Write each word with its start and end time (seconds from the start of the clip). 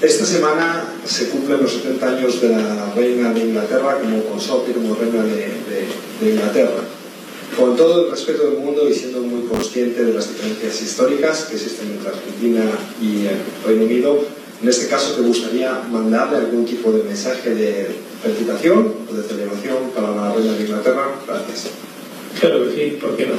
Esta 0.00 0.24
semana 0.24 0.84
se 1.04 1.28
cumplen 1.28 1.62
los 1.62 1.72
70 1.72 2.08
años 2.08 2.40
de 2.40 2.50
la 2.50 2.92
reina 2.94 3.32
de 3.32 3.40
Inglaterra 3.40 3.98
como 4.00 4.22
consorte, 4.24 4.72
como 4.72 4.94
reina 4.94 5.24
de, 5.24 5.48
de 6.20 6.30
Inglaterra. 6.30 6.82
Con 7.56 7.76
todo 7.76 8.04
el 8.04 8.10
respeto 8.12 8.50
del 8.50 8.58
mundo 8.60 8.88
y 8.88 8.94
siendo 8.94 9.20
muy 9.20 9.48
consciente 9.48 10.04
de 10.04 10.14
las 10.14 10.28
diferencias 10.28 10.80
históricas 10.82 11.46
que 11.46 11.56
existen 11.56 11.90
entre 11.90 12.10
Argentina 12.10 12.62
y 13.02 13.26
el 13.26 13.38
Reino 13.66 13.84
Unido, 13.86 14.24
en 14.62 14.68
este 14.68 14.88
caso 14.88 15.14
te 15.14 15.22
gustaría 15.22 15.72
mandarle 15.90 16.38
algún 16.38 16.64
tipo 16.64 16.90
de 16.90 17.04
mensaje 17.04 17.54
de 17.54 17.86
felicitación 18.22 18.92
o 19.08 19.14
de 19.14 19.22
celebración 19.22 19.90
para 19.94 20.14
la 20.14 20.32
reina 20.34 20.52
de 20.52 20.62
Inglaterra. 20.62 21.14
Gracias. 21.26 21.68
Claro 22.40 22.64
que 22.64 22.74
sí, 22.74 22.98
¿por 23.00 23.16
qué 23.16 23.26
no? 23.26 23.34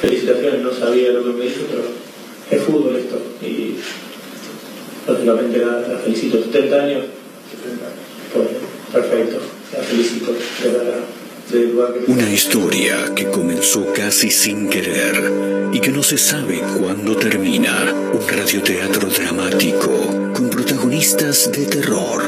Felicitaciones, 0.00 0.62
no 0.62 0.72
sabía 0.72 1.10
lo 1.10 1.24
que 1.24 1.30
me 1.30 1.44
dijo, 1.44 1.62
pero 1.68 1.82
es 2.50 2.62
fútbol 2.62 2.96
esto. 2.96 3.18
Y 3.42 3.76
lógicamente 5.06 5.58
la, 5.58 5.80
la 5.80 5.98
felicito. 5.98 6.42
70 6.42 6.76
años. 6.76 7.04
70 7.62 7.84
años. 7.86 7.98
Pues, 8.32 8.48
perfecto, 8.92 9.40
la 9.72 9.82
felicito. 9.82 10.32
De 10.62 10.68
verdad. 10.68 11.00
Una 12.08 12.28
historia 12.28 13.14
que 13.14 13.30
comenzó 13.30 13.92
casi 13.92 14.32
sin 14.32 14.68
querer 14.68 15.70
y 15.72 15.78
que 15.78 15.90
no 15.90 16.02
se 16.02 16.18
sabe 16.18 16.60
cuándo 16.80 17.16
termina. 17.16 17.94
Un 18.12 18.28
radioteatro 18.28 19.08
dramático 19.08 20.32
con 20.34 20.50
protagonistas 20.50 21.52
de 21.52 21.66
terror. 21.66 22.24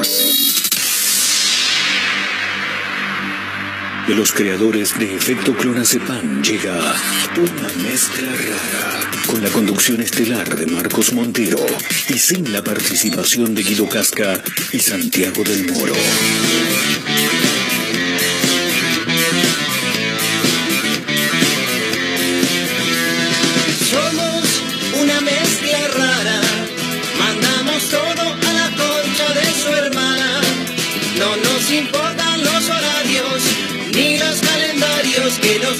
De 4.09 4.15
los 4.15 4.31
creadores 4.31 4.97
de 4.97 5.15
Efecto 5.15 5.55
Clonazepam 5.55 6.41
llega 6.41 6.95
una 7.37 7.83
mezcla 7.83 8.27
rara 8.31 9.11
con 9.27 9.43
la 9.43 9.49
conducción 9.51 10.01
estelar 10.01 10.55
de 10.55 10.65
Marcos 10.65 11.13
Montero 11.13 11.63
y 12.07 12.17
sin 12.17 12.51
la 12.51 12.63
participación 12.63 13.53
de 13.53 13.61
Guido 13.61 13.87
Casca 13.87 14.41
y 14.73 14.79
Santiago 14.79 15.43
del 15.43 15.71
Moro. 15.71 15.93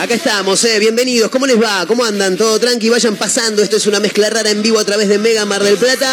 Acá 0.00 0.14
estamos, 0.14 0.64
eh. 0.64 0.78
bienvenidos. 0.78 1.30
¿Cómo 1.30 1.46
les 1.46 1.60
va? 1.60 1.84
¿Cómo 1.86 2.04
andan? 2.04 2.36
¿Todo 2.36 2.58
tranqui? 2.58 2.88
Vayan 2.88 3.16
pasando. 3.16 3.62
Esto 3.62 3.76
es 3.76 3.86
una 3.86 4.00
mezcla 4.00 4.30
rara 4.30 4.48
en 4.50 4.62
vivo 4.62 4.78
a 4.78 4.84
través 4.84 5.08
de 5.08 5.18
Mega 5.18 5.44
Mar 5.44 5.62
del 5.62 5.76
Plata. 5.76 6.10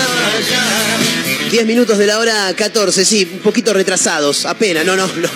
10 1.51 1.65
minutos 1.65 1.97
de 1.97 2.07
la 2.07 2.19
hora 2.19 2.53
14, 2.53 3.05
sí, 3.05 3.29
un 3.31 3.39
poquito 3.39 3.73
retrasados, 3.73 4.45
apenas, 4.45 4.85
no, 4.85 4.95
no, 4.95 5.07
no. 5.07 5.29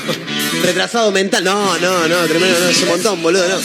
Retrasado 0.63 1.11
mental, 1.11 1.43
no, 1.43 1.77
no, 1.77 2.07
no, 2.07 2.27
tremendo, 2.27 2.59
no, 2.59 2.67
es 2.67 2.81
un 2.81 2.89
montón, 2.89 3.21
boludo, 3.21 3.47
no. 3.47 3.59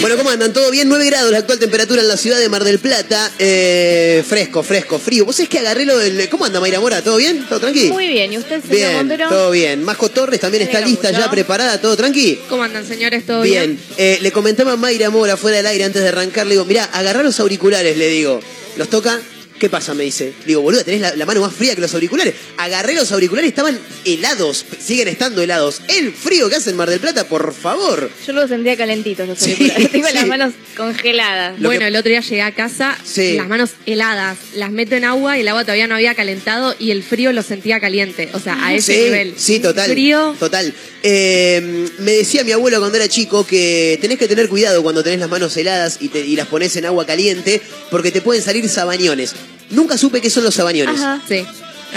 Bueno, 0.00 0.16
¿cómo 0.16 0.30
andan? 0.30 0.52
¿Todo 0.52 0.70
bien? 0.70 0.88
9 0.88 1.04
grados 1.06 1.30
la 1.30 1.38
actual 1.38 1.58
temperatura 1.58 2.00
en 2.00 2.08
la 2.08 2.16
ciudad 2.16 2.38
de 2.38 2.48
Mar 2.48 2.64
del 2.64 2.78
Plata. 2.78 3.30
Eh, 3.38 4.24
fresco, 4.26 4.62
fresco, 4.62 4.98
frío. 4.98 5.24
¿Vos 5.24 5.38
es 5.38 5.48
que 5.48 5.58
agarré 5.58 5.84
lo 5.84 5.98
del. 5.98 6.28
¿Cómo 6.30 6.46
anda 6.46 6.58
Mayra 6.58 6.80
Mora? 6.80 7.02
¿Todo 7.02 7.16
bien? 7.16 7.44
¿Todo 7.46 7.60
tranqui? 7.60 7.90
Muy 7.90 8.08
bien, 8.08 8.32
¿y 8.32 8.38
usted, 8.38 8.62
señor 8.62 8.76
bien, 8.76 8.96
Montero? 8.96 9.28
Todo 9.28 9.50
bien. 9.50 9.84
Majo 9.84 10.08
Torres 10.08 10.40
también 10.40 10.62
está 10.62 10.80
lista, 10.80 11.10
ya 11.10 11.30
preparada, 11.30 11.80
¿todo 11.86 11.96
tranqui? 11.96 12.40
¿Cómo 12.48 12.64
andan, 12.64 12.84
señores? 12.84 13.24
¿Todo 13.24 13.42
bien? 13.42 13.76
Bien. 13.76 13.80
Eh, 13.96 14.18
le 14.20 14.32
comentaba 14.32 14.72
a 14.72 14.76
Mayra 14.76 15.08
Mora 15.08 15.36
fuera 15.36 15.58
del 15.58 15.66
aire 15.66 15.84
antes 15.84 16.02
de 16.02 16.08
arrancar, 16.08 16.44
le 16.44 16.54
digo, 16.54 16.64
mirá, 16.64 16.82
agarrá 16.82 17.22
los 17.22 17.38
auriculares, 17.38 17.96
le 17.96 18.08
digo. 18.08 18.40
Los 18.76 18.90
toca 18.90 19.20
¿Qué 19.58 19.70
pasa? 19.70 19.94
Me 19.94 20.04
dice. 20.04 20.34
Digo, 20.44 20.60
boludo, 20.60 20.84
tenés 20.84 21.16
la, 21.16 21.26
mano 21.26 21.40
más 21.40 21.54
fría 21.54 21.74
que 21.74 21.80
los 21.80 21.94
auriculares. 21.94 22.34
Agarré 22.58 22.94
los 22.94 23.10
auriculares, 23.12 23.48
estaban 23.48 23.78
helados. 24.04 24.66
Siguen 24.78 25.08
estando 25.08 25.40
helados. 25.42 25.80
El 25.88 26.12
frío 26.12 26.50
que 26.50 26.56
hace 26.56 26.70
en 26.70 26.76
Mar 26.76 26.90
del 26.90 27.00
Plata, 27.00 27.26
por 27.26 27.54
favor. 27.54 28.10
Yo 28.26 28.32
lo 28.34 28.46
sentía 28.46 28.76
calentitos 28.76 29.26
los 29.26 29.40
auriculares. 29.42 29.90
Tengo 29.92 30.08
las 30.12 30.26
manos 30.26 30.52
congeladas. 30.76 31.58
bueno, 31.60 31.86
el 31.86 31.96
otro 31.96 32.10
día 32.10 32.20
llegué 32.20 32.42
a 32.42 32.52
casa, 32.52 32.98
las 33.16 33.48
manos 33.48 33.70
heladas. 33.86 34.36
Las 34.54 34.70
meto 34.70 34.94
en 34.94 35.04
agua 35.04 35.38
y 35.38 35.40
el 35.40 35.48
agua 35.48 35.62
todavía 35.62 35.86
no 35.86 35.94
había 35.94 36.14
calentado 36.14 36.74
y 36.78 36.90
el 36.90 37.02
frío 37.02 37.32
lo 37.32 37.42
sentía 37.42 37.80
caliente. 37.80 38.28
O 38.34 38.38
sea, 38.38 38.58
a 38.64 38.74
ese 38.74 39.04
nivel. 39.04 39.34
Sí, 39.38 39.60
total. 39.60 39.90
Frío. 39.90 40.36
Total. 40.38 40.74
Eh, 41.02 41.88
me 41.98 42.12
decía 42.12 42.44
mi 42.44 42.52
abuelo 42.52 42.78
cuando 42.78 42.96
era 42.96 43.08
chico 43.08 43.46
que 43.46 43.98
tenés 44.00 44.18
que 44.18 44.28
tener 44.28 44.48
cuidado 44.48 44.82
cuando 44.82 45.02
tenés 45.02 45.20
las 45.20 45.30
manos 45.30 45.56
heladas 45.56 45.98
y, 46.00 46.10
y 46.16 46.36
las 46.36 46.48
pones 46.48 46.76
en 46.76 46.84
agua 46.84 47.06
caliente 47.06 47.62
porque 47.90 48.10
te 48.10 48.20
pueden 48.20 48.42
salir 48.42 48.68
sabañones. 48.68 49.34
Nunca 49.70 49.98
supe 49.98 50.20
qué 50.20 50.30
son 50.30 50.44
los 50.44 50.54
sabañones. 50.54 51.00
Ajá. 51.00 51.20
Sí. 51.28 51.44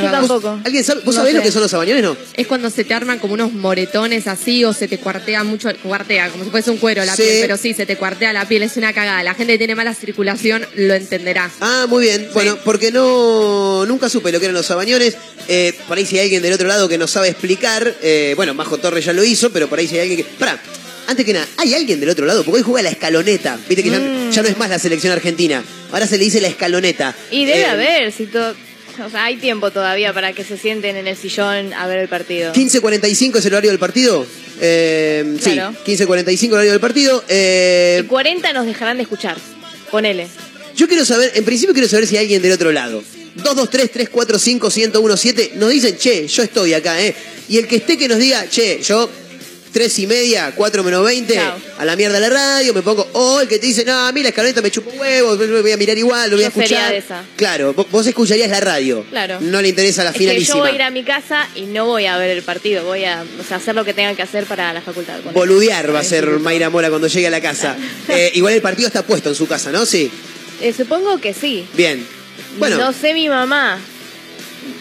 Yo 0.01 0.11
tampoco. 0.11 0.59
¿Alguien 0.63 0.83
sabe? 0.83 1.01
¿Vos 1.03 1.15
sabés 1.15 1.33
lo 1.33 1.41
que 1.41 1.51
son 1.51 1.61
los 1.61 1.71
sabañones, 1.71 2.03
no? 2.03 2.15
Es 2.35 2.47
cuando 2.47 2.69
se 2.69 2.83
te 2.85 2.93
arman 2.93 3.19
como 3.19 3.33
unos 3.33 3.51
moretones 3.51 4.27
así 4.27 4.63
o 4.63 4.71
se 4.71 4.87
te 4.87 4.97
cuartea 4.99 5.43
mucho, 5.43 5.69
cuartea, 5.83 6.29
como 6.29 6.43
si 6.45 6.51
fuese 6.51 6.71
un 6.71 6.77
cuero 6.77 7.03
la 7.03 7.15
Sí. 7.15 7.23
piel, 7.23 7.37
pero 7.41 7.57
sí, 7.57 7.73
se 7.73 7.85
te 7.85 7.97
cuartea 7.97 8.31
la 8.31 8.47
piel, 8.47 8.63
es 8.63 8.77
una 8.77 8.93
cagada. 8.93 9.23
La 9.23 9.33
gente 9.33 9.53
que 9.53 9.57
tiene 9.57 9.75
mala 9.75 9.93
circulación 9.93 10.65
lo 10.75 10.93
entenderá. 10.93 11.49
Ah, 11.59 11.85
muy 11.89 12.03
bien. 12.03 12.29
Bueno, 12.33 12.57
porque 12.63 12.91
no 12.91 13.85
nunca 13.87 14.09
supe 14.09 14.31
lo 14.31 14.39
que 14.39 14.45
eran 14.45 14.55
los 14.55 14.67
sabañones. 14.67 15.17
Eh, 15.47 15.73
por 15.87 15.97
ahí 15.97 16.05
si 16.05 16.17
hay 16.17 16.25
alguien 16.25 16.43
del 16.43 16.53
otro 16.53 16.67
lado 16.67 16.87
que 16.87 16.97
nos 16.97 17.11
sabe 17.11 17.27
explicar, 17.29 17.93
eh, 18.01 18.33
bueno, 18.37 18.53
Majo 18.53 18.77
Torres 18.77 19.03
ya 19.03 19.11
lo 19.13 19.23
hizo, 19.23 19.49
pero 19.51 19.67
por 19.67 19.79
ahí 19.79 19.87
si 19.87 19.95
hay 19.95 20.01
alguien 20.01 20.17
que... 20.19 20.23
Pará, 20.37 20.61
antes 21.09 21.25
que 21.25 21.33
nada, 21.33 21.47
¿hay 21.57 21.73
alguien 21.73 21.99
del 21.99 22.09
otro 22.09 22.25
lado? 22.25 22.43
Porque 22.43 22.57
hoy 22.59 22.63
juega 22.63 22.83
la 22.83 22.89
escaloneta. 22.89 23.57
Viste 23.67 23.83
que 23.83 23.89
ya, 23.89 23.99
Mm. 23.99 24.31
ya 24.31 24.41
no 24.43 24.47
es 24.47 24.57
más 24.57 24.69
la 24.69 24.79
selección 24.79 25.11
argentina. 25.11 25.63
Ahora 25.91 26.07
se 26.07 26.17
le 26.17 26.23
dice 26.25 26.39
la 26.41 26.47
escaloneta. 26.47 27.15
Y 27.31 27.45
debe 27.45 27.61
Eh, 27.61 27.65
haber, 27.65 28.11
si 28.11 28.25
todo. 28.27 28.53
O 29.05 29.09
sea, 29.09 29.25
hay 29.25 29.37
tiempo 29.37 29.71
todavía 29.71 30.13
para 30.13 30.33
que 30.33 30.43
se 30.43 30.57
sienten 30.57 30.97
en 30.97 31.07
el 31.07 31.15
sillón 31.15 31.73
a 31.73 31.87
ver 31.87 31.99
el 31.99 32.09
partido. 32.09 32.51
15.45 32.53 33.39
es 33.39 33.45
el 33.45 33.53
horario 33.53 33.69
del 33.71 33.79
partido. 33.79 34.25
Eh, 34.61 35.37
Claro. 35.41 35.71
Sí, 35.85 35.93
15.45 35.93 36.51
horario 36.53 36.71
del 36.71 36.81
partido. 36.81 37.23
Eh, 37.29 38.01
Y 38.03 38.07
40 38.07 38.51
nos 38.53 38.65
dejarán 38.65 38.97
de 38.97 39.03
escuchar. 39.03 39.37
Ponele. 39.89 40.27
Yo 40.75 40.87
quiero 40.89 41.05
saber, 41.05 41.31
en 41.33 41.43
principio 41.45 41.73
quiero 41.73 41.87
saber 41.89 42.05
si 42.07 42.17
hay 42.17 42.23
alguien 42.25 42.41
del 42.41 42.51
otro 42.51 42.71
lado. 42.73 43.01
223-345-1017 43.41 45.53
nos 45.55 45.69
dicen, 45.71 45.97
che, 45.97 46.27
yo 46.27 46.43
estoy 46.43 46.73
acá, 46.73 47.01
¿eh? 47.01 47.15
Y 47.47 47.57
el 47.57 47.67
que 47.67 47.77
esté 47.77 47.97
que 47.97 48.07
nos 48.07 48.17
diga, 48.19 48.47
che, 48.49 48.81
yo, 48.83 49.09
tres 49.71 49.97
y 49.99 50.07
media, 50.07 50.51
4 50.55 50.83
menos 50.83 51.03
20, 51.05 51.33
Chao. 51.33 51.57
a 51.77 51.85
la 51.85 51.95
mierda 51.95 52.19
la 52.19 52.29
radio, 52.29 52.73
me 52.73 52.81
pongo, 52.81 53.07
o 53.13 53.41
el 53.41 53.47
que 53.47 53.59
te 53.59 53.67
dice, 53.67 53.85
no, 53.85 53.93
a 54.07 54.11
mí 54.11 54.23
la 54.23 54.29
escaloneta 54.29 54.61
me 54.61 54.71
chupa 54.71 54.89
un 54.91 54.99
huevo, 54.99 55.35
me 55.35 55.61
voy 55.61 55.71
a 55.71 55.77
mirar 55.77 55.97
igual, 55.97 56.29
lo 56.29 56.37
voy 56.37 56.45
a 56.45 56.49
Yo 56.51 56.61
escuchar. 56.61 56.91
de 56.91 56.97
esa. 56.97 57.23
Claro, 57.35 57.73
vos, 57.73 58.07
escucharías 58.07 58.49
la 58.49 58.59
radio. 58.59 59.05
Claro. 59.09 59.39
No 59.41 59.61
le 59.61 59.69
interesa 59.69 60.03
la 60.03 60.09
Es 60.09 60.17
que 60.17 60.43
yo 60.43 60.57
voy 60.57 60.71
a 60.71 60.75
ir 60.75 60.81
a 60.81 60.89
mi 60.89 61.03
casa 61.03 61.47
y 61.55 61.61
no 61.63 61.85
voy 61.85 62.05
a 62.07 62.17
ver 62.17 62.31
el 62.31 62.41
partido. 62.43 62.83
Voy 62.83 63.05
a 63.05 63.23
o 63.39 63.43
sea, 63.47 63.57
hacer 63.57 63.75
lo 63.75 63.85
que 63.85 63.93
tengan 63.93 64.15
que 64.15 64.23
hacer 64.23 64.45
para 64.45 64.73
la 64.73 64.81
facultad. 64.81 65.19
Boludear 65.33 65.93
va 65.93 65.99
a 65.99 66.03
ser. 66.03 66.27
Mayra 66.39 66.69
Mora 66.69 66.89
cuando 66.89 67.07
llegue 67.07 67.27
a 67.27 67.31
la 67.31 67.41
casa. 67.41 67.75
Eh, 68.09 68.31
igual 68.33 68.53
el 68.55 68.61
partido 68.61 68.87
está 68.87 69.03
puesto 69.03 69.29
en 69.29 69.35
su 69.35 69.47
casa, 69.47 69.71
¿no? 69.71 69.85
Sí. 69.85 70.09
Eh, 70.61 70.73
supongo 70.75 71.21
que 71.21 71.33
sí. 71.33 71.65
Bien. 71.75 72.05
Bueno, 72.57 72.77
No 72.77 72.91
sé 72.91 73.13
mi 73.13 73.29
mamá. 73.29 73.79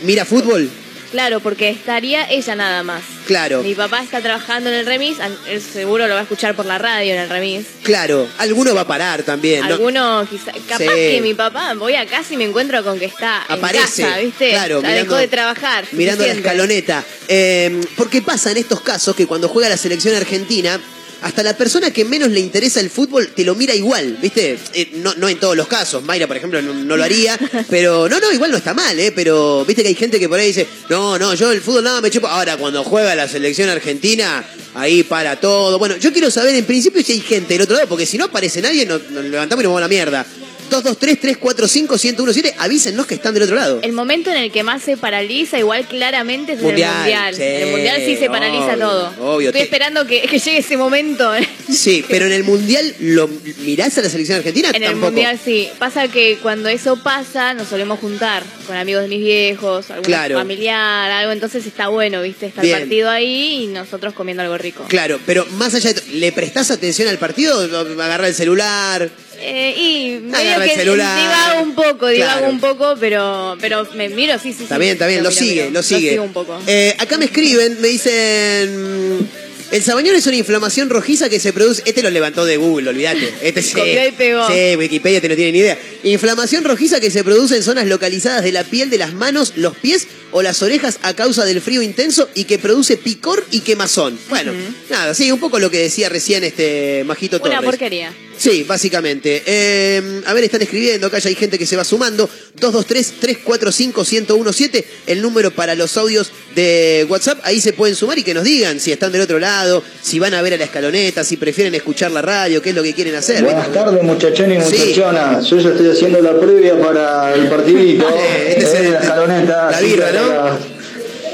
mira 0.02 0.24
fútbol. 0.24 0.68
Claro, 1.10 1.40
porque 1.40 1.70
estaría 1.70 2.28
ella 2.30 2.54
nada 2.54 2.82
más. 2.82 3.02
Claro. 3.26 3.62
Mi 3.62 3.74
papá 3.74 4.02
está 4.02 4.20
trabajando 4.20 4.68
en 4.68 4.76
el 4.76 4.86
remis, 4.86 5.16
él 5.48 5.60
seguro 5.62 6.06
lo 6.06 6.14
va 6.14 6.20
a 6.20 6.22
escuchar 6.24 6.54
por 6.54 6.66
la 6.66 6.76
radio 6.78 7.14
en 7.14 7.20
el 7.20 7.28
remis. 7.30 7.66
Claro, 7.82 8.28
alguno 8.38 8.74
va 8.74 8.82
a 8.82 8.86
parar 8.86 9.22
también. 9.22 9.60
¿no? 9.60 9.66
Alguno 9.74 10.26
quizá, 10.28 10.52
capaz 10.66 10.78
Sí. 10.78 10.86
que 11.12 11.20
mi 11.22 11.34
papá, 11.34 11.72
voy 11.74 11.94
a 11.94 12.04
casa 12.06 12.34
y 12.34 12.36
me 12.36 12.44
encuentro 12.44 12.82
con 12.84 12.98
que 12.98 13.06
está 13.06 13.42
Aparece, 13.48 14.02
en 14.02 14.08
casa, 14.08 14.20
¿viste? 14.20 14.50
claro, 14.50 14.82
mirando- 14.82 15.02
dejó 15.02 15.16
de 15.16 15.28
trabajar. 15.28 15.84
Mirando 15.92 16.26
la 16.26 16.32
escaloneta. 16.32 17.04
Eh, 17.28 17.80
porque 17.96 18.20
pasa 18.22 18.50
en 18.50 18.58
estos 18.58 18.80
casos 18.82 19.14
que 19.16 19.26
cuando 19.26 19.48
juega 19.48 19.68
la 19.68 19.76
selección 19.76 20.14
argentina, 20.14 20.80
hasta 21.22 21.42
la 21.42 21.56
persona 21.56 21.90
que 21.90 22.04
menos 22.04 22.30
le 22.30 22.40
interesa 22.40 22.80
el 22.80 22.90
fútbol 22.90 23.28
te 23.34 23.44
lo 23.44 23.54
mira 23.54 23.74
igual, 23.74 24.18
¿viste? 24.20 24.58
Eh, 24.72 24.90
no, 24.94 25.14
no 25.16 25.28
en 25.28 25.38
todos 25.38 25.56
los 25.56 25.66
casos. 25.66 26.02
Mayra, 26.04 26.26
por 26.26 26.36
ejemplo, 26.36 26.62
no, 26.62 26.72
no 26.72 26.96
lo 26.96 27.02
haría. 27.02 27.38
Pero 27.70 28.08
no, 28.08 28.20
no, 28.20 28.32
igual 28.32 28.50
no 28.50 28.56
está 28.56 28.74
mal, 28.74 28.98
¿eh? 28.98 29.12
Pero 29.12 29.64
viste 29.64 29.82
que 29.82 29.88
hay 29.88 29.94
gente 29.94 30.18
que 30.18 30.28
por 30.28 30.38
ahí 30.38 30.48
dice, 30.48 30.66
no, 30.88 31.18
no, 31.18 31.34
yo 31.34 31.50
el 31.50 31.60
fútbol 31.60 31.84
nada 31.84 32.00
me 32.00 32.10
chupo. 32.10 32.28
Ahora, 32.28 32.56
cuando 32.56 32.84
juega 32.84 33.14
la 33.14 33.28
selección 33.28 33.68
argentina, 33.68 34.44
ahí 34.74 35.02
para 35.02 35.40
todo. 35.40 35.78
Bueno, 35.78 35.96
yo 35.96 36.12
quiero 36.12 36.30
saber 36.30 36.54
en 36.54 36.64
principio 36.64 37.02
si 37.02 37.12
hay 37.12 37.20
gente 37.20 37.54
del 37.54 37.62
otro 37.62 37.76
lado, 37.76 37.88
porque 37.88 38.06
si 38.06 38.18
no 38.18 38.26
aparece 38.26 38.60
nadie, 38.62 38.86
nos, 38.86 39.10
nos 39.10 39.24
levantamos 39.24 39.62
y 39.62 39.64
nos 39.64 39.70
vamos 39.70 39.78
a 39.78 39.82
la 39.82 39.88
mierda. 39.88 40.26
223-345-1017, 40.70 42.54
avísennos 42.58 43.06
que 43.06 43.14
están 43.14 43.34
del 43.34 43.44
otro 43.44 43.56
lado. 43.56 43.80
El 43.82 43.92
momento 43.92 44.30
en 44.30 44.36
el 44.36 44.50
que 44.52 44.62
más 44.62 44.82
se 44.82 44.96
paraliza, 44.96 45.58
igual 45.58 45.86
claramente 45.86 46.52
es 46.52 46.60
Mundial, 46.60 46.90
en 46.90 46.96
el 46.96 47.00
mundial. 47.02 47.34
sí, 47.34 47.42
en 47.42 47.62
el 47.62 47.70
mundial 47.70 48.02
sí 48.04 48.16
se 48.16 48.28
paraliza 48.28 48.64
obvio, 48.74 48.78
todo. 48.78 49.12
obvio, 49.34 49.48
Estoy 49.48 49.60
te- 49.60 49.64
esperando 49.64 50.06
que, 50.06 50.22
que 50.22 50.38
llegue 50.38 50.58
ese 50.58 50.76
momento. 50.76 51.30
Sí, 51.70 52.04
pero 52.08 52.26
en 52.26 52.32
el 52.32 52.44
Mundial, 52.44 52.94
¿lo 53.00 53.28
mirás 53.60 53.96
a 53.98 54.02
la 54.02 54.08
selección 54.10 54.38
argentina? 54.38 54.70
En 54.74 54.82
el 54.82 54.96
mundial 54.96 55.38
sí. 55.42 55.68
Pasa 55.78 56.08
que 56.08 56.38
cuando 56.42 56.68
eso 56.68 57.02
pasa, 57.02 57.54
nos 57.54 57.68
solemos 57.68 57.98
juntar 58.00 58.42
con 58.66 58.76
amigos 58.76 59.02
de 59.02 59.08
mis 59.08 59.20
viejos, 59.20 59.90
algún 59.90 60.04
Claro. 60.04 60.36
familiar, 60.38 61.10
algo. 61.10 61.32
Entonces 61.32 61.66
está 61.66 61.88
bueno, 61.88 62.22
¿viste? 62.22 62.46
Está 62.46 62.62
Bien. 62.62 62.76
el 62.76 62.82
partido 62.82 63.10
ahí 63.10 63.64
y 63.64 63.66
nosotros 63.68 64.14
comiendo 64.14 64.42
algo 64.42 64.56
rico. 64.58 64.84
Claro, 64.88 65.18
pero 65.26 65.44
más 65.52 65.74
allá 65.74 65.92
de... 65.92 66.02
¿Le 66.14 66.32
prestás 66.32 66.70
atención 66.70 67.08
al 67.08 67.18
partido? 67.18 67.60
¿Agarra 68.02 68.28
el 68.28 68.34
celular? 68.34 69.10
Eh, 69.40 69.74
y 69.76 70.18
medio 70.20 70.36
Agarra 70.36 70.64
el 70.64 70.70
que 70.70 70.76
celular. 70.76 71.20
divago 71.20 71.62
un 71.62 71.74
poco, 71.74 72.08
divago 72.08 72.38
Claro. 72.38 72.52
un 72.52 72.60
poco, 72.60 72.96
pero 72.98 73.56
pero 73.60 73.86
me 73.94 74.08
miro, 74.08 74.34
sí, 74.38 74.52
sí, 74.52 74.64
Está 74.64 74.74
sí. 74.76 74.80
bien, 74.80 74.92
está 74.94 75.06
bien, 75.06 75.22
lo 75.22 75.30
miro, 75.30 75.40
sigue, 75.40 75.62
miro. 75.62 75.70
lo 75.74 75.82
sigue. 75.82 76.10
sigo 76.10 76.24
un 76.24 76.32
poco. 76.32 76.60
Eh, 76.66 76.94
acá 76.98 77.16
me 77.18 77.26
escriben, 77.26 77.80
me 77.80 77.88
dicen... 77.88 79.28
El 79.70 79.82
sabañón 79.82 80.16
es 80.16 80.26
una 80.26 80.36
inflamación 80.36 80.88
rojiza 80.88 81.28
que 81.28 81.38
se 81.38 81.52
produce... 81.52 81.82
Este 81.84 82.02
lo 82.02 82.08
levantó 82.08 82.46
de 82.46 82.56
Google, 82.56 82.88
olvídate. 82.88 83.34
Este 83.42 83.60
sí. 83.60 83.74
Copió 83.76 84.08
y 84.08 84.12
pegó. 84.12 84.46
Sí, 84.48 84.76
Wikipedia 84.76 85.20
te 85.20 85.28
no 85.28 85.36
tiene 85.36 85.52
ni 85.52 85.58
idea. 85.58 85.78
Inflamación 86.04 86.64
rojiza 86.64 87.00
que 87.00 87.10
se 87.10 87.22
produce 87.22 87.54
en 87.56 87.62
zonas 87.62 87.86
localizadas 87.86 88.42
de 88.42 88.52
la 88.52 88.64
piel 88.64 88.88
de 88.88 88.96
las 88.96 89.12
manos, 89.12 89.52
los 89.56 89.76
pies 89.76 90.08
o 90.32 90.42
las 90.42 90.62
orejas 90.62 90.98
a 91.02 91.14
causa 91.14 91.44
del 91.44 91.60
frío 91.60 91.82
intenso 91.82 92.28
y 92.34 92.44
que 92.44 92.58
produce 92.58 92.96
picor 92.96 93.44
y 93.50 93.60
quemazón. 93.60 94.18
Bueno, 94.28 94.52
nada, 94.90 95.14
sí, 95.14 95.30
un 95.32 95.40
poco 95.40 95.58
lo 95.58 95.70
que 95.70 95.78
decía 95.78 96.08
recién 96.08 96.44
este 96.44 97.02
Majito 97.04 97.40
Torres. 97.40 97.58
Una 97.58 97.66
porquería. 97.66 98.12
Sí, 98.36 98.62
básicamente. 98.62 99.42
Eh, 99.46 100.22
a 100.24 100.32
ver, 100.32 100.44
están 100.44 100.62
escribiendo, 100.62 101.08
acá 101.08 101.18
ya 101.18 101.28
hay 101.28 101.34
gente 101.34 101.58
que 101.58 101.66
se 101.66 101.74
va 101.76 101.82
sumando. 101.82 102.30
223-345-1017, 102.60 104.84
el 105.08 105.22
número 105.22 105.50
para 105.50 105.74
los 105.74 105.96
audios 105.96 106.30
de 106.54 107.04
WhatsApp. 107.08 107.40
Ahí 107.42 107.60
se 107.60 107.72
pueden 107.72 107.96
sumar 107.96 108.16
y 108.18 108.22
que 108.22 108.34
nos 108.34 108.44
digan 108.44 108.78
si 108.80 108.92
están 108.92 109.10
del 109.12 109.22
otro 109.22 109.38
lado, 109.40 109.82
si 110.02 110.18
van 110.20 110.34
a 110.34 110.42
ver 110.42 110.54
a 110.54 110.56
la 110.56 110.64
escaloneta, 110.64 111.24
si 111.24 111.36
prefieren 111.36 111.74
escuchar 111.74 112.10
la 112.12 112.22
radio, 112.22 112.62
qué 112.62 112.70
es 112.70 112.76
lo 112.76 112.82
que 112.82 112.94
quieren 112.94 113.14
hacer. 113.16 113.42
Buenas 113.42 113.72
tardes 113.72 114.02
muchachones 114.02 114.72
y 114.72 114.76
Sí. 114.76 114.84
muchachonas. 114.88 115.44
Yo 115.50 115.58
ya 115.58 115.70
estoy 115.70 115.90
haciendo 115.90 116.20
la 116.22 116.38
previa 116.38 116.78
para 116.80 117.34
el 117.34 117.48
partidito. 117.48 118.06
Eh, 118.18 118.54
este 118.58 118.64
es 118.64 118.74
eh, 118.74 118.78
el- 118.86 118.92
la 118.92 118.98
escaloneta. 119.00 119.70
la 119.70 119.80
birra, 119.80 120.10
¿no? 120.22 120.44
las 120.44 120.58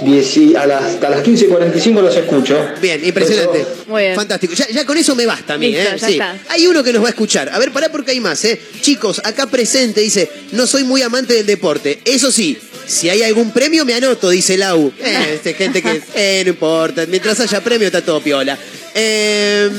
10 0.04 0.36
y- 0.36 0.54
a 0.56 0.66
las, 0.66 0.82
hasta 0.84 1.08
las 1.10 1.22
15.45 1.22 2.02
los 2.02 2.16
escucho. 2.16 2.66
Bien, 2.82 3.04
impresionante. 3.04 3.60
Eso. 3.60 3.70
Muy 3.86 4.02
bien. 4.02 4.14
Fantástico. 4.16 4.52
Ya, 4.54 4.68
ya 4.68 4.84
con 4.84 4.96
eso 4.98 5.14
me 5.14 5.24
basta 5.26 5.54
a 5.54 5.58
mí, 5.58 5.68
Listo, 5.70 5.82
¿eh? 5.82 5.96
ya 5.98 6.06
Sí. 6.06 6.12
está. 6.14 6.36
Hay 6.48 6.66
uno 6.66 6.82
que 6.82 6.92
nos 6.92 7.02
va 7.02 7.06
a 7.06 7.10
escuchar. 7.10 7.48
A 7.52 7.58
ver, 7.58 7.70
pará 7.72 7.88
porque 7.90 8.10
hay 8.10 8.20
más, 8.20 8.44
¿eh? 8.44 8.60
Chicos, 8.80 9.20
acá 9.24 9.46
presente 9.46 10.00
dice, 10.00 10.28
no 10.52 10.66
soy 10.66 10.84
muy 10.84 11.02
amante 11.02 11.34
del 11.34 11.46
deporte. 11.46 12.00
Eso 12.04 12.30
sí, 12.32 12.58
si 12.86 13.08
hay 13.08 13.22
algún 13.22 13.52
premio 13.52 13.84
me 13.84 13.94
anoto, 13.94 14.28
dice 14.30 14.56
Lau. 14.58 14.92
Eh, 15.00 15.32
este, 15.34 15.54
gente 15.54 15.80
que, 15.80 16.02
eh, 16.14 16.42
no 16.44 16.50
importa. 16.50 17.06
Mientras 17.06 17.38
haya 17.40 17.62
premio 17.62 17.86
está 17.86 18.02
todo 18.02 18.20
piola. 18.20 18.58
Eh, 18.94 19.70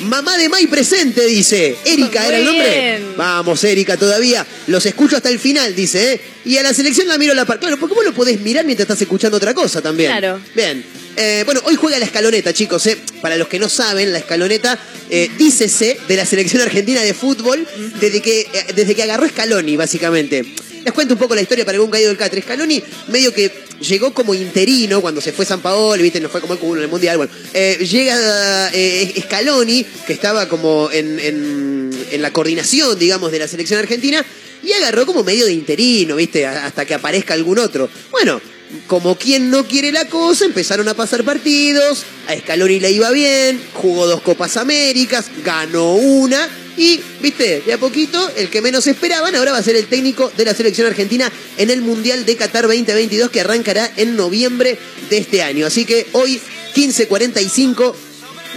mamá 0.00 0.36
de 0.38 0.48
May 0.48 0.66
presente, 0.66 1.26
dice. 1.26 1.76
Erika, 1.84 2.20
Muy 2.20 2.28
¿era 2.28 2.38
el 2.38 2.44
nombre? 2.44 2.80
bien. 2.80 3.14
Vamos, 3.16 3.62
Erika, 3.64 3.96
todavía. 3.96 4.46
Los 4.66 4.84
escucho 4.86 5.16
hasta 5.16 5.28
el 5.28 5.38
final, 5.38 5.74
dice, 5.74 6.12
¿eh? 6.14 6.20
Y 6.44 6.56
a 6.58 6.62
la 6.62 6.72
selección 6.74 7.08
la 7.08 7.18
miro 7.18 7.32
a 7.32 7.34
la 7.34 7.44
par. 7.44 7.58
Claro, 7.58 7.78
porque 7.78 7.94
vos 7.94 8.04
lo 8.04 8.12
podés 8.14 8.40
mirar 8.40 8.64
mientras 8.64 8.84
estás 8.84 9.02
escuchando 9.02 9.36
otra 9.36 9.54
cosa 9.54 9.80
también. 9.82 10.10
Claro. 10.10 10.40
Bien. 10.54 10.84
Eh, 11.16 11.42
bueno, 11.46 11.60
hoy 11.64 11.76
juega 11.76 11.98
la 11.98 12.04
escaloneta, 12.04 12.52
chicos. 12.52 12.86
eh. 12.86 12.96
Para 13.22 13.36
los 13.36 13.48
que 13.48 13.58
no 13.58 13.68
saben, 13.68 14.12
la 14.12 14.18
escaloneta, 14.18 14.78
eh, 15.10 15.30
dícese 15.38 15.98
de 16.06 16.16
la 16.16 16.26
selección 16.26 16.62
argentina 16.62 17.00
de 17.02 17.14
fútbol 17.14 17.66
desde 18.00 18.20
que, 18.20 18.40
eh, 18.40 18.48
desde 18.74 18.94
que 18.94 19.02
agarró 19.02 19.26
Scaloni, 19.28 19.76
básicamente. 19.76 20.44
Les 20.84 20.92
cuento 20.92 21.14
un 21.14 21.18
poco 21.18 21.34
la 21.34 21.40
historia 21.42 21.64
para 21.64 21.76
algún 21.76 21.90
caído 21.90 22.08
del 22.08 22.16
Catre. 22.18 22.42
Scaloni 22.42 22.80
medio 23.08 23.32
que 23.34 23.65
llegó 23.80 24.12
como 24.14 24.34
interino 24.34 25.00
cuando 25.00 25.20
se 25.20 25.32
fue 25.32 25.44
San 25.44 25.60
Paolo, 25.60 26.02
viste, 26.02 26.20
no 26.20 26.28
fue 26.28 26.40
como 26.40 26.54
el 26.54 26.58
culo 26.58 26.76
en 26.80 26.84
el 26.84 26.90
Mundial. 26.90 27.16
Bueno, 27.16 27.32
eh, 27.54 27.78
llega 27.88 28.70
eh, 28.72 29.14
Scaloni, 29.22 29.84
que 30.06 30.12
estaba 30.12 30.48
como 30.48 30.90
en, 30.92 31.18
en- 31.20 32.06
en 32.10 32.22
la 32.22 32.32
coordinación, 32.32 32.98
digamos, 32.98 33.32
de 33.32 33.38
la 33.40 33.48
selección 33.48 33.80
argentina, 33.80 34.24
y 34.62 34.72
agarró 34.72 35.06
como 35.06 35.22
medio 35.24 35.46
de 35.46 35.52
interino, 35.52 36.16
viste, 36.16 36.46
hasta 36.46 36.84
que 36.84 36.94
aparezca 36.94 37.34
algún 37.34 37.58
otro. 37.58 37.88
Bueno, 38.10 38.40
como 38.86 39.16
quien 39.16 39.50
no 39.50 39.64
quiere 39.66 39.92
la 39.92 40.06
cosa, 40.06 40.44
empezaron 40.44 40.88
a 40.88 40.94
pasar 40.94 41.24
partidos, 41.24 42.04
a 42.28 42.36
Scaloni 42.36 42.80
le 42.80 42.90
iba 42.90 43.10
bien, 43.10 43.60
jugó 43.74 44.06
dos 44.06 44.22
Copas 44.22 44.56
Américas, 44.56 45.26
ganó 45.44 45.94
una 45.94 46.48
y, 46.76 47.00
viste, 47.20 47.62
de 47.64 47.72
a 47.72 47.78
poquito, 47.78 48.30
el 48.36 48.50
que 48.50 48.60
menos 48.60 48.86
esperaban 48.86 49.34
ahora 49.34 49.52
va 49.52 49.58
a 49.58 49.62
ser 49.62 49.76
el 49.76 49.86
técnico 49.86 50.30
de 50.36 50.44
la 50.44 50.54
selección 50.54 50.86
argentina 50.86 51.30
en 51.56 51.70
el 51.70 51.82
Mundial 51.82 52.26
de 52.26 52.36
Qatar 52.36 52.64
2022 52.64 53.30
que 53.30 53.40
arrancará 53.40 53.90
en 53.96 54.16
noviembre 54.16 54.78
de 55.08 55.18
este 55.18 55.42
año. 55.42 55.66
Así 55.66 55.84
que 55.84 56.06
hoy, 56.12 56.40
15.45, 56.74 57.94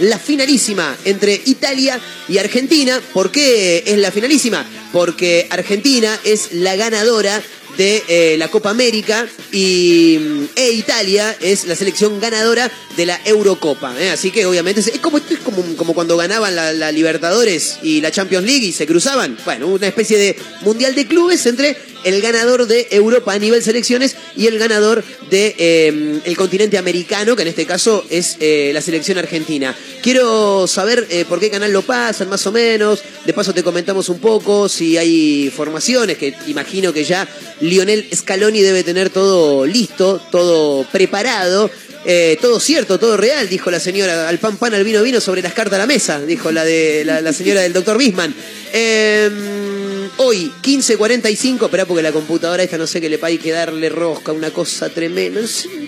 la 0.00 0.18
finalísima 0.18 0.96
entre 1.04 1.40
Italia 1.46 2.00
y 2.28 2.38
Argentina. 2.38 3.00
¿Por 3.12 3.30
qué 3.30 3.84
es 3.86 3.98
la 3.98 4.10
finalísima? 4.10 4.68
Porque 4.92 5.46
Argentina 5.50 6.18
es 6.24 6.52
la 6.52 6.76
ganadora 6.76 7.42
de 7.80 8.04
eh, 8.08 8.36
la 8.36 8.48
Copa 8.48 8.68
América 8.68 9.26
y 9.52 10.18
mm, 10.20 10.44
e 10.54 10.72
Italia 10.72 11.34
es 11.40 11.64
la 11.64 11.74
selección 11.74 12.20
ganadora 12.20 12.70
de 12.94 13.06
la 13.06 13.18
Eurocopa. 13.24 13.98
¿eh? 13.98 14.10
Así 14.10 14.30
que 14.30 14.44
obviamente 14.44 14.82
es, 14.82 14.98
como, 14.98 15.16
es 15.16 15.38
como, 15.78 15.94
cuando 15.94 16.18
ganaban 16.18 16.54
la 16.54 16.92
Libertadores 16.92 17.78
y 17.82 18.02
la 18.02 18.10
Champions 18.10 18.44
League 18.44 18.66
y 18.66 18.72
se 18.72 18.86
cruzaban. 18.86 19.38
Bueno, 19.46 19.68
una 19.68 19.86
especie 19.86 20.18
de 20.18 20.36
mundial 20.60 20.94
de 20.94 21.06
clubes 21.06 21.46
entre 21.46 21.74
el 22.04 22.20
ganador 22.20 22.66
de 22.66 22.88
Europa 22.90 23.32
a 23.32 23.38
nivel 23.38 23.62
selecciones 23.62 24.16
y 24.36 24.46
el 24.46 24.58
ganador 24.58 25.04
de 25.30 25.54
eh, 25.58 26.20
el 26.24 26.36
continente 26.36 26.78
americano, 26.78 27.36
que 27.36 27.42
en 27.42 27.48
este 27.48 27.66
caso 27.66 28.04
es 28.10 28.36
eh, 28.40 28.70
la 28.74 28.80
selección 28.80 29.18
argentina. 29.18 29.76
Quiero 30.02 30.66
saber 30.66 31.06
eh, 31.10 31.24
por 31.28 31.40
qué 31.40 31.50
canal 31.50 31.72
lo 31.72 31.82
pasan, 31.82 32.28
más 32.28 32.46
o 32.46 32.52
menos. 32.52 33.02
De 33.24 33.32
paso 33.32 33.52
te 33.52 33.62
comentamos 33.62 34.08
un 34.08 34.18
poco 34.18 34.68
si 34.68 34.96
hay 34.96 35.52
formaciones, 35.54 36.18
que 36.18 36.34
imagino 36.46 36.92
que 36.92 37.04
ya 37.04 37.28
Lionel 37.60 38.08
Scaloni 38.14 38.60
debe 38.60 38.82
tener 38.82 39.10
todo 39.10 39.66
listo, 39.66 40.20
todo 40.30 40.84
preparado. 40.90 41.70
Eh, 42.04 42.38
todo 42.40 42.58
cierto, 42.60 42.98
todo 42.98 43.16
real, 43.16 43.48
dijo 43.48 43.70
la 43.70 43.78
señora. 43.78 44.28
Al 44.28 44.38
pan 44.38 44.56
pan, 44.56 44.72
al 44.74 44.84
vino 44.84 45.02
vino, 45.02 45.20
sobre 45.20 45.42
las 45.42 45.52
cartas 45.52 45.74
a 45.74 45.78
la 45.78 45.86
mesa, 45.86 46.20
dijo 46.20 46.50
la 46.50 46.64
de 46.64 47.04
la, 47.04 47.32
señora 47.32 47.60
del 47.60 47.72
doctor 47.72 47.98
Bisman. 47.98 48.34
Em, 48.72 50.08
hoy, 50.16 50.50
15.45, 50.62 51.64
espera 51.64 51.84
porque 51.84 52.02
la 52.02 52.12
computadora 52.12 52.62
esta 52.62 52.78
no 52.78 52.86
sé 52.86 53.00
qué 53.00 53.10
le 53.10 53.18
hay 53.20 53.36
que 53.36 53.50
darle 53.50 53.90
rosca, 53.90 54.32
una 54.32 54.50
cosa 54.50 54.88
tremenda. 54.88 55.40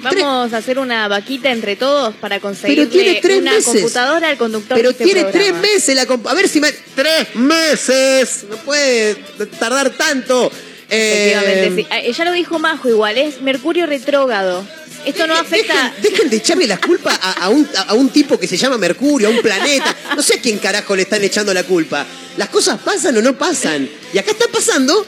Vamos 0.02 0.52
a 0.52 0.56
hacer 0.58 0.78
una 0.78 1.08
vaquita 1.08 1.50
entre 1.50 1.76
todos 1.76 2.14
para 2.16 2.40
conseguir 2.40 2.90
una 3.38 3.62
computadora 3.62 4.28
al 4.28 4.36
conductor. 4.36 4.76
Pero 4.76 4.90
este 4.90 5.04
tiene 5.04 5.24
tres 5.24 5.54
meses 5.54 5.94
la 5.94 6.02
A 6.02 6.34
ver 6.34 6.48
si 6.48 6.60
me. 6.60 6.72
¡Tres 6.94 7.34
meses! 7.36 8.44
No 8.50 8.56
puede 8.58 9.14
tardar 9.58 9.90
tanto. 9.90 10.52
Efectivamente, 10.90 11.64
em, 11.64 11.76
sí. 11.76 11.86
Ella 11.90 12.16
ah, 12.18 12.24
lo 12.26 12.32
dijo 12.32 12.58
Majo 12.58 12.86
igual, 12.90 13.16
es 13.16 13.40
Mercurio 13.40 13.86
retrógrado. 13.86 14.62
Esto 15.04 15.26
no 15.26 15.34
afecta. 15.34 15.94
Dejen, 16.00 16.30
de 16.30 16.36
echarle 16.36 16.66
la 16.66 16.78
culpa 16.78 17.14
a, 17.14 17.48
un, 17.48 17.68
a, 17.88 17.94
un, 17.94 18.10
tipo 18.10 18.38
que 18.38 18.46
se 18.46 18.56
llama 18.56 18.78
Mercurio, 18.78 19.28
a 19.28 19.30
un 19.30 19.42
planeta. 19.42 19.96
No 20.14 20.22
sé 20.22 20.34
a 20.34 20.40
quién 20.40 20.58
carajo 20.58 20.94
le 20.94 21.02
están 21.02 21.22
echando 21.22 21.52
la 21.52 21.64
culpa. 21.64 22.06
Las 22.36 22.48
cosas 22.48 22.80
pasan 22.80 23.16
o 23.16 23.22
no 23.22 23.36
pasan. 23.36 23.88
Y 24.12 24.18
acá 24.18 24.30
está 24.30 24.46
pasando 24.48 25.06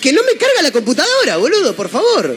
que 0.00 0.12
no 0.12 0.22
me 0.22 0.38
carga 0.38 0.62
la 0.62 0.70
computadora, 0.70 1.36
boludo, 1.36 1.74
por 1.74 1.88
favor. 1.88 2.36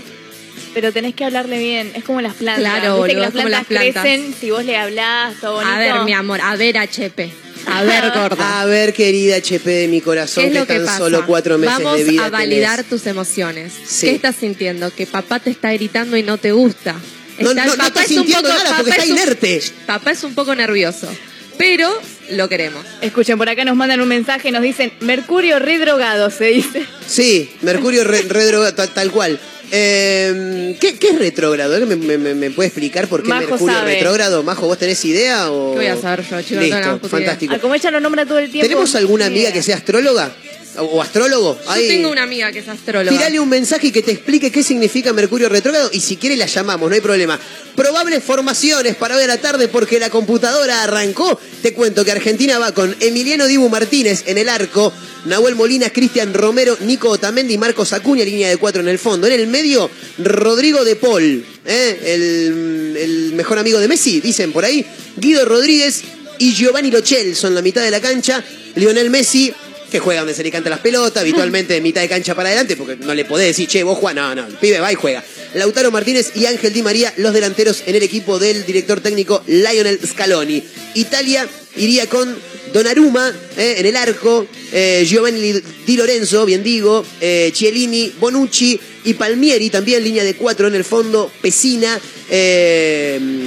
Pero 0.73 0.91
tenés 0.91 1.15
que 1.15 1.25
hablarle 1.25 1.57
bien. 1.59 1.91
Es 1.95 2.03
como 2.03 2.21
las 2.21 2.33
plantas. 2.35 2.59
Claro, 2.59 2.97
boludo, 2.97 3.07
que 3.07 3.13
las 3.15 3.31
plantas, 3.31 3.43
como 3.43 3.49
las 3.49 3.65
plantas 3.65 4.01
crecen 4.03 4.35
si 4.39 4.51
vos 4.51 4.65
le 4.65 4.75
hablás, 4.75 5.39
todo 5.39 5.53
bonito. 5.53 5.73
A 5.73 5.79
ver, 5.79 5.95
mi 6.05 6.13
amor, 6.13 6.41
a 6.41 6.55
ver, 6.55 6.77
HP. 6.77 7.44
A 7.67 7.83
ver, 7.83 8.11
gorda. 8.11 8.61
A 8.61 8.65
ver, 8.65 8.93
querida 8.93 9.37
HP 9.37 9.69
de 9.69 9.87
mi 9.87 10.01
corazón, 10.01 10.51
que 10.51 10.65
tan 10.65 10.97
solo 10.97 11.25
cuatro 11.25 11.57
meses 11.57 11.77
de 11.77 12.03
vida 12.03 12.23
Vamos 12.23 12.27
a 12.27 12.29
validar 12.29 12.83
tus 12.83 13.05
emociones. 13.07 13.73
¿Qué 13.99 14.11
estás 14.11 14.35
sintiendo? 14.35 14.93
Que 14.93 15.05
papá 15.07 15.39
te 15.39 15.49
está 15.49 15.73
gritando 15.73 16.17
y 16.17 16.23
no 16.23 16.37
te 16.37 16.51
gusta. 16.51 16.95
No, 17.39 17.53
no, 17.53 17.63
estás 17.63 18.07
sintiendo 18.07 18.47
nada 18.47 18.77
porque 18.77 18.91
está 18.91 19.05
inerte. 19.05 19.61
papá 19.85 20.11
es 20.11 20.23
un 20.23 20.33
poco 20.33 20.55
nervioso, 20.55 21.09
pero 21.57 21.89
lo 22.31 22.47
queremos. 22.49 22.85
Escuchen, 23.01 23.37
por 23.37 23.49
acá 23.49 23.65
nos 23.65 23.75
mandan 23.75 24.01
un 24.01 24.07
mensaje, 24.07 24.51
nos 24.51 24.61
dicen 24.61 24.93
Mercurio 25.01 25.59
redrogado, 25.59 26.29
se 26.29 26.45
dice. 26.45 26.85
Sí, 27.07 27.51
Mercurio 27.61 28.03
redrogado, 28.03 28.73
tal, 28.87 29.11
cual. 29.11 29.39
Eh, 29.71 30.77
¿qué, 30.79 30.97
es 30.99 31.19
retrógrado? 31.19 31.85
¿Me, 31.85 31.95
me, 32.17 32.51
puede 32.51 32.67
explicar 32.67 33.07
por 33.07 33.23
qué 33.23 33.29
Mercurio 33.29 33.81
retrógrado? 33.83 34.43
Majo, 34.43 34.67
¿vos 34.67 34.77
tenés 34.77 35.03
idea? 35.05 35.51
O... 35.51 35.71
¿Qué 35.71 35.77
voy 35.77 35.87
a 35.87 35.97
saber 35.97 36.25
yo, 36.29 36.41
chicos? 36.41 36.63
Listo, 36.63 37.09
fantástico. 37.09 37.53
Ah, 37.55 37.59
como 37.59 37.75
ella 37.75 37.91
lo 37.91 37.99
nombra 37.99 38.25
todo 38.25 38.39
el 38.39 38.49
tiempo. 38.49 38.67
¿Tenemos 38.67 38.95
alguna 38.95 39.25
amiga 39.25 39.51
que 39.51 39.61
sea 39.61 39.77
astróloga? 39.77 40.31
o 40.77 41.01
astrólogo. 41.01 41.57
Yo 41.57 41.87
tengo 41.87 42.11
una 42.11 42.23
amiga 42.23 42.51
que 42.51 42.59
es 42.59 42.67
astróloga. 42.67 43.11
Tirale 43.11 43.39
un 43.39 43.49
mensaje 43.49 43.91
que 43.91 44.01
te 44.01 44.11
explique 44.11 44.51
qué 44.51 44.63
significa 44.63 45.13
Mercurio 45.13 45.49
retrógrado 45.49 45.89
y 45.93 45.99
si 45.99 46.17
quiere 46.17 46.35
la 46.35 46.45
llamamos, 46.45 46.89
no 46.89 46.95
hay 46.95 47.01
problema. 47.01 47.39
Probables 47.75 48.23
formaciones 48.23 48.95
para 48.95 49.15
hoy 49.15 49.23
a 49.23 49.27
la 49.27 49.37
tarde 49.37 49.67
porque 49.67 49.99
la 49.99 50.09
computadora 50.09 50.83
arrancó. 50.83 51.39
Te 51.61 51.73
cuento 51.73 52.05
que 52.05 52.11
Argentina 52.11 52.59
va 52.59 52.73
con 52.73 52.95
Emiliano 52.99 53.47
Dibu 53.47 53.69
Martínez 53.69 54.23
en 54.27 54.37
el 54.37 54.49
arco, 54.49 54.93
Nahuel 55.25 55.55
Molina, 55.55 55.89
Cristian 55.89 56.33
Romero, 56.33 56.77
Nico 56.81 57.09
Otamendi, 57.09 57.57
Marcos 57.57 57.93
Acuña, 57.93 58.23
línea 58.23 58.49
de 58.49 58.57
cuatro 58.57 58.81
en 58.81 58.87
el 58.87 58.99
fondo. 58.99 59.27
En 59.27 59.33
el 59.33 59.47
medio, 59.47 59.89
Rodrigo 60.19 60.83
de 60.83 60.95
Paul, 60.95 61.45
¿eh? 61.65 61.99
el, 62.05 62.97
el 62.97 63.33
mejor 63.33 63.59
amigo 63.59 63.79
de 63.79 63.87
Messi, 63.87 64.21
dicen 64.21 64.51
por 64.51 64.65
ahí. 64.65 64.85
Guido 65.17 65.45
Rodríguez 65.45 66.03
y 66.37 66.53
Giovanni 66.53 66.91
Lochel 66.91 67.35
son 67.35 67.55
la 67.55 67.61
mitad 67.61 67.81
de 67.81 67.91
la 67.91 68.01
cancha. 68.01 68.43
Lionel 68.75 69.09
Messi 69.09 69.53
que 69.95 69.99
juega 69.99 70.21
donde 70.21 70.33
se 70.33 70.43
le 70.43 70.51
canta 70.51 70.69
las 70.69 70.79
pelotas, 70.79 71.21
habitualmente 71.21 71.73
de 71.73 71.81
mitad 71.81 72.01
de 72.01 72.09
cancha 72.09 72.35
para 72.35 72.49
adelante, 72.49 72.75
porque 72.75 72.97
no 72.97 73.13
le 73.13 73.23
podés 73.23 73.47
decir, 73.47 73.67
che, 73.67 73.83
vos 73.83 73.97
Juan, 73.97 74.15
no, 74.15 74.35
no, 74.35 74.45
el 74.45 74.55
pibe 74.55 74.79
va 74.79 74.91
y 74.91 74.95
juega. 74.95 75.23
Lautaro 75.53 75.89
Martínez 75.91 76.31
y 76.35 76.45
Ángel 76.47 76.73
Di 76.73 76.81
María, 76.81 77.13
los 77.17 77.33
delanteros 77.33 77.83
en 77.85 77.95
el 77.95 78.03
equipo 78.03 78.39
del 78.39 78.65
director 78.65 78.99
técnico 78.99 79.41
Lionel 79.47 79.99
Scaloni. 80.05 80.61
Italia 80.95 81.47
iría 81.77 82.07
con 82.09 82.35
Donnarumma 82.75 83.33
eh, 83.55 83.75
en 83.77 83.85
el 83.85 83.95
arco, 83.95 84.45
eh, 84.73 85.05
Giovanni 85.07 85.61
Di 85.87 85.95
Lorenzo, 85.95 86.45
bien 86.45 86.61
digo, 86.61 87.05
eh, 87.21 87.49
Cielini, 87.55 88.11
Bonucci 88.19 88.77
y 89.05 89.13
Palmieri, 89.13 89.69
también 89.69 90.03
línea 90.03 90.25
de 90.25 90.35
cuatro 90.35 90.67
en 90.67 90.75
el 90.75 90.83
fondo, 90.83 91.31
Pesina, 91.41 91.97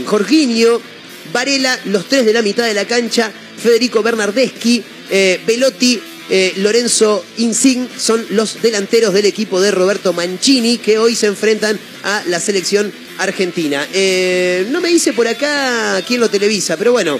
Jorginho, 0.06 0.80
Varela, 1.30 1.78
los 1.85 2.08
tres 2.08 2.25
de 2.25 2.32
la 2.32 2.40
mitad 2.40 2.64
de 2.64 2.73
la 2.73 2.87
cancha, 2.87 3.30
Federico 3.62 4.02
Bernardeschi, 4.02 4.82
Velotti, 5.47 6.00
eh, 6.30 6.52
Lorenzo 6.56 7.25
Insign 7.38 7.88
son 7.97 8.25
los 8.30 8.61
delanteros 8.61 9.14
del 9.14 9.25
equipo 9.25 9.62
de 9.62 9.70
Roberto 9.70 10.12
Mancini 10.12 10.76
que 10.76 10.99
hoy 10.99 11.14
se 11.14 11.26
enfrentan 11.26 11.78
a 12.02 12.23
la 12.26 12.38
selección 12.38 12.92
argentina. 13.16 13.87
Eh, 13.94 14.66
no 14.70 14.82
me 14.82 14.88
dice 14.88 15.14
por 15.14 15.26
acá 15.26 16.02
quién 16.06 16.20
lo 16.20 16.28
televisa, 16.28 16.76
pero 16.76 16.92
bueno, 16.92 17.18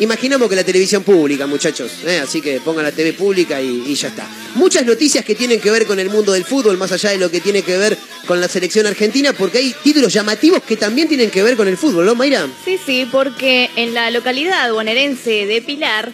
imaginamos 0.00 0.48
que 0.48 0.56
la 0.56 0.64
televisión 0.64 1.02
pública, 1.02 1.46
muchachos. 1.46 1.90
Eh, 2.06 2.18
así 2.18 2.40
que 2.40 2.60
pongan 2.60 2.84
la 2.84 2.92
TV 2.92 3.12
pública 3.12 3.60
y, 3.60 3.94
ya 3.94 4.08
está. 4.08 4.28
Muchas 4.54 4.84
noticias 4.84 5.24
que 5.24 5.34
tienen 5.34 5.60
que 5.60 5.70
ver 5.70 5.86
con 5.86 5.98
el 5.98 6.10
mundo 6.10 6.32
del 6.32 6.44
fútbol, 6.44 6.76
más 6.76 6.92
allá 6.92 7.10
de 7.10 7.18
lo 7.18 7.30
que 7.30 7.40
tiene 7.40 7.62
que 7.62 7.76
ver 7.76 7.96
con 8.26 8.40
la 8.40 8.48
selección 8.48 8.86
argentina, 8.86 9.32
porque 9.32 9.58
hay 9.58 9.74
títulos 9.82 10.12
llamativos 10.12 10.62
que 10.62 10.76
también 10.76 11.08
tienen 11.08 11.30
que 11.30 11.42
ver 11.42 11.56
con 11.56 11.68
el 11.68 11.76
fútbol, 11.76 12.04
¿no, 12.04 12.14
Mayra? 12.14 12.46
Sí, 12.64 12.78
sí, 12.84 13.08
porque 13.10 13.70
en 13.76 13.94
la 13.94 14.10
localidad 14.10 14.72
bonaerense 14.72 15.46
de 15.46 15.62
Pilar 15.62 16.12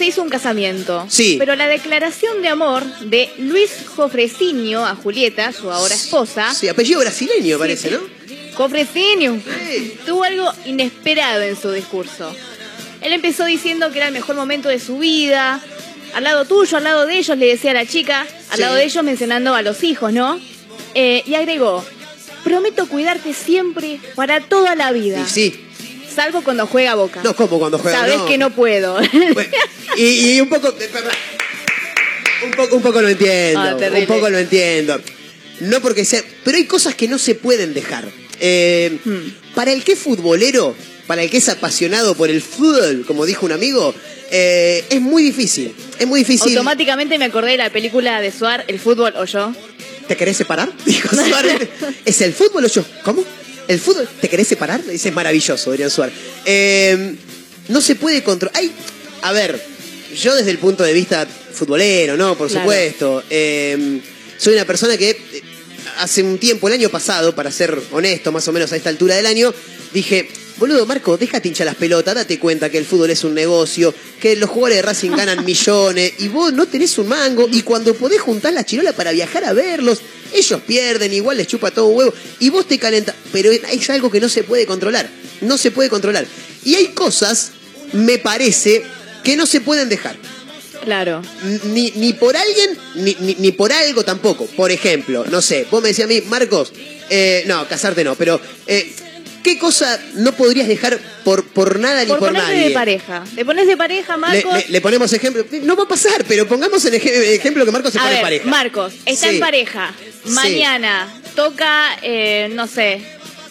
se 0.00 0.06
hizo 0.06 0.22
un 0.22 0.30
casamiento. 0.30 1.06
Sí. 1.10 1.36
Pero 1.38 1.56
la 1.56 1.66
declaración 1.66 2.40
de 2.40 2.48
amor 2.48 2.82
de 3.00 3.28
Luis 3.38 3.70
Jofresinho 3.94 4.86
a 4.86 4.94
Julieta, 4.94 5.52
su 5.52 5.70
ahora 5.70 5.94
esposa. 5.94 6.54
Sí, 6.54 6.68
apellido 6.68 7.00
brasileño 7.00 7.58
parece, 7.58 7.90
¿no? 7.90 7.98
Jofresinho. 8.54 9.40
Tuvo 10.06 10.24
algo 10.24 10.50
inesperado 10.64 11.42
en 11.42 11.60
su 11.60 11.70
discurso. 11.70 12.34
Él 13.00 13.12
empezó 13.12 13.44
diciendo 13.44 13.90
que 13.90 13.98
era 13.98 14.08
el 14.08 14.12
mejor 14.12 14.36
momento 14.36 14.68
de 14.68 14.78
su 14.78 14.98
vida. 14.98 15.60
Al 16.14 16.24
lado 16.24 16.44
tuyo, 16.44 16.76
al 16.76 16.84
lado 16.84 17.06
de 17.06 17.18
ellos, 17.18 17.36
le 17.38 17.46
decía 17.46 17.70
a 17.70 17.74
la 17.74 17.86
chica. 17.86 18.26
Al 18.50 18.60
lado 18.60 18.74
de 18.74 18.84
ellos 18.84 19.02
mencionando 19.04 19.54
a 19.54 19.62
los 19.62 19.82
hijos, 19.84 20.12
¿no? 20.12 20.40
Eh, 20.94 21.22
y 21.26 21.34
agregó, 21.34 21.84
prometo 22.42 22.88
cuidarte 22.88 23.32
siempre 23.32 24.00
para 24.16 24.40
toda 24.40 24.74
la 24.74 24.92
vida. 24.92 25.24
Y 25.26 25.30
sí. 25.30 25.66
Salvo 26.14 26.42
cuando 26.42 26.66
juega 26.66 26.94
Boca. 26.96 27.20
No, 27.22 27.36
como 27.36 27.58
cuando 27.58 27.78
juega 27.78 28.00
Sabes 28.00 28.20
que 28.22 28.36
no 28.36 28.50
puedo. 28.50 28.98
y, 29.96 30.40
un 30.40 30.48
poco... 30.48 30.74
Un 32.42 32.50
poco, 32.52 32.76
un 32.76 32.82
poco 32.82 33.02
lo 33.02 33.08
entiendo. 33.08 33.60
Ah, 33.60 33.76
un 33.96 34.06
poco 34.06 34.28
lo 34.28 34.38
entiendo. 34.38 35.00
No 35.60 35.80
porque 35.80 36.04
sea... 36.04 36.22
Pero 36.42 36.56
hay 36.56 36.64
cosas 36.64 36.94
que 36.94 37.06
no 37.06 37.18
se 37.18 37.34
pueden 37.34 37.74
dejar. 37.74 38.08
Eh, 38.40 38.98
hmm. 39.04 39.54
Para 39.54 39.72
el 39.72 39.84
que 39.84 39.94
futbolero, 39.94 40.74
para 41.10 41.24
el 41.24 41.28
que 41.28 41.38
es 41.38 41.48
apasionado 41.48 42.14
por 42.14 42.30
el 42.30 42.40
fútbol, 42.40 43.02
como 43.04 43.26
dijo 43.26 43.44
un 43.44 43.50
amigo, 43.50 43.92
eh, 44.30 44.84
es 44.90 45.00
muy 45.00 45.24
difícil. 45.24 45.74
Es 45.98 46.06
muy 46.06 46.20
difícil. 46.20 46.56
Automáticamente 46.56 47.18
me 47.18 47.24
acordé 47.24 47.50
de 47.50 47.56
la 47.56 47.70
película 47.70 48.20
de 48.20 48.30
Suar, 48.30 48.64
El 48.68 48.78
fútbol 48.78 49.14
o 49.16 49.24
yo. 49.24 49.52
¿Te 50.06 50.16
querés 50.16 50.36
separar? 50.36 50.70
Dijo 50.86 51.08
Suárez. 51.08 51.68
¿Es 52.04 52.20
el 52.20 52.32
fútbol 52.32 52.66
o 52.66 52.68
yo? 52.68 52.84
¿Cómo? 53.02 53.24
¿El 53.66 53.80
fútbol 53.80 54.08
te 54.20 54.28
querés 54.28 54.46
separar? 54.46 54.86
Dice, 54.86 55.08
es 55.08 55.14
maravilloso, 55.16 55.72
Adrián 55.72 55.90
Suárez. 55.90 56.14
Eh, 56.44 57.16
no 57.66 57.80
se 57.80 57.96
puede 57.96 58.22
controlar. 58.22 58.62
a 59.22 59.32
ver, 59.32 59.60
yo 60.14 60.36
desde 60.36 60.52
el 60.52 60.58
punto 60.58 60.84
de 60.84 60.92
vista 60.92 61.26
futbolero, 61.26 62.16
¿no? 62.16 62.38
Por 62.38 62.48
supuesto. 62.48 63.24
Eh, 63.28 64.00
soy 64.38 64.54
una 64.54 64.64
persona 64.64 64.96
que 64.96 65.10
eh, 65.10 65.42
hace 65.98 66.22
un 66.22 66.38
tiempo, 66.38 66.68
el 66.68 66.74
año 66.74 66.88
pasado, 66.88 67.34
para 67.34 67.50
ser 67.50 67.76
honesto, 67.90 68.30
más 68.30 68.46
o 68.46 68.52
menos 68.52 68.70
a 68.70 68.76
esta 68.76 68.90
altura 68.90 69.16
del 69.16 69.26
año, 69.26 69.52
dije, 69.92 70.28
boludo, 70.58 70.86
Marco, 70.86 71.16
déjate 71.16 71.48
hinchar 71.48 71.66
las 71.66 71.76
pelotas, 71.76 72.14
date 72.14 72.38
cuenta 72.38 72.70
que 72.70 72.78
el 72.78 72.84
fútbol 72.84 73.10
es 73.10 73.24
un 73.24 73.34
negocio, 73.34 73.94
que 74.20 74.36
los 74.36 74.50
jugadores 74.50 74.76
de 74.76 74.82
Racing 74.82 75.10
ganan 75.10 75.44
millones, 75.46 76.12
y 76.18 76.28
vos 76.28 76.52
no 76.52 76.66
tenés 76.66 76.96
un 76.98 77.08
mango, 77.08 77.48
y 77.50 77.62
cuando 77.62 77.94
podés 77.94 78.20
juntar 78.20 78.52
la 78.52 78.64
chirola 78.64 78.92
para 78.92 79.12
viajar 79.12 79.44
a 79.44 79.52
verlos, 79.52 80.00
ellos 80.32 80.60
pierden, 80.66 81.12
igual 81.12 81.36
les 81.36 81.46
chupa 81.46 81.70
todo 81.70 81.86
un 81.86 81.96
huevo 81.96 82.14
y 82.38 82.50
vos 82.50 82.66
te 82.66 82.78
calentas. 82.78 83.14
Pero 83.32 83.50
es 83.50 83.90
algo 83.90 84.10
que 84.10 84.20
no 84.20 84.28
se 84.28 84.42
puede 84.42 84.66
controlar. 84.66 85.08
No 85.40 85.58
se 85.58 85.70
puede 85.70 85.88
controlar. 85.88 86.26
Y 86.64 86.74
hay 86.74 86.88
cosas, 86.88 87.52
me 87.92 88.18
parece, 88.18 88.82
que 89.24 89.36
no 89.36 89.46
se 89.46 89.60
pueden 89.60 89.88
dejar. 89.88 90.16
Claro. 90.84 91.22
Ni, 91.64 91.90
ni 91.96 92.14
por 92.14 92.36
alguien, 92.36 92.78
ni, 92.94 93.14
ni, 93.38 93.52
por 93.52 93.72
algo 93.72 94.02
tampoco. 94.02 94.46
Por 94.46 94.70
ejemplo, 94.70 95.24
no 95.30 95.42
sé, 95.42 95.66
vos 95.70 95.82
me 95.82 95.88
decías 95.88 96.06
a 96.06 96.08
mí, 96.08 96.22
Marcos, 96.22 96.72
eh, 97.10 97.44
no, 97.46 97.68
casarte 97.68 98.02
no, 98.02 98.14
pero 98.14 98.40
eh, 98.66 98.90
¿Qué 99.42 99.58
cosa 99.58 99.98
no 100.14 100.32
podrías 100.32 100.68
dejar 100.68 100.98
por, 101.24 101.46
por 101.48 101.78
nada 101.78 102.04
ni 102.04 102.12
por, 102.12 102.32
nadie? 102.32 102.68
de 102.68 102.70
pareja. 102.70 103.24
Le 103.34 103.44
pones 103.44 103.66
de 103.66 103.76
pareja, 103.76 104.16
Marcos. 104.16 104.68
Le, 104.68 104.80
ponemos 104.80 105.12
ejemplo. 105.12 105.44
No 105.62 105.76
va 105.76 105.84
a 105.84 105.88
pasar, 105.88 106.24
pero 106.28 106.46
pongamos 106.46 106.84
el 106.84 106.94
ejemplo 106.94 107.64
que 107.64 107.70
Marcos 107.70 107.92
se 107.92 107.98
pone 107.98 108.16
en 108.16 108.22
pareja. 108.22 108.48
Marcos, 108.48 108.94
está 109.06 109.30
en 109.30 109.40
pareja. 109.40 109.94
Mañana 110.26 111.08
toca, 111.34 111.96
eh, 112.02 112.50
no 112.52 112.66
sé. 112.66 113.00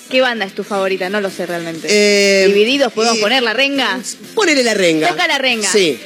¿Qué 0.10 0.22
banda 0.22 0.46
es 0.46 0.56
tu 0.56 0.64
favorita? 0.64 1.10
No 1.10 1.22
lo 1.22 1.30
sé 1.30 1.46
realmente. 1.46 1.88
Eh, 1.90 2.48
Divididos, 2.48 2.92
¿podemos 2.94 3.20
poner 3.20 3.44
la 3.44 3.54
renga? 3.54 4.00
Ponele 4.34 4.64
la 4.64 4.74
renga. 4.74 5.10
Toca 5.10 5.28
la 5.28 5.38
renga. 5.38 5.72
Sí. 5.72 6.00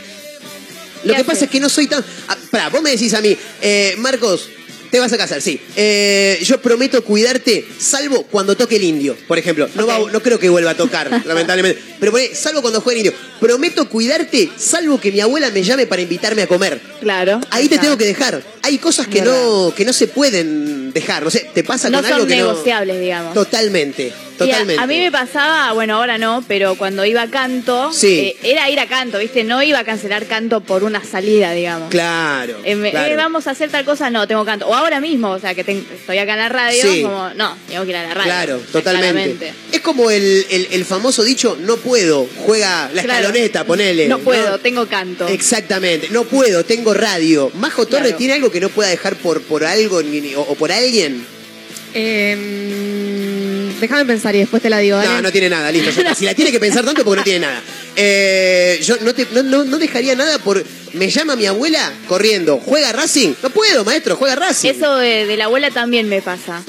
Lo 1.04 1.16
que 1.16 1.24
pasa 1.24 1.46
es 1.46 1.52
que 1.52 1.60
no 1.60 1.70
soy 1.70 1.88
tan. 1.88 2.04
Ah, 2.28 2.70
vos 2.70 2.82
me 2.82 2.92
decís 2.92 3.14
a 3.14 3.22
mí, 3.22 3.36
eh, 3.62 3.96
Marcos, 3.98 4.50
Te 4.94 5.00
vas 5.00 5.12
a 5.12 5.18
casar, 5.18 5.42
sí. 5.42 5.60
Eh, 5.76 6.38
yo 6.44 6.62
prometo 6.62 7.04
cuidarte, 7.04 7.66
salvo 7.80 8.28
cuando 8.30 8.56
toque 8.56 8.76
el 8.76 8.84
indio, 8.84 9.18
por 9.28 9.40
ejemplo. 9.40 9.68
No, 9.74 9.88
va- 9.88 9.98
no 10.12 10.22
creo 10.22 10.38
que 10.38 10.48
vuelva 10.50 10.70
a 10.70 10.78
tocar, 10.78 11.10
lamentablemente. 11.26 11.82
Pero 12.00 12.12
poné, 12.12 12.36
salvo 12.36 12.62
cuando 12.62 12.80
juegue 12.80 13.00
el 13.02 13.08
indio. 13.08 13.20
Prometo 13.40 13.90
cuidarte, 13.90 14.52
salvo 14.56 15.02
que 15.02 15.12
mi 15.12 15.20
abuela 15.20 15.50
me 15.50 15.64
llame 15.64 15.88
para 15.88 16.04
invitarme 16.04 16.44
a 16.44 16.48
comer. 16.48 16.80
Claro. 17.02 17.42
Ahí 17.50 17.68
te 17.70 17.80
tengo 17.80 17.98
que 17.98 18.06
dejar. 18.06 18.44
Hay 18.62 18.78
cosas 18.78 19.08
que 19.08 19.24
no, 19.24 19.74
que 19.76 19.84
no 19.84 19.94
se 19.94 20.06
pueden 20.06 20.94
dejar. 20.94 21.24
No 21.24 21.32
sé, 21.32 21.50
te 21.56 21.64
pasa 21.64 21.90
No 21.90 21.98
con 21.98 22.06
algo 22.06 22.20
son 22.20 22.28
que 22.28 22.36
negociables, 22.36 23.00
digamos. 23.02 23.34
no. 23.34 23.46
Totalmente, 24.38 24.74
Y 24.76 24.78
a- 24.78 24.88
mí 24.88 25.00
me 25.00 25.12
pasaba, 25.12 25.72
bueno, 25.74 25.98
ahora 25.98 26.18
no, 26.18 26.44
pero 26.48 26.76
cuando 26.76 27.06
iba 27.06 27.22
a 27.24 27.28
canto, 27.30 27.92
Sí. 27.94 28.20
eh, 28.20 28.38
era 28.44 28.70
ir 28.70 28.80
a 28.80 28.88
canto, 28.88 29.20
¿viste? 29.20 29.44
No 29.44 29.62
iba 29.64 29.80
a 29.80 29.84
cancelar 29.84 30.26
canto 30.26 30.62
por 30.62 30.84
una 30.84 31.04
salida, 31.04 31.52
digamos. 31.52 31.90
Claro. 31.90 32.58
Eh, 32.64 32.76
me- 32.76 32.92
claro. 32.92 33.14
eh, 33.14 33.16
vamos 33.16 33.48
a 33.48 33.52
hacer 33.52 33.70
tal 33.70 33.86
cosa, 33.86 34.10
no, 34.10 34.28
tengo 34.28 34.44
canto. 34.46 34.68
O 34.68 34.74
ahora 34.76 35.00
mismo, 35.00 35.30
o 35.32 35.40
sea, 35.40 35.54
que 35.54 35.64
ten- 35.64 35.86
estoy 35.94 36.18
acá 36.18 36.34
en 36.34 36.40
la 36.40 36.50
radio, 36.50 36.82
Sí. 36.84 37.02
como, 37.04 37.30
no, 37.36 37.56
tengo 37.68 37.84
que 37.84 37.90
ir 37.92 37.96
a 37.98 38.04
la 38.04 38.14
radio. 38.14 38.24
Claro, 38.24 38.58
totalmente. 38.72 39.12
Claramente. 39.38 39.54
Es 39.72 39.82
como 39.82 40.10
el, 40.12 40.46
el- 40.50 40.68
el 40.72 40.86
famoso 40.86 41.24
dicho, 41.24 41.58
no 41.62 41.78
puedo, 41.78 42.28
juega 42.46 42.90
la 42.94 43.04
Claro. 43.04 43.20
escaloneta, 43.28 43.64
ponele. 43.66 44.08
No 44.08 44.20
puedo, 44.20 44.60
tengo 44.60 44.88
canto. 44.88 45.28
Exactamente, 45.28 46.10
no 46.10 46.24
puedo, 46.24 46.64
tengo 46.66 46.94
radio. 46.94 47.52
Majo 47.56 47.86
Torre 47.86 48.04
Claro. 48.04 48.18
tiene 48.18 48.34
algo 48.34 48.52
que 48.52 48.60
no 48.60 48.70
pueda 48.70 48.90
dejar 48.90 49.16
por, 49.18 49.42
por 49.44 49.64
algo 49.64 50.02
ni- 50.02 50.22
ni- 50.22 50.36
o, 50.36 50.42
o 50.42 50.56
por 50.56 50.72
alguien. 50.72 51.26
Eh, 51.96 53.13
déjame 53.80 54.06
pensar 54.06 54.36
y 54.36 54.40
después 54.40 54.62
te 54.62 54.70
la 54.70 54.80
digo. 54.80 54.98
dale. 54.98 55.10
No, 55.10 55.22
no 55.22 55.32
tiene 55.32 55.50
nada, 55.50 55.72
listo. 55.72 55.92
Si 56.16 56.26
la 56.26 56.34
tiene 56.34 56.52
que 56.52 56.60
pensar 56.60 56.84
tanto 56.86 57.04
porque 57.04 57.18
no 57.20 57.24
tiene 57.24 57.40
nada. 57.42 57.62
Eh, 57.96 58.80
yo 58.84 58.96
no, 59.02 59.14
te- 59.14 59.28
no, 59.34 59.44
no- 59.44 59.64
no 59.64 59.78
dejaría 59.78 60.16
nada 60.16 60.40
por... 60.40 60.64
Me 60.94 61.10
llama 61.10 61.36
mi 61.36 61.46
abuela 61.48 61.92
corriendo, 62.08 62.60
¿juega 62.60 62.92
Racing? 62.92 63.34
No 63.42 63.50
puedo, 63.50 63.84
maestro, 63.84 64.16
juega 64.16 64.36
Racing. 64.36 64.70
Eso 64.70 64.96
de, 64.98 65.26
de 65.26 65.38
la 65.38 65.46
abuela 65.46 65.72
también 65.72 66.08
me 66.08 66.22
pasa. 66.22 66.64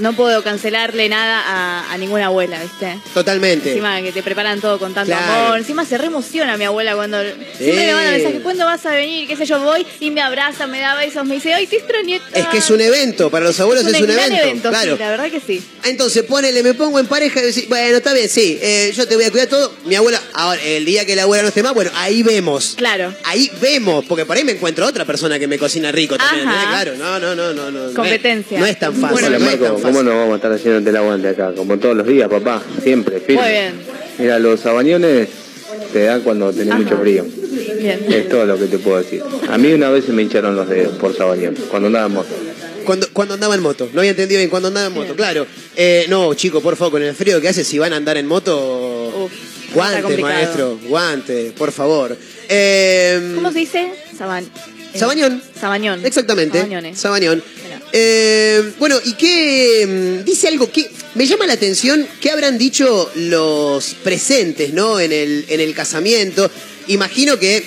No 0.00 0.12
puedo 0.14 0.42
cancelarle 0.42 1.08
nada 1.08 1.42
a, 1.46 1.92
a 1.92 1.98
ninguna 1.98 2.26
abuela, 2.26 2.60
¿viste? 2.62 2.98
Totalmente. 3.14 3.68
Encima 3.70 4.00
que 4.02 4.12
te 4.12 4.22
preparan 4.22 4.60
todo 4.60 4.78
con 4.78 4.94
tanto 4.94 5.12
Claro. 5.12 5.44
amor. 5.46 5.58
Encima 5.58 5.84
se 5.84 5.98
reemociona 5.98 6.56
mi 6.56 6.64
abuela 6.64 6.94
cuando 6.94 7.18
siempre 7.58 7.86
me 7.86 7.94
manda 7.94 8.10
mensajes, 8.12 8.40
¿cuándo 8.42 8.64
vas 8.64 8.84
a 8.86 8.90
venir? 8.92 9.28
¿Qué 9.28 9.36
sé 9.36 9.44
yo? 9.46 9.60
Voy 9.60 9.86
y 10.00 10.10
me 10.10 10.20
abraza, 10.22 10.66
me 10.66 10.80
da 10.80 10.94
besos, 10.94 11.24
me 11.26 11.34
dice, 11.36 11.52
ay, 11.54 11.66
te 11.66 11.76
extrañé. 11.76 12.20
Es 12.32 12.46
que 12.46 12.58
es 12.58 12.70
un 12.70 12.80
evento, 12.80 13.30
para 13.30 13.44
los 13.46 13.58
abuelos 13.60 13.86
es 13.86 14.00
un, 14.00 14.06
gran 14.06 14.32
evento. 14.32 14.70
claro. 14.70 14.92
sí, 14.94 14.98
la 14.98 15.10
verdad 15.10 15.30
que 15.30 15.40
sí. 15.40 15.62
Entonces, 15.84 16.22
ponele, 16.24 16.62
me 16.62 16.74
pongo 16.74 16.98
en 16.98 17.06
pareja 17.06 17.40
y 17.40 17.46
decís, 17.46 17.68
bueno, 17.68 17.96
está 17.96 18.12
bien, 18.12 18.28
sí, 18.28 18.58
eh, 18.60 18.92
yo 18.96 19.06
te 19.06 19.16
voy 19.16 19.24
a 19.24 19.30
cuidar 19.30 19.48
todo. 19.48 19.72
Mi 19.84 19.94
abuela, 19.94 20.20
ahora, 20.34 20.60
el 20.62 20.84
día 20.84 21.04
que 21.04 21.14
la 21.16 21.22
abuela 21.22 21.42
no 21.42 21.48
esté 21.48 21.62
más, 21.62 21.74
bueno, 21.74 21.90
ahí 21.94 22.22
vemos. 22.22 22.74
Claro. 22.76 23.14
Ahí 23.24 23.50
vemos, 23.60 24.04
porque 24.06 24.24
por 24.24 24.36
ahí 24.36 24.44
me 24.44 24.52
encuentro 24.52 24.86
otra 24.86 25.04
persona 25.04 25.38
que 25.38 25.46
me 25.46 25.58
cocina 25.58 25.90
rico 25.92 26.16
también. 26.16 26.48
¿eh? 26.48 26.52
Claro, 26.68 26.94
no, 26.96 27.18
no, 27.18 27.34
no, 27.34 27.52
no, 27.52 27.70
no. 27.70 27.80
no 27.80 27.88
es- 27.90 27.96
Competencia. 27.96 28.58
No 28.58 28.66
es, 28.66 28.78
tan 28.78 28.94
fácil. 28.94 29.10
Bueno, 29.12 29.30
no 29.30 29.36
es 29.36 29.42
Marco, 29.42 29.78
¿cómo 29.92 29.98
fácil. 29.98 30.04
nos 30.06 30.14
vamos 30.14 30.32
a 30.32 30.36
estar 30.36 30.52
haciendo 30.52 30.90
el 30.90 30.96
aguante 30.96 31.28
acá? 31.28 31.52
Como 31.56 31.78
todos 31.78 31.96
los 31.96 32.06
días, 32.06 32.28
papá, 32.28 32.62
siempre, 32.82 33.20
firme. 33.20 33.42
Muy 33.42 33.50
bien. 33.50 33.74
Mira, 34.18 34.38
los 34.38 34.60
sabañones 34.60 35.28
te 35.92 36.04
dan 36.04 36.20
cuando 36.22 36.52
tenés 36.52 36.74
Ajá. 36.74 36.82
mucho 36.82 36.98
frío. 36.98 37.24
Bien. 37.78 38.04
Es 38.08 38.28
todo 38.28 38.44
lo 38.44 38.58
que 38.58 38.66
te 38.66 38.78
puedo 38.78 38.98
decir. 38.98 39.22
A 39.48 39.58
mí 39.58 39.72
una 39.72 39.90
vez 39.90 40.04
se 40.04 40.12
me 40.12 40.22
hincharon 40.22 40.54
los 40.54 40.68
dedos 40.68 40.96
por 40.98 41.16
sabañón, 41.16 41.54
cuando 41.70 41.86
andaba 41.88 42.06
en 42.06 42.12
moto. 42.12 42.34
Cuando, 42.84 43.06
cuando 43.12 43.34
andaba 43.34 43.54
en 43.54 43.62
moto, 43.62 43.88
no 43.92 44.00
había 44.00 44.10
entendido 44.10 44.38
bien, 44.38 44.50
cuando 44.50 44.68
andaba 44.68 44.86
en 44.86 44.94
moto, 44.94 45.14
claro. 45.14 45.46
Eh, 45.76 46.06
no, 46.08 46.34
chico, 46.34 46.60
por 46.60 46.76
favor, 46.76 46.92
con 46.92 47.02
el 47.02 47.14
frío 47.14 47.40
que 47.40 47.48
hace, 47.48 47.64
si 47.64 47.78
van 47.78 47.92
a 47.92 47.96
andar 47.96 48.16
en 48.16 48.26
moto, 48.26 49.24
Uf, 49.24 49.74
guante, 49.74 50.18
maestro, 50.18 50.78
guante, 50.88 51.52
por 51.56 51.72
favor. 51.72 52.16
Eh, 52.48 53.32
¿Cómo 53.34 53.52
se 53.52 53.58
dice? 53.60 53.92
Saban... 54.16 54.44
Sabañón. 54.94 55.40
Sabañón. 55.58 56.04
Exactamente. 56.04 56.58
Sabañones. 56.58 56.98
Sabañón. 56.98 57.42
Eh, 57.92 58.72
bueno, 58.78 58.96
¿y 59.04 59.14
qué 59.14 59.86
mm, 60.20 60.24
dice 60.24 60.48
algo 60.48 60.70
que 60.70 60.90
me 61.14 61.26
llama 61.26 61.46
la 61.46 61.54
atención? 61.54 62.06
¿Qué 62.20 62.30
habrán 62.30 62.56
dicho 62.58 63.10
los 63.16 63.94
presentes, 64.04 64.72
no? 64.72 65.00
En 65.00 65.12
el, 65.12 65.44
en 65.48 65.60
el 65.60 65.74
casamiento. 65.74 66.50
Imagino 66.86 67.38
que, 67.38 67.64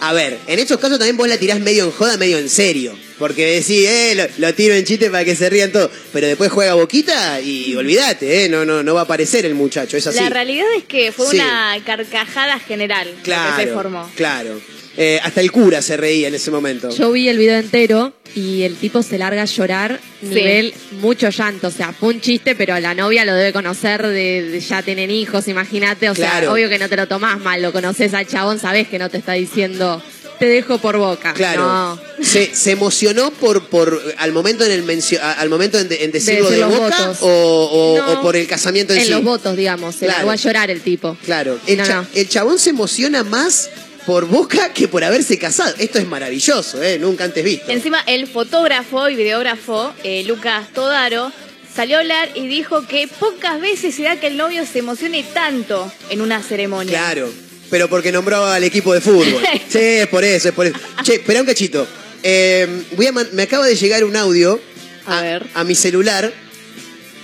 a 0.00 0.12
ver, 0.12 0.38
en 0.46 0.58
estos 0.58 0.78
casos 0.80 0.98
también 0.98 1.16
vos 1.16 1.28
la 1.28 1.38
tirás 1.38 1.60
medio 1.60 1.84
en 1.84 1.90
joda, 1.92 2.16
medio 2.16 2.38
en 2.38 2.48
serio. 2.48 2.96
Porque 3.18 3.46
decís, 3.46 3.86
eh, 3.88 4.14
lo, 4.16 4.24
lo 4.48 4.52
tiro 4.54 4.74
en 4.74 4.84
chiste 4.84 5.08
para 5.08 5.24
que 5.24 5.36
se 5.36 5.48
rían 5.48 5.70
todos. 5.70 5.90
Pero 6.12 6.26
después 6.26 6.50
juega 6.50 6.74
boquita 6.74 7.40
y 7.40 7.72
olvídate, 7.76 8.44
eh, 8.44 8.48
no, 8.48 8.64
no, 8.64 8.82
no 8.82 8.94
va 8.94 9.02
a 9.02 9.04
aparecer 9.04 9.46
el 9.46 9.54
muchacho, 9.54 9.96
es 9.96 10.06
así. 10.08 10.18
La 10.18 10.28
realidad 10.28 10.66
es 10.76 10.84
que 10.84 11.12
fue 11.12 11.28
Sí. 11.30 11.36
una 11.36 11.78
carcajada 11.86 12.58
general 12.58 13.08
lo 13.16 13.22
que 13.22 13.64
se 13.64 13.72
formó. 13.72 14.10
claro. 14.16 14.60
Eh, 14.96 15.18
hasta 15.22 15.40
el 15.40 15.50
cura 15.50 15.80
se 15.80 15.96
reía 15.96 16.28
en 16.28 16.34
ese 16.34 16.50
momento. 16.50 16.90
Yo 16.90 17.10
vi 17.12 17.28
el 17.28 17.38
video 17.38 17.58
entero 17.58 18.12
y 18.34 18.62
el 18.62 18.76
tipo 18.76 19.02
se 19.02 19.16
larga 19.18 19.42
a 19.42 19.46
llorar, 19.46 19.98
Sí. 20.20 20.28
nivel 20.34 20.74
mucho 21.00 21.30
llanto. 21.30 21.68
O 21.68 21.70
sea, 21.70 21.92
fue 21.92 22.10
un 22.10 22.20
chiste, 22.20 22.54
pero 22.54 22.78
la 22.78 22.94
novia 22.94 23.24
lo 23.24 23.34
debe 23.34 23.52
conocer 23.54 24.06
de, 24.06 24.42
de 24.42 24.60
ya 24.60 24.82
tienen 24.82 25.10
hijos, 25.10 25.48
imagínate. 25.48 26.10
O 26.10 26.14
sea, 26.14 26.42
obvio 26.50 26.68
que 26.68 26.78
no 26.78 26.88
te 26.90 26.96
lo 26.96 27.08
tomás 27.08 27.40
mal, 27.40 27.62
lo 27.62 27.72
conoces 27.72 28.12
al 28.14 28.26
chabón, 28.26 28.58
sabés 28.60 28.86
que 28.88 28.98
no 28.98 29.08
te 29.08 29.18
está 29.18 29.32
diciendo 29.32 30.02
te 30.38 30.46
dejo 30.48 30.78
por 30.78 30.96
boca. 30.98 31.34
Claro. 31.34 31.62
No. 31.62 32.00
Se, 32.20 32.52
se 32.52 32.72
emocionó 32.72 33.30
por, 33.30 33.66
por 33.68 34.02
al 34.18 34.32
momento 34.32 34.64
en 34.64 34.72
el 34.72 34.82
mencio- 34.82 35.20
al 35.22 35.48
momento 35.48 35.78
en, 35.78 35.88
de- 35.88 36.02
en 36.02 36.10
decirlo 36.10 36.50
de, 36.50 36.58
los 36.58 36.68
boca 36.76 36.96
votos. 37.06 37.18
o, 37.20 37.28
o- 37.28 37.98
No. 37.98 38.12
o 38.18 38.22
por 38.22 38.34
el 38.34 38.48
casamiento 38.48 38.92
en, 38.92 38.98
En 39.00 39.04
sí. 39.04 39.10
los 39.12 39.22
votos, 39.22 39.56
digamos, 39.56 39.94
se 39.94 40.06
Claro. 40.06 40.18
largó 40.18 40.30
a 40.32 40.36
llorar 40.36 40.68
el 40.72 40.80
tipo. 40.80 41.16
Claro. 41.24 41.60
El, 41.68 41.78
No, 41.78 41.86
cha- 41.86 41.94
no. 42.02 42.06
el 42.14 42.28
chabón 42.28 42.58
se 42.58 42.70
emociona 42.70 43.22
más 43.22 43.70
por 44.06 44.26
boca 44.26 44.72
que 44.72 44.88
por 44.88 45.04
haberse 45.04 45.38
casado. 45.38 45.74
Esto 45.78 45.98
es 45.98 46.06
maravilloso, 46.06 46.82
¿eh? 46.82 46.98
Nunca 46.98 47.24
antes 47.24 47.44
visto. 47.44 47.70
Encima, 47.70 48.00
el 48.06 48.26
fotógrafo 48.26 49.08
y 49.08 49.16
videógrafo, 49.16 49.94
eh, 50.02 50.24
Lucas 50.24 50.68
Todaro, 50.72 51.32
salió 51.74 51.96
a 51.96 52.00
hablar 52.00 52.30
y 52.34 52.46
dijo 52.46 52.86
que 52.86 53.08
pocas 53.08 53.60
veces 53.60 53.94
se 53.94 54.02
da 54.02 54.16
que 54.16 54.26
el 54.26 54.36
novio 54.36 54.64
se 54.66 54.80
emocione 54.80 55.22
tanto 55.22 55.90
en 56.10 56.20
una 56.20 56.42
ceremonia. 56.42 56.98
Claro. 56.98 57.32
Pero 57.70 57.88
porque 57.88 58.12
nombró 58.12 58.44
al 58.44 58.64
equipo 58.64 58.92
de 58.92 59.00
fútbol. 59.00 59.24
sí, 59.68 59.78
es 59.78 60.08
por 60.08 60.24
eso, 60.24 60.48
es 60.48 60.54
por 60.54 60.66
eso. 60.66 60.76
Che, 61.02 61.14
espera 61.14 61.40
un 61.40 61.46
cachito. 61.46 61.86
Eh, 62.22 62.84
voy 62.96 63.06
a 63.06 63.12
me 63.12 63.42
acaba 63.42 63.66
de 63.66 63.74
llegar 63.74 64.04
un 64.04 64.14
audio 64.14 64.60
A 65.06 65.22
ver. 65.22 65.46
a 65.54 65.64
mi 65.64 65.74
celular. 65.74 66.32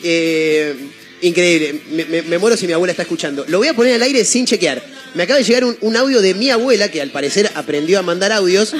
Eh, 0.03 0.75
increíble. 1.23 1.81
Me, 1.91 2.05
me- 2.05 2.23
me 2.23 2.39
muero 2.39 2.57
si 2.57 2.67
mi 2.67 2.73
abuela 2.73 2.91
está 2.93 3.03
escuchando. 3.03 3.45
Lo 3.49 3.59
voy 3.59 3.69
a 3.69 3.75
poner 3.75 3.95
al 3.95 4.03
aire 4.03 4.25
sin 4.25 4.47
chequear. 4.47 4.83
Me 5.15 5.23
acaba 5.23 5.39
de 5.39 5.45
llegar 5.45 5.65
un, 5.65 5.77
un 5.81 5.97
audio 5.97 6.21
de 6.21 6.35
mi 6.35 6.51
abuela, 6.51 6.91
que 6.91 7.01
al 7.01 7.11
parecer 7.11 7.51
aprendió 7.55 7.99
a 7.99 8.03
mandar 8.03 8.31
audios. 8.31 8.75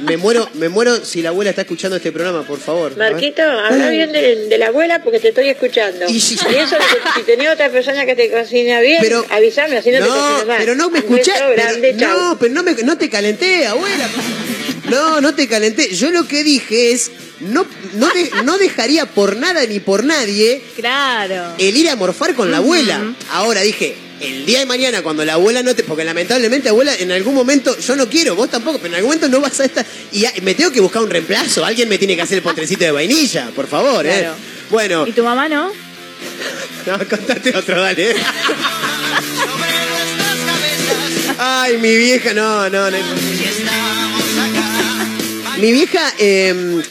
Me 0.00 0.16
muero, 0.16 0.48
me 0.54 0.68
muero 0.70 1.04
si 1.04 1.20
la 1.22 1.28
abuela 1.28 1.50
está 1.50 1.62
escuchando 1.62 1.96
este 1.96 2.12
programa, 2.12 2.44
por 2.46 2.58
favor. 2.58 2.96
Marquito, 2.96 3.42
habla 3.42 3.90
bien 3.90 4.10
de, 4.10 4.46
de 4.46 4.58
la 4.58 4.68
abuela 4.68 5.02
porque 5.02 5.20
te 5.20 5.28
estoy 5.28 5.48
escuchando. 5.50 6.06
Y 6.08 6.16
Y, 6.16 6.20
si- 6.20 6.34
eso, 6.34 6.76
que 6.78 7.20
si 7.20 7.22
tenía 7.26 7.52
otra 7.52 7.68
persona 7.70 8.06
que 8.06 8.16
te 8.16 8.30
cocina 8.30 8.80
bien, 8.80 8.98
Pero- 9.02 9.24
avísame, 9.30 9.76
así 9.76 9.90
no, 9.90 9.98
te 9.98 10.04
No, 10.06 10.08
cocino 10.08 10.46
más. 10.46 10.56
pero 10.58 10.74
no 10.74 10.90
me 10.90 11.02
chau. 11.22 11.50
No, 11.98 12.38
pero 12.38 12.54
no, 12.54 12.62
me, 12.62 12.72
no 12.82 12.96
te 12.98 13.10
calenté, 13.10 13.66
abuela. 13.66 14.08
No, 14.88 15.20
no 15.20 15.34
te 15.34 15.46
calenté. 15.48 15.94
Yo 15.94 16.10
lo 16.10 16.26
que 16.26 16.42
dije 16.44 16.92
es, 16.92 17.10
no, 17.40 17.66
no, 17.94 18.08
de- 18.08 18.30
no 18.44 18.58
dejaría 18.58 19.06
por 19.06 19.36
nada 19.36 19.64
ni 19.66 19.80
por 19.80 20.04
nadie 20.04 20.62
Claro. 20.76 21.52
el 21.58 21.76
ir 21.76 21.88
a 21.90 21.96
morfar 21.96 22.34
con 22.34 22.50
la 22.50 22.58
abuela. 22.58 23.14
Ahora 23.32 23.60
dije, 23.62 23.94
el 24.20 24.46
día 24.46 24.60
de 24.60 24.66
mañana 24.66 25.02
cuando 25.02 25.24
la 25.24 25.34
abuela 25.34 25.62
no 25.62 25.74
te... 25.74 25.82
Porque 25.84 26.04
lamentablemente, 26.04 26.68
abuela, 26.70 26.94
en 26.94 27.12
algún 27.12 27.34
momento, 27.34 27.78
yo 27.78 27.96
no 27.96 28.08
quiero, 28.08 28.34
vos 28.34 28.50
tampoco, 28.50 28.78
pero 28.78 28.88
en 28.88 28.94
algún 28.96 29.08
momento 29.10 29.28
no 29.28 29.40
vas 29.40 29.60
a 29.60 29.64
estar... 29.66 29.84
Y 30.12 30.24
me 30.42 30.54
tengo 30.54 30.70
que 30.72 30.80
buscar 30.80 31.02
un 31.02 31.10
reemplazo. 31.10 31.64
Alguien 31.64 31.88
me 31.88 31.98
tiene 31.98 32.16
que 32.16 32.22
hacer 32.22 32.38
el 32.38 32.42
postrecito 32.42 32.84
de 32.84 32.92
vainilla, 32.92 33.50
por 33.54 33.66
favor, 33.66 34.04
Claro. 34.04 34.30
¿eh? 34.32 34.36
Bueno, 34.70 35.06
¿Y 35.06 35.12
tu 35.12 35.22
mamá 35.22 35.48
no? 35.48 35.70
no, 36.86 36.98
contate 37.08 37.54
otro, 37.56 37.80
dale. 37.80 38.16
Ay, 41.38 41.76
mi 41.78 41.94
vieja, 41.96 42.32
no, 42.32 42.68
no, 42.70 42.90
no. 42.90 42.96
Mi 45.58 45.72
vieja 45.72 46.12
eh, 46.18 46.82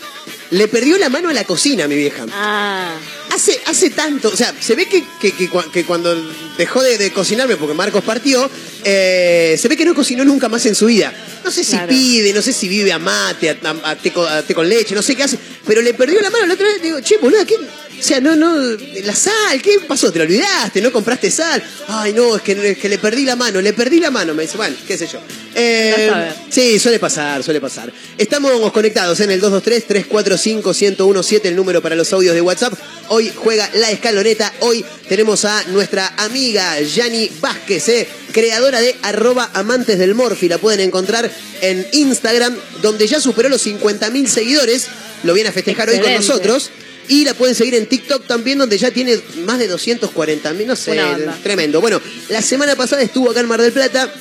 le 0.51 0.67
perdió 0.67 0.97
la 0.97 1.09
mano 1.09 1.29
a 1.29 1.33
la 1.33 1.43
cocina, 1.43 1.87
mi 1.87 1.95
vieja. 1.95 2.25
Ah. 2.31 2.95
Hace, 3.31 3.59
hace 3.65 3.89
tanto, 3.89 4.29
o 4.29 4.35
sea, 4.37 4.53
se 4.59 4.75
ve 4.75 4.85
que, 4.87 5.03
que- 5.19 5.31
que 5.33 5.49
cua- 5.49 5.69
que 5.71 5.83
cuando 5.83 6.15
dejó 6.57 6.81
de, 6.81 6.97
de 6.97 7.11
cocinarme, 7.11 7.57
porque 7.57 7.73
Marcos 7.73 8.03
partió, 8.03 8.49
eh, 8.83 9.57
se 9.59 9.67
ve 9.67 9.75
que 9.75 9.83
no 9.85 9.93
cocinó 9.93 10.23
nunca 10.23 10.47
más 10.47 10.65
en 10.65 10.75
su 10.75 10.85
vida. 10.85 11.13
No 11.43 11.51
sé 11.51 11.63
si 11.63 11.71
Claro. 11.71 11.87
pide, 11.89 12.31
no 12.33 12.41
sé 12.41 12.53
si 12.53 12.67
vive 12.69 12.93
a 12.93 12.99
mate, 12.99 13.49
a, 13.49 13.57
a- 13.63 13.89
a 13.91 13.95
té, 13.97 14.13
a 14.15 14.41
té 14.43 14.53
con 14.53 14.67
leche, 14.69 14.95
no 14.95 15.01
sé 15.01 15.15
qué 15.15 15.23
hace, 15.23 15.37
pero 15.65 15.81
le 15.81 15.93
perdió 15.93 16.21
la 16.21 16.29
mano 16.29 16.45
la 16.45 16.53
otra 16.53 16.65
vez. 16.67 16.81
Digo, 16.81 16.99
che, 17.01 17.17
boludo, 17.17 17.45
¿qué? 17.45 17.55
O 17.97 18.03
sea, 18.03 18.19
no, 18.19 18.35
no, 18.35 18.77
la 19.03 19.15
sal, 19.15 19.61
¿qué 19.61 19.79
pasó? 19.87 20.11
¿Te 20.11 20.19
la 20.19 20.25
olvidaste? 20.25 20.81
¿No 20.81 20.91
compraste 20.91 21.31
sal? 21.31 21.63
Ay, 21.87 22.11
no, 22.13 22.35
es 22.35 22.41
que, 22.41 22.71
es 22.71 22.77
que 22.77 22.89
le 22.89 22.97
perdí 22.97 23.23
la 23.25 23.35
mano, 23.35 23.61
le 23.61 23.73
perdí 23.73 23.99
la 23.99 24.09
mano. 24.11 24.33
Me 24.33 24.43
dice, 24.43 24.57
bueno, 24.57 24.75
qué 24.87 24.97
sé 24.97 25.07
yo. 25.07 25.19
Eh. 25.55 26.31
Sí, 26.49 26.77
suele 26.77 26.99
pasar, 26.99 27.41
suele 27.41 27.61
pasar. 27.61 27.91
Estamos 28.17 28.71
conectados 28.71 29.19
en 29.21 29.31
el 29.31 29.41
223-345-1017, 29.41 31.45
el 31.45 31.55
número 31.55 31.81
para 31.81 31.95
los 31.95 32.11
audios 32.13 32.35
de 32.35 32.41
WhatsApp. 32.41 32.73
Hoy 33.07 33.31
juega 33.33 33.69
la 33.75 33.89
escaloneta. 33.91 34.51
Hoy 34.59 34.83
tenemos 35.07 35.45
a 35.45 35.63
nuestra 35.69 36.13
amiga 36.17 36.81
Yani 36.81 37.31
Vázquez, 37.39 37.87
eh, 37.89 38.07
creadora 38.33 38.81
de 38.81 38.95
arroba 39.03 39.51
amantes 39.53 39.97
del 39.97 40.15
Morfi. 40.15 40.49
La 40.49 40.57
pueden 40.57 40.81
encontrar 40.81 41.31
en 41.61 41.87
Instagram, 41.93 42.57
donde 42.81 43.07
ya 43.07 43.21
superó 43.21 43.47
los 43.49 43.65
50.000 43.65 44.27
seguidores. 44.27 44.87
lo 45.23 45.33
viene 45.33 45.49
a 45.49 45.53
festejar 45.53 45.89
hoy 45.89 45.99
con 45.99 46.13
nosotros. 46.13 46.71
Y 47.07 47.23
la 47.23 47.33
pueden 47.33 47.55
seguir 47.55 47.75
en 47.75 47.85
TikTok 47.85 48.25
también, 48.25 48.57
donde 48.57 48.77
ya 48.77 48.91
tiene 48.91 49.19
más 49.45 49.59
de 49.59 49.67
240 49.67 50.53
mil, 50.53 50.67
no 50.67 50.75
sé, 50.75 50.99
tremendo. 51.43 51.81
Bueno, 51.81 52.01
la 52.29 52.41
semana 52.41 52.75
pasada 52.75 53.01
estuvo 53.01 53.31
acá 53.31 53.41
en 53.41 53.47
Mar 53.47 53.61
del 53.61 53.71
Plata. 53.71 54.11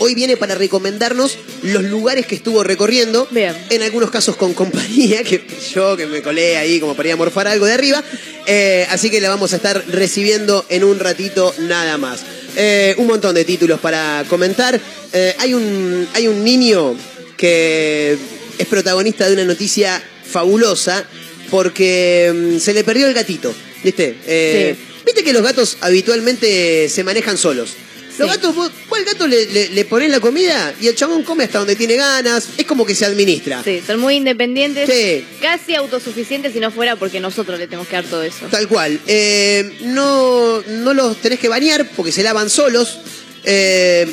Hoy 0.00 0.14
viene 0.14 0.36
para 0.36 0.54
recomendarnos 0.56 1.38
los 1.62 1.84
lugares 1.84 2.26
que 2.26 2.34
estuvo 2.34 2.64
recorriendo. 2.64 3.28
Bien. 3.30 3.54
En 3.70 3.82
algunos 3.82 4.10
casos 4.10 4.36
con 4.36 4.52
compañía, 4.54 5.22
que 5.22 5.46
yo 5.72 5.96
que 5.96 6.06
me 6.06 6.20
colé 6.20 6.56
ahí 6.56 6.80
como 6.80 6.94
para 6.94 7.10
ir 7.10 7.12
a 7.12 7.16
morfar 7.16 7.46
algo 7.46 7.66
de 7.66 7.74
arriba. 7.74 8.02
Eh, 8.46 8.86
así 8.90 9.10
que 9.10 9.20
la 9.20 9.28
vamos 9.28 9.52
a 9.52 9.56
estar 9.56 9.84
recibiendo 9.88 10.64
en 10.68 10.84
un 10.84 10.98
ratito 10.98 11.54
nada 11.58 11.96
más. 11.96 12.20
Eh, 12.56 12.94
un 12.98 13.06
montón 13.06 13.34
de 13.34 13.44
títulos 13.44 13.80
para 13.80 14.24
comentar. 14.28 14.80
Eh, 15.12 15.34
hay, 15.38 15.54
un, 15.54 16.08
hay 16.14 16.26
un 16.26 16.42
niño 16.42 16.96
que 17.36 18.18
es 18.58 18.66
protagonista 18.66 19.26
de 19.28 19.34
una 19.34 19.44
noticia 19.44 20.02
fabulosa 20.24 21.06
porque 21.54 22.32
mm, 22.34 22.58
se 22.58 22.74
le 22.74 22.82
perdió 22.82 23.06
el 23.06 23.14
gatito. 23.14 23.54
¿Viste? 23.84 24.16
Eh, 24.26 24.74
Viste 25.06 25.22
que 25.22 25.32
los 25.32 25.42
gatos 25.42 25.76
habitualmente 25.82 26.88
se 26.88 27.04
manejan 27.04 27.38
solos. 27.38 27.74
Los 28.18 28.28
Sí. 28.28 28.34
gatos, 28.36 28.54
vos, 28.56 28.72
vos 28.88 28.98
al 28.98 29.04
gato 29.04 29.28
le, 29.28 29.46
le, 29.46 29.68
le 29.68 29.84
ponés 29.84 30.10
la 30.10 30.18
comida 30.18 30.74
y 30.80 30.88
el 30.88 30.96
chabón 30.96 31.22
come 31.22 31.44
hasta 31.44 31.58
donde 31.60 31.76
tiene 31.76 31.94
ganas. 31.94 32.48
Es 32.58 32.66
como 32.66 32.84
que 32.84 32.96
se 32.96 33.04
administra. 33.04 33.62
Sí, 33.62 33.80
son 33.86 34.00
muy 34.00 34.16
independientes, 34.16 34.90
Sí. 34.90 35.24
casi 35.40 35.76
autosuficientes 35.76 36.52
si 36.52 36.58
no 36.58 36.72
fuera 36.72 36.96
porque 36.96 37.20
nosotros 37.20 37.56
le 37.60 37.66
tenemos 37.68 37.86
que 37.86 37.94
dar 37.96 38.04
todo 38.04 38.22
eso. 38.24 38.46
Tal 38.50 38.66
cual. 38.66 38.98
Eh, 39.06 39.78
no, 39.82 40.60
no 40.62 40.92
los 40.92 41.18
tenés 41.18 41.38
que 41.38 41.48
bañar 41.48 41.88
porque 41.94 42.10
se 42.10 42.24
lavan 42.24 42.50
solos. 42.50 42.98
Eh, 43.44 44.08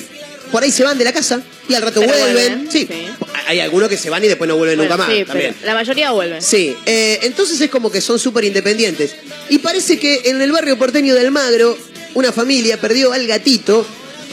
por 0.52 0.64
ahí 0.64 0.72
se 0.72 0.84
van 0.84 0.98
de 0.98 1.04
la 1.04 1.14
casa 1.14 1.42
y 1.70 1.74
al 1.74 1.82
rato 1.82 2.00
Pero 2.02 2.12
vuelven. 2.14 2.34
vuelven, 2.34 2.72
Sí. 2.72 2.88
sí. 2.90 3.08
Hay 3.48 3.60
algunos 3.60 3.90
que 3.90 3.98
se 3.98 4.10
van 4.10 4.24
y 4.24 4.28
después 4.28 4.48
no 4.48 4.56
vuelven 4.58 4.78
Bueno, 4.78 4.92
nunca 4.96 5.08
más. 5.08 5.16
sí, 5.18 5.26
también. 5.26 5.54
pero 5.56 5.66
la 5.68 5.74
mayoría 5.74 6.12
vuelven. 6.12 6.42
Sí, 6.42 6.76
eh, 6.86 7.20
entonces 7.24 7.60
es 7.62 7.70
como 7.70 7.92
que 7.92 8.02
son 8.02 8.20
súper 8.20 8.44
independientes. 8.46 9.16
Y 9.50 9.60
parece 9.60 9.98
que 10.00 10.22
en 10.26 10.42
el 10.42 10.52
barrio 10.52 10.78
porteño 10.78 11.16
de 11.16 11.22
Almagro, 11.22 11.78
una 12.14 12.32
familia 12.32 12.80
perdió 12.80 13.12
al 13.14 13.26
gatito 13.28 13.86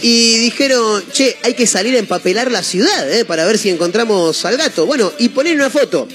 y 0.02 0.36
dijeron, 0.38 1.02
che, 1.12 1.36
hay 1.42 1.54
que 1.54 1.66
salir 1.66 1.94
a 1.96 1.98
empapelar 1.98 2.50
la 2.52 2.62
ciudad 2.62 3.10
eh, 3.12 3.24
para 3.24 3.44
ver 3.46 3.58
si 3.58 3.70
encontramos 3.70 4.44
al 4.44 4.56
gato. 4.56 4.86
Bueno, 4.86 5.12
y 5.18 5.30
poner 5.30 5.56
una 5.56 5.70
foto. 5.70 6.06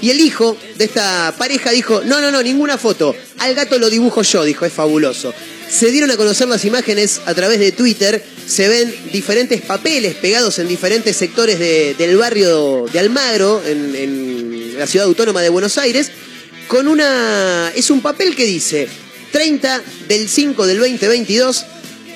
Y 0.00 0.10
el 0.10 0.20
hijo 0.20 0.56
de 0.76 0.84
esta 0.84 1.34
pareja 1.38 1.70
dijo, 1.70 2.02
no, 2.04 2.20
no, 2.20 2.30
no, 2.30 2.42
ninguna 2.42 2.76
foto. 2.78 3.14
Al 3.38 3.54
gato 3.54 3.78
lo 3.78 3.88
dibujo 3.90 4.22
yo, 4.22 4.44
dijo, 4.44 4.64
es 4.66 4.72
fabuloso. 4.72 5.32
Se 5.70 5.90
dieron 5.90 6.10
a 6.10 6.16
conocer 6.16 6.48
las 6.48 6.64
imágenes 6.64 7.20
a 7.26 7.34
través 7.34 7.58
de 7.58 7.72
Twitter. 7.72 8.24
Se 8.46 8.68
ven 8.68 8.94
diferentes 9.12 9.60
papeles 9.62 10.14
pegados 10.14 10.58
en 10.58 10.68
diferentes 10.68 11.16
sectores 11.16 11.58
de- 11.58 11.94
del 11.98 12.16
barrio 12.16 12.86
de 12.92 12.98
Almagro, 12.98 13.62
en, 13.66 13.94
en 13.96 14.78
la 14.78 14.86
ciudad 14.86 15.06
autónoma 15.06 15.42
de 15.42 15.48
Buenos 15.48 15.76
Aires, 15.78 16.10
con 16.68 16.86
una... 16.88 17.72
Es 17.74 17.90
un 17.90 18.00
papel 18.00 18.34
que 18.36 18.44
dice, 18.46 18.88
30 19.32 19.82
del 20.08 20.28
5 20.28 20.66
del 20.66 20.78
2022, 20.78 21.64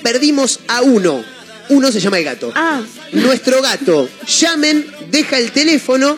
perdimos 0.03 0.61
a 0.69 0.83
uno. 0.83 1.25
Uno 1.71 1.93
se 1.93 2.01
llama 2.01 2.19
el 2.19 2.25
gato. 2.25 2.53
Ah, 2.55 2.83
Nuestro 3.13 3.61
gato. 3.63 4.09
Llamen, 4.41 4.87
deja 5.11 5.39
el 5.39 5.51
teléfono 5.53 6.17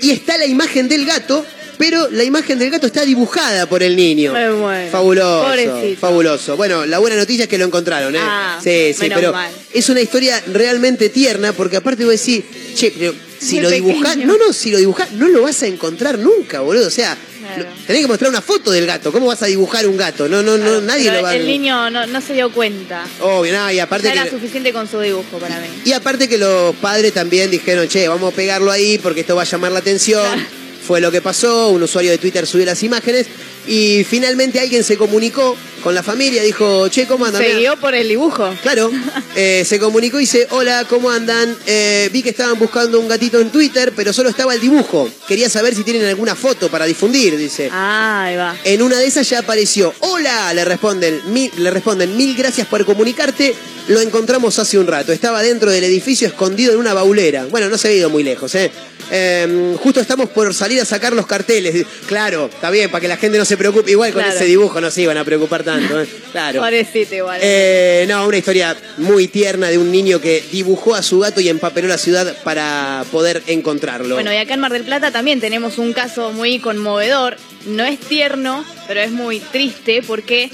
y 0.00 0.10
está 0.10 0.36
la 0.38 0.46
imagen 0.46 0.88
del 0.88 1.04
gato, 1.06 1.44
pero 1.80 2.10
la 2.10 2.24
imagen 2.24 2.58
del 2.58 2.68
gato 2.70 2.86
está 2.86 3.06
dibujada 3.06 3.64
por 3.64 3.82
el 3.82 3.96
niño. 3.96 4.34
Me 4.34 4.50
muero. 4.50 4.92
Fabuloso. 4.92 5.44
Pobrecito. 5.46 5.98
Fabuloso. 6.00 6.56
Bueno, 6.58 6.84
la 6.84 6.98
buena 6.98 7.16
noticia 7.16 7.44
es 7.44 7.48
que 7.48 7.56
lo 7.56 7.64
encontraron, 7.64 8.14
¿eh? 8.14 8.18
Ah, 8.20 8.60
sí, 8.62 8.92
sí, 8.92 9.00
menos 9.04 9.18
pero 9.18 9.32
mal. 9.32 9.50
es 9.72 9.88
una 9.88 10.02
historia 10.02 10.42
realmente 10.52 11.08
tierna 11.08 11.54
porque 11.54 11.78
aparte 11.78 12.04
vos 12.04 12.12
decís, 12.12 12.44
che, 12.74 12.90
pero 12.90 13.14
si 13.38 13.54
Muy 13.54 13.62
lo 13.62 13.70
dibujás, 13.70 14.18
no, 14.18 14.36
no, 14.36 14.52
si 14.52 14.70
lo 14.70 14.76
dibujás 14.76 15.12
no 15.12 15.26
lo 15.28 15.40
vas 15.40 15.62
a 15.62 15.68
encontrar 15.68 16.18
nunca, 16.18 16.60
boludo. 16.60 16.86
O 16.86 16.90
sea, 16.90 17.16
Claro. 17.40 17.70
tenés 17.86 18.02
que 18.02 18.08
mostrar 18.08 18.30
una 18.30 18.42
foto 18.42 18.70
del 18.70 18.86
gato. 18.86 19.10
¿Cómo 19.10 19.26
vas 19.26 19.42
a 19.42 19.46
dibujar 19.46 19.88
un 19.88 19.96
gato? 19.96 20.28
No, 20.28 20.42
no, 20.42 20.58
no, 20.58 20.82
nadie 20.82 21.10
lo 21.10 21.22
va 21.22 21.30
a 21.30 21.34
El 21.34 21.46
niño 21.46 21.88
no, 21.90 22.06
no 22.06 22.20
se 22.20 22.34
dio 22.34 22.52
cuenta. 22.52 23.04
Obvio, 23.20 23.52
nada, 23.54 23.72
y 23.72 23.80
aparte 23.80 24.06
Ya 24.06 24.12
era 24.12 24.30
suficiente 24.30 24.72
con 24.72 24.86
su 24.86 25.00
dibujo 25.00 25.38
para 25.38 25.58
mí. 25.58 25.66
Y 25.86 25.92
aparte 25.92 26.28
que 26.28 26.36
los 26.36 26.76
padres 26.76 27.14
también 27.14 27.50
dijeron, 27.50 27.88
che, 27.88 28.06
vamos 28.06 28.32
a 28.32 28.36
pegarlo 28.36 28.70
ahí 28.70 28.98
porque 28.98 29.20
esto 29.22 29.34
va 29.34 29.42
a 29.42 29.46
llamar 29.46 29.72
la 29.72 29.78
atención. 29.78 30.22
Claro. 30.22 30.42
Fue 30.86 31.00
lo 31.00 31.10
que 31.10 31.20
pasó, 31.20 31.68
un 31.68 31.82
usuario 31.82 32.10
de 32.10 32.18
Twitter 32.18 32.46
subió 32.46 32.66
las 32.66 32.82
imágenes 32.82 33.26
y 33.66 34.04
finalmente 34.04 34.60
alguien 34.60 34.84
se 34.84 34.96
comunicó 34.96 35.56
con 35.82 35.94
la 35.94 36.02
familia, 36.02 36.42
dijo, 36.42 36.88
che, 36.88 37.06
¿cómo 37.06 37.24
andan? 37.24 37.42
Se 37.42 37.56
guió 37.56 37.76
por 37.78 37.94
el 37.94 38.08
dibujo. 38.08 38.54
Claro, 38.62 38.90
eh, 39.36 39.64
se 39.66 39.78
comunicó 39.78 40.18
y 40.18 40.22
dice, 40.22 40.46
hola, 40.50 40.84
¿cómo 40.88 41.10
andan? 41.10 41.56
Eh, 41.66 42.08
vi 42.12 42.22
que 42.22 42.30
estaban 42.30 42.58
buscando 42.58 43.00
un 43.00 43.08
gatito 43.08 43.40
en 43.40 43.50
Twitter, 43.50 43.92
pero 43.96 44.12
solo 44.12 44.28
estaba 44.28 44.54
el 44.54 44.60
dibujo. 44.60 45.10
Quería 45.26 45.48
saber 45.48 45.74
si 45.74 45.82
tienen 45.82 46.04
alguna 46.04 46.34
foto 46.34 46.68
para 46.70 46.84
difundir, 46.84 47.36
dice. 47.36 47.70
Ah, 47.72 48.24
ahí 48.24 48.36
va. 48.36 48.56
En 48.64 48.82
una 48.82 48.98
de 48.98 49.06
esas 49.06 49.28
ya 49.28 49.40
apareció. 49.40 49.94
Hola, 50.00 50.52
le 50.54 50.64
responden, 50.64 51.20
mil, 51.32 51.50
le 51.56 51.70
responden, 51.70 52.16
mil 52.16 52.36
gracias 52.36 52.66
por 52.66 52.84
comunicarte. 52.84 53.54
Lo 53.88 54.00
encontramos 54.00 54.58
hace 54.58 54.78
un 54.78 54.86
rato. 54.86 55.12
Estaba 55.12 55.42
dentro 55.42 55.70
del 55.70 55.82
edificio 55.84 56.28
escondido 56.28 56.72
en 56.74 56.78
una 56.78 56.94
baulera. 56.94 57.46
Bueno, 57.46 57.68
no 57.68 57.78
se 57.78 57.88
ha 57.88 57.92
ido 57.92 58.10
muy 58.10 58.22
lejos, 58.22 58.54
¿eh? 58.54 58.70
Eh, 59.10 59.76
justo 59.82 60.00
estamos 60.00 60.28
por 60.30 60.54
salir 60.54 60.80
a 60.80 60.84
sacar 60.84 61.12
los 61.12 61.26
carteles. 61.26 61.84
Claro, 62.06 62.48
está 62.52 62.70
bien, 62.70 62.90
para 62.90 63.00
que 63.00 63.08
la 63.08 63.16
gente 63.16 63.38
no 63.38 63.44
se 63.44 63.49
preocupe. 63.56 63.90
Igual 63.90 64.12
con 64.12 64.22
Claro. 64.22 64.36
ese 64.36 64.44
dibujo 64.46 64.80
no 64.80 64.90
se 64.90 65.02
iban 65.02 65.16
a 65.18 65.24
preocupar 65.24 65.62
tanto, 65.64 66.00
¿eh? 66.00 66.06
Claro. 66.32 66.60
Pobrecito 66.60 67.14
igual. 67.14 67.40
Eh, 67.42 68.04
no, 68.08 68.26
una 68.26 68.36
historia 68.38 68.76
muy 68.98 69.26
tierna 69.28 69.68
de 69.68 69.78
un 69.78 69.90
niño 69.90 70.20
que 70.20 70.42
dibujó 70.52 70.94
a 70.94 71.02
su 71.02 71.18
gato 71.20 71.40
y 71.40 71.48
empapeló 71.48 71.88
la 71.88 71.98
ciudad 71.98 72.36
para 72.44 73.04
poder 73.10 73.42
encontrarlo. 73.46 74.14
Bueno, 74.14 74.32
y 74.32 74.36
acá 74.36 74.54
en 74.54 74.60
Mar 74.60 74.72
del 74.72 74.84
Plata 74.84 75.10
también 75.10 75.40
tenemos 75.40 75.78
un 75.78 75.92
caso 75.92 76.32
muy 76.32 76.58
conmovedor. 76.60 77.36
No 77.66 77.84
es 77.84 77.98
tierno, 77.98 78.64
pero 78.86 79.00
es 79.00 79.10
muy 79.10 79.40
triste 79.40 80.02
porque 80.06 80.50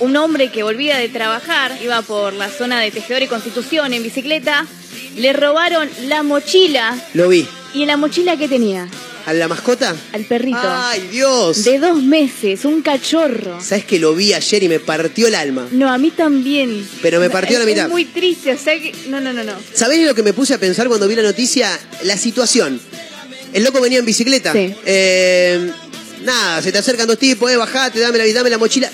un 0.00 0.16
hombre 0.16 0.50
que 0.50 0.62
volvía 0.62 0.96
de 0.96 1.08
trabajar, 1.08 1.76
iba 1.82 2.00
por 2.02 2.32
la 2.32 2.48
zona 2.48 2.80
de 2.80 2.90
Tejedor 2.90 3.22
y 3.22 3.26
Constitución 3.26 3.92
en 3.92 4.02
bicicleta, 4.02 4.66
le 5.16 5.32
robaron 5.34 5.88
la 6.06 6.22
mochila. 6.22 6.96
Lo 7.14 7.28
vi. 7.28 7.46
¿Y 7.74 7.82
en 7.82 7.88
la 7.88 7.96
mochila 7.96 8.36
qué 8.36 8.48
tenía? 8.48 8.88
¿A 9.26 9.32
la 9.32 9.48
mascota? 9.48 9.94
Al 10.12 10.24
perrito. 10.24 10.58
¡Ay, 10.62 11.08
Dios! 11.10 11.64
De 11.64 11.78
dos 11.78 12.02
meses, 12.02 12.64
un 12.64 12.82
cachorro. 12.82 13.60
¿Sabes 13.60 13.84
que 13.84 13.98
lo 13.98 14.14
vi 14.14 14.32
ayer 14.32 14.62
y 14.62 14.68
me 14.68 14.80
partió 14.80 15.26
el 15.28 15.34
alma? 15.34 15.68
No, 15.70 15.90
a 15.90 15.98
mí 15.98 16.10
también. 16.10 16.86
Pero 17.02 17.20
me 17.20 17.30
partió 17.30 17.58
la 17.58 17.64
mitad. 17.64 17.84
Es 17.84 17.90
muy 17.90 18.06
triste, 18.06 18.52
o 18.52 18.58
sea 18.58 18.74
que. 18.80 18.92
No, 19.08 19.20
no, 19.20 19.32
no, 19.32 19.44
no. 19.44 19.52
¿Sabés 19.74 20.06
lo 20.06 20.14
que 20.14 20.22
me 20.22 20.32
puse 20.32 20.54
a 20.54 20.58
pensar 20.58 20.88
cuando 20.88 21.06
vi 21.06 21.14
la 21.16 21.22
noticia? 21.22 21.78
La 22.02 22.16
situación. 22.16 22.80
El 23.52 23.64
loco 23.64 23.80
venía 23.80 23.98
en 23.98 24.04
bicicleta. 24.06 24.52
Sí. 24.52 24.74
Eh, 24.84 25.70
nada, 26.22 26.62
se 26.62 26.72
te 26.72 26.78
acercan 26.78 27.06
dos 27.06 27.18
tipos, 27.18 27.50
eh, 27.50 27.56
bajate, 27.56 28.00
dame 28.00 28.18
la, 28.18 28.32
dame 28.32 28.50
la 28.50 28.58
mochila. 28.58 28.90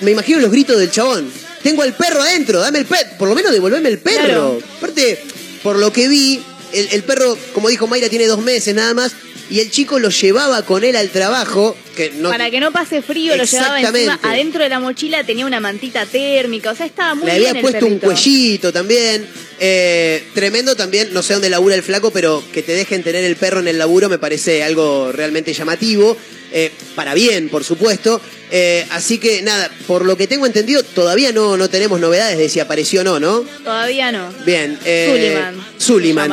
Me 0.00 0.10
imagino 0.10 0.40
los 0.40 0.50
gritos 0.50 0.78
del 0.78 0.90
chabón. 0.90 1.30
Tengo 1.62 1.82
al 1.82 1.94
perro 1.94 2.20
adentro, 2.22 2.60
dame 2.60 2.80
el 2.80 2.86
pet, 2.86 3.16
por 3.16 3.28
lo 3.28 3.34
menos 3.34 3.52
devolveme 3.52 3.88
el 3.88 3.98
perro. 3.98 4.24
Claro. 4.24 4.62
Aparte, 4.78 5.22
por 5.62 5.78
lo 5.78 5.92
que 5.92 6.08
vi, 6.08 6.42
el, 6.72 6.88
el 6.90 7.04
perro, 7.04 7.38
como 7.54 7.68
dijo 7.68 7.86
Mayra, 7.86 8.08
tiene 8.08 8.26
dos 8.26 8.40
meses 8.40 8.74
nada 8.74 8.94
más. 8.94 9.12
Y 9.52 9.60
el 9.60 9.70
chico 9.70 9.98
lo 9.98 10.08
llevaba 10.08 10.64
con 10.64 10.82
él 10.82 10.96
al 10.96 11.10
trabajo. 11.10 11.76
Que 11.94 12.10
no, 12.16 12.30
Para 12.30 12.50
que 12.50 12.58
no 12.58 12.72
pase 12.72 13.02
frío, 13.02 13.36
lo 13.36 13.44
llevaba 13.44 13.82
encima. 13.82 14.18
Adentro 14.22 14.62
de 14.62 14.70
la 14.70 14.80
mochila 14.80 15.24
tenía 15.24 15.44
una 15.44 15.60
mantita 15.60 16.06
térmica, 16.06 16.70
o 16.70 16.74
sea, 16.74 16.86
estaba 16.86 17.14
muy 17.14 17.26
Le 17.26 17.38
bien 17.38 17.48
había 17.50 17.60
el 17.60 17.66
puesto 17.66 17.86
un 17.86 17.98
cuellito 17.98 18.72
también. 18.72 19.26
Eh, 19.60 20.24
tremendo 20.32 20.74
también, 20.74 21.12
no 21.12 21.22
sé 21.22 21.34
dónde 21.34 21.50
labura 21.50 21.74
el 21.74 21.82
flaco, 21.82 22.10
pero 22.10 22.42
que 22.50 22.62
te 22.62 22.72
dejen 22.72 23.02
tener 23.02 23.24
el 23.24 23.36
perro 23.36 23.60
en 23.60 23.68
el 23.68 23.76
laburo 23.76 24.08
me 24.08 24.18
parece 24.18 24.62
algo 24.62 25.12
realmente 25.12 25.52
llamativo. 25.52 26.16
Eh, 26.50 26.70
para 26.94 27.12
bien, 27.12 27.50
por 27.50 27.62
supuesto. 27.62 28.22
Eh, 28.54 28.86
así 28.90 29.16
que 29.16 29.40
nada, 29.40 29.70
por 29.86 30.04
lo 30.04 30.14
que 30.16 30.26
tengo 30.26 30.44
entendido, 30.44 30.82
todavía 30.82 31.32
no, 31.32 31.56
no 31.56 31.70
tenemos 31.70 31.98
novedades 31.98 32.36
de 32.36 32.50
si 32.50 32.60
apareció 32.60 33.00
o 33.00 33.04
no, 33.04 33.18
¿no? 33.18 33.40
Todavía 33.64 34.12
no. 34.12 34.30
Bien. 34.44 34.78
eh, 34.84 35.40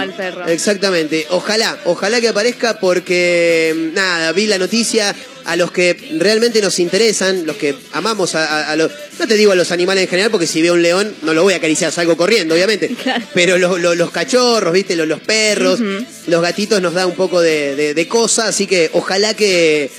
el 0.04 0.14
perro. 0.14 0.46
Exactamente. 0.48 1.26
Ojalá, 1.30 1.80
ojalá 1.86 2.20
que 2.20 2.28
aparezca 2.28 2.80
porque, 2.80 3.92
nada, 3.94 4.32
vi 4.34 4.48
la 4.48 4.58
noticia 4.58 5.16
a 5.46 5.56
los 5.56 5.72
que 5.72 5.98
realmente 6.20 6.62
nos 6.62 6.78
interesan, 6.80 7.46
los 7.48 7.56
que 7.56 7.74
amamos 7.94 8.36
a, 8.36 8.46
a- 8.46 8.72
a 8.72 8.76
los... 8.76 8.92
No 9.18 9.26
te 9.28 9.36
digo 9.36 9.52
a 9.52 9.56
los 9.56 9.72
animales 9.72 10.04
en 10.04 10.10
general 10.10 10.30
porque 10.30 10.46
si 10.46 10.62
veo 10.62 10.74
un 10.74 10.82
león 10.84 11.16
no 11.24 11.34
lo 11.34 11.42
voy 11.44 11.54
a 11.54 11.58
acariciar, 11.58 11.92
salgo 11.92 12.16
corriendo, 12.18 12.54
obviamente. 12.54 12.90
Claro. 13.04 13.26
Pero 13.34 13.58
los, 13.58 13.80
los- 13.80 13.96
los 13.98 14.12
cachorros, 14.12 14.74
¿viste? 14.74 14.96
Los, 14.96 15.08
los 15.08 15.22
perros, 15.22 15.80
los 16.28 16.42
gatitos 16.42 16.82
nos 16.82 16.94
da 16.94 17.08
un 17.08 17.16
poco 17.16 17.42
de, 17.42 17.76
de, 17.76 17.94
de 17.94 18.08
cosa, 18.08 18.48
así 18.50 18.68
que 18.68 18.90
ojalá 18.94 19.34
que 19.34 19.90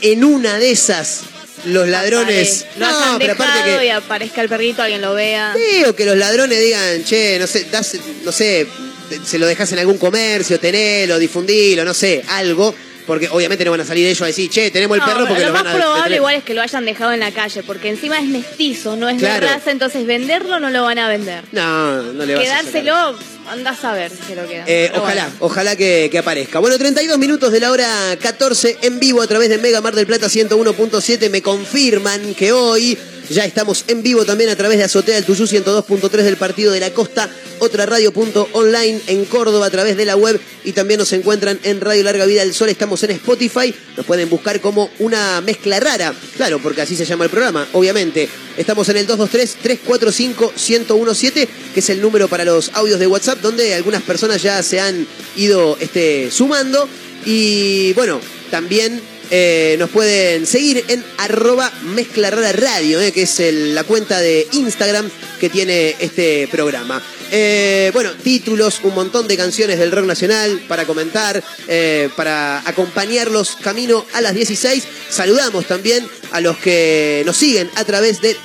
en 0.00 0.24
una 0.24 0.58
de 0.58 0.70
esas 0.72 1.22
los 1.64 1.86
ladrones... 1.88 2.66
Lo 2.76 2.86
hayan 2.86 3.18
pero 3.18 3.34
aparte 3.34 3.58
dejado 3.58 3.78
que- 3.80 3.86
y 3.86 3.88
aparezca 3.90 4.40
el 4.42 4.48
perrito, 4.48 4.82
alguien 4.82 5.00
lo 5.00 5.14
vea. 5.14 5.54
Sí, 5.56 5.84
o 5.84 5.94
que 5.94 6.04
los 6.04 6.16
ladrones 6.16 6.58
digan, 6.60 7.04
che, 7.04 7.38
no 7.38 7.46
sé, 7.46 7.66
das- 7.70 7.96
no 8.24 8.32
sé, 8.32 8.66
te- 9.08 9.20
se 9.24 9.38
lo 9.38 9.46
dejas 9.46 9.70
en 9.72 9.78
algún 9.78 9.98
comercio, 9.98 10.58
tenelo, 10.58 11.18
difundilo, 11.18 11.84
no 11.84 11.94
sé, 11.94 12.22
algo. 12.28 12.74
Porque 13.06 13.28
obviamente 13.28 13.64
no 13.64 13.72
van 13.72 13.80
a 13.80 13.84
salir 13.84 14.06
ellos 14.06 14.22
a 14.22 14.26
decir, 14.26 14.48
che, 14.48 14.70
tenemos 14.70 14.96
el 14.96 15.00
No, 15.00 15.06
perro 15.06 15.26
porque 15.26 15.42
lo 15.42 15.48
lo 15.48 15.54
más 15.54 15.64
van 15.64 15.72
a 15.72 15.76
probable 15.76 15.98
detener. 16.02 16.16
igual 16.18 16.34
es 16.36 16.44
que 16.44 16.54
lo 16.54 16.62
hayan 16.62 16.84
dejado 16.84 17.12
en 17.12 17.18
la 17.18 17.32
calle, 17.32 17.62
porque 17.64 17.88
encima 17.88 18.16
es 18.20 18.26
mestizo, 18.26 18.94
no 18.94 19.08
es 19.08 19.18
Claro. 19.18 19.44
de 19.44 19.52
raza, 19.54 19.72
entonces 19.72 20.06
venderlo 20.06 20.60
no 20.60 20.70
lo 20.70 20.84
van 20.84 21.00
a 21.00 21.08
vender. 21.08 21.42
No, 21.50 22.00
no 22.00 22.24
le 22.24 22.36
vas 22.36 22.44
a 22.44 22.46
Quedárselo, 22.60 23.18
andás 23.48 23.84
a 23.84 23.92
ver 23.92 24.10
si 24.10 24.34
lo 24.34 24.46
queda. 24.46 24.64
Eh, 24.66 24.92
ojalá, 24.94 25.30
ojalá 25.40 25.76
que, 25.76 26.08
que, 26.10 26.18
aparezca. 26.18 26.58
Bueno, 26.58 26.78
32 26.78 27.18
minutos 27.18 27.52
de 27.52 27.60
la 27.60 27.70
hora 27.70 28.16
14 28.20 28.78
en 28.82 28.98
vivo 28.98 29.22
a 29.22 29.26
través 29.26 29.48
de 29.48 29.58
Mega 29.58 29.80
Mar 29.80 29.94
del 29.94 30.06
Plata 30.06 30.26
101.7. 30.26 31.30
Me 31.30 31.42
confirman 31.42 32.34
que 32.34 32.52
hoy 32.52 32.98
ya 33.30 33.44
estamos 33.44 33.84
en 33.88 34.02
vivo 34.02 34.24
también 34.24 34.50
a 34.50 34.56
través 34.56 34.78
de 34.78 34.84
Azotea 34.84 35.14
del 35.14 35.24
Tuyú 35.24 35.44
102.3 35.44 36.10
del 36.10 36.36
Partido 36.36 36.72
de 36.72 36.80
la 36.80 36.90
Costa, 36.90 37.30
otra 37.60 37.86
radio.online 37.86 39.00
en 39.06 39.24
Córdoba 39.26 39.66
a 39.66 39.70
través 39.70 39.96
de 39.96 40.04
la 40.04 40.16
web 40.16 40.40
y 40.64 40.72
también 40.72 40.98
nos 40.98 41.12
encuentran 41.12 41.60
en 41.62 41.80
Radio 41.80 42.02
Larga 42.02 42.26
Vida 42.26 42.40
del 42.42 42.54
Sol. 42.54 42.68
Estamos 42.68 43.02
en 43.04 43.12
Spotify, 43.12 43.72
nos 43.96 44.04
pueden 44.06 44.28
buscar 44.28 44.60
como 44.60 44.90
una 44.98 45.40
mezcla 45.40 45.78
rara, 45.80 46.14
claro, 46.36 46.58
porque 46.60 46.82
así 46.82 46.96
se 46.96 47.04
llama 47.04 47.24
el 47.24 47.30
programa, 47.30 47.68
obviamente. 47.72 48.28
Estamos 48.56 48.88
en 48.90 48.98
el 48.98 49.08
223-345-1017, 49.08 51.48
que 51.72 51.80
es 51.80 51.90
el 51.90 52.00
número 52.00 52.28
para 52.28 52.44
los 52.44 52.70
audios 52.74 53.00
de 53.00 53.06
WhatsApp, 53.06 53.40
donde 53.40 53.74
algunas 53.74 54.02
personas 54.02 54.42
ya 54.42 54.62
se 54.62 54.80
han 54.80 55.06
ido 55.36 55.76
este, 55.80 56.30
sumando. 56.30 56.88
Y 57.24 57.94
bueno, 57.94 58.20
también 58.50 59.00
eh, 59.34 59.76
nos 59.78 59.88
pueden 59.88 60.46
seguir 60.46 60.84
en 60.88 61.02
arroba 61.16 61.72
mezcla 61.84 62.30
radio, 62.30 63.00
eh, 63.00 63.12
que 63.12 63.22
es 63.22 63.40
la 63.54 63.82
cuenta 63.82 64.20
de 64.20 64.46
Instagram 64.52 65.08
que 65.40 65.48
tiene 65.48 65.96
este 66.00 66.48
programa. 66.48 67.02
Eh, 67.34 67.90
bueno, 67.94 68.10
títulos, 68.22 68.80
un 68.82 68.94
montón 68.94 69.26
de 69.26 69.38
canciones 69.38 69.78
del 69.78 69.90
rock 69.90 70.04
nacional 70.04 70.60
para 70.68 70.84
comentar, 70.84 71.42
para 72.14 72.58
acompañarlos 72.68 73.56
camino 73.56 74.04
a 74.12 74.20
las 74.20 74.34
16. 74.34 74.84
Saludamos 75.08 75.64
también 75.64 76.06
a 76.30 76.42
los 76.42 76.58
que 76.58 77.22
nos 77.24 77.36
siguen 77.36 77.70
a 77.76 77.84
través 77.84 78.20
de 78.20 78.36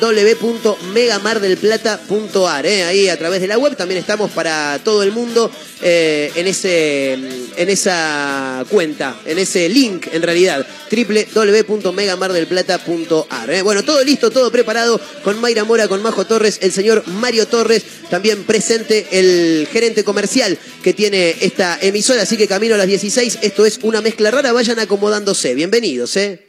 www.megamardelplata.ar. 0.00 2.66
Ahí 2.66 3.08
a 3.08 3.18
través 3.18 3.42
de 3.42 3.46
la 3.46 3.58
web 3.58 3.76
también 3.76 4.00
estamos 4.00 4.30
para 4.30 4.80
todo 4.82 5.02
el 5.02 5.12
mundo 5.12 5.50
en, 5.82 6.46
ese, 6.46 7.12
en 7.12 7.68
esa 7.68 8.64
cuenta, 8.68 9.16
en 9.24 9.38
ese 9.38 9.66
link 9.68 10.06
en 10.12 10.22
realidad 10.22 10.64
www.megamardelplata.ar. 10.90 13.50
¿eh? 13.50 13.62
Bueno, 13.62 13.82
todo 13.84 14.04
listo, 14.04 14.30
todo 14.30 14.50
preparado 14.50 15.00
con 15.22 15.40
Mayra 15.40 15.64
Mora, 15.64 15.88
con 15.88 16.02
Majo 16.02 16.26
Torres, 16.26 16.58
el 16.62 16.72
señor 16.72 17.04
Mario 17.06 17.46
Torres, 17.46 17.84
también 18.10 18.29
presente 18.38 19.06
el 19.12 19.68
gerente 19.70 20.04
comercial 20.04 20.58
que 20.82 20.94
tiene 20.94 21.36
esta 21.40 21.78
emisora, 21.80 22.22
así 22.22 22.36
que 22.36 22.48
camino 22.48 22.74
a 22.74 22.78
las 22.78 22.86
16, 22.86 23.38
esto 23.42 23.66
es 23.66 23.78
una 23.82 24.00
mezcla 24.00 24.30
rara, 24.30 24.52
vayan 24.52 24.78
acomodándose, 24.78 25.54
bienvenidos, 25.54 26.16
¿eh? 26.16 26.46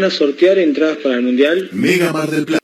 ¿Van 0.00 0.10
a 0.10 0.10
sortear 0.10 0.58
entradas 0.58 0.96
para 0.98 1.16
el 1.16 1.22
Mundial? 1.22 1.68
Mega 1.72 2.10
Mar 2.10 2.30
del 2.30 2.46
Plata. 2.46 2.59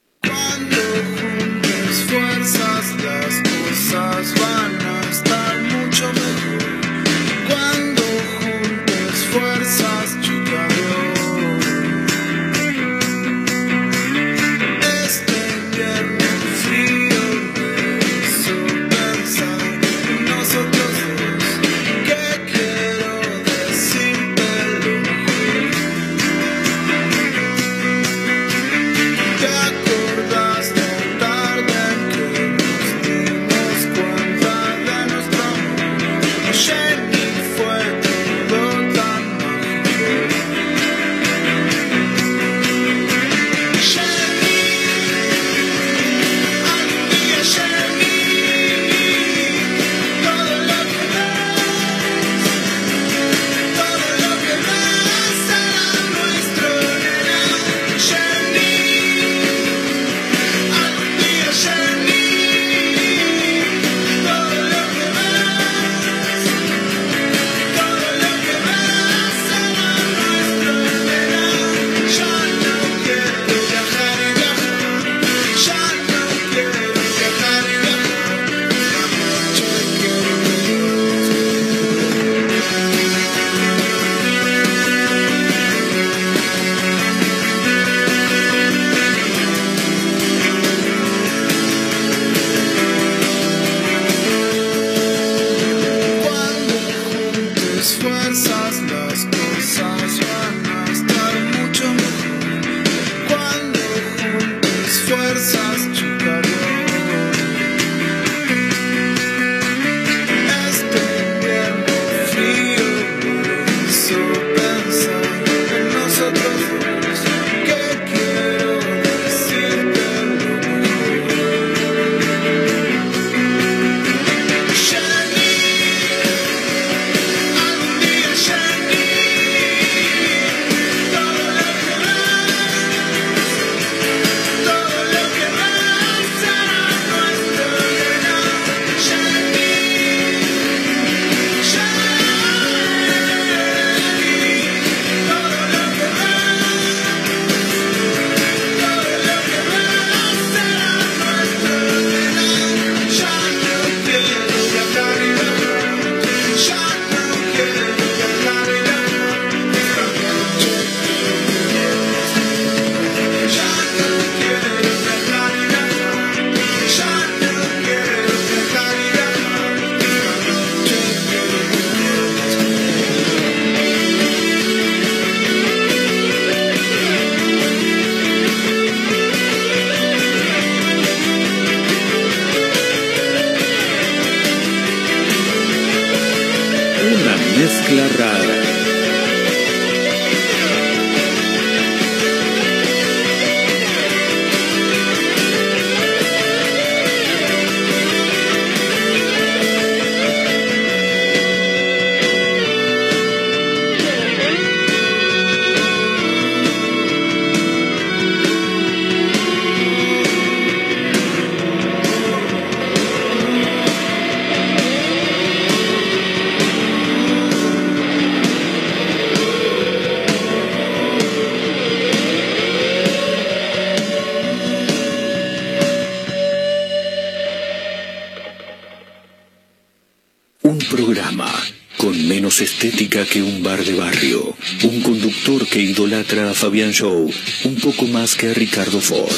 Fabián 236.56 236.90
Show 236.90 237.30
un 237.64 237.76
poco 237.80 238.06
más 238.06 238.34
que 238.34 238.48
a 238.48 238.54
Ricardo 238.54 238.98
Ford. 238.98 239.30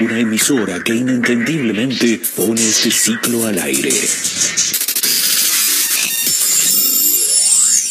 Una 0.00 0.18
emisora 0.18 0.82
que 0.82 0.94
inentendiblemente 0.94 2.20
pone 2.34 2.62
este 2.62 2.90
ciclo 2.90 3.46
al 3.46 3.58
aire. 3.58 3.92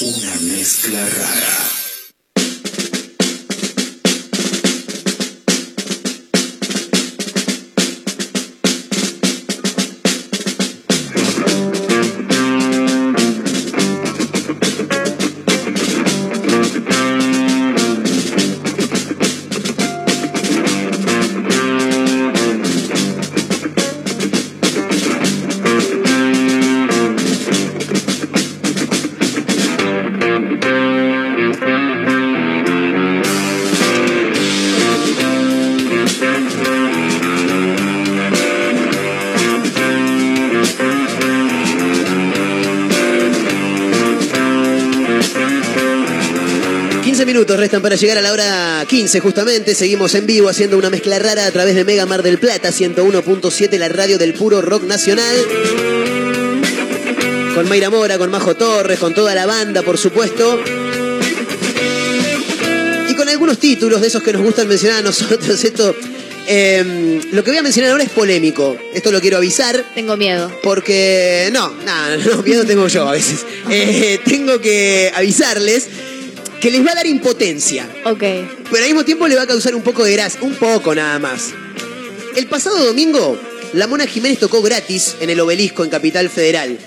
Una 0.02 0.36
mezcla 0.42 1.08
rara. 1.08 1.79
Restan 47.70 47.84
para 47.84 47.98
llegar 47.98 48.18
a 48.18 48.22
la 48.24 48.32
hora 48.32 48.84
15 48.88 49.20
justamente. 49.20 49.76
Seguimos 49.76 50.16
en 50.16 50.26
vivo 50.26 50.50
haciendo 50.50 50.76
una 50.76 50.90
mezcla 50.90 51.20
rara 51.20 51.46
a 51.46 51.52
través 51.52 51.76
de 51.76 51.86
Mega 51.86 52.08
Mar 52.08 52.24
del 52.24 52.40
Plata 52.40 52.70
101.7, 52.70 53.78
la 53.78 53.88
radio 53.90 54.18
del 54.18 54.34
puro 54.34 54.60
rock 54.60 54.86
nacional. 54.86 55.36
Con 57.54 57.70
Mayra 57.70 57.92
Mora, 57.92 58.18
con 58.18 58.32
Majo 58.32 58.56
Torres, 58.56 58.98
con 58.98 59.14
toda 59.14 59.36
la 59.36 59.46
banda, 59.46 59.84
por 59.84 60.00
supuesto. 60.00 60.60
Y 63.08 63.14
con 63.14 63.30
algunos 63.30 63.60
títulos 63.60 64.02
de 64.02 64.08
esos 64.08 64.24
que 64.24 64.34
nos 64.34 64.42
gustan 64.42 64.68
mencionar 64.68 65.02
a 65.02 65.04
nosotros. 65.04 65.64
Esto, 65.64 65.96
eh, 66.48 67.22
lo 67.32 67.44
que 67.44 67.52
voy 67.52 67.60
a 67.60 67.62
mencionar 67.62 67.92
ahora 67.92 68.04
es 68.04 68.10
polémico. 68.10 68.76
Esto 68.96 69.12
lo 69.12 69.22
quiero 69.22 69.38
avisar. 69.38 69.86
Tengo 69.94 70.18
miedo. 70.18 70.52
Porque, 70.64 71.52
no, 71.54 71.72
nada, 71.86 72.18
no, 72.18 72.42
miedo 72.42 72.66
tengo 72.66 72.88
yo 72.88 73.08
a 73.08 73.12
veces. 73.12 73.46
Eh, 73.72 74.20
tengo 74.26 74.60
que 74.60 75.12
avisarles 75.14 75.90
que 76.62 76.72
les 76.72 76.86
va 76.86 76.92
a 76.92 76.96
dar 76.96 77.08
impotencia. 77.08 77.88
Ok. 78.06 78.20
Pero 78.20 78.78
al 78.78 78.86
mismo 78.86 79.06
tiempo 79.06 79.28
le 79.28 79.36
va 79.36 79.44
a 79.44 79.48
causar 79.48 79.76
un 79.76 79.82
poco 79.82 80.04
de 80.04 80.14
gracia, 80.14 80.40
un 80.42 80.56
poco 80.56 80.94
nada 80.94 81.20
más. 81.20 81.52
El 82.36 82.48
pasado 82.48 82.84
domingo, 82.86 83.40
la 83.74 83.88
Mona 83.88 84.06
Jiménez 84.06 84.40
tocó 84.40 84.62
gratis 84.62 85.16
en 85.20 85.30
el 85.30 85.40
obelisco 85.40 85.84
en 85.84 85.90
Capital 85.90 86.30
Federal. 86.30 86.78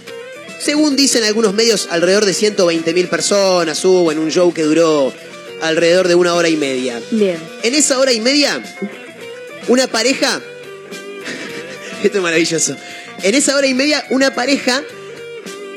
Según 0.61 0.95
dicen 0.95 1.25
algunos 1.25 1.55
medios, 1.55 1.89
alrededor 1.91 2.25
de 2.25 2.33
120.000 2.33 3.09
personas 3.09 3.85
hubo 3.85 4.13
en 4.13 4.19
un 4.19 4.31
show 4.31 4.53
que 4.53 4.63
duró 4.63 5.13
alrededor 5.61 6.09
de 6.09 6.15
una 6.15 6.35
hora 6.35 6.49
y 6.49 6.57
media. 6.57 7.01
Bien. 7.11 7.39
En 7.63 7.75
esa 7.75 7.99
hora 7.99 8.13
y 8.13 8.21
media, 8.21 8.63
una 9.69 9.87
pareja. 9.87 10.41
Esto 12.03 12.19
es 12.19 12.23
maravilloso. 12.23 12.77
En 13.23 13.35
esa 13.35 13.57
hora 13.57 13.67
y 13.67 13.75
media, 13.75 14.05
una 14.11 14.35
pareja 14.35 14.83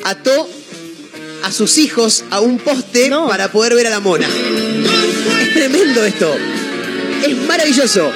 ató 0.04 0.50
a 1.46 1.52
sus 1.52 1.78
hijos 1.78 2.24
a 2.32 2.40
un 2.42 2.58
poste 2.58 3.10
para 3.28 3.52
poder 3.52 3.76
ver 3.76 3.88
a 3.88 3.90
la 3.92 4.00
mona. 4.00 4.28
Es 4.28 5.54
tremendo 5.54 6.04
esto. 6.04 6.36
Es 7.26 7.38
maravilloso. 7.48 8.12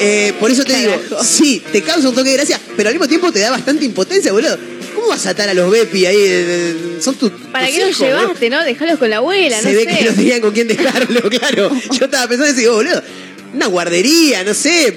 Eh, 0.00 0.32
por 0.40 0.50
eso 0.50 0.64
te 0.64 0.76
digo, 0.76 0.92
sí, 1.22 1.62
te 1.72 1.82
causa 1.82 2.08
un 2.08 2.14
toque 2.14 2.30
de 2.30 2.36
gracia, 2.36 2.60
pero 2.76 2.88
al 2.90 2.94
mismo 2.94 3.08
tiempo 3.08 3.30
te 3.32 3.38
da 3.40 3.50
bastante 3.50 3.84
impotencia, 3.84 4.32
boludo. 4.32 4.58
¿Cómo 4.94 5.08
vas 5.08 5.24
a 5.26 5.30
atar 5.30 5.48
a 5.48 5.54
los 5.54 5.70
Bepi 5.70 6.04
ahí? 6.06 6.16
Eh, 6.18 6.98
Son 7.00 7.14
tus. 7.14 7.30
¿Para 7.52 7.66
tus 7.66 7.74
qué 7.74 7.86
los 7.86 7.98
boludo? 7.98 8.20
llevaste, 8.20 8.50
no? 8.50 8.64
Dejalos 8.64 8.98
con 8.98 9.08
la 9.10 9.16
abuela, 9.18 9.60
Se 9.60 9.70
no 9.72 9.76
ve 9.78 9.84
sé. 9.84 9.98
que 9.98 10.04
no 10.04 10.12
tenían 10.12 10.40
con 10.40 10.52
quién 10.52 10.68
dejarlo, 10.68 11.20
claro. 11.30 11.70
Yo 11.92 12.04
estaba 12.06 12.26
pensando 12.28 12.52
y 12.52 12.60
digo, 12.60 12.74
boludo, 12.74 13.02
una 13.54 13.66
guardería, 13.66 14.42
no 14.44 14.52
sé. 14.52 14.94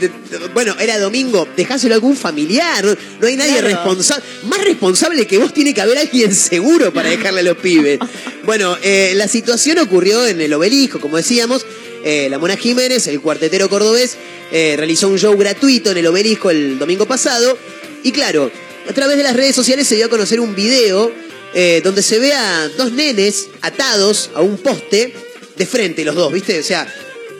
Bueno, 0.53 0.76
era 0.80 0.99
domingo, 0.99 1.47
dejáselo 1.55 1.93
a 1.93 1.95
algún 1.95 2.18
familiar. 2.18 2.84
No, 2.84 2.95
no 3.22 3.28
hay 3.28 3.36
nadie 3.36 3.53
Claro. 3.60 3.68
responsable. 3.68 4.24
Más 4.43 4.64
responsable 4.64 5.28
que 5.28 5.38
vos 5.38 5.53
tiene 5.53 5.74
que 5.74 5.82
haber 5.82 5.97
alguien 5.97 6.34
seguro 6.34 6.91
para 6.91 7.10
dejarle 7.10 7.41
a 7.41 7.43
los 7.43 7.58
pibes. 7.58 7.99
Bueno, 8.45 8.78
eh, 8.82 9.14
la 9.16 9.28
situación 9.28 9.78
ocurrió 9.80 10.26
en 10.26 10.41
el 10.41 10.53
obelisco, 10.53 10.99
como 10.99 11.18
decíamos. 11.18 11.66
Eh, 12.03 12.28
la 12.30 12.39
Mona 12.39 12.55
Jiménez, 12.55 13.08
el 13.08 13.20
cuartetero 13.22 13.70
cordobés, 13.70 14.18
eh, 14.51 14.76
realizó 14.78 15.08
un 15.10 15.18
show 15.20 15.36
gratuito 15.38 15.91
en 15.91 15.97
el 15.97 16.08
obelisco 16.08 16.49
el 16.49 16.80
domingo 16.80 17.05
pasado. 17.05 17.58
Y 18.03 18.12
claro, 18.12 18.49
a 18.89 18.93
través 18.93 19.18
de 19.18 19.24
las 19.24 19.36
redes 19.36 19.55
sociales 19.55 19.88
se 19.88 19.95
dio 19.95 20.05
a 20.05 20.10
conocer 20.10 20.39
un 20.39 20.55
video 20.55 21.12
eh, 21.53 21.82
donde 21.84 22.01
se 22.01 22.20
ve 22.20 22.34
a 22.34 22.70
dos 22.78 22.91
nenes 22.91 23.49
atados 23.62 24.30
a 24.36 24.41
un 24.41 24.58
poste 24.58 25.14
de 25.58 25.66
frente, 25.66 26.05
los 26.05 26.16
dos, 26.16 26.32
¿viste? 26.32 26.60
O 26.60 26.64
sea, 26.64 26.88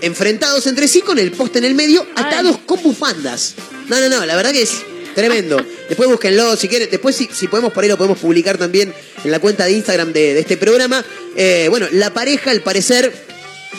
enfrentados 0.02 0.68
entre 0.68 0.88
sí 0.88 1.02
con 1.02 1.18
el 1.20 1.32
poste 1.32 1.60
en 1.60 1.66
el 1.66 1.76
medio, 1.76 2.06
atados 2.16 2.58
con 2.66 2.82
bufandas. 2.84 3.56
No, 3.88 4.00
no, 4.00 4.10
no, 4.10 4.26
la 4.26 4.36
verdad 4.36 4.52
que 4.52 4.62
es 4.62 4.72
tremendo. 5.16 5.58
Después 5.89 6.10
búsquenlo, 6.10 6.56
si 6.58 6.68
quieren. 6.68 6.89
Después, 6.91 7.16
si, 7.16 7.30
si 7.34 7.48
podemos, 7.48 7.72
por 7.74 7.84
ahí 7.84 7.89
lo 7.89 7.98
podemos 7.98 8.20
publicar 8.20 8.58
también 8.58 8.93
en 9.24 9.32
la 9.32 9.39
cuenta 9.39 9.66
de 9.66 9.72
Instagram 9.72 10.12
de, 10.14 10.34
de 10.34 10.39
este 10.41 10.58
programa. 10.58 11.04
Eh, 11.36 11.68
bueno, 11.70 11.88
la 11.91 12.14
pareja, 12.14 12.52
al 12.52 12.62
parecer, 12.62 13.12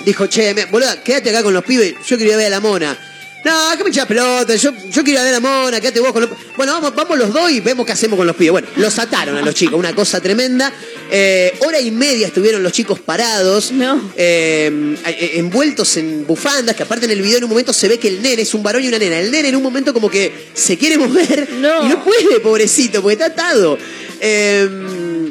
dijo, 0.05 0.27
che, 0.27 0.55
me- 0.55 0.64
boluda, 0.66 1.03
quédate 1.03 1.31
acá 1.31 1.43
con 1.43 1.53
los 1.55 1.64
pibes, 1.64 1.95
yo 2.07 2.16
quiero 2.16 2.25
ir 2.31 2.35
a 2.35 2.37
ver 2.39 2.47
a 2.47 2.51
la 2.51 2.61
mona. 2.61 2.99
No, 3.45 3.76
que 3.76 3.84
me 3.84 3.91
echas 3.91 4.07
pelota, 4.07 4.57
yo, 4.57 4.72
yo 4.91 5.05
quiero 5.05 5.11
ir 5.11 5.18
a 5.18 5.22
ver 5.22 5.34
a 5.34 5.41
mona, 5.41 5.80
quédate 5.80 6.01
vos 6.01 6.12
con 6.12 6.22
los... 6.22 6.30
Bueno, 6.57 6.72
vamos, 6.72 6.95
vamos 6.95 7.18
los 7.18 7.32
dos 7.32 7.51
y 7.51 7.61
vemos 7.61 7.86
qué 7.86 7.93
hacemos 7.93 8.16
con 8.16 8.26
los 8.26 8.34
pibes. 8.34 8.53
Bueno, 8.53 8.68
los 8.76 8.99
ataron 8.99 9.36
a 9.36 9.43
los 9.43 9.55
chicos, 9.55 9.78
una 9.78 9.95
cosa 9.95 10.20
tremenda. 10.20 10.72
Eh, 11.11 11.55
hora 11.61 11.80
y 11.80 11.91
media 11.91 12.26
estuvieron 12.26 12.62
los 12.62 12.72
chicos 12.72 12.99
parados, 12.99 13.72
eh, 14.16 14.97
eh, 15.07 15.30
envueltos 15.34 15.97
en 15.97 16.26
bufandas, 16.26 16.74
que 16.74 16.82
aparte 16.82 17.07
en 17.07 17.12
el 17.12 17.22
video 17.22 17.39
en 17.39 17.45
un 17.45 17.51
momento 17.51 17.72
se 17.72 17.89
ve 17.89 17.99
que 17.99 18.09
el 18.09 18.20
nene 18.20 18.43
es 18.43 18.55
un 18.55 18.62
varón 18.62 18.82
y 18.82 18.89
una 18.89 18.99
nena. 18.99 19.18
El 19.18 19.30
nene 19.30 19.49
en 19.49 19.57
un 19.57 19.62
momento 19.62 19.95
como 19.95 20.11
que 20.11 20.49
se 20.53 20.76
quiere 20.76 20.99
mover 20.99 21.49
y 21.59 21.89
no 21.89 22.05
puede, 22.05 22.41
pobrecito, 22.41 23.01
porque 23.03 23.14
está 23.14 23.26
atado. 23.26 23.78
Eh, 24.20 24.68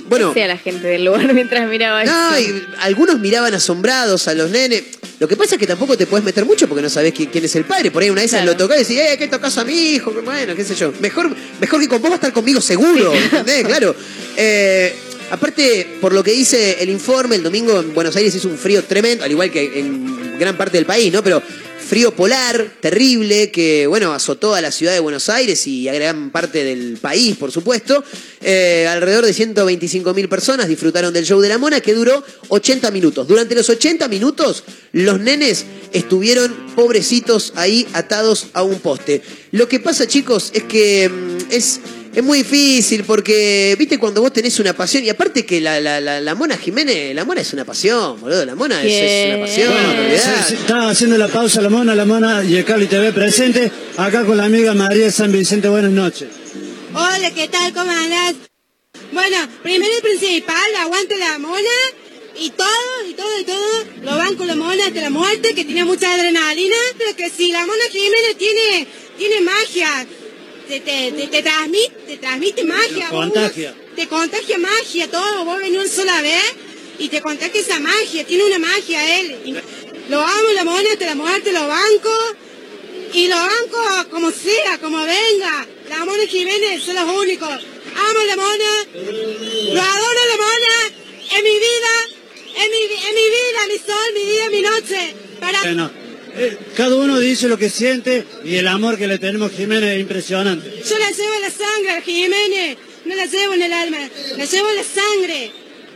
bueno, 0.07 0.33
sea 0.33 0.47
la 0.47 0.57
gente 0.57 0.87
del 0.87 1.05
lugar 1.05 1.33
mientras 1.33 1.67
miraba 1.69 2.03
no, 2.03 2.39
y 2.39 2.63
algunos 2.79 3.19
miraban 3.19 3.53
asombrados 3.53 4.27
a 4.27 4.33
los 4.33 4.49
nenes. 4.51 4.83
Lo 5.19 5.27
que 5.27 5.35
pasa 5.35 5.55
es 5.55 5.59
que 5.59 5.65
tampoco 5.65 5.97
te 5.97 6.05
puedes 6.05 6.23
meter 6.23 6.45
mucho 6.45 6.67
porque 6.67 6.81
no 6.83 6.89
sabes 6.89 7.13
qui- 7.13 7.29
quién 7.31 7.43
es 7.43 7.55
el 7.55 7.65
padre. 7.65 7.89
Por 7.89 8.03
ahí 8.03 8.09
una 8.09 8.21
vez 8.21 8.33
lo 8.45 8.55
tocás 8.55 8.77
y 8.77 8.79
decís, 8.81 8.99
eh, 8.99 9.15
¿qué 9.17 9.27
tocas 9.27 9.57
a 9.57 9.63
mi 9.63 9.73
hijo? 9.93 10.11
Bueno, 10.23 10.55
qué 10.55 10.63
sé 10.63 10.75
yo. 10.75 10.93
Mejor, 10.99 11.35
mejor 11.59 11.79
que 11.79 11.87
con 11.87 12.01
vos 12.01 12.11
va 12.11 12.15
a 12.15 12.17
estar 12.17 12.33
conmigo 12.33 12.61
seguro, 12.61 13.13
¿entendés? 13.15 13.65
Claro. 13.65 13.95
Eh, 14.35 14.93
aparte, 15.31 15.97
por 15.99 16.13
lo 16.13 16.23
que 16.23 16.31
dice 16.31 16.77
el 16.81 16.89
informe, 16.89 17.35
el 17.35 17.41
domingo 17.43 17.79
en 17.79 17.93
Buenos 17.95 18.15
Aires 18.15 18.35
hizo 18.35 18.47
un 18.47 18.57
frío 18.59 18.83
tremendo, 18.83 19.23
al 19.23 19.31
igual 19.31 19.49
que 19.49 19.79
en 19.79 20.37
gran 20.37 20.55
parte 20.55 20.77
del 20.77 20.85
país, 20.85 21.11
¿no? 21.11 21.23
Pero 21.23 21.41
frío 21.87 22.13
polar, 22.13 22.73
terrible, 22.81 23.49
que, 23.49 23.87
bueno, 23.87 24.13
azotó 24.13 24.53
a 24.53 24.61
la 24.61 24.71
ciudad 24.71 24.93
de 24.93 24.99
Buenos 24.99 25.29
Aires 25.29 25.65
y 25.67 25.87
a 25.87 25.93
gran 25.93 26.31
parte 26.31 26.63
del 26.63 26.97
país, 26.97 27.37
por 27.37 27.51
supuesto. 27.51 28.03
Eh, 28.41 28.85
alrededor 28.89 29.25
de 29.25 29.33
125 29.33 30.13
mil 30.13 30.27
personas 30.27 30.67
disfrutaron 30.67 31.13
del 31.13 31.25
show 31.25 31.39
de 31.39 31.49
la 31.49 31.57
mona, 31.57 31.79
que 31.79 31.93
duró 31.93 32.23
80 32.49 32.91
minutos. 32.91 33.27
Durante 33.27 33.55
los 33.55 33.69
80 33.69 34.07
minutos, 34.09 34.65
los 34.91 35.19
nenes 35.19 35.65
estuvieron 35.93 36.53
pobrecitos 36.75 37.53
ahí 37.55 37.87
atados 37.93 38.47
a 38.53 38.63
un 38.63 38.79
poste. 38.79 39.21
Lo 39.51 39.69
que 39.69 39.79
pasa, 39.79 40.07
chicos, 40.07 40.51
es 40.53 40.63
que 40.63 41.09
mm, 41.09 41.37
es... 41.51 41.79
Es 42.17 42.23
muy 42.23 42.39
difícil 42.39 43.03
porque, 43.03 43.75
viste, 43.77 43.99
cuando 43.99 44.21
vos 44.21 44.33
tenés 44.33 44.59
una 44.59 44.73
pasión, 44.73 45.03
y 45.05 45.09
aparte 45.09 45.45
que 45.45 45.61
la, 45.61 45.79
la, 45.79 46.01
la, 46.01 46.19
la 46.19 46.33
Mona 46.33 46.57
Jiménez, 46.57 47.13
la 47.13 47.23
Mona 47.25 47.41
es 47.41 47.53
una 47.53 47.63
pasión, 47.63 48.19
boludo, 48.19 48.43
la 48.43 48.55
Mona 48.55 48.81
es, 48.83 48.91
es 48.91 49.35
una 49.35 49.45
pasión, 49.45 49.71
Bueno, 49.71 49.89
olvidá. 50.01 50.43
se- 50.43 50.49
se- 50.49 50.55
está 50.55 50.89
haciendo 50.89 51.15
la 51.19 51.27
pausa 51.27 51.61
la 51.61 51.69
mona, 51.69 51.93
la 51.93 52.05
mona 52.05 52.43
y 52.43 52.55
el 52.55 52.65
Cable 52.65 52.87
TV 52.87 53.13
presente, 53.13 53.71
acá 53.97 54.25
con 54.25 54.35
la 54.35 54.45
amiga 54.45 54.73
María 54.73 55.05
de 55.05 55.11
San 55.11 55.31
Vicente, 55.31 55.69
buenas 55.69 55.91
noches. 55.91 56.27
Hola, 56.95 57.29
¿qué 57.35 57.49
tal? 57.49 57.71
¿Cómo 57.71 57.91
andás? 57.91 58.33
Bueno, 59.11 59.37
primero 59.61 59.91
y 59.99 60.01
principal, 60.01 60.75
aguante 60.79 61.17
la 61.19 61.37
mona 61.37 61.77
y 62.39 62.49
todo, 62.49 63.07
y 63.07 63.13
todo, 63.13 63.39
y 63.39 63.43
todo. 63.43 63.83
Lo 64.01 64.17
van 64.17 64.35
con 64.37 64.47
la 64.47 64.55
mona 64.55 64.87
hasta 64.87 65.01
la 65.01 65.11
muerte, 65.11 65.53
que 65.53 65.65
tiene 65.65 65.85
mucha 65.85 66.11
adrenalina. 66.15 66.75
Pero 66.97 67.15
que 67.15 67.29
si 67.29 67.51
la 67.51 67.59
mona 67.59 67.83
Jiménez 67.91 68.37
tiene, 68.39 68.87
tiene 69.19 69.41
magia, 69.41 70.07
te, 70.67 70.79
te, 70.81 71.11
te, 71.11 71.27
te 71.27 71.41
transmite, 71.41 71.95
te 72.07 72.17
transmite 72.17 72.63
magia. 72.63 73.09
vos. 73.09 73.21
contagia. 73.21 73.75
Te 73.95 74.07
contagia 74.07 74.57
magia, 74.57 75.09
todo. 75.09 75.45
Vos 75.45 75.59
venís 75.59 75.79
una 75.79 75.89
sola 75.89 76.21
vez 76.21 76.55
y 76.99 77.07
te 77.09 77.21
contagia 77.21 77.61
esa 77.61 77.79
magia. 77.79 78.25
Tiene 78.25 78.45
una 78.45 78.59
magia 78.59 79.19
él. 79.19 79.37
Y 79.45 79.51
lo 80.09 80.21
amo, 80.21 80.49
la 80.53 80.63
mona 80.63 80.91
hasta 80.91 81.05
la 81.05 81.15
muerte, 81.15 81.51
lo 81.51 81.67
banco. 81.67 82.35
Y 83.13 83.27
lo 83.27 83.35
banco 83.35 84.09
como 84.11 84.31
sea, 84.31 84.77
como 84.79 84.97
venga. 84.97 85.65
La 85.89 86.05
Mona 86.05 86.27
Jiménez 86.27 86.83
son 86.83 86.95
los 86.95 87.09
únicos. 87.15 87.49
Amo 87.49 88.19
la 88.27 88.35
Mona. 88.35 88.73
Lo 89.73 89.81
adoro 89.81 90.19
la 90.31 90.37
Mona. 90.37 90.75
Es 91.35 91.43
mi 91.43 91.55
vida. 91.67 91.93
Es 92.57 92.69
mi, 92.69 92.95
es 92.95 93.13
mi 93.13 93.27
vida, 93.37 93.59
mi 93.69 93.77
sol, 93.77 94.13
mi 94.13 94.23
día, 94.23 94.49
mi 94.49 94.61
noche. 94.61 95.15
Para... 95.39 95.61
Bueno, 95.61 95.91
cada 96.75 96.95
uno 96.95 97.19
dice 97.19 97.47
lo 97.47 97.57
que 97.57 97.69
siente 97.69 98.25
y 98.43 98.55
el 98.55 98.67
amor 98.67 98.97
que 98.97 99.07
le 99.07 99.19
tenemos 99.19 99.51
a 99.51 99.55
Jiménez 99.55 99.95
es 99.95 100.01
impresionante. 100.01 100.83
Yo 100.87 100.97
la 100.97 101.11
llevo 101.11 101.33
en 101.35 101.41
la 101.41 101.49
sangre, 101.49 101.91
a 101.91 102.01
Jiménez. 102.01 102.77
No 103.05 103.15
la 103.15 103.25
llevo 103.25 103.53
en 103.53 103.61
el 103.61 103.73
alma. 103.73 104.09
La 104.37 104.45
llevo 104.45 104.69
en 104.69 104.75
la 104.75 104.83
sangre. 104.83 105.51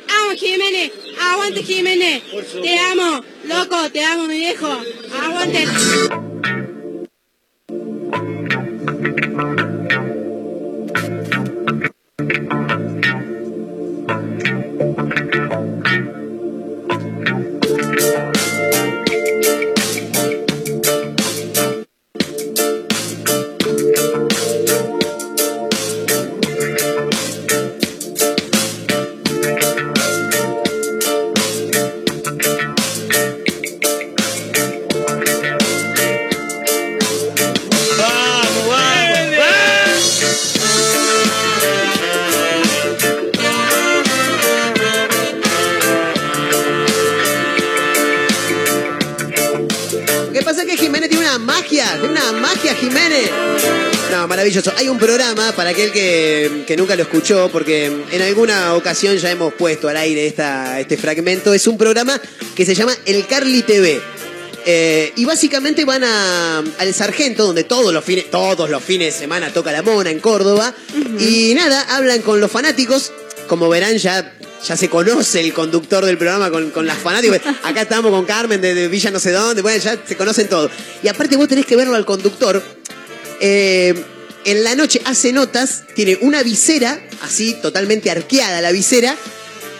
Amo 0.08 0.32
Jiménez. 0.38 0.92
Aguante 1.20 1.64
Jiménez. 1.64 2.24
Te 2.62 2.80
amo. 2.80 3.24
Loco, 3.46 3.90
te 3.92 4.04
amo, 4.04 4.28
mi 4.28 4.38
viejo. 4.38 4.68
Aguante. 5.22 5.68
Que, 56.72 56.78
nunca 56.78 56.96
lo 56.96 57.04
escuchó, 57.04 57.50
porque 57.52 57.92
en 58.12 58.22
alguna 58.22 58.76
ocasión 58.76 59.18
ya 59.18 59.30
hemos 59.30 59.54
puesto 59.54 59.90
al 59.90 59.98
aire 59.98 60.26
esta, 60.26 60.80
este 60.80 60.96
fragmento. 60.96 61.54
Es 61.54 61.68
un 61.68 61.78
programa 61.78 62.20
que 62.56 62.66
se 62.66 62.76
llama 62.76 62.94
El 63.06 63.28
Carly 63.28 63.64
TV. 63.64 64.02
Eh, 64.66 65.12
y 65.16 65.26
básicamente 65.26 65.84
van 65.86 66.04
a, 66.04 66.60
al 66.60 66.94
Sargento, 66.94 67.46
donde 67.46 67.64
todos 67.64 67.94
los 67.94 68.06
fines, 68.06 68.30
todos 68.30 68.70
los 68.70 68.82
fines 68.84 69.14
de 69.14 69.20
semana 69.20 69.52
toca 69.52 69.72
la 69.72 69.82
mona 69.82 70.12
en 70.12 70.20
Córdoba. 70.20 70.74
Y 71.20 71.54
nada, 71.56 71.82
hablan 71.90 72.22
con 72.22 72.40
los 72.40 72.50
fanáticos. 72.50 73.12
Como 73.48 73.68
verán, 73.68 73.98
ya, 73.98 74.34
ya 74.66 74.78
se 74.78 74.88
conoce 74.88 75.42
el 75.42 75.52
conductor 75.52 76.06
del 76.06 76.18
programa 76.18 76.52
con, 76.52 76.72
con 76.72 76.88
las 76.88 76.98
fanáticos. 76.98 77.40
Acá 77.64 77.82
estamos 77.82 78.12
con 78.12 78.26
Carmen 78.26 78.62
de, 78.62 78.74
de 78.74 78.88
Villa 78.88 79.12
no 79.12 79.20
sé 79.20 79.32
dónde. 79.32 79.62
Bueno, 79.62 79.84
ya 79.84 79.98
se 80.06 80.16
conocen 80.16 80.48
todos. 80.48 80.72
Y 81.04 81.10
aparte 81.10 81.36
vos 81.36 81.50
tenés 81.50 81.66
que 81.66 81.76
verlo 81.76 81.96
al 81.96 82.06
conductor. 82.06 82.64
Eh, 83.42 83.94
en 84.46 84.64
la 84.64 84.76
noche 84.76 85.02
hace 85.06 85.32
notas, 85.34 85.84
tiene 85.96 86.18
una 86.22 86.44
visera, 86.44 87.00
así 87.22 87.56
totalmente 87.62 88.10
arqueada 88.12 88.62
la 88.62 88.72
visera, 88.72 89.16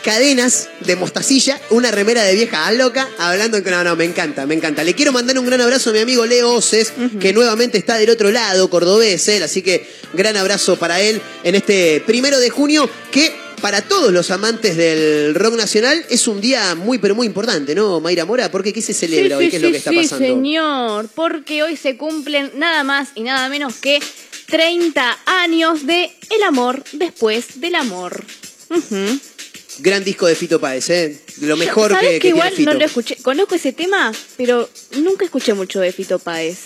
cadenas 0.04 0.70
de 0.86 0.96
mostacilla, 0.96 1.60
una 1.70 1.92
remera 1.92 2.24
de 2.24 2.34
vieja 2.34 2.66
a 2.68 2.72
loca, 2.72 3.08
hablando 3.20 3.64
que 3.64 3.70
no, 3.72 3.84
no, 3.84 3.96
me 3.96 4.06
encanta, 4.06 4.46
me 4.48 4.56
encanta. 4.56 4.84
Le 4.84 4.96
quiero 4.96 5.12
mandar 5.12 5.38
un 5.38 5.46
gran 5.46 5.62
abrazo 5.62 5.92
a 5.92 5.94
mi 5.94 6.00
amigo 6.00 6.26
Leo 6.26 6.54
Oces, 6.54 6.92
que 7.20 7.34
nuevamente 7.34 7.78
está 7.78 7.98
del 7.98 8.10
otro 8.10 8.32
lado, 8.32 8.70
cordobés, 8.70 9.28
él, 9.28 9.44
así 9.44 9.62
que 9.62 9.88
gran 10.14 10.38
abrazo 10.38 10.78
para 10.78 11.00
él 11.02 11.22
en 11.44 11.56
este 11.56 12.02
primero 12.06 12.40
de 12.40 12.50
junio, 12.50 12.90
que 13.12 13.32
para 13.62 13.84
todos 13.84 14.12
los 14.12 14.32
amantes 14.32 14.76
del 14.76 15.36
rock 15.36 15.54
nacional 15.56 16.04
es 16.10 16.28
un 16.28 16.42
día 16.42 16.74
muy, 16.74 16.98
pero 16.98 17.14
muy 17.14 17.28
importante, 17.28 17.76
¿no, 17.76 18.00
Mayra 18.00 18.26
Mora? 18.26 18.50
Porque 18.50 18.74
¿qué 18.74 18.82
se 18.82 18.92
celebra 18.96 19.38
Sí, 19.38 19.44
hoy? 19.44 19.46
sí, 19.46 19.50
¿Qué 19.52 19.56
es 19.58 19.62
lo 19.62 19.68
sí, 19.68 19.72
que 19.74 19.78
está 19.78 19.90
sí, 19.92 19.98
pasando? 19.98 20.26
señor, 20.26 21.10
porque 21.14 21.62
hoy 21.62 21.78
se 21.78 21.96
cumplen 21.96 22.50
nada 22.56 22.84
más 22.84 23.10
y 23.14 23.22
nada 23.22 23.48
menos 23.50 23.76
que 23.76 24.00
30 24.52 25.20
años 25.26 25.88
de 25.88 26.12
El 26.30 26.44
amor 26.44 26.84
después 26.92 27.62
del 27.62 27.74
amor. 27.76 28.24
Gran 29.80 30.04
disco 30.04 30.28
de 30.28 30.36
Fito 30.36 30.60
Páez, 30.60 30.90
¿eh? 30.90 31.18
Lo 31.40 31.56
mejor 31.56 31.92
¿Sabes 31.92 32.06
que, 32.10 32.14
que, 32.16 32.20
que 32.20 32.28
igual 32.28 32.52
Fito. 32.54 32.74
no 32.74 32.78
lo 32.80 32.86
escuché? 32.86 33.16
Conozco 33.24 33.56
ese 33.56 33.72
tema, 33.72 34.12
pero 34.36 34.70
nunca 34.98 35.24
escuché 35.26 35.54
mucho 35.54 35.80
de 35.80 35.94
Fito 35.94 36.20
Páez. 36.20 36.60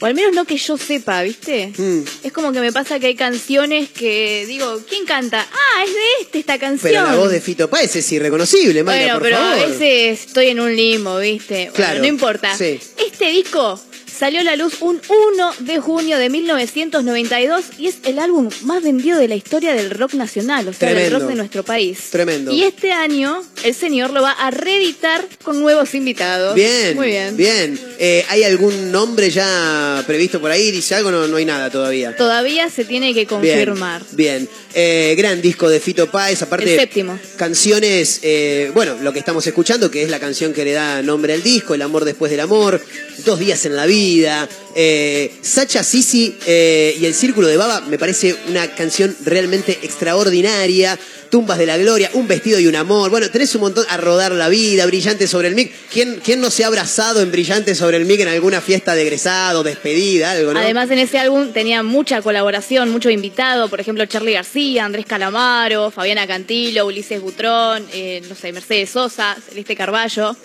O 0.00 0.06
al 0.06 0.14
menos 0.14 0.32
no 0.32 0.44
que 0.44 0.56
yo 0.56 0.76
sepa, 0.76 1.22
¿viste? 1.22 1.72
Mm. 1.76 2.02
Es 2.24 2.32
como 2.32 2.52
que 2.52 2.60
me 2.60 2.72
pasa 2.72 2.98
que 3.00 3.06
hay 3.06 3.14
canciones 3.16 3.88
que 3.90 4.44
digo, 4.46 4.80
¿quién 4.88 5.04
canta? 5.06 5.44
Ah, 5.50 5.84
es 5.84 5.90
de 5.92 6.00
este 6.22 6.38
esta 6.40 6.58
canción. 6.58 6.92
Pero 6.92 7.04
la 7.04 7.16
voz 7.16 7.30
de 7.30 7.40
Fito 7.40 7.70
Páez 7.70 7.94
es 7.96 8.10
irreconocible, 8.12 8.82
Mayra, 8.84 9.14
Bueno, 9.14 9.18
por 9.18 9.22
pero 9.22 9.36
favor. 9.38 9.52
a 9.62 9.66
veces 9.66 10.26
estoy 10.26 10.48
en 10.48 10.60
un 10.60 10.74
limbo, 10.74 11.18
¿viste? 11.18 11.54
Bueno, 11.70 11.72
Claro, 11.74 12.00
no 12.00 12.06
importa. 12.06 12.56
sí. 12.56 12.78
Este 12.96 13.30
disco 13.30 13.80
salió 14.18 14.40
a 14.40 14.44
la 14.44 14.56
luz 14.56 14.74
un 14.80 15.00
1 15.34 15.54
de 15.60 15.78
junio 15.78 16.18
de 16.18 16.28
1992 16.28 17.64
y 17.78 17.86
es 17.86 17.98
el 18.04 18.18
álbum 18.18 18.48
más 18.62 18.82
vendido 18.82 19.18
de 19.18 19.28
la 19.28 19.36
historia 19.36 19.74
del 19.74 19.90
rock 19.90 20.14
nacional, 20.14 20.68
o 20.68 20.72
sea, 20.72 20.88
del 20.88 20.96
Tremendo. 20.98 21.18
rock 21.20 21.28
de 21.28 21.34
nuestro 21.36 21.62
país. 21.62 21.98
Tremendo. 22.10 22.52
Y 22.52 22.64
este 22.64 22.92
año 22.92 23.42
el 23.64 23.74
señor 23.74 24.10
lo 24.10 24.22
va 24.22 24.32
a 24.32 24.50
reeditar 24.50 25.26
con 25.42 25.60
nuevos 25.60 25.94
invitados. 25.94 26.54
Bien, 26.54 26.96
Muy 26.96 27.08
bien. 27.08 27.36
bien. 27.36 27.80
Eh, 27.98 28.24
¿Hay 28.28 28.44
algún 28.44 28.90
nombre 28.90 29.30
ya 29.30 30.02
previsto 30.06 30.40
por 30.40 30.50
ahí? 30.50 30.70
¿Dice 30.70 30.94
algo? 30.94 31.10
No, 31.10 31.26
no 31.26 31.36
hay 31.36 31.44
nada 31.44 31.70
todavía. 31.70 32.16
Todavía 32.16 32.70
se 32.70 32.84
tiene 32.84 33.14
que 33.14 33.26
confirmar. 33.26 34.02
Bien, 34.12 34.38
bien. 34.46 34.48
Eh, 34.74 35.14
gran 35.16 35.40
disco 35.40 35.68
de 35.68 35.80
Fito 35.80 36.10
Páez, 36.10 36.42
aparte 36.42 36.74
El 36.74 36.80
séptimo. 36.80 37.18
canciones, 37.36 38.20
eh, 38.22 38.70
bueno, 38.74 38.96
lo 39.00 39.12
que 39.12 39.18
estamos 39.18 39.46
escuchando, 39.46 39.90
que 39.90 40.02
es 40.02 40.10
la 40.10 40.20
canción 40.20 40.52
que 40.52 40.64
le 40.64 40.72
da 40.72 41.00
nombre 41.02 41.32
al 41.32 41.42
disco, 41.42 41.74
El 41.74 41.82
amor 41.82 42.04
después 42.04 42.30
del 42.30 42.40
amor, 42.40 42.80
Dos 43.24 43.40
días 43.40 43.64
en 43.64 43.74
la 43.74 43.86
vida, 43.86 44.48
eh, 44.76 45.32
Sacha 45.42 45.82
Sisi 45.82 46.36
eh, 46.46 46.96
y 47.00 47.06
El 47.06 47.14
Círculo 47.14 47.48
de 47.48 47.56
Baba, 47.56 47.80
me 47.80 47.98
parece 47.98 48.36
una 48.48 48.74
canción 48.74 49.16
realmente 49.24 49.78
extraordinaria, 49.82 50.96
Tumbas 51.30 51.58
de 51.58 51.66
la 51.66 51.76
Gloria, 51.76 52.10
Un 52.14 52.28
vestido 52.28 52.58
y 52.58 52.66
un 52.66 52.76
amor, 52.76 53.10
bueno, 53.10 53.30
tenés 53.30 53.54
un 53.54 53.62
montón, 53.62 53.84
A 53.88 53.96
rodar 53.96 54.32
la 54.32 54.48
vida, 54.48 54.86
Brillante 54.86 55.26
sobre 55.26 55.48
el 55.48 55.54
mic, 55.54 55.72
¿quién, 55.92 56.20
quién 56.24 56.40
no 56.40 56.50
se 56.50 56.64
ha 56.64 56.68
abrazado 56.68 57.20
en 57.20 57.30
Brillante 57.30 57.74
sobre 57.74 57.96
el 57.96 58.04
mic 58.04 58.20
en 58.20 58.28
alguna 58.28 58.60
fiesta 58.60 58.94
de 58.94 59.02
egresado, 59.02 59.62
despedida, 59.62 60.32
algo, 60.32 60.52
no? 60.52 60.60
Además, 60.60 60.90
en 60.90 60.98
ese 60.98 61.18
álbum 61.18 61.52
tenía 61.52 61.82
mucha 61.82 62.22
colaboración, 62.22 62.90
mucho 62.90 63.10
invitado, 63.10 63.68
por 63.68 63.80
ejemplo, 63.80 64.04
Charlie 64.06 64.32
García, 64.32 64.84
Andrés 64.84 65.06
Calamaro, 65.06 65.90
Fabiana 65.90 66.26
Cantilo, 66.26 66.86
Ulises 66.86 67.20
Butrón, 67.20 67.86
eh, 67.92 68.22
no 68.28 68.34
sé, 68.34 68.52
Mercedes 68.52 68.90
Sosa, 68.90 69.36
Celeste 69.48 69.76
Carballo. 69.76 70.36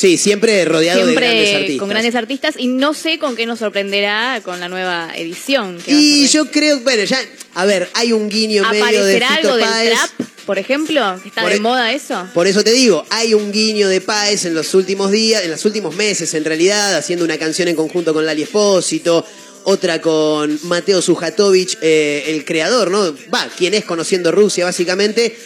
Sí, 0.00 0.16
siempre 0.16 0.64
rodeado 0.64 1.02
Siempre 1.04 1.26
de 1.26 1.32
grandes 1.34 1.54
artistas. 1.54 1.78
con 1.78 1.88
grandes 1.90 2.14
artistas 2.14 2.54
y 2.56 2.68
no 2.68 2.94
sé 2.94 3.18
con 3.18 3.36
qué 3.36 3.44
nos 3.44 3.58
sorprenderá 3.58 4.40
con 4.42 4.58
la 4.58 4.70
nueva 4.70 5.10
edición. 5.14 5.76
que 5.84 5.92
Y 5.92 6.26
yo 6.28 6.50
creo, 6.50 6.80
bueno, 6.80 7.04
ya, 7.04 7.18
a 7.54 7.66
ver, 7.66 7.90
hay 7.92 8.12
un 8.14 8.30
guiño 8.30 8.62
medio 8.70 9.04
de 9.04 9.16
¿Aparecerá 9.16 9.28
Fito 9.36 9.38
algo 9.52 9.56
del 9.58 9.66
Páez. 9.66 9.90
trap, 9.92 10.28
por 10.46 10.58
ejemplo? 10.58 11.20
¿Está 11.22 11.42
Por 11.42 11.50
de 11.50 11.56
e- 11.58 11.60
moda 11.60 11.92
eso? 11.92 12.26
Por 12.32 12.46
eso 12.46 12.64
te 12.64 12.72
digo, 12.72 13.04
hay 13.10 13.34
un 13.34 13.52
guiño 13.52 13.88
de 13.88 14.00
Páez 14.00 14.46
en 14.46 14.54
los 14.54 14.72
últimos 14.72 15.10
días, 15.10 15.44
en 15.44 15.50
los 15.50 15.62
últimos 15.66 15.94
meses 15.94 16.32
en 16.32 16.46
realidad, 16.46 16.94
haciendo 16.96 17.26
una 17.26 17.36
canción 17.36 17.68
en 17.68 17.76
conjunto 17.76 18.14
con 18.14 18.24
Lali 18.24 18.44
Espósito, 18.44 19.26
otra 19.64 20.00
con 20.00 20.58
Mateo 20.62 21.02
Sujatovic, 21.02 21.76
eh, 21.82 22.24
el 22.28 22.46
creador, 22.46 22.90
¿no? 22.90 23.14
Va, 23.34 23.46
quien 23.58 23.74
es 23.74 23.84
conociendo 23.84 24.32
Rusia 24.32 24.64
básicamente. 24.64 25.36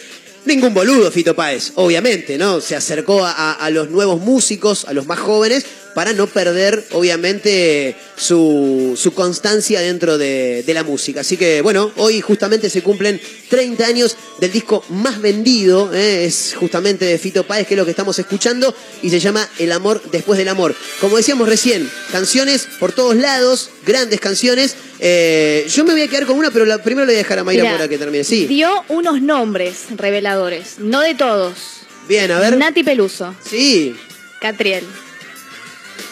Ningún 0.45 0.73
boludo 0.73 1.09
Fito 1.11 1.35
Páez, 1.35 1.71
obviamente, 1.75 2.37
¿no? 2.37 2.61
Se 2.61 2.75
acercó 2.75 3.25
a, 3.25 3.53
a- 3.53 3.69
los 3.71 3.89
nuevos 3.89 4.19
músicos, 4.21 4.85
a 4.85 4.93
los 4.93 5.07
más 5.07 5.19
jóvenes, 5.19 5.65
para 5.95 6.11
no 6.13 6.27
perder, 6.27 6.85
obviamente, 6.91 7.95
su, 8.17 8.93
su 9.01 9.13
constancia 9.13 9.79
dentro 9.79 10.17
de, 10.17 10.61
de 10.63 10.73
la 10.73 10.83
música. 10.83 11.21
Así 11.21 11.37
que, 11.37 11.61
bueno, 11.61 11.89
hoy 11.95 12.19
justamente 12.19 12.69
se 12.69 12.83
cumplen 12.83 13.19
30 13.49 13.85
años 13.85 14.17
del 14.41 14.51
disco 14.51 14.83
más 14.89 15.21
vendido, 15.21 15.93
¿eh? 15.93 16.25
es 16.25 16.53
justamente 16.59 17.05
de 17.05 17.17
Fito 17.17 17.47
Páez, 17.47 17.65
que 17.65 17.75
es 17.75 17.77
lo 17.77 17.85
que 17.85 17.91
estamos 17.91 18.19
escuchando, 18.19 18.75
y 19.01 19.09
se 19.09 19.21
llama 19.21 19.49
El 19.57 19.71
amor 19.71 20.01
después 20.11 20.37
del 20.37 20.49
amor. 20.49 20.75
Como 20.99 21.15
decíamos 21.15 21.47
recién, 21.47 21.89
canciones 22.11 22.67
por 22.77 22.91
todos 22.91 23.15
lados, 23.15 23.69
grandes 23.87 24.19
canciones. 24.19 24.75
Eh, 24.99 25.65
yo 25.69 25.85
me 25.85 25.93
voy 25.93 26.01
a 26.01 26.07
quedar 26.09 26.25
con 26.25 26.37
una, 26.37 26.51
pero 26.51 26.65
la, 26.65 26.83
primero 26.83 27.05
le 27.05 27.13
voy 27.13 27.15
a 27.15 27.23
dejar 27.23 27.39
a 27.39 27.45
Mayra 27.45 27.71
para 27.71 27.87
que 27.87 27.97
termine. 27.97 28.25
Sí, 28.25 28.47
Dio 28.47 28.69
unos 28.89 29.21
nombres 29.21 29.85
reveladores, 29.95 30.75
no 30.79 30.99
de 30.99 31.15
todos. 31.15 31.53
bien, 32.09 32.31
a 32.31 32.39
ver. 32.41 32.57
Nati 32.57 32.83
Peluso, 32.83 33.33
Sí, 33.49 33.95
Catriel, 34.41 34.83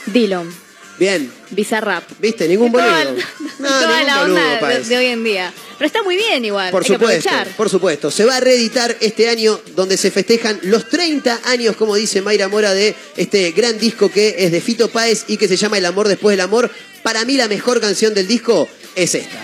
Dillon, 0.07 0.53
bien. 0.97 1.31
Bizarrap. 1.51 2.03
¿Viste? 2.19 2.47
Ningún 2.47 2.71
Toda, 2.71 3.05
boludo. 3.05 3.23
No, 3.59 3.67
toda 3.67 3.87
ningún 3.87 4.05
la 4.05 4.21
boludo, 4.21 4.35
onda 4.35 4.79
de, 4.79 4.97
hoy 4.97 5.05
en 5.07 5.23
día. 5.23 5.53
Pero 5.77 5.85
está 5.85 6.03
muy 6.03 6.15
bien 6.15 6.45
igual, 6.45 6.71
Por 6.71 6.83
hay 6.83 6.93
supuesto, 6.93 7.29
por 7.57 7.69
supuesto. 7.69 8.11
Se 8.11 8.25
va 8.25 8.37
a 8.37 8.39
reeditar 8.39 8.95
este 9.01 9.29
año 9.29 9.59
donde 9.75 9.97
se 9.97 10.11
festejan 10.11 10.59
los 10.63 10.87
30 10.89 11.41
años, 11.45 11.75
como 11.75 11.95
dice 11.95 12.21
Mayra 12.21 12.47
Mora, 12.47 12.73
de 12.73 12.95
este 13.17 13.51
gran 13.51 13.77
disco 13.77 14.09
que 14.09 14.35
es 14.37 14.51
de 14.51 14.61
Fito 14.61 14.89
Páez 14.89 15.25
y 15.27 15.37
que 15.37 15.47
se 15.47 15.57
llama 15.57 15.77
El 15.77 15.85
amor 15.85 16.07
después 16.07 16.33
del 16.33 16.41
amor. 16.41 16.69
Para 17.01 17.25
mí 17.25 17.35
la 17.37 17.47
mejor 17.47 17.81
canción 17.81 18.13
del 18.13 18.27
disco 18.27 18.67
es 18.95 19.15
esta. 19.15 19.43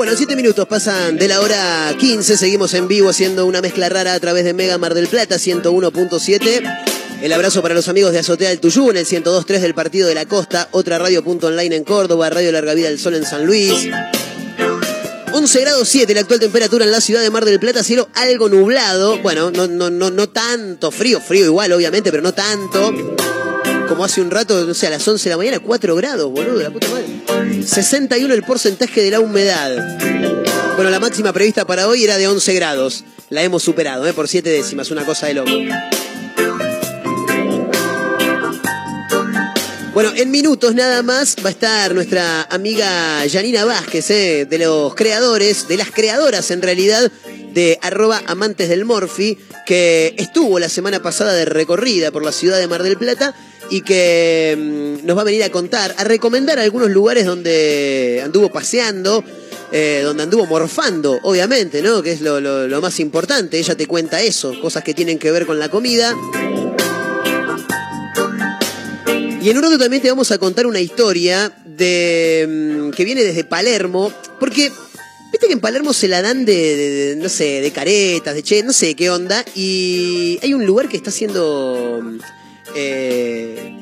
Bueno, 0.00 0.16
siete 0.16 0.34
minutos 0.34 0.66
pasan 0.66 1.18
de 1.18 1.28
la 1.28 1.42
hora 1.42 1.94
15. 1.98 2.38
Seguimos 2.38 2.72
en 2.72 2.88
vivo 2.88 3.10
haciendo 3.10 3.44
una 3.44 3.60
mezcla 3.60 3.86
rara 3.90 4.14
a 4.14 4.18
través 4.18 4.46
de 4.46 4.54
Mega 4.54 4.78
Mar 4.78 4.94
del 4.94 5.08
Plata 5.08 5.36
101.7. 5.36 7.20
El 7.20 7.32
abrazo 7.34 7.60
para 7.60 7.74
los 7.74 7.86
amigos 7.86 8.12
de 8.12 8.20
Azotea 8.20 8.48
del 8.48 8.60
Tuyú 8.60 8.90
en 8.90 8.96
el 8.96 9.04
102.3 9.04 9.58
del 9.58 9.74
Partido 9.74 10.08
de 10.08 10.14
la 10.14 10.24
Costa. 10.24 10.70
Otra 10.70 10.98
radio 10.98 11.22
punto 11.22 11.48
online 11.48 11.76
en 11.76 11.84
Córdoba. 11.84 12.30
Radio 12.30 12.50
Larga 12.50 12.72
Vida 12.72 12.88
del 12.88 12.98
Sol 12.98 13.14
en 13.14 13.26
San 13.26 13.44
Luis. 13.44 13.90
11 15.34 15.60
grados 15.60 15.86
7 15.86 16.14
la 16.14 16.20
actual 16.22 16.40
temperatura 16.40 16.86
en 16.86 16.92
la 16.92 17.02
ciudad 17.02 17.20
de 17.20 17.28
Mar 17.28 17.44
del 17.44 17.60
Plata, 17.60 17.84
cielo 17.84 18.08
algo 18.14 18.48
nublado. 18.48 19.18
Bueno, 19.18 19.50
no, 19.50 19.66
no, 19.66 19.90
no, 19.90 20.10
no 20.10 20.30
tanto 20.30 20.90
frío, 20.90 21.20
frío 21.20 21.44
igual, 21.44 21.72
obviamente, 21.72 22.10
pero 22.10 22.22
no 22.22 22.32
tanto. 22.32 22.90
Como 23.90 24.04
hace 24.04 24.20
un 24.20 24.30
rato, 24.30 24.64
no 24.64 24.72
sé, 24.72 24.86
a 24.86 24.90
las 24.90 25.06
11 25.06 25.24
de 25.24 25.30
la 25.30 25.36
mañana, 25.36 25.58
4 25.58 25.96
grados, 25.96 26.30
boludo, 26.30 26.62
la 26.62 26.70
puta 26.70 26.86
madre. 26.90 27.66
61 27.66 28.32
el 28.32 28.44
porcentaje 28.44 29.02
de 29.02 29.10
la 29.10 29.18
humedad. 29.18 29.98
Bueno, 30.76 30.90
la 30.90 31.00
máxima 31.00 31.32
prevista 31.32 31.66
para 31.66 31.88
hoy 31.88 32.04
era 32.04 32.16
de 32.16 32.28
11 32.28 32.54
grados. 32.54 33.04
La 33.30 33.42
hemos 33.42 33.64
superado, 33.64 34.06
¿eh? 34.06 34.12
por 34.12 34.28
7 34.28 34.48
décimas, 34.48 34.92
una 34.92 35.04
cosa 35.04 35.26
de 35.26 35.34
loco. 35.34 35.50
Bueno, 39.92 40.12
en 40.14 40.30
minutos 40.30 40.72
nada 40.76 41.02
más 41.02 41.34
va 41.44 41.48
a 41.48 41.52
estar 41.52 41.92
nuestra 41.92 42.44
amiga 42.44 43.24
Janina 43.28 43.64
Vázquez, 43.64 44.08
¿eh? 44.12 44.46
de 44.48 44.58
los 44.58 44.94
creadores, 44.94 45.66
de 45.66 45.76
las 45.76 45.90
creadoras 45.90 46.52
en 46.52 46.62
realidad, 46.62 47.10
de 47.52 47.76
arroba 47.82 48.22
amantes 48.26 48.68
del 48.68 48.84
Morphy, 48.84 49.36
que 49.66 50.14
estuvo 50.16 50.60
la 50.60 50.68
semana 50.68 51.02
pasada 51.02 51.32
de 51.32 51.44
recorrida 51.44 52.12
por 52.12 52.24
la 52.24 52.30
ciudad 52.30 52.60
de 52.60 52.68
Mar 52.68 52.84
del 52.84 52.96
Plata 52.96 53.34
y 53.70 53.82
que 53.82 54.56
mm, 54.58 55.06
nos 55.06 55.16
va 55.16 55.22
a 55.22 55.24
venir 55.24 55.44
a 55.44 55.50
contar, 55.50 55.94
a 55.96 56.04
recomendar 56.04 56.58
algunos 56.58 56.90
lugares 56.90 57.24
donde 57.24 58.20
anduvo 58.22 58.50
paseando, 58.50 59.24
eh, 59.72 60.02
donde 60.04 60.24
anduvo 60.24 60.46
morfando, 60.46 61.18
obviamente, 61.22 61.80
¿no? 61.80 62.02
Que 62.02 62.12
es 62.12 62.20
lo, 62.20 62.80
más 62.82 62.98
importante. 62.98 63.58
Ella 63.58 63.76
te 63.76 63.86
cuenta 63.86 64.20
eso, 64.20 64.60
cosas 64.60 64.82
que 64.82 64.92
tienen 64.92 65.18
que 65.18 65.30
ver 65.30 65.46
con 65.46 65.58
la 65.58 65.68
comida. 65.68 66.14
Y 69.42 69.48
en 69.48 69.56
un 69.56 69.62
rato 69.62 69.78
también 69.78 70.02
te 70.02 70.10
vamos 70.10 70.32
a 70.32 70.38
contar 70.38 70.66
una 70.66 70.80
historia 70.80 71.52
de 71.64 72.46
mm, 72.48 72.90
que 72.90 73.04
viene 73.04 73.22
desde 73.22 73.44
Palermo, 73.44 74.12
porque 74.40 74.72
viste 75.30 75.46
que 75.46 75.52
en 75.52 75.60
Palermo 75.60 75.92
se 75.92 76.08
la 76.08 76.20
dan 76.20 76.44
de, 76.44 77.14
no 77.16 77.28
sé, 77.28 77.60
de 77.60 77.70
caretas, 77.70 78.34
de 78.34 78.42
che, 78.42 78.62
no 78.64 78.72
sé 78.72 78.96
qué 78.96 79.08
onda, 79.08 79.44
y 79.54 80.40
hay 80.42 80.52
un 80.52 80.66
lugar 80.66 80.88
que 80.88 80.96
está 80.96 81.10
haciendo 81.10 82.02
eh, 82.74 83.76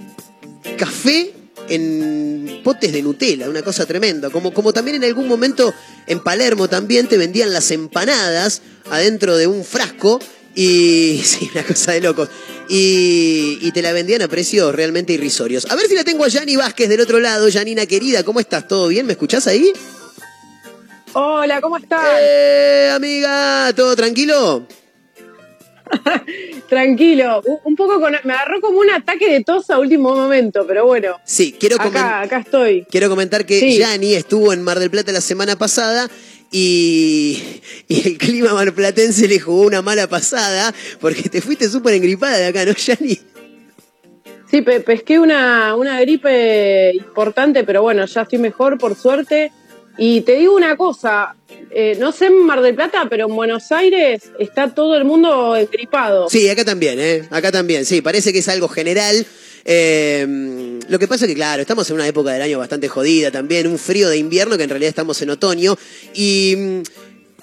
café 0.76 1.32
en 1.68 2.60
potes 2.64 2.92
de 2.92 3.02
Nutella, 3.02 3.48
una 3.48 3.62
cosa 3.62 3.86
tremenda. 3.86 4.30
Como, 4.30 4.52
como 4.52 4.72
también 4.72 4.96
en 4.96 5.04
algún 5.04 5.28
momento 5.28 5.72
en 6.06 6.20
Palermo 6.20 6.68
también 6.68 7.08
te 7.08 7.18
vendían 7.18 7.52
las 7.52 7.70
empanadas 7.70 8.62
adentro 8.90 9.36
de 9.36 9.46
un 9.46 9.64
frasco 9.64 10.18
y 10.54 11.20
sí, 11.24 11.50
una 11.54 11.64
cosa 11.64 11.92
de 11.92 12.00
locos. 12.00 12.28
Y, 12.68 13.58
y 13.62 13.72
te 13.72 13.80
la 13.80 13.92
vendían 13.92 14.22
a 14.22 14.28
precios 14.28 14.74
realmente 14.74 15.14
irrisorios. 15.14 15.66
A 15.70 15.76
ver 15.76 15.86
si 15.86 15.94
la 15.94 16.04
tengo 16.04 16.24
a 16.24 16.28
Yani 16.28 16.56
Vázquez 16.56 16.88
del 16.88 17.00
otro 17.00 17.20
lado. 17.20 17.48
Janina 17.50 17.86
querida, 17.86 18.22
¿cómo 18.24 18.40
estás? 18.40 18.68
¿Todo 18.68 18.88
bien? 18.88 19.06
¿Me 19.06 19.12
escuchás 19.12 19.46
ahí? 19.46 19.72
Hola, 21.14 21.60
¿cómo 21.60 21.78
estás? 21.78 22.20
Eh, 22.20 22.90
amiga, 22.92 23.72
¿todo 23.74 23.96
tranquilo? 23.96 24.66
Tranquilo. 26.68 27.42
Un- 27.64 27.76
poco 27.76 28.00
con. 28.00 28.14
Me 28.24 28.32
agarró 28.32 28.60
como 28.60 28.80
un 28.80 28.90
ataque 28.90 29.30
de 29.32 29.44
tos 29.44 29.70
a 29.70 29.78
último 29.78 30.14
momento, 30.14 30.66
pero 30.66 30.84
bueno. 30.86 31.16
Sí, 31.24 31.54
quiero 31.58 31.76
Acá, 31.80 32.20
acá 32.22 32.38
estoy. 32.38 32.84
Quiero 32.90 33.08
comentar 33.08 33.46
que 33.46 33.60
Sí. 33.60 33.78
Yani 33.78 34.14
estuvo 34.14 34.52
en 34.52 34.62
Mar 34.62 34.78
del 34.78 34.90
Plata 34.90 35.12
la 35.12 35.20
semana 35.20 35.56
pasada 35.56 36.08
y, 36.50 37.38
y 37.88 38.08
el 38.08 38.18
clima 38.18 38.52
marplatense 38.54 39.28
le 39.28 39.38
jugó 39.38 39.62
una 39.62 39.82
mala 39.82 40.06
pasada 40.08 40.74
porque 41.00 41.28
te 41.28 41.40
fuiste 41.40 41.68
súper 41.68 41.94
engripada 41.94 42.36
de 42.38 42.46
acá, 42.46 42.64
¿no, 42.64 42.72
Yani? 42.72 43.18
Sí, 44.50 44.62
pe- 44.62 44.80
pesqué 44.80 45.18
una, 45.18 45.74
una 45.76 46.00
gripe 46.00 46.92
importante, 46.94 47.64
pero 47.64 47.82
bueno, 47.82 48.06
ya 48.06 48.22
estoy 48.22 48.38
mejor, 48.38 48.78
por 48.78 48.94
suerte. 48.96 49.52
Y 49.98 50.20
te 50.20 50.36
digo 50.36 50.54
una 50.54 50.76
cosa, 50.76 51.34
eh, 51.70 51.96
no 51.98 52.12
sé 52.12 52.26
en 52.26 52.42
Mar 52.44 52.62
del 52.62 52.74
Plata, 52.74 53.06
pero 53.10 53.26
en 53.28 53.34
Buenos 53.34 53.72
Aires 53.72 54.30
está 54.38 54.72
todo 54.72 54.96
el 54.96 55.04
mundo 55.04 55.56
engripado. 55.56 56.30
Sí, 56.30 56.48
acá 56.48 56.64
también, 56.64 57.00
¿eh? 57.00 57.26
Acá 57.30 57.50
también, 57.50 57.84
sí, 57.84 58.00
parece 58.00 58.32
que 58.32 58.38
es 58.38 58.48
algo 58.48 58.68
general. 58.68 59.26
Eh, 59.64 60.78
lo 60.88 60.98
que 60.98 61.08
pasa 61.08 61.24
es 61.24 61.28
que, 61.30 61.34
claro, 61.34 61.60
estamos 61.60 61.90
en 61.90 61.96
una 61.96 62.06
época 62.06 62.30
del 62.32 62.42
año 62.42 62.58
bastante 62.58 62.88
jodida 62.88 63.30
también, 63.30 63.66
un 63.66 63.78
frío 63.78 64.08
de 64.08 64.16
invierno 64.16 64.56
que 64.56 64.62
en 64.62 64.70
realidad 64.70 64.88
estamos 64.88 65.20
en 65.20 65.30
otoño. 65.30 65.76
Y. 66.14 66.54
mm, 66.56 66.82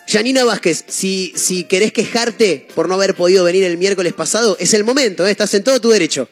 Janina 0.08 0.44
Vázquez, 0.44 0.84
si, 0.88 1.34
si 1.36 1.64
querés 1.64 1.92
quejarte 1.92 2.68
por 2.76 2.88
no 2.88 2.94
haber 2.94 3.16
podido 3.16 3.44
venir 3.44 3.64
el 3.64 3.78
miércoles 3.78 4.14
pasado, 4.14 4.56
es 4.60 4.74
el 4.76 4.84
momento, 4.84 5.26
¿eh? 5.26 5.32
estás 5.32 5.54
en 5.56 5.64
todo 5.64 5.82
tu 5.82 5.90
derecho. 5.90 6.30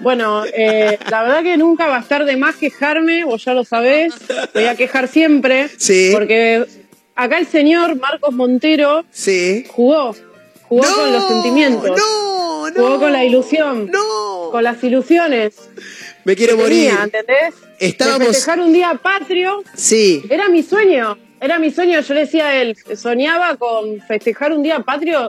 Bueno, 0.00 0.44
eh, 0.46 0.98
la 1.10 1.22
verdad 1.22 1.42
que 1.42 1.56
nunca 1.56 1.86
va 1.86 1.96
a 1.98 2.00
estar 2.00 2.24
de 2.24 2.36
más 2.36 2.56
quejarme, 2.56 3.24
vos 3.24 3.44
ya 3.44 3.54
lo 3.54 3.64
sabés, 3.64 4.14
voy 4.54 4.64
a 4.64 4.74
quejar 4.76 5.08
siempre. 5.08 5.68
Sí. 5.76 6.10
Porque 6.12 6.64
acá 7.14 7.38
el 7.38 7.46
señor 7.46 7.96
Marcos 7.96 8.32
Montero 8.34 9.04
sí. 9.10 9.64
jugó, 9.68 10.14
jugó 10.68 10.82
con 10.94 11.12
los 11.12 11.28
sentimientos. 11.28 11.90
No, 11.98 12.30
Jugó 12.74 13.00
con 13.00 13.12
la 13.12 13.24
ilusión. 13.24 13.90
Con 14.52 14.62
las 14.62 14.82
ilusiones. 14.84 15.54
Me 16.24 16.36
quiero 16.36 16.56
morir. 16.56 16.88
tenía, 16.90 17.02
¿entendés? 17.04 17.54
Estábamos- 17.78 18.18
De 18.20 18.26
festejar 18.26 18.60
un 18.60 18.72
día 18.72 18.98
patrio. 19.02 19.62
Sí. 19.74 20.22
Era 20.30 20.48
mi 20.48 20.62
sueño, 20.62 21.18
era 21.40 21.58
mi 21.58 21.70
sueño. 21.72 22.00
Yo 22.00 22.14
le 22.14 22.20
decía 22.20 22.46
a 22.48 22.56
él, 22.62 22.76
soñaba 22.96 23.56
con 23.56 24.00
festejar 24.06 24.52
un 24.52 24.62
día 24.62 24.80
patrio. 24.80 25.28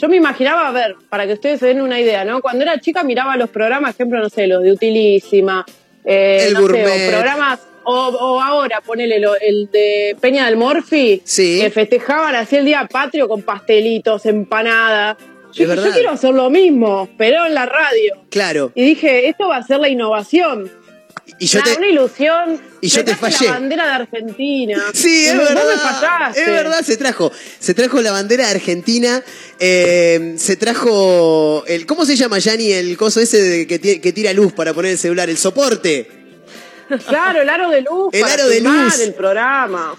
Yo 0.00 0.08
me 0.08 0.16
imaginaba, 0.16 0.68
a 0.68 0.72
ver, 0.72 0.96
para 1.08 1.26
que 1.26 1.34
ustedes 1.34 1.60
se 1.60 1.66
den 1.66 1.80
una 1.80 2.00
idea, 2.00 2.24
¿no? 2.24 2.40
Cuando 2.40 2.62
era 2.62 2.80
chica 2.80 3.02
miraba 3.02 3.36
los 3.36 3.50
programas, 3.50 3.94
ejemplo, 3.94 4.18
no 4.18 4.28
sé, 4.30 4.46
los 4.46 4.62
de 4.62 4.72
Utilísima, 4.72 5.64
eh, 6.04 6.46
El 6.48 6.54
no 6.54 6.60
sé, 6.68 6.84
o 7.06 7.10
programas, 7.10 7.60
o, 7.84 7.92
o 8.08 8.40
ahora, 8.40 8.80
ponele 8.80 9.18
lo- 9.20 9.36
el 9.36 9.70
de 9.70 10.16
Peña 10.20 10.46
del 10.46 10.56
Morfi, 10.56 11.22
que 11.60 11.70
festejaban 11.70 12.34
así 12.34 12.56
el 12.56 12.64
día 12.64 12.88
patrio 12.90 13.28
con 13.28 13.42
pastelitos, 13.42 14.24
empanadas. 14.26 15.16
Yo, 15.52 15.64
dije, 15.64 15.76
yo 15.88 15.92
quiero 15.94 16.10
hacer 16.10 16.32
lo 16.32 16.48
mismo, 16.48 17.08
pero 17.18 17.44
en 17.44 17.54
la 17.54 17.66
radio. 17.66 18.14
Claro. 18.30 18.70
Y 18.74 18.82
dije, 18.84 19.28
esto 19.28 19.48
va 19.48 19.56
a 19.56 19.62
ser 19.64 19.80
la 19.80 19.88
innovación. 19.88 20.70
Y 21.40 21.46
yo 21.46 21.62
te- 21.62 21.74
una 21.76 21.86
ilusión. 21.88 22.60
y 22.82 22.88
yo 22.88 23.04
te 23.04 23.16
fallé. 23.16 23.46
la 23.46 23.52
bandera 23.52 23.86
de 23.86 23.92
Argentina. 23.92 24.84
Sí, 24.92 25.26
es 25.26 25.36
verdad. 25.36 25.64
me 25.66 25.76
fallaste. 25.78 26.40
Es 26.42 26.46
verdad, 26.46 26.82
se 26.84 26.96
trajo. 26.98 27.32
Se 27.58 27.74
trajo 27.74 28.00
la 28.02 28.12
bandera 28.12 28.44
de 28.44 28.50
Argentina. 28.52 29.22
eh, 29.58 30.34
se 30.38 30.56
trajo 30.56 31.64
el. 31.66 31.86
¿Cómo 31.86 32.04
se 32.04 32.14
llama, 32.16 32.38
Yanni? 32.38 32.70
El 32.72 32.96
coso 32.96 33.20
ese 33.20 33.42
de 33.42 33.66
que, 33.66 34.00
que 34.00 34.12
tira 34.12 34.32
luz 34.34 34.52
para 34.52 34.72
poner 34.74 34.92
el 34.92 34.98
celular, 34.98 35.28
el 35.30 35.38
soporte. 35.38 36.08
Claro, 37.06 37.40
el 37.40 37.48
aro 37.48 37.70
de 37.70 37.82
luz. 37.82 38.08
El 38.12 38.20
para 38.22 38.34
aro 38.34 38.48
de 38.48 38.60
luz. 38.60 38.98
el 39.00 39.14
programa. 39.14 39.94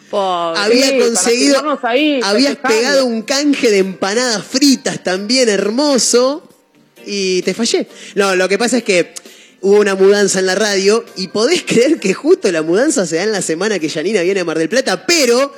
Había 0.58 0.86
Sí, 0.88 0.92
para 0.92 1.06
conseguido. 1.06 1.80
ahí, 1.84 2.20
habías 2.22 2.58
pegado 2.58 3.06
un 3.06 3.22
canje 3.22 3.72
de 3.72 3.78
empanadas 3.80 4.44
fritas 4.46 5.02
también 5.04 5.48
hermoso. 5.50 6.48
Y 7.06 7.42
te 7.42 7.54
fallé. 7.56 7.88
No, 8.16 8.36
lo 8.36 8.48
que 8.48 8.58
pasa 8.60 8.78
es 8.78 8.84
que 8.84 9.14
hubo 9.62 9.80
una 9.80 9.95
mudanza 9.95 10.39
en 10.39 10.47
la 10.47 10.55
radio. 10.55 11.05
Y 11.16 11.30
podés 11.30 11.64
creer 11.68 11.99
que 11.99 12.14
justo 12.14 12.51
la 12.51 12.62
mudanza 12.62 13.05
se 13.05 13.18
da 13.18 13.24
en 13.24 13.32
la 13.32 13.41
semana 13.41 13.80
que 13.80 13.88
Yanina 13.88 14.22
viene 14.22 14.41
a 14.41 14.45
Mar 14.45 14.57
del 14.57 14.70
Plata. 14.70 15.05
Pero 15.05 15.53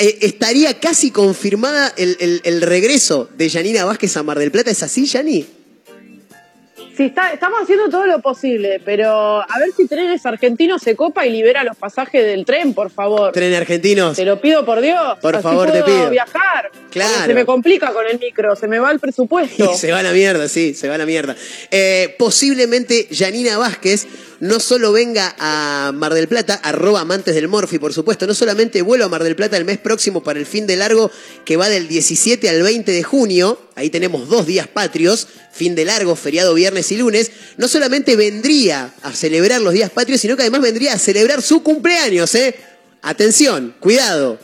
eh, 0.00 0.18
estaría 0.22 0.80
casi 0.80 1.10
confirmada 1.10 1.92
el, 1.96 2.60
regreso 2.62 3.28
de 3.36 3.48
Yanina 3.48 3.84
Vázquez 3.84 4.16
a 4.16 4.22
Mar 4.22 4.38
del 4.38 4.50
Plata. 4.50 4.70
¿Es 4.70 4.82
así, 4.82 5.06
Yani? 5.06 5.46
Sí, 6.96 7.06
está, 7.06 7.32
estamos 7.32 7.60
haciendo 7.62 7.88
todo 7.88 8.06
lo 8.06 8.20
posible, 8.20 8.80
pero 8.84 9.40
a 9.40 9.58
ver 9.58 9.70
si 9.76 9.88
Trenes 9.88 10.24
Argentinos 10.24 10.80
se 10.80 10.94
copa 10.94 11.26
y 11.26 11.30
libera 11.30 11.64
los 11.64 11.76
pasajes 11.76 12.24
del 12.24 12.44
tren, 12.44 12.72
por 12.72 12.88
favor. 12.90 13.32
Tren 13.32 13.52
argentinos. 13.54 14.16
Te 14.16 14.24
lo 14.24 14.40
pido 14.40 14.64
por 14.64 14.80
Dios. 14.80 15.18
Por 15.20 15.34
así 15.34 15.42
favor, 15.42 15.72
te 15.72 15.82
puedo 15.82 15.96
pido. 15.96 16.10
viajar. 16.10 16.70
Claro. 16.90 17.26
Se 17.26 17.34
me 17.34 17.44
complica 17.44 17.92
con 17.92 18.06
el 18.06 18.20
micro, 18.20 18.54
se 18.54 18.68
me 18.68 18.78
va 18.78 18.92
el 18.92 19.00
presupuesto. 19.00 19.74
Se 19.84 19.90
va 19.90 19.98
a 19.98 20.02
la 20.04 20.12
mierda, 20.12 20.48
sí, 20.48 20.72
se 20.74 20.88
va 20.88 20.94
a 20.94 20.98
la 20.98 21.06
mierda. 21.06 21.34
Eh, 21.70 22.14
posiblemente 22.18 23.08
Yanina 23.10 23.58
Vázquez 23.58 24.06
no 24.40 24.60
solo 24.60 24.92
venga 24.92 25.34
a 25.38 25.92
Mar 25.94 26.14
del 26.14 26.28
Plata, 26.28 26.54
arroba 26.62 27.00
amantes 27.00 27.34
del 27.34 27.48
Morfi, 27.48 27.78
por 27.78 27.92
supuesto, 27.92 28.26
no 28.26 28.34
solamente 28.34 28.82
vuelo 28.82 29.04
a 29.04 29.08
Mar 29.08 29.22
del 29.24 29.36
Plata 29.36 29.56
el 29.56 29.64
mes 29.64 29.78
próximo 29.78 30.22
para 30.22 30.38
el 30.38 30.46
fin 30.46 30.66
de 30.66 30.76
largo 30.76 31.10
que 31.44 31.56
va 31.56 31.68
del 31.68 31.88
17 31.88 32.48
al 32.48 32.62
20 32.62 32.92
de 32.92 33.02
junio, 33.02 33.58
ahí 33.74 33.90
tenemos 33.90 34.28
dos 34.28 34.46
días 34.46 34.66
patrios, 34.68 35.28
fin 35.52 35.74
de 35.74 35.84
largo, 35.84 36.16
feriado 36.16 36.54
viernes 36.54 36.90
y 36.92 36.96
lunes, 36.96 37.30
no 37.56 37.68
solamente 37.68 38.16
vendría 38.16 38.92
a 39.02 39.12
celebrar 39.12 39.60
los 39.60 39.72
días 39.72 39.90
patrios, 39.90 40.20
sino 40.20 40.36
que 40.36 40.42
además 40.42 40.62
vendría 40.62 40.94
a 40.94 40.98
celebrar 40.98 41.42
su 41.42 41.62
cumpleaños, 41.62 42.34
¿eh? 42.34 42.54
Atención, 43.02 43.74
cuidado. 43.80 44.38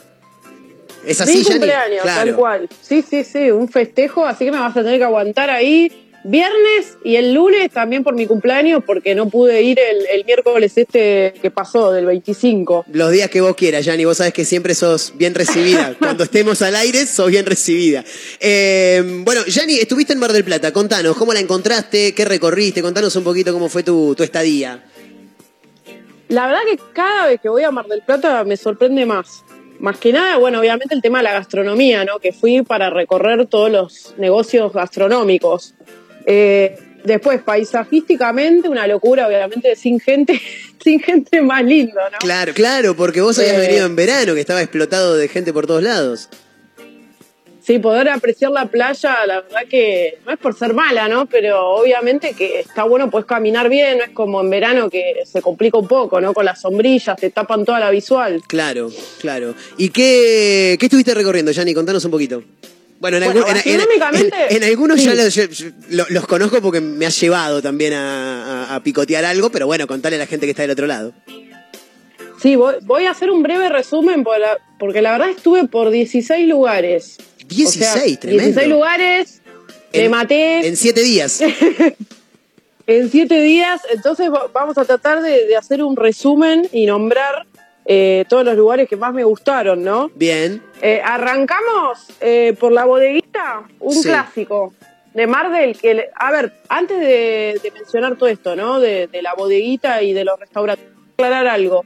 ¿Es 1.05 1.19
así, 1.19 1.39
Mi 1.39 1.43
cumpleaños, 1.43 2.01
Claro. 2.03 2.19
tal 2.25 2.35
cual. 2.35 2.69
Sí, 2.81 3.03
sí, 3.07 3.23
sí, 3.23 3.49
un 3.49 3.67
festejo, 3.67 4.25
así 4.25 4.45
que 4.45 4.51
me 4.51 4.59
vas 4.59 4.75
a 4.77 4.81
tener 4.83 4.99
que 4.99 5.03
aguantar 5.03 5.49
ahí 5.49 6.10
viernes 6.23 6.97
y 7.03 7.15
el 7.15 7.33
lunes 7.33 7.71
también 7.71 8.03
por 8.03 8.13
mi 8.13 8.27
cumpleaños, 8.27 8.83
porque 8.85 9.15
no 9.15 9.29
pude 9.29 9.61
ir 9.61 9.79
el, 9.79 10.05
el 10.07 10.25
miércoles 10.25 10.77
este 10.77 11.33
que 11.41 11.51
pasó, 11.51 11.91
del 11.91 12.05
25. 12.05 12.85
Los 12.91 13.11
días 13.11 13.29
que 13.29 13.41
vos 13.41 13.55
quieras, 13.55 13.85
Yani, 13.85 14.05
vos 14.05 14.17
sabés 14.17 14.33
que 14.33 14.45
siempre 14.45 14.75
sos 14.75 15.13
bien 15.15 15.35
recibida. 15.35 15.95
Cuando 15.99 16.23
estemos 16.23 16.61
al 16.61 16.75
aire, 16.75 17.05
sos 17.05 17.29
bien 17.29 17.45
recibida. 17.45 18.03
Eh, 18.39 19.21
bueno, 19.23 19.41
Yani, 19.45 19.79
estuviste 19.79 20.13
en 20.13 20.19
Mar 20.19 20.33
del 20.33 20.43
Plata, 20.43 20.71
contanos, 20.71 21.15
¿cómo 21.17 21.33
la 21.33 21.39
encontraste? 21.39 22.13
¿Qué 22.13 22.25
recorriste? 22.25 22.81
Contanos 22.81 23.15
un 23.15 23.23
poquito 23.23 23.53
cómo 23.53 23.69
fue 23.69 23.83
tu, 23.83 24.15
tu 24.15 24.23
estadía. 24.23 24.83
La 26.27 26.47
verdad 26.47 26.61
que 26.65 26.79
cada 26.93 27.27
vez 27.27 27.41
que 27.41 27.49
voy 27.49 27.63
a 27.63 27.71
Mar 27.71 27.87
del 27.87 28.01
Plata 28.03 28.43
me 28.43 28.55
sorprende 28.55 29.05
más. 29.05 29.43
Más 29.79 29.97
que 29.97 30.13
nada, 30.13 30.37
bueno, 30.37 30.59
obviamente 30.59 30.93
el 30.93 31.01
tema 31.01 31.17
de 31.17 31.23
la 31.23 31.33
gastronomía, 31.33 32.05
¿no? 32.05 32.19
Que 32.19 32.31
fui 32.31 32.61
para 32.61 32.91
recorrer 32.91 33.47
todos 33.47 33.71
los 33.71 34.13
negocios 34.17 34.71
gastronómicos. 34.71 35.73
Eh, 36.25 36.75
después, 37.03 37.41
paisajísticamente, 37.41 38.69
una 38.69 38.87
locura, 38.87 39.27
obviamente, 39.27 39.75
sin 39.75 39.99
gente, 39.99 40.39
sin 40.83 40.99
gente 40.99 41.41
más 41.41 41.63
lindo, 41.63 41.99
¿no? 42.11 42.17
Claro, 42.19 42.53
claro, 42.53 42.95
porque 42.95 43.21
vos 43.21 43.37
habías 43.39 43.55
Eh. 43.57 43.59
venido 43.67 43.85
en 43.85 43.95
verano, 43.95 44.33
que 44.33 44.39
estaba 44.41 44.61
explotado 44.61 45.15
de 45.15 45.27
gente 45.27 45.51
por 45.53 45.67
todos 45.67 45.83
lados. 45.83 46.29
Sí, 47.63 47.77
poder 47.77 48.09
apreciar 48.09 48.49
la 48.51 48.65
playa, 48.65 49.23
la 49.27 49.41
verdad 49.41 49.61
que 49.69 50.17
no 50.25 50.31
es 50.33 50.39
por 50.39 50.57
ser 50.57 50.73
mala, 50.73 51.07
¿no? 51.07 51.27
Pero 51.27 51.69
obviamente 51.75 52.33
que 52.33 52.59
está 52.59 52.85
bueno, 52.85 53.11
puedes 53.11 53.27
caminar 53.27 53.69
bien, 53.69 53.99
no 53.99 54.03
es 54.03 54.09
como 54.09 54.41
en 54.41 54.49
verano 54.49 54.89
que 54.89 55.21
se 55.31 55.43
complica 55.43 55.77
un 55.77 55.87
poco, 55.87 56.19
¿no? 56.19 56.33
Con 56.33 56.43
las 56.43 56.59
sombrillas, 56.59 57.15
te 57.17 57.29
tapan 57.29 57.63
toda 57.63 57.79
la 57.79 57.91
visual. 57.91 58.41
Claro, 58.47 58.89
claro. 59.19 59.53
¿Y 59.77 59.89
qué, 59.89 60.75
qué 60.79 60.87
estuviste 60.87 61.13
recorriendo, 61.13 61.51
Yani? 61.51 61.75
Contanos 61.75 62.03
un 62.03 62.11
poquito. 62.11 62.43
Bueno, 63.01 63.17
en, 63.17 63.23
Bueno, 63.25 63.45
algún- 63.47 64.29
en- 64.49 64.63
algunos 64.63 64.99
sí. 64.99 65.05
ya 65.05 65.15
los, 66.09 66.27
conozco 66.27 66.61
porque 66.61 66.79
me 66.81 67.07
has 67.07 67.19
llevado 67.19 67.59
también 67.61 67.93
a, 67.93 68.65
a- 68.69 68.75
a 68.75 68.83
picotear 68.83 69.25
algo, 69.25 69.49
pero 69.49 69.65
bueno, 69.65 69.87
contale 69.87 70.15
a 70.17 70.19
la 70.19 70.27
gente 70.27 70.45
que 70.45 70.51
está 70.51 70.61
del 70.61 70.71
otro 70.71 70.85
lado. 70.85 71.11
Sí, 72.39 72.55
voy, 72.55 72.75
voy 72.83 73.05
a 73.07 73.11
hacer 73.11 73.31
un 73.31 73.41
breve 73.41 73.69
resumen 73.69 74.23
por 74.23 74.39
la- 74.39 74.59
porque 74.79 75.01
la 75.01 75.13
verdad 75.13 75.29
estuve 75.31 75.67
por 75.67 75.89
16 75.89 76.47
lugares. 76.47 77.17
16, 77.47 78.19
tremendo. 78.19 78.43
16 78.45 78.67
lugares, 78.67 79.41
te 79.91 80.05
En- 80.05 80.11
maté 80.11 80.67
En 80.67 80.77
siete 80.77 81.01
días. 81.01 81.41
en 82.87 83.09
7 83.09 83.41
días, 83.41 83.81
entonces 83.91 84.29
va- 84.31 84.47
vamos 84.53 84.77
a 84.77 84.85
tratar 84.85 85.21
de, 85.23 85.47
de 85.47 85.55
hacer 85.55 85.81
un 85.83 85.95
resumen 85.95 86.67
y 86.71 86.85
nombrar 86.85 87.45
eh, 87.85 88.25
todos 88.29 88.45
los 88.45 88.55
lugares 88.55 88.87
que 88.87 88.95
más 88.95 89.13
me 89.13 89.23
gustaron, 89.23 89.83
¿no? 89.83 90.11
Bien. 90.15 90.61
Eh, 90.81 91.01
arrancamos 91.03 92.07
eh, 92.21 92.55
por 92.59 92.71
la 92.71 92.85
bodeguita, 92.85 93.63
un 93.79 93.93
Sí. 93.95 94.03
clásico 94.09 94.73
de 95.13 95.27
Mardel. 95.27 95.77
Que, 95.77 95.93
le- 95.93 96.09
a 96.15 96.31
ver, 96.31 96.53
antes 96.69 96.99
de, 96.99 97.59
de 97.61 97.71
mencionar 97.71 98.15
todo 98.17 98.29
esto, 98.29 98.55
¿no? 98.55 98.79
De, 98.79 99.07
de 99.07 99.21
la 99.21 99.33
bodeguita 99.33 100.01
y 100.03 100.13
de 100.13 100.23
los 100.25 100.39
restaurantes, 100.39 100.85
aclarar 101.13 101.47
algo. 101.47 101.83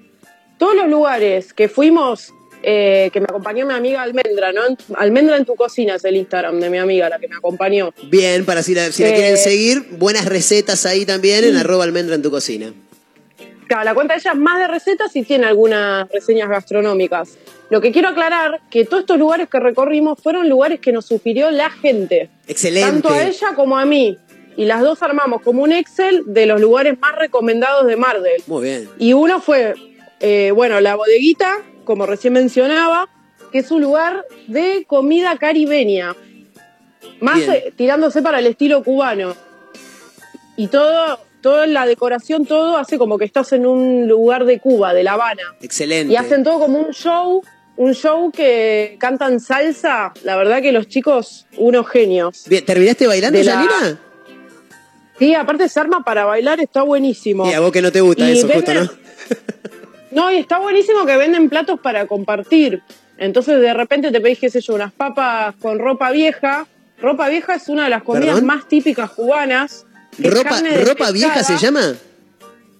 Todos 0.57 0.75
los 0.75 0.87
lugares 0.87 1.53
que 1.53 1.67
fuimos, 1.69 2.31
eh, 2.63 3.09
que 3.13 3.19
me 3.19 3.25
acompañó 3.25 3.65
mi 3.65 3.73
amiga 3.73 4.01
Almendra, 4.01 4.51
¿no? 4.53 4.61
Almendra 4.95 5.37
en 5.37 5.45
tu 5.45 5.55
cocina 5.55 5.95
es 5.95 6.05
el 6.05 6.15
Instagram 6.15 6.59
de 6.59 6.69
mi 6.69 6.77
amiga, 6.77 7.09
la 7.09 7.19
que 7.19 7.27
me 7.27 7.35
acompañó. 7.35 7.93
Bien, 8.03 8.45
para 8.45 8.63
si 8.63 8.73
la, 8.73 8.91
si 8.91 9.03
la 9.03 9.09
Eh, 9.09 9.13
quieren 9.13 9.37
seguir, 9.37 9.85
buenas 9.97 10.25
recetas 10.25 10.85
ahí 10.85 11.05
también 11.05 11.43
en 11.43 11.57
arroba 11.57 11.83
almendra 11.83 12.15
en 12.15 12.21
tu 12.21 12.31
cocina. 12.31 12.73
Claro, 13.67 13.83
la 13.83 13.93
cuenta 13.93 14.13
de 14.13 14.19
ella 14.19 14.31
es 14.31 14.37
más 14.37 14.59
de 14.59 14.67
recetas 14.67 15.15
y 15.15 15.23
tiene 15.23 15.47
algunas 15.47 16.09
reseñas 16.09 16.49
gastronómicas. 16.49 17.37
Lo 17.69 17.81
que 17.81 17.91
quiero 17.91 18.09
aclarar, 18.09 18.61
que 18.69 18.85
todos 18.85 19.01
estos 19.01 19.17
lugares 19.17 19.49
que 19.49 19.59
recorrimos 19.59 20.19
fueron 20.21 20.47
lugares 20.49 20.79
que 20.79 20.91
nos 20.91 21.05
sugirió 21.05 21.49
la 21.51 21.69
gente. 21.69 22.29
Excelente. 22.47 22.89
Tanto 22.89 23.09
a 23.09 23.23
ella 23.23 23.53
como 23.55 23.77
a 23.77 23.85
mí. 23.85 24.17
Y 24.57 24.65
las 24.65 24.81
dos 24.81 25.01
armamos 25.03 25.41
como 25.41 25.63
un 25.63 25.71
Excel 25.71 26.23
de 26.27 26.45
los 26.45 26.61
lugares 26.61 26.97
más 26.99 27.15
recomendados 27.15 27.87
de 27.87 27.97
Mardel. 27.97 28.41
Muy 28.47 28.63
bien. 28.63 28.89
Y 28.99 29.13
uno 29.13 29.41
fue, 29.41 29.73
eh, 30.19 30.51
bueno, 30.51 30.79
la 30.79 30.95
bodeguita, 30.95 31.61
como 31.83 32.05
recién 32.05 32.33
mencionaba, 32.33 33.09
que 33.51 33.59
es 33.59 33.71
un 33.71 33.81
lugar 33.81 34.25
de 34.47 34.85
comida 34.87 35.37
caribeña. 35.37 36.15
Más 37.19 37.39
eh, 37.39 37.73
tirándose 37.75 38.21
para 38.21 38.39
el 38.39 38.45
estilo 38.45 38.83
cubano. 38.83 39.35
Y 40.55 40.67
todo, 40.67 41.19
toda 41.45 41.67
la 41.67 41.85
decoración, 41.85 42.47
todo 42.47 42.75
hace 42.75 42.97
como 42.97 43.19
que 43.19 43.25
estás 43.25 43.53
en 43.53 43.67
un 43.67 44.07
lugar 44.07 44.45
de 44.45 44.59
Cuba, 44.59 44.95
de 44.95 45.03
La 45.03 45.13
Habana. 45.13 45.43
Excelente. 45.61 46.11
Y 46.11 46.15
hacen 46.15 46.43
todo 46.43 46.57
como 46.57 46.79
un 46.79 46.91
show, 46.91 47.43
un 47.77 47.93
show 47.93 48.31
que 48.31 48.97
cantan 48.99 49.39
salsa. 49.39 50.11
La 50.23 50.37
verdad 50.37 50.59
que 50.63 50.71
los 50.71 50.87
chicos, 50.87 51.45
unos 51.57 51.87
genios. 51.87 52.45
Bien, 52.49 52.65
¿terminaste 52.65 53.05
bailando, 53.05 53.37
De 53.37 53.43
la-? 53.45 53.95
Sí, 55.19 55.35
aparte 55.35 55.69
se 55.69 55.79
arma 55.79 56.03
para 56.03 56.25
bailar, 56.25 56.59
está 56.61 56.81
buenísimo. 56.81 57.47
Y 57.47 57.53
a 57.53 57.59
vos 57.59 57.71
que 57.71 57.83
no 57.83 57.91
te 57.91 58.01
gusta 58.01 58.27
Y 58.27 58.39
eso, 58.39 58.47
justo, 58.47 58.71
venden- 58.71 58.85
¿no? 58.85 58.91
No, 60.23 60.31
y 60.31 60.37
está 60.37 60.57
buenísimo 60.57 61.05
que 61.05 61.15
venden 61.15 61.47
platos 61.47 61.79
para 61.79 62.07
compartir. 62.07 62.81
Entonces 63.19 63.61
de 63.61 63.71
repente 63.75 64.11
te 64.11 64.19
pedís, 64.19 64.39
qué 64.39 64.49
sé 64.49 64.61
yo, 64.61 64.73
unas 64.73 64.91
papas 64.93 65.53
con 65.61 65.77
ropa 65.77 66.09
vieja. 66.09 66.65
Ropa 66.99 67.29
vieja 67.29 67.53
es 67.53 67.69
una 67.69 67.83
de 67.83 67.91
las 67.91 68.01
comidas 68.01 68.29
¿Perdón? 68.29 68.45
más 68.47 68.67
típicas 68.67 69.11
cubanas. 69.11 69.85
¿Ropa, 70.19 70.61
ropa 70.83 71.11
vieja 71.11 71.43
se 71.43 71.57
llama? 71.57 71.95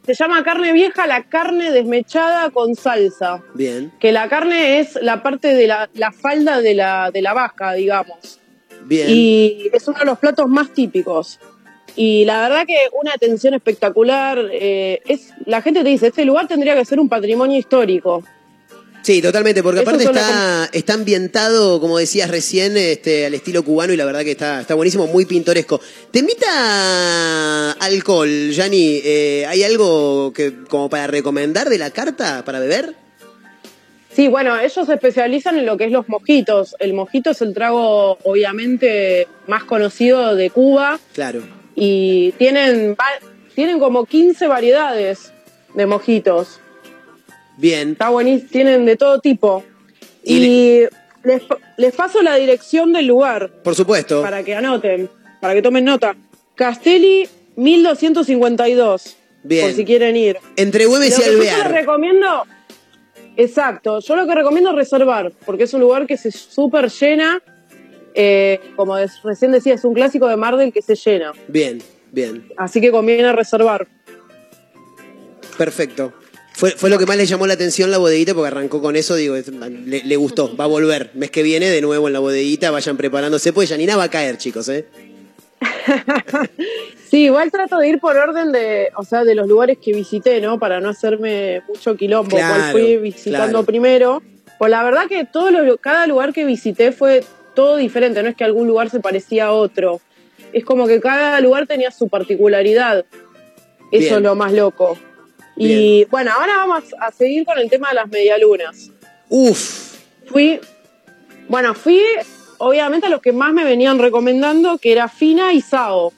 Se 0.06 0.14
llama 0.14 0.44
carne 0.44 0.72
vieja 0.72 1.08
la 1.08 1.24
carne 1.24 1.72
desmechada 1.72 2.52
con 2.52 2.76
salsa. 2.76 3.42
Bien, 3.56 3.92
Que 4.00 4.12
la 4.12 4.30
carne 4.30 4.80
es 4.80 5.00
la 5.02 5.24
parte 5.24 5.56
de 5.56 5.66
la, 5.68 5.90
la 5.96 6.12
falda 6.12 6.62
de 6.62 6.76
la, 6.76 7.10
de 7.12 7.22
la 7.24 7.34
vaca, 7.34 7.74
digamos. 7.74 8.40
bien. 8.84 9.08
Y 9.10 9.70
es 9.74 9.88
uno 9.88 9.98
de 10.00 10.06
los 10.06 10.20
platos 10.20 10.48
más 10.48 10.72
típicos. 10.74 11.40
Y 11.96 12.24
la 12.26 12.42
verdad 12.42 12.66
que 12.68 12.78
una 13.02 13.14
atención 13.14 13.54
espectacular. 13.56 14.38
eh, 14.52 15.02
es 15.08 15.34
La 15.46 15.62
gente 15.64 15.82
te 15.84 15.90
dice, 15.90 16.08
este 16.08 16.24
lugar 16.26 16.48
tendría 16.48 16.76
que 16.76 16.86
ser 16.86 17.00
un 17.00 17.10
patrimonio 17.10 17.58
histórico. 17.58 18.24
Sí, 19.06 19.22
totalmente, 19.22 19.62
porque 19.62 19.82
Eso 19.82 19.90
aparte 19.92 20.06
está, 20.06 20.68
está 20.74 20.94
ambientado, 20.96 21.80
como 21.80 22.00
decías 22.00 22.28
recién, 22.28 22.76
este, 22.76 23.28
al 23.28 23.36
estilo 23.36 23.62
cubano 23.64 23.94
y 23.94 23.98
la 23.98 24.06
verdad 24.06 24.24
que 24.24 24.32
está, 24.32 24.62
está 24.62 24.74
buenísimo, 24.74 25.06
muy 25.06 25.26
pintoresco. 25.26 25.80
¿Te 26.10 26.20
invita 26.20 27.74
alcohol, 27.74 28.50
Yani? 28.50 29.02
Eh, 29.04 29.46
¿Hay 29.48 29.62
algo 29.62 30.34
que 30.34 30.64
como 30.68 30.90
para 30.90 31.06
recomendar 31.06 31.70
de 31.70 31.78
la 31.78 31.92
carta 31.92 32.44
para 32.44 32.60
beber? 32.60 32.96
Sí, 34.12 34.28
bueno, 34.28 34.60
ellos 34.60 34.88
se 34.88 34.94
especializan 34.94 35.60
en 35.60 35.68
lo 35.68 35.78
que 35.78 35.84
es 35.86 35.92
los 35.92 36.10
mojitos. 36.10 36.76
El 36.80 36.94
mojito 36.96 37.30
es 37.30 37.42
el 37.44 37.54
trago, 37.54 38.18
obviamente, 38.24 39.28
más 39.46 39.66
conocido 39.66 40.34
de 40.34 40.50
Cuba 40.50 41.00
Claro. 41.14 41.44
y 41.76 42.32
tienen, 42.40 42.98
tienen 43.54 43.78
como 43.78 44.06
15 44.08 44.48
variedades. 44.48 45.32
de 45.76 45.86
mojitos. 45.86 46.60
Bien. 47.58 47.92
Está 47.92 48.10
buenísimo, 48.10 48.50
tienen 48.52 48.86
de 48.86 48.96
todo 48.98 49.20
tipo. 49.20 49.64
Y, 50.24 50.84
les, 51.24 51.42
les 51.78 51.94
paso 51.96 52.22
la 52.22 52.36
dirección 52.36 52.92
del 52.94 53.08
lugar 53.08 53.52
Por 53.64 53.76
supuesto. 53.76 54.22
para 54.22 54.44
que 54.44 54.56
anoten, 54.56 55.10
para 55.42 55.54
que 55.54 55.62
tomen 55.62 55.86
nota. 55.86 56.16
Castelli 56.56 57.28
1252. 57.56 59.18
Bien. 59.44 59.68
Por 59.68 59.76
si 59.76 59.86
quieren 59.86 60.16
ir. 60.16 60.38
Entre 60.56 60.86
Güemes 60.86 61.18
y 61.18 61.22
que 61.22 61.28
yo 61.32 61.38
les 61.40 61.52
Alvear. 61.54 61.72
recomiendo, 61.72 62.44
exacto, 63.38 64.00
yo 64.00 64.16
lo 64.16 64.26
que 64.26 64.34
recomiendo 64.34 64.72
es 64.72 64.76
reservar, 64.76 65.32
porque 65.46 65.64
es 65.66 65.74
un 65.76 65.82
lugar 65.82 66.08
que 66.08 66.18
se 66.18 66.32
súper 66.32 66.90
llena. 66.90 67.42
eh, 68.18 68.60
como 68.78 68.96
des- 68.96 69.22
recién 69.24 69.52
decía, 69.52 69.74
es 69.74 69.84
un 69.84 69.94
clásico 69.94 70.28
de 70.28 70.38
Mar 70.38 70.56
del 70.56 70.72
que 70.72 70.82
se 70.82 70.96
llena. 70.96 71.34
Bien, 71.50 71.80
bien. 72.14 72.48
Así 72.58 72.80
que 72.80 72.90
conviene 72.90 73.32
reservar. 73.34 73.88
Perfecto. 75.58 76.14
Fue, 76.56 76.72
fue 76.72 76.90
lo 76.90 76.98
que 76.98 77.06
más 77.06 77.18
le 77.18 77.26
llamó 77.26 77.48
la 77.48 77.54
atención 77.56 77.92
la 77.92 77.98
bodeguita 77.98 78.34
porque 78.34 78.48
arrancó 78.48 78.82
con 78.82 78.96
eso, 78.96 79.16
digo, 79.16 79.36
le, 79.36 80.04
le 80.04 80.16
gustó, 80.16 80.56
va 80.56 80.64
a 80.64 80.68
volver. 80.68 81.12
Mes 81.14 81.30
que 81.30 81.44
viene 81.44 81.70
de 81.70 81.82
nuevo 81.82 82.08
en 82.08 82.14
la 82.14 82.20
bodeguita, 82.20 82.72
vayan 82.72 82.96
preparándose, 82.98 83.52
pues 83.52 83.70
Janina 83.70 83.98
va 83.98 84.04
a 84.04 84.10
caer, 84.10 84.38
chicos, 84.38 84.70
¿eh? 84.70 84.86
Sí, 87.10 87.26
igual 87.26 87.52
trato 87.52 87.78
de 87.78 87.88
ir 87.88 88.00
por 88.00 88.18
orden 88.18 88.52
de, 88.52 88.90
o 88.98 89.04
sea, 89.04 89.24
de 89.24 89.36
los 89.36 89.48
lugares 89.48 89.78
que 89.82 89.94
visité, 89.94 90.42
¿no? 90.42 90.60
Para 90.60 90.82
no 90.82 90.90
hacerme 90.90 91.62
mucho 91.68 91.96
quilombo, 91.96 92.36
Claro, 92.36 92.56
cuál 92.56 92.72
fui 92.72 92.98
visitando 92.98 93.50
claro. 93.50 93.64
primero. 93.66 94.22
Pues 94.58 94.72
la 94.72 94.84
verdad 94.84 95.04
que 95.08 95.24
todo 95.26 95.52
lo- 95.52 95.78
cada 95.78 96.08
lugar 96.08 96.34
que 96.34 96.46
visité 96.46 96.92
fue 96.92 97.24
todo 97.54 97.78
diferente, 97.78 98.22
no 98.24 98.30
es 98.30 98.36
que 98.36 98.44
algún 98.44 98.68
lugar 98.68 98.90
se 98.90 99.00
parecía 99.00 99.46
a 99.46 99.52
otro. 99.52 100.02
Es 100.52 100.66
como 100.66 100.88
que 100.88 101.00
cada 101.00 101.40
lugar 101.42 101.68
tenía 101.68 101.92
su 101.92 102.08
particularidad. 102.10 103.06
Eso 103.92 104.00
Bien. 104.00 104.16
es 104.16 104.22
lo 104.22 104.36
más 104.36 104.52
loco. 104.52 104.98
Y 105.58 106.06
bueno, 106.06 106.32
ahora 106.38 106.58
vamos 106.58 106.84
a 107.00 107.12
seguir 107.12 107.46
con 107.46 107.58
el 107.58 107.70
tema 107.70 107.90
de 107.90 107.96
las 107.96 108.10
medialunas. 108.10 108.90
Uf. 109.30 109.96
Fui, 110.28 110.60
bueno, 111.48 111.74
fui 111.74 112.02
obviamente 112.58 113.08
a 113.08 113.10
los 113.10 113.22
que 113.22 113.32
más 113.32 113.54
me 113.54 113.64
venían 113.64 114.00
recomendando, 114.00 114.78
que 114.78 114.92
era 114.92 115.08
Fina 115.08 115.54
y 115.54 115.62
Sao. 115.62 116.12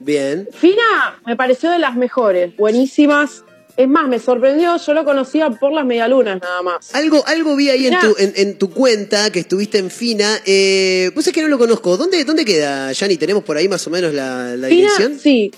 Bien. 0.00 0.48
Fina 0.52 1.20
me 1.26 1.34
pareció 1.36 1.70
de 1.70 1.78
las 1.78 1.96
mejores, 1.96 2.56
buenísimas. 2.56 3.42
Es 3.76 3.88
más, 3.88 4.06
me 4.06 4.20
sorprendió, 4.20 4.76
yo 4.76 4.94
lo 4.94 5.04
conocía 5.04 5.50
por 5.50 5.72
las 5.72 5.84
medialunas 5.84 6.40
nada 6.40 6.62
más. 6.62 6.94
Algo, 6.94 7.26
algo 7.26 7.56
vi 7.56 7.70
ahí 7.70 7.88
en 7.88 7.98
tu, 7.98 8.14
en, 8.18 8.32
en 8.36 8.56
tu 8.56 8.70
cuenta 8.70 9.32
que 9.32 9.40
estuviste 9.40 9.78
en 9.78 9.90
Fina. 9.90 10.38
Eh, 10.46 11.10
Vos 11.12 11.26
es 11.26 11.32
que 11.32 11.42
no 11.42 11.48
lo 11.48 11.58
conozco. 11.58 11.96
¿Dónde, 11.96 12.22
dónde 12.24 12.44
queda, 12.44 12.92
Yanni? 12.92 13.16
¿Tenemos 13.16 13.42
por 13.42 13.56
ahí 13.56 13.68
más 13.68 13.84
o 13.88 13.90
menos 13.90 14.14
la, 14.14 14.54
la 14.56 14.68
Fina, 14.68 14.82
dirección? 14.90 15.18
sí. 15.18 15.50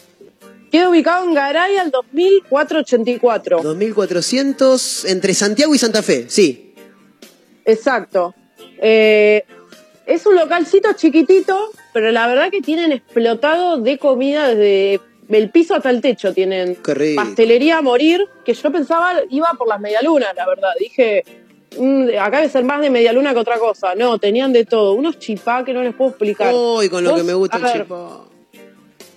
Queda 0.71 0.89
ubicado 0.89 1.25
en 1.25 1.35
Garay 1.35 1.77
al 1.77 1.91
2484. 1.91 3.63
2400 3.63 5.05
entre 5.07 5.35
Santiago 5.35 5.75
y 5.75 5.79
Santa 5.79 6.03
Fe, 6.03 6.27
sí. 6.29 6.75
Exacto. 7.65 8.35
Eh, 8.79 9.45
es 10.07 10.25
un 10.27 10.37
localcito 10.37 10.93
chiquitito, 10.95 11.71
pero 11.93 12.13
la 12.13 12.27
verdad 12.29 12.51
que 12.51 12.61
tienen 12.61 12.93
explotado 12.93 13.79
de 13.79 13.99
comida 13.99 14.49
desde 14.49 15.01
el 15.29 15.51
piso 15.51 15.75
hasta 15.75 15.91
el 15.91 16.01
techo. 16.01 16.33
Tienen 16.33 16.79
pastelería 17.17 17.79
a 17.79 17.83
morir, 17.83 18.25
que 18.45 18.55
yo 18.55 18.71
pensaba 18.71 19.15
iba 19.31 19.53
por 19.59 19.69
las 19.69 19.81
medialunas, 19.81 20.35
la 20.37 20.47
verdad. 20.47 20.71
Dije, 20.79 21.25
mm, 21.79 22.09
acá 22.21 22.39
debe 22.39 22.51
ser 22.51 22.65
más 22.65 22.81
de 22.81 22.91
medialuna 22.91 23.35
que 23.35 23.41
otra 23.41 23.59
cosa. 23.59 23.95
No, 23.95 24.19
tenían 24.19 24.53
de 24.53 24.65
todo. 24.65 24.95
Unos 24.95 25.19
chipá 25.19 25.65
que 25.65 25.73
no 25.73 25.83
les 25.83 25.95
puedo 25.95 26.11
explicar. 26.11 26.55
Uy, 26.55 26.89
con 26.89 27.03
lo 27.03 27.11
Vos, 27.11 27.21
que 27.21 27.27
me 27.27 27.35
gusta 27.35 27.57
el 27.57 27.63
ver, 27.65 27.83
chipá. 27.83 28.21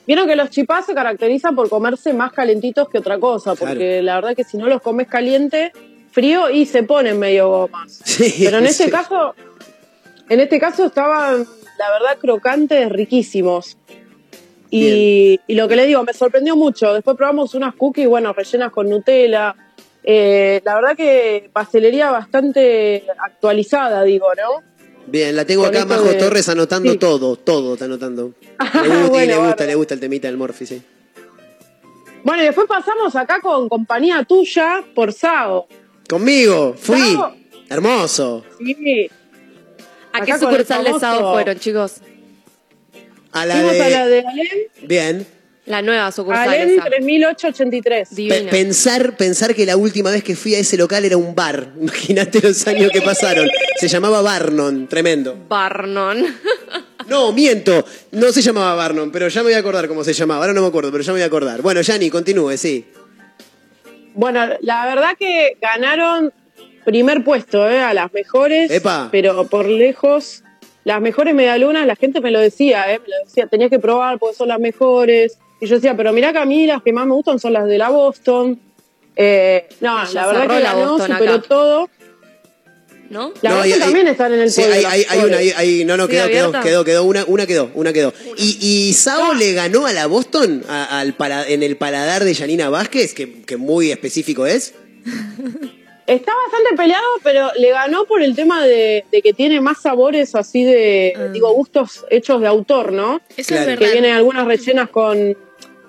Vieron 0.10 0.28
que 0.28 0.36
los 0.36 0.50
chipás 0.50 0.88
se 0.88 0.96
caracterizan 0.96 1.56
por 1.56 1.70
comerse 1.70 2.14
más 2.14 2.32
calentitos 2.32 2.90
que 2.90 2.98
otra 2.98 3.20
cosa, 3.20 3.54
porque 3.54 4.02
la 4.02 4.16
verdad 4.16 4.36
que 4.36 4.44
si 4.44 4.58
no 4.58 4.66
los 4.66 4.82
comes 4.82 5.08
caliente, 5.08 5.72
frío 6.10 6.50
y 6.50 6.66
se 6.66 6.82
ponen 6.82 7.20
medio 7.20 7.48
gomas. 7.48 8.02
Sí, 8.06 8.34
Pero 8.44 8.58
en 8.58 8.66
este 8.66 8.86
sí. 8.86 8.90
caso, 8.90 9.36
en 10.28 10.40
este 10.40 10.60
caso 10.60 10.88
estaban, 10.88 11.46
la 11.78 11.92
verdad, 11.92 12.18
crocantes, 12.20 12.90
riquísimos. 12.90 13.78
Y, 14.72 15.40
y 15.46 15.54
lo 15.54 15.68
que 15.68 15.76
les 15.76 15.86
digo, 15.86 16.04
me 16.04 16.14
sorprendió 16.14 16.56
mucho. 16.56 16.92
Después 16.92 17.16
probamos 17.16 17.54
unas 17.54 17.76
cookies, 17.76 18.08
bueno, 18.08 18.34
rellenas 18.34 18.72
con 18.72 18.90
Nutella. 18.90 19.56
Eh, 20.04 20.60
la 20.66 20.74
verdad 20.74 20.98
que 20.98 21.52
pastelería 21.54 22.10
bastante 22.10 23.06
actualizada, 23.20 24.02
digo, 24.02 24.30
¿no? 24.36 24.69
Bien, 25.12 25.36
la 25.36 25.46
tengo 25.46 25.66
acá, 25.66 25.86
Majo 25.86 26.04
de- 26.06 26.16
Torres, 26.16 26.48
anotando 26.50 26.92
Sí. 26.92 26.98
todo, 26.98 27.36
todo 27.36 27.74
está 27.74 27.86
anotando. 27.86 28.34
Le 28.74 28.88
gusta, 28.90 29.08
Bueno, 29.10 29.42
le 29.42 29.48
gusta, 29.48 29.66
le 29.66 29.76
gusta 29.76 29.94
el 29.96 30.00
temita 30.00 30.28
del 30.28 30.38
Morphy, 30.38 30.66
sí. 30.66 30.82
Bueno, 32.24 32.42
y 32.44 32.46
después 32.46 32.68
pasamos 32.68 33.16
acá 33.16 33.40
con 33.42 33.70
compañía 33.70 34.24
tuya 34.24 34.84
por 34.94 35.14
Sao. 35.14 35.68
Conmigo, 36.10 36.76
fui. 36.78 37.14
Sao. 37.14 37.36
Hermoso. 37.70 38.44
Sí. 38.58 39.10
¿A 40.12 40.22
qué 40.26 40.38
sucursal 40.38 40.84
de 40.84 41.00
Sao 41.00 41.34
fueron, 41.34 41.58
chicos? 41.60 41.96
A 43.32 43.46
la 43.46 43.54
Fuimos 43.56 43.74
de... 43.74 43.84
a 43.84 43.90
la 43.90 44.08
de 44.08 44.20
Alem, 44.20 44.88
Bien. 44.88 45.28
La 45.70 45.82
nueva 45.82 46.12
sucursal 46.12 46.52
esa. 46.54 46.84
3883. 46.86 48.10
Pe- 48.10 48.16
Divina. 48.16 48.50
pensar, 48.52 49.16
pensar 49.16 49.54
que 49.56 49.66
la 49.68 49.78
última 49.78 50.10
vez 50.12 50.24
que 50.24 50.36
fui 50.36 50.56
a 50.56 50.60
ese 50.60 50.76
local 50.78 51.06
era 51.06 51.16
un 51.16 51.36
bar. 51.36 51.74
Imagínate 51.80 52.42
los 52.42 52.68
años 52.68 52.92
que 52.92 53.02
pasaron. 53.02 53.48
Se 53.80 53.88
llamaba 53.88 54.22
Barnon, 54.22 54.88
tremendo. 54.88 55.38
Barnon. 55.48 56.26
No, 57.08 57.32
miento. 57.32 57.84
No 58.12 58.32
se 58.32 58.44
llamaba 58.44 58.76
Barnon, 58.76 59.12
pero 59.12 59.30
ya 59.30 59.42
me 59.42 59.46
voy 59.46 59.54
a 59.54 59.58
acordar 59.60 59.88
cómo 59.88 60.04
se 60.04 60.14
llamaba. 60.14 60.42
Ahora 60.42 60.54
no 60.54 60.62
me 60.62 60.68
acuerdo, 60.68 60.92
pero 60.92 61.04
ya 61.04 61.12
me 61.12 61.16
voy 61.18 61.24
a 61.24 61.26
acordar. 61.26 61.60
Bueno, 61.64 61.82
Yanni, 61.82 62.12
continúe, 62.12 62.56
sí. 62.56 62.86
Bueno, 64.14 64.46
la 64.62 64.86
verdad 64.86 65.16
que 65.18 65.58
ganaron 65.60 66.32
primer 66.86 67.24
puesto, 67.24 67.68
¿eh? 67.68 67.80
A 67.80 67.96
las 67.96 68.14
mejores. 68.14 68.70
Epa. 68.70 69.10
Pero 69.12 69.48
por 69.48 69.66
lejos, 69.68 70.44
las 70.84 71.02
mejores 71.02 71.34
medialunas, 71.34 71.88
la 71.88 71.96
gente 71.96 72.22
me 72.22 72.30
lo 72.30 72.40
decía, 72.40 72.94
¿eh? 72.94 73.00
Me 73.00 73.08
lo 73.10 73.16
decía, 73.26 73.48
tenías 73.48 73.72
que 73.72 73.80
probar 73.80 74.20
porque 74.20 74.36
son 74.36 74.50
las 74.50 74.60
mejores. 74.60 75.40
Y 75.62 75.66
yo 75.68 75.76
decía, 75.76 75.96
pero 75.98 76.14
mirá 76.14 76.32
que 76.32 76.40
a 76.40 76.46
mí 76.46 76.66
las 76.66 76.82
que 76.82 76.94
más 76.94 77.06
me 77.06 77.14
gustan 77.14 77.40
son 77.40 77.54
las 77.54 77.66
de 77.66 77.78
la 77.78 77.90
Boston. 77.90 78.60
Eh, 79.16 79.68
no, 79.82 80.04
la 80.14 80.28
verdad 80.28 80.42
que 80.48 80.60
la 80.64 80.74
ganó, 80.74 80.92
Boston 80.94 81.12
superó 81.18 81.34
acá. 81.36 81.48
todo. 81.48 81.90
¿No? 83.10 83.34
La 83.42 83.50
No, 83.50 83.56
Boston 83.58 83.62
hay- 83.64 83.72
hay- 83.74 83.80
también 83.80 84.08
están 84.08 84.34
en 84.36 84.40
el 84.42 84.52
Sí, 84.52 84.62
podio, 84.62 84.74
hay, 84.76 84.86
hay, 84.86 85.06
hay 85.10 85.20
una, 85.20 85.38
hay, 85.38 85.84
no, 85.86 85.98
no, 85.98 86.06
¿Sigue 86.06 86.18
quedó, 86.30 86.52
quedó, 86.52 86.62
quedó, 86.64 86.86
quedó, 86.86 87.04
una, 87.06 87.26
una 87.26 87.48
quedó, 87.48 87.72
una 87.74 87.92
quedó. 87.92 88.14
¿Y, 88.38 88.58
y 88.62 88.94
Sao 88.94 89.34
le 89.34 89.54
ganó 89.54 89.88
a 89.88 89.94
la 89.94 90.06
Boston 90.06 90.64
a- 90.70 91.00
al 91.00 91.16
en 91.48 91.64
el 91.64 91.76
paladar 91.76 92.24
de 92.24 92.36
Janina 92.36 92.70
Vázquez, 92.70 93.14
que, 93.16 93.42
que 93.42 93.58
muy 93.58 93.90
específico 93.92 94.46
es? 94.46 94.76
Está 96.06 96.32
bastante 96.46 96.76
peleado, 96.76 97.06
pero 97.24 97.50
le 97.58 97.70
ganó 97.72 98.06
por 98.06 98.22
el 98.24 98.36
tema 98.36 98.66
de, 98.66 99.06
de 99.12 99.22
que 99.22 99.34
tiene 99.34 99.60
más 99.62 99.82
sabores 99.82 100.34
así 100.34 100.64
de, 100.64 101.30
digo, 101.34 101.52
gustos 101.54 102.06
hechos 102.10 102.42
de 102.42 102.48
autor, 102.48 102.92
¿no? 102.94 103.22
Eso 103.38 103.54
es 103.56 103.60
Que 103.62 103.66
verdad. 103.66 103.92
vienen 103.92 104.12
algunas 104.16 104.46
rellenas 104.46 104.90
con, 104.90 105.38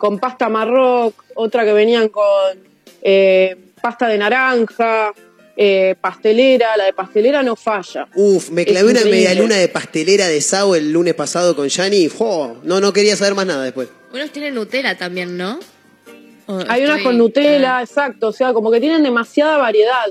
con 0.00 0.18
pasta 0.18 0.48
marroc, 0.48 1.12
otra 1.34 1.62
que 1.66 1.74
venían 1.74 2.08
con 2.08 2.24
eh, 3.02 3.54
pasta 3.82 4.08
de 4.08 4.16
naranja, 4.16 5.12
eh, 5.54 5.94
pastelera, 6.00 6.74
la 6.78 6.84
de 6.86 6.94
pastelera 6.94 7.42
no 7.42 7.54
falla. 7.54 8.08
Uf, 8.14 8.48
me 8.48 8.62
Es 8.62 8.68
clavé 8.68 8.90
una 8.92 9.00
increíble. 9.00 9.28
media 9.28 9.34
luna 9.34 9.56
de 9.56 9.68
pastelera 9.68 10.26
de 10.26 10.40
Sao 10.40 10.74
el 10.74 10.90
lunes 10.90 11.12
pasado 11.12 11.54
con 11.54 11.68
Yanni. 11.68 12.08
¡jo! 12.08 12.56
No, 12.62 12.80
no 12.80 12.94
quería 12.94 13.14
saber 13.14 13.34
más 13.34 13.44
nada 13.44 13.62
después. 13.62 13.88
Unos 14.10 14.30
tienen 14.30 14.54
Nutella 14.54 14.96
también, 14.96 15.36
¿no? 15.36 15.60
O 16.46 16.60
Hay 16.66 16.82
unas 16.82 17.02
con 17.02 17.18
Nutella, 17.18 17.82
exacto, 17.82 18.28
o 18.28 18.32
sea, 18.32 18.54
como 18.54 18.70
que 18.70 18.80
tienen 18.80 19.02
demasiada 19.02 19.58
variedad. 19.58 20.06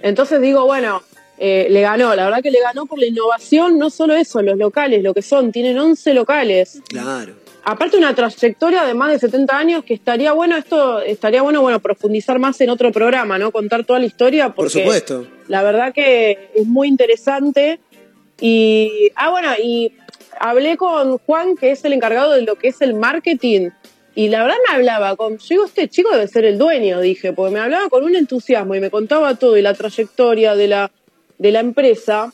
Entonces 0.00 0.40
digo, 0.40 0.64
bueno, 0.64 1.02
eh, 1.38 1.66
le 1.70 1.80
ganó, 1.80 2.14
la 2.14 2.26
verdad 2.26 2.40
que 2.40 2.52
le 2.52 2.60
ganó 2.60 2.86
por 2.86 3.00
la 3.00 3.06
innovación, 3.06 3.78
no 3.80 3.90
solo 3.90 4.14
eso, 4.14 4.40
los 4.42 4.56
locales, 4.56 5.02
lo 5.02 5.12
que 5.12 5.22
son, 5.22 5.50
tienen 5.50 5.76
11 5.76 6.14
locales. 6.14 6.80
Claro. 6.88 7.47
Aparte 7.64 7.96
una 7.96 8.14
trayectoria 8.14 8.84
de 8.84 8.94
más 8.94 9.10
de 9.10 9.18
70 9.18 9.56
años 9.58 9.84
que 9.84 9.94
estaría 9.94 10.32
bueno 10.32 10.56
esto, 10.56 11.00
estaría 11.00 11.42
bueno, 11.42 11.60
bueno, 11.60 11.80
profundizar 11.80 12.38
más 12.38 12.60
en 12.60 12.70
otro 12.70 12.92
programa, 12.92 13.38
¿no? 13.38 13.50
Contar 13.50 13.84
toda 13.84 13.98
la 13.98 14.06
historia 14.06 14.46
Por 14.46 14.66
porque 14.66 14.80
supuesto. 14.80 15.26
la 15.48 15.62
verdad 15.62 15.92
que 15.92 16.50
es 16.54 16.66
muy 16.66 16.88
interesante. 16.88 17.80
Y, 18.40 19.10
ah, 19.16 19.30
bueno, 19.30 19.48
y 19.62 19.92
hablé 20.38 20.76
con 20.76 21.18
Juan, 21.18 21.56
que 21.56 21.72
es 21.72 21.84
el 21.84 21.92
encargado 21.92 22.32
de 22.32 22.42
lo 22.42 22.54
que 22.56 22.68
es 22.68 22.80
el 22.80 22.94
marketing. 22.94 23.70
Y 24.14 24.28
la 24.28 24.42
verdad 24.42 24.56
me 24.68 24.74
hablaba 24.76 25.14
con, 25.16 25.38
yo 25.38 25.46
digo, 25.48 25.64
este 25.64 25.88
chico 25.88 26.10
debe 26.10 26.26
ser 26.26 26.44
el 26.44 26.58
dueño, 26.58 27.00
dije, 27.00 27.32
porque 27.32 27.54
me 27.54 27.60
hablaba 27.60 27.88
con 27.88 28.02
un 28.02 28.16
entusiasmo 28.16 28.74
y 28.74 28.80
me 28.80 28.90
contaba 28.90 29.34
todo 29.34 29.56
y 29.56 29.62
la 29.62 29.74
trayectoria 29.74 30.56
de 30.56 30.68
la, 30.68 30.90
de 31.38 31.52
la 31.52 31.60
empresa, 31.60 32.32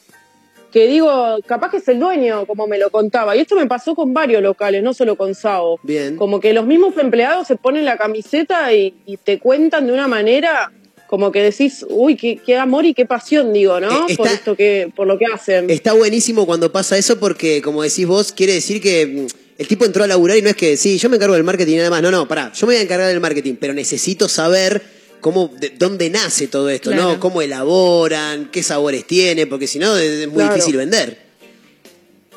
que 0.75 0.89
digo, 0.89 1.39
capaz 1.47 1.71
que 1.71 1.77
es 1.77 1.87
el 1.87 2.01
dueño, 2.01 2.47
como 2.47 2.67
me 2.67 2.79
lo 2.79 2.91
contaba. 2.91 3.37
Y 3.37 3.39
esto 3.39 3.55
me 3.55 3.67
pasó 3.67 3.95
con 3.95 4.13
varios 4.13 4.43
locales, 4.43 4.83
no 4.83 4.93
solo 4.93 5.15
con 5.15 5.33
Sao. 5.37 5.79
Bien. 5.85 6.17
Como 6.17 6.41
que 6.41 6.53
los 6.53 6.67
mismos 6.67 6.99
empleados 6.99 7.47
se 7.47 7.55
ponen 7.55 7.85
la 7.85 7.97
camiseta 7.97 8.75
y, 8.75 8.93
y 9.07 9.17
te 9.17 9.39
cuentan 9.39 9.87
de 9.87 9.93
una 9.93 10.09
manera 10.09 10.73
como 11.07 11.31
que 11.31 11.45
decís, 11.45 11.87
uy, 11.89 12.17
qué, 12.17 12.41
qué 12.45 12.57
amor 12.57 12.87
y 12.87 12.93
qué 12.93 13.07
pasión, 13.07 13.53
digo, 13.53 13.79
¿no? 13.79 14.09
Eh, 14.09 14.17
por 14.17 14.27
esto 14.27 14.57
que, 14.57 14.91
por 14.97 15.07
lo 15.07 15.17
que 15.17 15.27
hacen. 15.33 15.71
Está 15.71 15.93
buenísimo 15.93 16.45
cuando 16.45 16.73
pasa 16.73 16.99
eso 16.99 17.21
porque, 17.21 17.63
como 17.63 17.85
decís 17.85 18.05
vos, 18.09 18.33
quiere 18.33 18.55
decir 18.55 18.83
que 18.83 19.07
mm, 19.07 19.27
el 19.59 19.69
tipo 19.69 19.85
entró 19.85 20.03
a 20.03 20.09
laburar 20.09 20.39
y 20.39 20.43
no 20.43 20.49
es 20.49 20.57
que, 20.57 20.77
sí, 20.77 20.99
yo 20.99 21.09
me 21.09 21.15
encargo 21.19 21.35
del 21.37 21.45
marketing 21.45 21.75
y 21.75 21.77
nada 21.77 21.91
más. 21.91 22.03
No, 22.03 22.11
no, 22.11 22.27
pará, 22.27 22.51
yo 22.53 22.67
me 22.67 22.73
voy 22.73 22.81
a 22.81 22.83
encargar 22.83 23.07
del 23.07 23.21
marketing, 23.21 23.55
pero 23.61 23.75
necesito 23.75 24.29
saber 24.29 24.83
cómo, 25.25 25.49
de 25.59 25.71
dónde 25.71 26.11
nace 26.11 26.49
todo 26.49 26.69
esto, 26.69 26.95
¿no? 26.95 27.19
Cómo 27.19 27.41
elaboran, 27.41 28.51
qué 28.53 28.63
sabores 28.63 29.07
tiene, 29.07 29.47
porque 29.47 29.67
si 29.67 29.79
no 29.79 29.97
es 29.97 30.29
muy 30.29 30.37
Claro. 30.37 30.53
difícil 30.53 30.77
vender. 30.77 31.17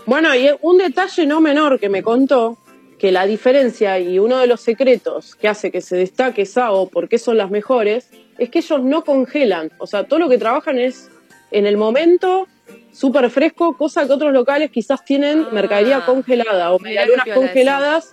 Bueno, 0.06 0.34
y 0.34 0.50
un 0.62 0.78
detalle 0.78 1.26
no 1.26 1.42
menor 1.42 1.82
que 1.82 1.90
me 1.90 2.02
contó, 2.02 2.58
que 2.98 3.12
la 3.12 3.26
diferencia 3.26 4.00
y 4.00 4.20
uno 4.20 4.40
de 4.40 4.48
los 4.48 4.62
secretos 4.62 5.36
que 5.36 5.50
hace 5.50 5.70
que 5.70 5.82
se 5.82 5.98
destaque 5.98 6.46
Sao, 6.46 6.88
porque 6.88 7.18
son 7.20 7.36
las 7.36 7.52
mejores, 7.52 8.08
es 8.38 8.50
que 8.50 8.60
ellos 8.60 8.82
no 8.82 9.04
congelan. 9.04 9.70
O 9.80 9.86
sea, 9.86 10.06
todo 10.06 10.20
lo 10.20 10.30
que 10.30 10.38
trabajan 10.38 10.80
es 10.80 11.10
en 11.52 11.66
el 11.66 11.76
momento, 11.76 12.48
súper 12.94 13.30
fresco, 13.30 13.76
cosa 13.76 14.08
que 14.08 14.14
otros 14.14 14.32
locales 14.32 14.72
quizás 14.72 15.04
tienen 15.04 15.46
mercadería 15.52 16.06
congelada 16.06 16.72
o 16.72 16.78
Ah, 16.78 16.82
medialunas 16.82 17.28
congeladas. 17.34 18.12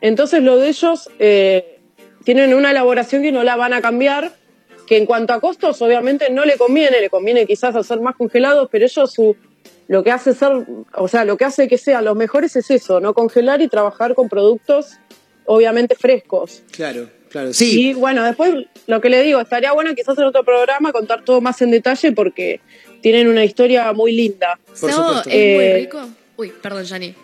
Entonces 0.00 0.42
lo 0.42 0.56
de 0.56 0.68
ellos 0.70 1.10
eh, 1.18 1.79
tienen 2.24 2.54
una 2.54 2.70
elaboración 2.70 3.22
que 3.22 3.32
no 3.32 3.42
la 3.44 3.56
van 3.56 3.72
a 3.72 3.80
cambiar, 3.80 4.32
que 4.86 4.96
en 4.96 5.06
cuanto 5.06 5.32
a 5.32 5.40
costos 5.40 5.80
obviamente 5.82 6.30
no 6.30 6.44
le 6.44 6.56
conviene, 6.56 7.00
le 7.00 7.10
conviene 7.10 7.46
quizás 7.46 7.76
hacer 7.76 8.00
más 8.00 8.16
congelados, 8.16 8.68
pero 8.70 8.84
ellos 8.84 9.12
su, 9.12 9.36
lo 9.88 10.02
que 10.02 10.10
hace 10.10 10.34
ser, 10.34 10.52
o 10.94 11.08
sea, 11.08 11.24
lo 11.24 11.36
que 11.36 11.44
hace 11.44 11.68
que 11.68 11.78
sean 11.78 12.04
los 12.04 12.16
mejores 12.16 12.56
es 12.56 12.70
eso, 12.70 13.00
no 13.00 13.14
congelar 13.14 13.62
y 13.62 13.68
trabajar 13.68 14.14
con 14.14 14.28
productos 14.28 14.98
obviamente 15.46 15.94
frescos. 15.96 16.62
Claro, 16.72 17.08
claro. 17.28 17.52
Sí, 17.52 17.88
Y 17.90 17.94
bueno, 17.94 18.24
después 18.24 18.52
lo 18.86 19.00
que 19.00 19.10
le 19.10 19.22
digo, 19.22 19.40
estaría 19.40 19.72
bueno 19.72 19.94
quizás 19.94 20.16
en 20.18 20.24
otro 20.24 20.44
programa 20.44 20.92
contar 20.92 21.24
todo 21.24 21.40
más 21.40 21.60
en 21.62 21.70
detalle 21.70 22.12
porque 22.12 22.60
tienen 23.00 23.28
una 23.28 23.44
historia 23.44 23.92
muy 23.92 24.12
linda. 24.12 24.58
Sao 24.74 25.20
es 25.20 25.26
Eh, 25.28 25.54
muy 25.56 25.82
rico. 25.84 26.08
Uy, 26.36 26.52
perdón, 26.62 26.84
Jani. 26.86 27.14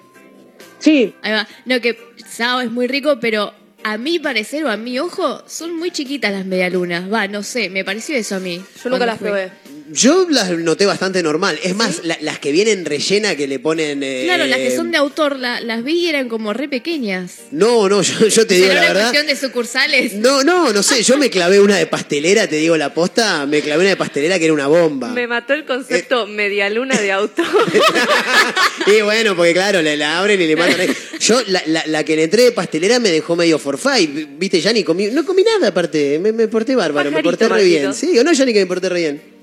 Sí. 0.79 1.15
Ahí 1.23 1.33
va. 1.33 1.47
No, 1.65 1.81
que 1.81 1.97
Sao 2.27 2.61
es 2.61 2.71
muy 2.71 2.87
rico, 2.87 3.19
pero 3.21 3.53
a 3.87 3.99
mi 3.99 4.19
parecer 4.19 4.65
o 4.65 4.71
a 4.71 4.77
mi 4.77 4.99
ojo 4.99 5.45
son 5.47 5.77
muy 5.77 5.93
chiquitas 5.93 6.33
las 6.33 6.45
medialunas. 6.45 7.11
Va, 7.13 7.29
no 7.29 7.45
sé, 7.45 7.71
me 7.71 7.85
pareció 7.85 8.17
eso 8.17 8.35
a 8.35 8.41
mí. 8.41 8.61
Yo 8.83 8.91
nunca 8.91 9.07
las 9.07 9.17
probé. 9.17 9.53
Yo 9.93 10.27
las 10.31 10.51
noté 10.51 10.87
bastante 10.87 11.23
normal. 11.23 11.59
Es 11.63 11.75
más, 11.75 12.01
la- 12.05 12.19
las 12.21 12.39
que 12.39 12.53
vienen 12.53 12.85
rellena 12.85 13.37
que 13.37 13.47
le 13.47 13.59
ponen... 13.59 14.03
eh, 14.03 14.23
Claro, 14.25 14.47
las 14.47 14.59
que 14.59 14.75
son 14.75 14.91
de 14.91 14.97
autor, 14.99 15.39
la- 15.39 15.61
las 15.61 15.85
vi 15.85 16.01
y 16.05 16.09
eran 16.09 16.29
como 16.29 16.53
re 16.53 16.69
pequeñas. 16.69 17.37
No, 17.51 17.89
no, 17.89 18.03
yo, 18.03 18.27
yo 18.29 18.47
te 18.47 18.55
digo 18.55 18.67
¿Será 18.69 18.75
la 18.81 18.87
una 18.87 18.93
verdad. 18.95 19.11
cuestión 19.13 19.27
de 19.27 19.37
sucursales? 19.37 20.15
No, 20.15 20.43
no, 20.45 20.73
no 20.73 20.83
sé, 20.83 21.03
yo 21.03 21.17
me 21.17 21.31
clavé 21.31 21.61
una 21.61 21.77
de 21.77 21.87
pastelera, 21.87 22.47
te 22.47 22.57
digo 22.57 22.77
la 22.77 22.93
posta, 22.95 23.47
me 23.47 23.61
clavé 23.63 23.81
una 23.83 23.91
de 23.91 23.97
pastelera 23.97 24.39
que 24.39 24.45
era 24.47 24.55
una 24.55 24.67
bomba. 24.67 25.09
Me 25.13 25.27
mató 25.27 25.53
el 25.55 25.65
concepto 25.65 26.25
Eh. 26.27 26.31
medialuna 26.31 27.01
de 27.01 27.13
auto. 27.13 27.43
Y 28.87 29.01
bueno, 29.03 29.35
porque 29.35 29.53
claro, 29.53 29.83
le 29.83 29.97
la 29.97 30.19
abren 30.19 30.41
y 30.41 30.47
le 30.47 30.63
ahí. 30.63 30.89
Yo, 31.21 31.41
la, 31.49 31.63
la, 31.67 31.83
la 31.87 32.05
que 32.05 32.15
le 32.15 32.25
entré 32.25 32.45
de 32.45 32.53
pastelera 32.53 33.01
me 33.01 33.11
dejó 33.11 33.35
medio 33.35 33.59
forfait. 33.59 34.09
Viste, 34.39 34.61
ya 34.61 34.73
ni 34.73 34.85
comí, 34.85 35.09
no 35.09 35.25
comí 35.27 35.43
nada 35.43 35.69
aparte, 35.69 36.19
me, 36.21 36.33
me 36.33 36.47
porté 36.47 36.77
bárbaro, 36.77 37.11
me 37.11 37.17
Pajarito, 37.17 37.31
porté 37.31 37.45
re 37.47 37.51
Marquito. 37.51 37.81
bien. 37.81 37.95
Sí, 37.95 38.17
o 38.19 38.23
no, 38.25 38.33
ya 38.33 38.45
ni 38.45 38.53
que 38.53 38.61
me 38.61 38.67
porté 38.67 38.89
re 38.89 39.01
bien. 39.01 39.36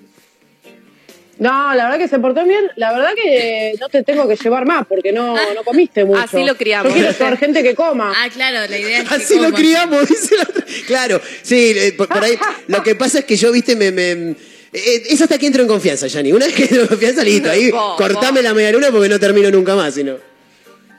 No, 1.39 1.73
la 1.73 1.85
verdad 1.85 1.97
que 1.97 2.07
se 2.07 2.19
portó 2.19 2.43
bien. 2.45 2.69
La 2.75 2.93
verdad 2.93 3.11
que 3.15 3.73
no 3.79 3.89
te 3.89 4.03
tengo 4.03 4.27
que 4.27 4.35
llevar 4.35 4.65
más 4.65 4.85
porque 4.85 5.11
no, 5.11 5.35
no 5.53 5.63
comiste 5.63 6.05
mucho. 6.05 6.21
Así 6.21 6.43
lo 6.43 6.55
criamos. 6.55 6.89
Yo 6.89 6.95
quiero 6.95 7.11
llevar 7.11 7.37
gente 7.37 7.63
que 7.63 7.75
coma. 7.75 8.13
Ah, 8.15 8.29
claro, 8.31 8.69
la 8.69 8.77
idea 8.77 9.01
es 9.01 9.09
que 9.09 9.15
Así 9.15 9.39
lo 9.39 9.51
criamos, 9.51 10.07
dice 10.07 10.35
la 10.37 10.43
otra. 10.43 10.65
Claro, 10.85 11.21
sí, 11.41 11.73
eh, 11.75 11.93
por, 11.93 12.07
por 12.07 12.23
ahí. 12.23 12.37
Lo 12.67 12.83
que 12.83 12.95
pasa 12.95 13.19
es 13.19 13.25
que 13.25 13.35
yo, 13.35 13.51
viste, 13.51 13.75
me. 13.75 13.91
me 13.91 14.35
eh, 14.73 15.03
es 15.09 15.21
hasta 15.21 15.37
que 15.37 15.47
entro 15.47 15.61
en 15.61 15.67
confianza, 15.67 16.07
Yanni. 16.07 16.31
Una 16.31 16.45
vez 16.45 16.55
que 16.55 16.63
entro 16.63 16.81
en 16.81 16.87
confianza, 16.87 17.23
listo. 17.23 17.49
Ahí 17.49 17.71
cortame 17.71 18.41
la 18.41 18.53
media 18.53 18.71
luna 18.71 18.89
porque 18.91 19.09
no 19.09 19.19
termino 19.19 19.49
nunca 19.49 19.75
más, 19.75 19.95
sino. 19.95 20.17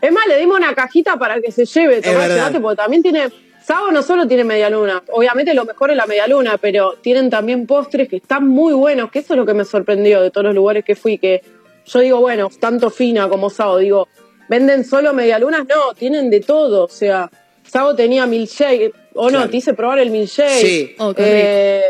Es 0.01 0.12
más, 0.12 0.26
le 0.26 0.39
dimos 0.39 0.59
una 0.59 0.74
cajita 0.74 1.16
para 1.16 1.41
que 1.41 1.51
se 1.51 1.64
lleve. 1.64 2.03
Tomá, 2.03 2.18
verdad. 2.18 2.37
llevate, 2.37 2.61
porque 2.61 2.76
también 2.76 3.03
tiene. 3.03 3.30
Sabo 3.67 3.91
no 3.91 4.03
solo 4.03 4.27
tiene 4.29 4.45
media 4.45 4.69
luna, 4.69 5.03
obviamente 5.11 5.55
lo 5.55 5.65
mejor 5.65 5.91
es 5.91 5.97
la 5.97 6.05
media 6.07 6.27
luna, 6.29 6.59
pero 6.61 6.97
tienen 7.01 7.31
también 7.31 7.67
postres 7.67 8.09
que 8.09 8.17
están 8.17 8.47
muy 8.47 8.75
buenos, 8.75 9.11
que 9.11 9.21
eso 9.21 9.33
es 9.33 9.39
lo 9.39 9.47
que 9.47 9.55
me 9.55 9.65
sorprendió 9.65 10.21
de 10.21 10.31
todos 10.31 10.45
los 10.47 10.55
lugares 10.55 10.85
que 10.85 10.95
fui, 10.95 11.17
que 11.17 11.43
yo 11.87 12.01
digo, 12.01 12.21
bueno, 12.21 12.51
tanto 12.61 12.91
Fina 12.91 13.27
como 13.29 13.49
Sabo, 13.49 13.79
digo, 13.79 14.09
¿venden 14.51 14.85
solo 14.85 15.15
media 15.15 15.39
lunas? 15.39 15.65
No, 15.67 15.95
tienen 15.95 16.29
de 16.29 16.41
todo, 16.41 16.85
o 16.85 16.89
sea, 16.89 17.31
Sabo 17.66 17.95
tenía 17.95 18.27
milkshake, 18.27 18.93
o 19.15 19.24
no, 19.24 19.39
Claro. 19.39 19.51
te 19.51 19.57
hice 19.57 19.73
probar 19.73 19.99
el 19.99 20.11
milkshake. 20.11 20.51
Sí. 20.61 20.95
Oh, 20.99 21.15
qué 21.15 21.23
Eh, 21.24 21.82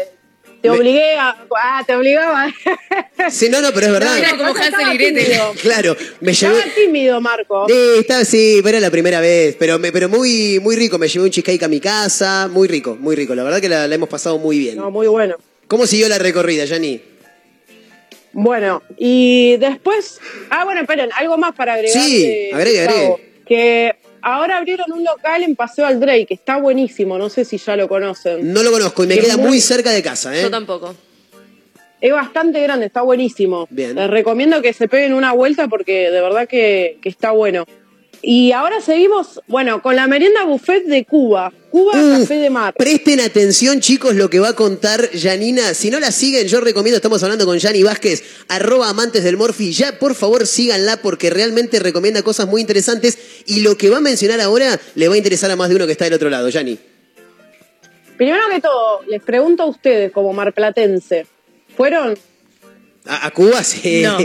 te 0.65 0.71
Me- 0.71 0.79
obligué 0.79 1.15
a... 1.19 1.37
Ah, 1.63 1.83
te 1.87 1.95
obligaba. 1.95 2.47
Sí, 3.31 3.49
no, 3.51 3.61
no, 3.61 3.71
pero 3.73 3.87
es 3.87 3.93
verdad. 3.93 4.19
Era 4.19 4.31
como 4.31 4.45
Hansel 4.47 4.65
Estaba 4.65 4.95
y 4.95 4.97
Gretel. 4.99 5.33
Claro, 5.63 5.97
me 6.21 6.33
llevé. 6.33 6.59
Estaba 6.59 6.75
tímido, 6.75 7.21
Marco. 7.21 7.67
Sí, 7.69 7.75
está, 8.01 8.25
sí, 8.25 8.61
pero 8.63 8.79
era 8.79 8.81
la 8.87 8.91
primera 8.91 9.21
vez. 9.21 9.57
Pero, 9.59 9.79
me, 9.79 9.93
pero 9.93 10.09
muy, 10.09 10.59
muy 10.61 10.75
rico. 10.77 10.99
Me 10.99 11.07
llevé 11.09 11.25
un 11.27 11.31
cheesecake 11.31 11.63
a 11.63 11.69
mi 11.69 11.81
casa. 11.81 12.49
Muy 12.51 12.67
rico, 12.67 12.97
muy 12.99 13.15
rico. 13.15 13.35
La 13.35 13.45
verdad 13.45 13.61
que 13.61 13.69
la, 13.69 13.87
la 13.87 13.95
hemos 13.95 14.09
pasado 14.09 14.39
muy 14.39 14.59
bien. 14.59 14.77
No, 14.79 14.91
muy 14.91 15.07
bueno. 15.07 15.37
¿Cómo 15.69 15.87
siguió 15.87 16.09
la 16.09 16.19
recorrida, 16.19 16.65
Yanni? 16.65 17.01
Bueno, 18.33 18.83
y 18.97 19.57
después, 19.59 20.19
ah, 20.51 20.65
bueno, 20.65 20.81
esperen, 20.81 21.11
algo 21.17 21.37
más 21.37 21.55
para 21.55 21.75
agregar. 21.75 22.03
Sí, 22.03 22.51
agregue, 22.53 22.81
agregue. 22.81 23.17
Que 23.47 23.95
ahora 24.25 24.57
abrieron 24.57 24.91
un 24.93 25.05
local 25.05 25.43
en 25.43 25.55
Paseo 25.57 25.87
al 25.87 26.01
Drake, 26.01 26.27
que 26.27 26.35
está 26.35 26.57
buenísimo, 26.57 27.19
no 27.19 27.29
sé 27.29 27.45
si 27.45 27.59
ya 27.59 27.77
lo 27.77 27.89
conocen. 27.89 28.53
No 28.53 28.63
lo 28.63 28.71
conozco 28.73 29.05
y 29.05 29.07
me 29.07 29.15
Es 29.15 29.21
queda 29.25 29.37
muy- 29.37 29.49
muy 29.49 29.61
cerca 29.61 29.91
de 29.91 30.03
casa, 30.03 30.37
¿eh? 30.37 30.43
Yo 30.43 30.51
tampoco. 30.51 30.95
Es 32.01 32.13
bastante 32.13 32.61
grande, 32.63 32.87
está 32.87 33.01
buenísimo. 33.03 33.67
Bien. 33.71 33.95
Les 33.95 34.11
recomiendo 34.11 34.61
que 34.61 34.73
se 34.73 34.89
peguen 34.89 35.15
una 35.15 35.33
vuelta 35.33 35.69
porque 35.69 36.11
de 36.11 36.21
verdad 36.21 36.47
que, 36.47 36.99
que 37.01 37.09
está 37.09 37.31
bueno. 37.31 37.65
Y 38.27 38.53
ahora 38.53 38.81
seguimos, 38.81 39.43
bueno, 39.49 39.83
con 39.83 39.97
la 39.97 40.07
merienda 40.07 40.45
buffet 40.45 40.87
de 40.87 41.05
Cuba. 41.05 41.53
Cuba 41.71 41.93
Uf, 41.93 42.21
Café 42.21 42.37
de 42.37 42.49
Mar. 42.49 42.73
Presten 42.75 43.21
atención, 43.21 43.81
chicos, 43.81 44.15
lo 44.15 44.31
que 44.31 44.41
va 44.41 44.49
a 44.49 44.57
contar 44.57 45.11
Janina. 45.13 45.75
Si 45.75 45.91
no 45.91 46.01
la 46.01 46.11
siguen, 46.11 46.49
yo 46.49 46.63
recomiendo, 46.63 46.97
estamos 46.97 47.23
hablando 47.23 47.45
con 47.45 47.59
Yani 47.59 47.83
Vázquez, 47.83 48.25
arroba 48.49 48.89
amantes 48.89 49.25
del 49.25 49.37
Morphy. 49.37 49.73
Ya, 49.73 49.99
por 49.99 50.15
favor, 50.15 50.47
síganla 50.47 50.97
porque 51.03 51.29
realmente 51.29 51.81
recomienda 51.81 52.23
cosas 52.23 52.49
muy 52.49 52.63
interesantes. 52.63 53.19
Y 53.45 53.61
lo 53.61 53.77
que 53.77 53.91
va 53.91 53.99
a 53.99 54.01
mencionar 54.01 54.41
ahora 54.41 54.81
le 54.95 55.09
va 55.09 55.15
a 55.15 55.19
interesar 55.19 55.51
a 55.51 55.57
más 55.57 55.69
de 55.69 55.77
uno 55.77 55.85
que 55.85 55.93
está 55.93 56.07
del 56.07 56.15
otro 56.15 56.31
lado, 56.31 56.49
Yani. 56.49 56.79
Primero 58.17 58.45
que 58.51 58.61
todo, 58.63 59.03
les 59.07 59.23
pregunto 59.23 59.65
a 59.65 59.67
ustedes 59.67 60.13
como 60.13 60.33
marplatense, 60.33 61.27
¿fueron? 61.77 62.17
A, 63.07 63.27
a 63.27 63.31
Cuba 63.33 63.63
sí. 63.63 64.03
No. 64.03 64.17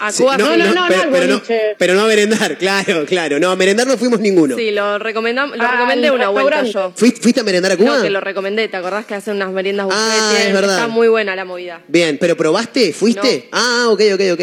A 0.00 0.12
Sí, 0.12 0.22
Cuba 0.22 0.36
no, 0.36 0.56
no, 0.56 0.74
no, 0.74 0.84
pero, 0.88 1.04
no, 1.04 1.10
pero 1.10 1.26
no, 1.26 1.42
pero 1.78 1.94
no 1.94 2.02
a 2.02 2.06
merendar, 2.06 2.58
claro, 2.58 3.06
claro. 3.06 3.38
No, 3.40 3.50
a 3.50 3.56
merendar 3.56 3.86
no 3.86 3.96
fuimos 3.96 4.20
ninguno. 4.20 4.56
Sí, 4.56 4.72
lo, 4.72 4.98
recomendamos, 4.98 5.56
lo 5.56 5.64
Ah, 5.64 5.72
recomendé 5.72 6.10
una 6.10 6.28
vuelta 6.28 6.62
yo. 6.64 6.92
¿Fuiste, 6.94 7.20
fuiste 7.22 7.40
a 7.40 7.44
merendar 7.44 7.72
a 7.72 7.76
Cuba? 7.78 7.96
No, 7.96 8.02
que 8.02 8.10
lo 8.10 8.20
recomendé. 8.20 8.68
¿Te 8.68 8.76
acordás 8.76 9.06
que 9.06 9.14
hacen 9.14 9.36
unas 9.36 9.50
meriendas 9.52 9.86
buffet? 9.86 9.98
Ah, 10.00 10.34
es 10.46 10.52
verdad. 10.52 10.74
Está 10.76 10.88
muy 10.88 11.08
buena 11.08 11.34
la 11.34 11.46
movida. 11.46 11.80
Bien, 11.88 12.18
pero 12.18 12.36
¿probaste? 12.36 12.92
¿Fuiste? 12.92 13.48
Ah, 13.52 13.86
ok, 13.88 14.02
ok, 14.14 14.20
ok. 14.34 14.40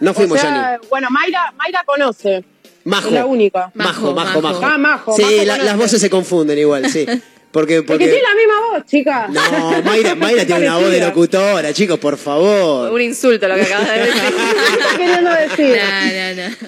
No 0.00 0.10
O 0.12 0.14
fuimos, 0.14 0.40
Yani. 0.42 0.58
sea, 0.58 0.80
bueno, 0.90 1.08
Mayra, 1.10 1.52
Mayra 1.56 1.82
conoce. 1.84 2.44
Majo. 2.84 3.08
Es 3.08 3.14
la 3.14 3.26
única. 3.26 3.70
Majo, 3.74 4.12
majo, 4.14 4.40
majo. 4.40 4.60
Ah, 4.64 4.78
Majo. 4.78 5.16
Sí, 5.16 5.22
Majo 5.22 5.34
la- 5.36 5.42
conoce. 5.54 5.64
las 5.64 5.76
voces 5.76 6.00
se 6.00 6.08
confunden 6.10 6.58
igual, 6.58 6.88
sí. 6.90 7.06
Porque, 7.56 7.76
Es 7.76 7.80
que 7.80 7.86
porque... 7.86 8.04
tiene 8.04 8.20
la 8.20 8.34
misma 8.34 8.60
voz, 8.70 8.84
chica. 8.84 9.28
No, 9.28 9.82
Mayra, 9.82 10.14
Mayra 10.14 10.44
tiene 10.44 10.66
una 10.66 10.76
voz 10.78 10.90
de 10.90 11.00
locutora, 11.00 11.72
chicos, 11.72 11.98
por 11.98 12.18
favor. 12.18 12.92
Un 12.92 13.00
insulto 13.00 13.48
lo 13.48 13.54
que 13.54 13.62
acabas 13.62 13.88
de 13.88 13.98
decir. 13.98 14.12
¿Qué 14.36 14.72
está 14.74 14.96
queriendo 14.98 15.30
decir? 15.30 15.78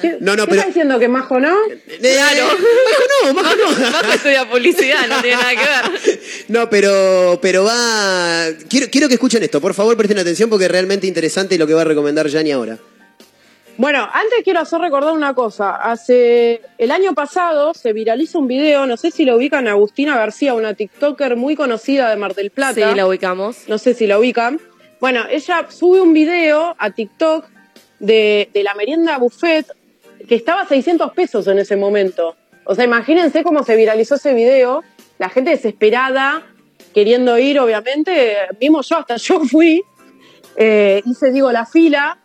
¿Qué, 0.01 0.16
No, 0.20 0.35
no, 0.35 0.44
qué 0.44 0.48
pero- 0.48 0.60
está 0.62 0.66
diciendo 0.69 0.98
que 0.98 1.09
Majo 1.09 1.39
no? 1.40 1.55
Claro. 2.01 2.47
Majo 2.47 3.05
no, 3.27 3.35
Majo 3.35 3.55
no. 3.55 3.90
Majo 3.90 4.12
estudia 4.15 4.48
publicidad, 4.48 5.06
no 5.10 5.20
tiene 5.20 5.36
nada 5.36 5.51
que 5.51 5.56
ver. 6.10 6.20
No, 6.48 6.70
pero, 6.70 7.39
pero 7.43 7.65
va... 7.65 8.47
Quiero, 8.70 8.86
quiero 8.90 9.09
que 9.09 9.15
escuchen 9.15 9.43
esto, 9.43 9.60
por 9.60 9.74
favor 9.74 9.94
presten 9.94 10.19
atención 10.19 10.48
porque 10.48 10.65
es 10.65 10.70
realmente 10.70 11.06
interesante 11.06 11.59
lo 11.59 11.66
que 11.66 11.74
va 11.74 11.82
a 11.82 11.85
recomendar 11.85 12.28
Yani 12.28 12.51
ahora. 12.52 12.78
Bueno, 13.78 14.09
antes 14.12 14.40
quiero 14.42 14.59
hacer 14.59 14.80
recordar 14.80 15.12
una 15.12 15.34
cosa. 15.34 15.76
Hace 15.76 16.62
el 16.78 16.90
año 16.90 17.14
pasado 17.14 17.74
se 17.74 17.92
viraliza 17.92 18.36
un 18.36 18.48
video, 18.48 18.86
no 18.86 18.96
sé 18.96 19.12
si 19.12 19.24
lo 19.24 19.36
ubican, 19.36 19.68
Agustina 19.68 20.16
García, 20.16 20.55
una 20.55 20.74
TikToker 20.74 21.36
muy 21.36 21.55
conocida 21.55 22.10
de 22.10 22.16
Mar 22.16 22.34
del 22.34 22.50
Plata. 22.50 22.74
Sí, 22.74 22.96
la 22.96 23.06
ubicamos. 23.06 23.68
No 23.68 23.78
sé 23.78 23.94
si 23.94 24.09
la 24.09 24.18
ubican. 24.18 24.60
Bueno, 25.00 25.22
ella 25.30 25.66
sube 25.68 26.00
un 26.00 26.12
video 26.12 26.74
a 26.76 26.90
TikTok 26.90 27.46
de, 28.00 28.50
de 28.52 28.62
la 28.64 28.74
merienda 28.74 29.16
buffet 29.16 29.64
que 30.28 30.34
estaba 30.34 30.62
a 30.62 30.66
600 30.66 31.12
pesos 31.12 31.46
en 31.46 31.60
ese 31.60 31.76
momento. 31.76 32.34
O 32.64 32.74
sea, 32.74 32.84
imagínense 32.84 33.44
cómo 33.44 33.62
se 33.62 33.76
viralizó 33.76 34.16
ese 34.16 34.34
video. 34.34 34.82
La 35.18 35.28
gente 35.28 35.50
desesperada, 35.50 36.42
queriendo 36.92 37.38
ir, 37.38 37.60
obviamente. 37.60 38.38
Mismo 38.60 38.82
yo, 38.82 38.96
hasta 38.96 39.18
yo 39.18 39.38
fui. 39.44 39.84
Eh, 40.56 41.00
hice, 41.06 41.30
digo, 41.30 41.52
la 41.52 41.64
fila. 41.64 42.18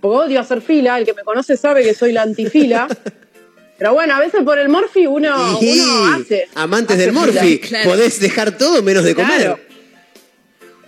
Porque 0.00 0.16
odio 0.18 0.40
hacer 0.40 0.60
fila. 0.60 0.98
El 0.98 1.04
que 1.04 1.14
me 1.14 1.22
conoce 1.22 1.56
sabe 1.56 1.82
que 1.82 1.94
soy 1.94 2.12
la 2.12 2.22
antifila. 2.22 2.88
Pero 3.78 3.92
bueno, 3.92 4.14
a 4.14 4.20
veces 4.20 4.42
por 4.42 4.58
el 4.58 4.70
Morphy 4.70 5.06
uno, 5.06 5.58
uno 5.60 6.14
hace. 6.14 6.48
amantes 6.54 6.96
hace 6.96 7.04
del 7.04 7.12
Morphy, 7.12 7.58
fila. 7.58 7.80
podés 7.84 8.18
dejar 8.20 8.56
todo 8.56 8.82
menos 8.82 9.04
de 9.04 9.14
comer. 9.14 9.40
Claro. 9.40 9.58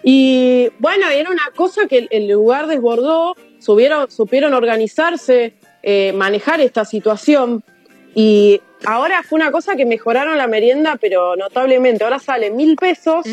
Y 0.03 0.71
bueno, 0.79 1.09
era 1.11 1.31
una 1.31 1.51
cosa 1.55 1.87
que 1.87 1.99
el, 1.99 2.09
el 2.11 2.29
lugar 2.29 2.67
desbordó, 2.67 3.37
subieron, 3.59 4.11
supieron 4.11 4.55
organizarse, 4.55 5.53
eh, 5.83 6.13
manejar 6.15 6.61
esta 6.61 6.85
situación. 6.85 7.63
Y 8.15 8.61
ahora 8.85 9.23
fue 9.23 9.37
una 9.37 9.51
cosa 9.51 9.77
que 9.77 9.85
mejoraron 9.85 10.39
la 10.39 10.47
merienda, 10.47 10.97
pero 11.01 11.37
notablemente. 11.37 12.05
Ahora 12.05 12.19
sale 12.19 12.51
mil 12.51 12.77
pesos. 12.77 13.27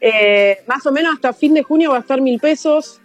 Eh, 0.00 0.58
más 0.66 0.84
o 0.84 0.92
menos 0.92 1.14
hasta 1.14 1.32
fin 1.32 1.54
de 1.54 1.62
junio 1.62 1.90
va 1.90 1.98
a 1.98 2.00
estar 2.00 2.20
mil 2.20 2.40
pesos. 2.40 3.00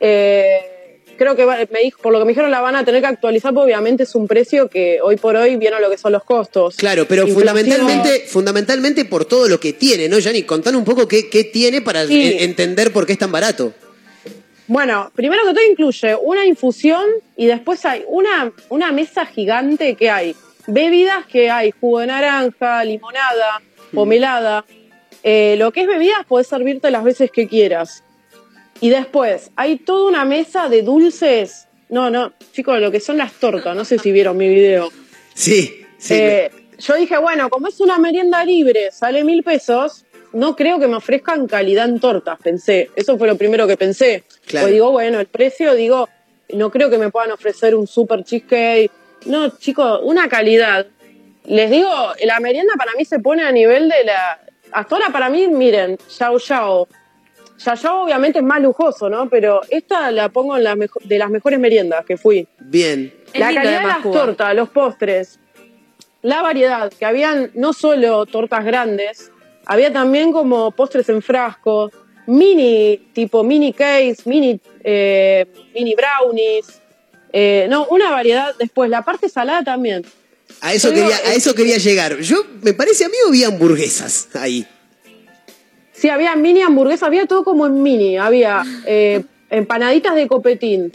Eh, 0.00 0.77
creo 1.18 1.36
que 1.36 1.44
va- 1.44 1.58
me 1.70 1.80
dijo, 1.80 2.00
por 2.00 2.12
lo 2.12 2.18
que 2.20 2.24
me 2.24 2.30
dijeron 2.30 2.50
la 2.50 2.60
van 2.62 2.76
a 2.76 2.84
tener 2.84 3.02
que 3.02 3.08
actualizar, 3.08 3.52
porque 3.52 3.66
obviamente 3.66 4.04
es 4.04 4.14
un 4.14 4.26
precio 4.26 4.68
que 4.68 5.00
hoy 5.02 5.16
por 5.16 5.36
hoy 5.36 5.56
vieron 5.56 5.82
lo 5.82 5.90
que 5.90 5.98
son 5.98 6.12
los 6.12 6.24
costos. 6.24 6.76
Claro, 6.76 7.04
pero 7.06 7.26
fundamentalmente, 7.26 8.24
fundamentalmente 8.28 9.04
por 9.04 9.24
todo 9.26 9.48
lo 9.48 9.60
que 9.60 9.74
tiene, 9.74 10.08
¿no, 10.08 10.18
Yanni? 10.18 10.44
Contanos 10.44 10.78
un 10.78 10.84
poco 10.86 11.06
qué, 11.06 11.28
qué 11.28 11.44
tiene 11.44 11.82
para 11.82 12.06
Sí. 12.06 12.36
entender 12.40 12.92
por 12.92 13.04
qué 13.04 13.12
es 13.12 13.18
tan 13.18 13.32
barato. 13.32 13.74
Bueno, 14.66 15.10
primero 15.14 15.42
que 15.46 15.54
todo 15.54 15.64
incluye 15.70 16.14
una 16.22 16.44
infusión 16.44 17.04
y 17.36 17.46
después 17.46 17.84
hay 17.86 18.04
una, 18.06 18.52
una 18.68 18.92
mesa 18.92 19.24
gigante 19.24 19.94
que 19.94 20.10
hay 20.10 20.36
bebidas 20.66 21.24
que 21.26 21.50
hay 21.50 21.70
jugo 21.80 22.00
de 22.00 22.08
naranja, 22.08 22.84
limonada, 22.84 23.62
pomelada. 23.94 24.64
Eh, 25.22 25.56
lo 25.58 25.72
que 25.72 25.80
es 25.80 25.86
bebidas 25.86 26.18
puedes 26.28 26.46
servirte 26.48 26.90
las 26.90 27.02
veces 27.02 27.30
que 27.30 27.48
quieras. 27.48 28.04
Y 28.80 28.90
después 28.90 29.50
hay 29.56 29.76
toda 29.76 30.08
una 30.08 30.24
mesa 30.24 30.68
de 30.68 30.82
dulces. 30.82 31.66
No, 31.88 32.10
no, 32.10 32.32
chicos, 32.52 32.80
lo 32.80 32.90
que 32.90 33.00
son 33.00 33.16
las 33.16 33.32
tortas. 33.34 33.74
No 33.74 33.84
sé 33.84 33.98
si 33.98 34.12
vieron 34.12 34.36
mi 34.36 34.48
video. 34.48 34.90
Sí, 35.34 35.84
sí. 35.98 36.14
Eh, 36.14 36.50
yo 36.78 36.94
dije, 36.94 37.18
bueno, 37.18 37.50
como 37.50 37.68
es 37.68 37.80
una 37.80 37.98
merienda 37.98 38.44
libre, 38.44 38.90
sale 38.92 39.24
mil 39.24 39.42
pesos, 39.42 40.04
no 40.32 40.54
creo 40.54 40.78
que 40.78 40.86
me 40.86 40.96
ofrezcan 40.96 41.46
calidad 41.46 41.88
en 41.88 41.98
tortas, 41.98 42.38
pensé. 42.40 42.90
Eso 42.94 43.18
fue 43.18 43.26
lo 43.26 43.36
primero 43.36 43.66
que 43.66 43.76
pensé. 43.76 44.24
Claro. 44.46 44.64
Pues 44.64 44.74
digo, 44.74 44.92
bueno, 44.92 45.18
el 45.18 45.26
precio, 45.26 45.74
digo, 45.74 46.08
no 46.50 46.70
creo 46.70 46.90
que 46.90 46.98
me 46.98 47.10
puedan 47.10 47.32
ofrecer 47.32 47.74
un 47.74 47.86
super 47.86 48.22
cheesecake. 48.22 48.90
No, 49.26 49.48
chicos, 49.58 50.00
una 50.04 50.28
calidad. 50.28 50.86
Les 51.46 51.70
digo, 51.70 51.90
la 52.24 52.40
merienda 52.40 52.74
para 52.76 52.92
mí 52.92 53.04
se 53.04 53.18
pone 53.18 53.42
a 53.42 53.50
nivel 53.50 53.88
de 53.88 54.04
la... 54.04 54.40
Hasta 54.70 54.94
ahora 54.94 55.08
para 55.10 55.30
mí, 55.30 55.48
miren, 55.48 55.98
Yao 56.18 56.38
Yao. 56.38 56.88
Yao 57.64 57.74
Yao 57.74 58.04
obviamente 58.04 58.38
es 58.38 58.44
más 58.44 58.60
lujoso, 58.60 59.08
¿no? 59.08 59.28
Pero 59.28 59.60
esta 59.68 60.10
la 60.10 60.28
pongo 60.28 60.56
en 60.56 60.64
las 60.64 60.76
de 61.04 61.18
las 61.18 61.30
mejores 61.30 61.58
meriendas 61.58 62.04
que 62.04 62.16
fui. 62.16 62.46
Bien. 62.58 63.12
La 63.34 63.52
calidad 63.52 63.80
de 63.80 63.86
las 63.86 64.02
tortas, 64.02 64.54
los 64.54 64.68
postres, 64.68 65.38
la 66.22 66.42
variedad, 66.42 66.92
que 66.92 67.04
habían 67.04 67.50
no 67.54 67.72
solo 67.72 68.26
tortas 68.26 68.64
grandes, 68.64 69.30
había 69.66 69.92
también 69.92 70.32
como 70.32 70.70
postres 70.70 71.08
en 71.08 71.20
frasco, 71.20 71.90
mini, 72.26 73.10
tipo 73.12 73.42
mini 73.42 73.72
cakes, 73.72 74.22
mini, 74.24 74.60
eh, 74.82 75.46
mini 75.74 75.94
brownies, 75.94 76.80
eh, 77.32 77.66
no, 77.68 77.86
una 77.90 78.10
variedad. 78.10 78.54
Después, 78.58 78.88
la 78.90 79.02
parte 79.02 79.28
salada 79.28 79.62
también. 79.62 80.04
A 80.60 80.72
eso, 80.72 80.90
quería, 80.90 81.16
a 81.16 81.32
eh, 81.32 81.36
eso 81.36 81.54
quería 81.54 81.78
llegar. 81.78 82.18
Yo, 82.18 82.44
me 82.62 82.72
parece 82.72 83.04
a 83.04 83.08
mí 83.08 83.16
o 83.26 83.30
vi 83.30 83.44
hamburguesas 83.44 84.28
ahí. 84.34 84.66
Sí, 85.98 86.08
había 86.08 86.36
mini 86.36 86.62
hamburguesas, 86.62 87.04
había 87.04 87.26
todo 87.26 87.42
como 87.44 87.66
en 87.66 87.82
mini. 87.82 88.16
Había 88.18 88.62
eh, 88.86 89.24
empanaditas 89.50 90.14
de 90.14 90.28
copetín, 90.28 90.92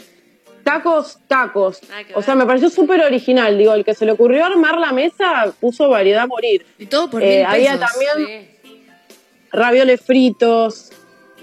tacos, 0.62 1.18
tacos. 1.28 1.80
O 2.14 2.22
sea, 2.22 2.34
me 2.34 2.46
pareció 2.46 2.70
súper 2.70 3.00
original. 3.02 3.58
Digo, 3.58 3.74
el 3.74 3.84
que 3.84 3.94
se 3.94 4.06
le 4.06 4.12
ocurrió 4.12 4.44
armar 4.46 4.78
la 4.78 4.92
mesa 4.92 5.52
puso 5.60 5.88
variedad 5.88 6.22
a 6.22 6.26
morir. 6.26 6.64
Y 6.78 6.86
todo 6.86 7.10
por 7.10 7.22
Eh, 7.22 7.38
mil 7.38 7.46
había 7.46 7.72
pesos. 7.78 7.90
también 7.92 8.48
ravioles 9.52 10.00
fritos. 10.00 10.90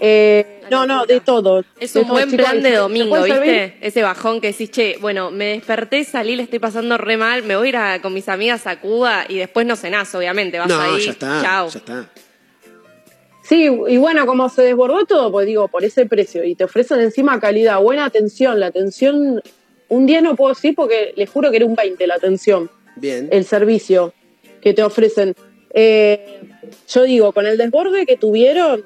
eh, 0.03 0.61
no, 0.71 0.87
no, 0.87 1.05
de 1.05 1.19
todo. 1.19 1.63
Es 1.79 1.95
un 1.95 2.03
todo, 2.03 2.13
buen 2.13 2.31
chicos. 2.31 2.43
plan 2.45 2.61
¿Se- 2.63 2.69
de 2.71 2.75
domingo, 2.77 3.15
servir? 3.23 3.41
¿viste? 3.41 3.77
Ese 3.81 4.01
bajón 4.01 4.41
que 4.41 4.47
decís, 4.47 4.71
che, 4.71 4.97
bueno, 4.99 5.29
me 5.29 5.45
desperté, 5.49 6.03
salí, 6.05 6.35
le 6.35 6.41
estoy 6.43 6.57
pasando 6.59 6.97
re 6.97 7.17
mal, 7.17 7.43
me 7.43 7.55
voy 7.55 7.67
a 7.67 7.69
ir 7.69 7.77
a- 7.77 8.01
con 8.01 8.11
mis 8.13 8.27
amigas 8.27 8.65
a 8.65 8.79
Cuba 8.79 9.25
y 9.29 9.37
después 9.37 9.67
no 9.67 9.75
cenás, 9.75 10.15
obviamente. 10.15 10.57
Vas 10.57 10.69
No, 10.69 10.79
ahí, 10.81 11.05
ya 11.05 11.11
está. 11.11 11.41
chao. 11.43 11.69
Ya 11.69 11.77
está. 11.79 12.09
Sí, 13.51 13.65
y 13.65 13.97
bueno, 13.97 14.25
como 14.25 14.47
se 14.47 14.61
desbordó 14.61 15.05
todo, 15.05 15.29
pues 15.29 15.45
digo, 15.45 15.67
por 15.67 15.83
ese 15.83 16.05
precio, 16.05 16.45
y 16.45 16.55
te 16.55 16.63
ofrecen 16.63 17.01
encima 17.01 17.37
calidad, 17.41 17.81
buena 17.81 18.05
atención, 18.05 18.61
la 18.61 18.67
atención, 18.67 19.41
un 19.89 20.05
10 20.05 20.23
no 20.23 20.37
puedo 20.37 20.53
decir 20.53 20.73
porque 20.73 21.11
les 21.17 21.29
juro 21.29 21.51
que 21.51 21.57
era 21.57 21.65
un 21.65 21.75
20 21.75 22.07
la 22.07 22.15
atención, 22.15 22.71
Bien. 22.95 23.27
el 23.29 23.43
servicio 23.43 24.13
que 24.61 24.73
te 24.73 24.83
ofrecen. 24.83 25.35
Eh, 25.73 26.39
yo 26.87 27.03
digo, 27.03 27.33
con 27.33 27.45
el 27.45 27.57
desborde 27.57 28.05
que 28.05 28.15
tuvieron, 28.15 28.85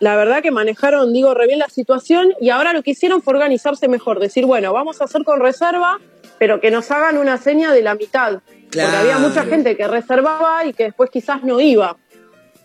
la 0.00 0.16
verdad 0.16 0.42
que 0.42 0.50
manejaron, 0.50 1.12
digo, 1.12 1.32
re 1.32 1.46
bien 1.46 1.60
la 1.60 1.68
situación, 1.68 2.34
y 2.40 2.50
ahora 2.50 2.72
lo 2.72 2.82
que 2.82 2.90
hicieron 2.90 3.22
fue 3.22 3.34
organizarse 3.34 3.86
mejor, 3.86 4.18
decir, 4.18 4.44
bueno, 4.44 4.72
vamos 4.72 5.00
a 5.00 5.04
hacer 5.04 5.22
con 5.22 5.38
reserva, 5.38 6.00
pero 6.40 6.60
que 6.60 6.72
nos 6.72 6.90
hagan 6.90 7.16
una 7.16 7.38
seña 7.38 7.72
de 7.72 7.82
la 7.82 7.94
mitad. 7.94 8.40
Porque 8.64 8.80
había 8.82 9.14
Claro. 9.18 9.28
mucha 9.28 9.44
gente 9.44 9.76
que 9.76 9.86
reservaba 9.86 10.64
y 10.66 10.72
que 10.72 10.82
después 10.86 11.10
quizás 11.10 11.44
no 11.44 11.60
iba. 11.60 11.96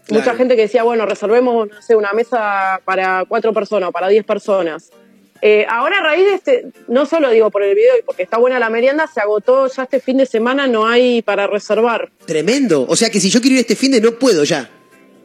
Claro. 0.10 0.24
Mucha 0.26 0.36
gente 0.38 0.56
que 0.56 0.64
decía, 0.64 0.84
bueno, 0.84 1.06
reservemos, 1.06 1.70
no 1.70 1.82
sé, 1.82 1.96
una 1.96 2.12
mesa 2.14 2.82
para 2.84 3.24
cuatro 3.28 3.54
personas, 3.54 3.92
para 3.92 4.08
diez 4.10 4.26
personas. 4.26 4.90
Eh, 5.42 5.66
ahora 5.70 6.00
a 6.00 6.04
raíz 6.04 6.26
de 6.26 6.34
este, 6.34 6.66
no 6.90 7.06
solo 7.06 7.30
digo 7.30 7.50
por 7.50 7.64
el 7.64 7.74
video 7.74 7.94
y 7.98 8.02
porque 8.04 8.24
está 8.24 8.38
buena 8.38 8.60
la 8.60 8.70
merienda, 8.70 9.08
se 9.08 9.22
agotó 9.22 9.68
ya 9.68 9.84
este 9.84 10.02
fin 10.02 10.18
de 10.18 10.26
semana, 10.26 10.68
no 10.68 10.86
hay 10.86 11.22
para 11.22 11.48
reservar. 11.48 12.10
Tremendo. 12.26 12.86
O 12.90 12.96
sea 12.98 13.10
que 13.10 13.22
si 13.22 13.30
yo 13.30 13.40
quiero 13.40 13.54
ir 13.54 13.62
este 13.62 13.78
fin 13.78 13.92
de 13.94 14.02
no 14.02 14.12
puedo 14.20 14.44
ya. 14.44 14.70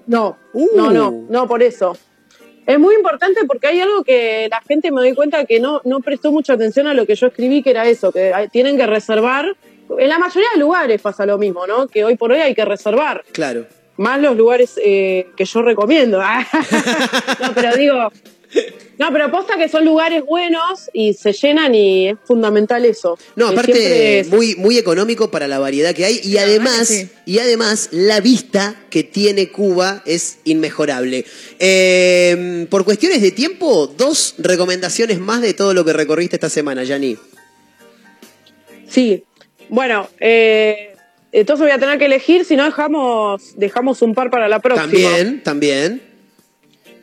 No, 0.06 0.36
Uh. 0.52 0.68
no, 0.76 0.90
no, 0.92 1.24
no 1.28 1.48
por 1.48 1.62
eso. 1.64 1.96
Es 2.66 2.78
muy 2.78 2.94
importante 2.94 3.40
porque 3.46 3.66
hay 3.66 3.80
algo 3.80 4.04
que 4.04 4.46
la 4.50 4.60
gente 4.62 4.90
me 4.92 5.00
doy 5.00 5.14
cuenta 5.14 5.44
que 5.46 5.58
no, 5.60 5.80
no 5.84 6.00
prestó 6.00 6.30
mucha 6.30 6.52
atención 6.52 6.86
a 6.86 6.94
lo 6.94 7.06
que 7.06 7.14
yo 7.14 7.26
escribí, 7.26 7.62
que 7.62 7.70
era 7.70 7.86
eso, 7.88 8.12
que 8.12 8.32
tienen 8.52 8.76
que 8.76 8.86
reservar. 8.86 9.56
En 9.98 10.08
la 10.08 10.18
mayoría 10.18 10.48
de 10.54 10.60
lugares 10.60 11.02
pasa 11.02 11.26
lo 11.26 11.36
mismo, 11.38 11.66
¿no? 11.66 11.88
Que 11.88 12.04
hoy 12.04 12.16
por 12.16 12.30
hoy 12.32 12.38
hay 12.40 12.54
que 12.54 12.64
reservar. 12.64 13.24
Claro. 13.32 13.66
Más 13.96 14.20
los 14.20 14.36
lugares 14.36 14.72
eh, 14.84 15.28
que 15.36 15.44
yo 15.44 15.62
recomiendo. 15.62 16.18
no, 17.40 17.54
pero 17.54 17.76
digo. 17.76 18.12
No, 18.98 19.12
pero 19.12 19.32
posta 19.32 19.56
que 19.56 19.68
son 19.68 19.84
lugares 19.84 20.24
buenos 20.24 20.88
y 20.92 21.14
se 21.14 21.32
llenan 21.32 21.74
y 21.74 22.10
es 22.10 22.16
fundamental 22.24 22.84
eso. 22.84 23.18
No, 23.34 23.48
aparte 23.48 24.20
es- 24.20 24.28
muy, 24.28 24.54
muy 24.54 24.78
económico 24.78 25.28
para 25.32 25.48
la 25.48 25.58
variedad 25.58 25.92
que 25.92 26.04
hay 26.04 26.20
y 26.22 26.38
además, 26.38 27.06
y 27.26 27.38
además 27.40 27.88
la 27.90 28.20
vista 28.20 28.76
que 28.90 29.02
tiene 29.02 29.50
Cuba 29.50 30.02
es 30.06 30.38
inmejorable. 30.44 31.24
Eh, 31.58 32.66
por 32.70 32.84
cuestiones 32.84 33.22
de 33.22 33.32
tiempo, 33.32 33.88
dos 33.88 34.36
recomendaciones 34.38 35.18
más 35.18 35.40
de 35.40 35.54
todo 35.54 35.74
lo 35.74 35.84
que 35.84 35.92
recorriste 35.92 36.36
esta 36.36 36.48
semana, 36.48 36.84
Yani. 36.84 37.16
Sí. 38.88 39.24
Bueno, 39.68 40.08
eh, 40.20 40.93
entonces 41.40 41.66
voy 41.66 41.72
a 41.72 41.78
tener 41.78 41.98
que 41.98 42.04
elegir, 42.04 42.44
si 42.44 42.54
no 42.54 42.64
dejamos, 42.64 43.58
dejamos 43.58 44.02
un 44.02 44.14
par 44.14 44.30
para 44.30 44.48
la 44.48 44.60
próxima. 44.60 44.86
También, 44.86 45.42
también. 45.42 46.02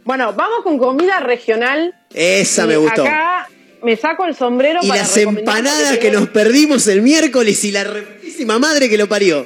Bueno, 0.06 0.32
vamos 0.34 0.64
con 0.64 0.78
comida 0.78 1.20
regional. 1.20 1.94
Esa 2.14 2.64
Y 2.64 2.68
me 2.68 2.78
gustó. 2.78 3.04
Acá 3.04 3.50
me 3.84 3.98
saco 3.98 4.26
el 4.26 4.36
sombrero 4.36 4.80
Y 4.82 4.88
para 4.88 5.02
las 5.02 5.18
empanadas 5.18 5.98
que 5.98 6.12
nos 6.12 6.30
perdimos 6.30 6.88
el 6.88 7.02
miércoles 7.02 7.62
y 7.66 7.72
la 7.72 7.84
reputísima 7.84 8.58
madre 8.58 8.90
que 8.90 8.98
lo 8.98 9.10
parió. 9.10 9.46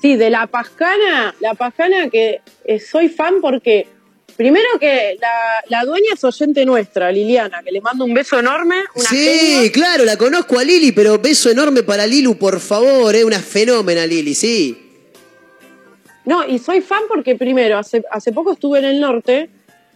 Sí, 0.00 0.16
de 0.16 0.30
la 0.30 0.46
pascana, 0.46 1.34
la 1.40 1.52
pascana 1.52 2.08
que 2.08 2.40
eh, 2.64 2.80
soy 2.80 3.10
fan 3.10 3.42
porque, 3.42 3.88
primero 4.36 4.66
que 4.78 5.16
la, 5.20 5.30
la 5.68 5.84
dueña 5.84 6.10
es 6.14 6.22
oyente 6.24 6.64
nuestra, 6.64 7.10
Liliana, 7.10 7.62
que 7.62 7.70
le 7.72 7.80
mando 7.80 8.04
un 8.04 8.14
beso 8.14 8.38
enorme. 8.38 8.76
Una 8.94 9.08
Sí, 9.08 9.16
genia. 9.16 9.72
claro, 9.72 10.04
la 10.04 10.16
conozco 10.16 10.58
a 10.58 10.64
Lili, 10.64 10.92
pero 10.92 11.18
beso 11.18 11.50
enorme 11.50 11.82
para 11.82 12.06
Lilu, 12.06 12.36
por 12.36 12.60
favor, 12.60 13.14
eh, 13.14 13.24
una 13.24 13.40
fenómena 13.40 14.06
Lili, 14.06 14.34
sí. 14.34 14.82
No, 16.24 16.46
y 16.46 16.58
soy 16.58 16.80
fan 16.80 17.02
porque 17.08 17.36
primero, 17.36 17.78
hace, 17.78 18.02
hace 18.10 18.32
poco 18.32 18.52
estuve 18.52 18.80
en 18.80 18.84
el 18.84 19.00
norte 19.00 19.48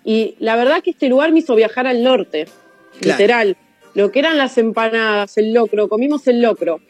y 0.04 0.36
la 0.38 0.56
verdad 0.56 0.82
que 0.82 0.90
este 0.90 1.08
lugar 1.08 1.32
me 1.32 1.40
hizo 1.40 1.54
viajar 1.56 1.86
al 1.86 2.02
norte, 2.02 2.46
Claro. 3.00 3.18
literal. 3.18 3.56
Lo 3.94 4.12
que 4.12 4.20
eran 4.20 4.38
las 4.38 4.56
empanadas, 4.56 5.36
el 5.38 5.52
locro, 5.52 5.88
comimos 5.88 6.26
el 6.28 6.40
locro. 6.40 6.80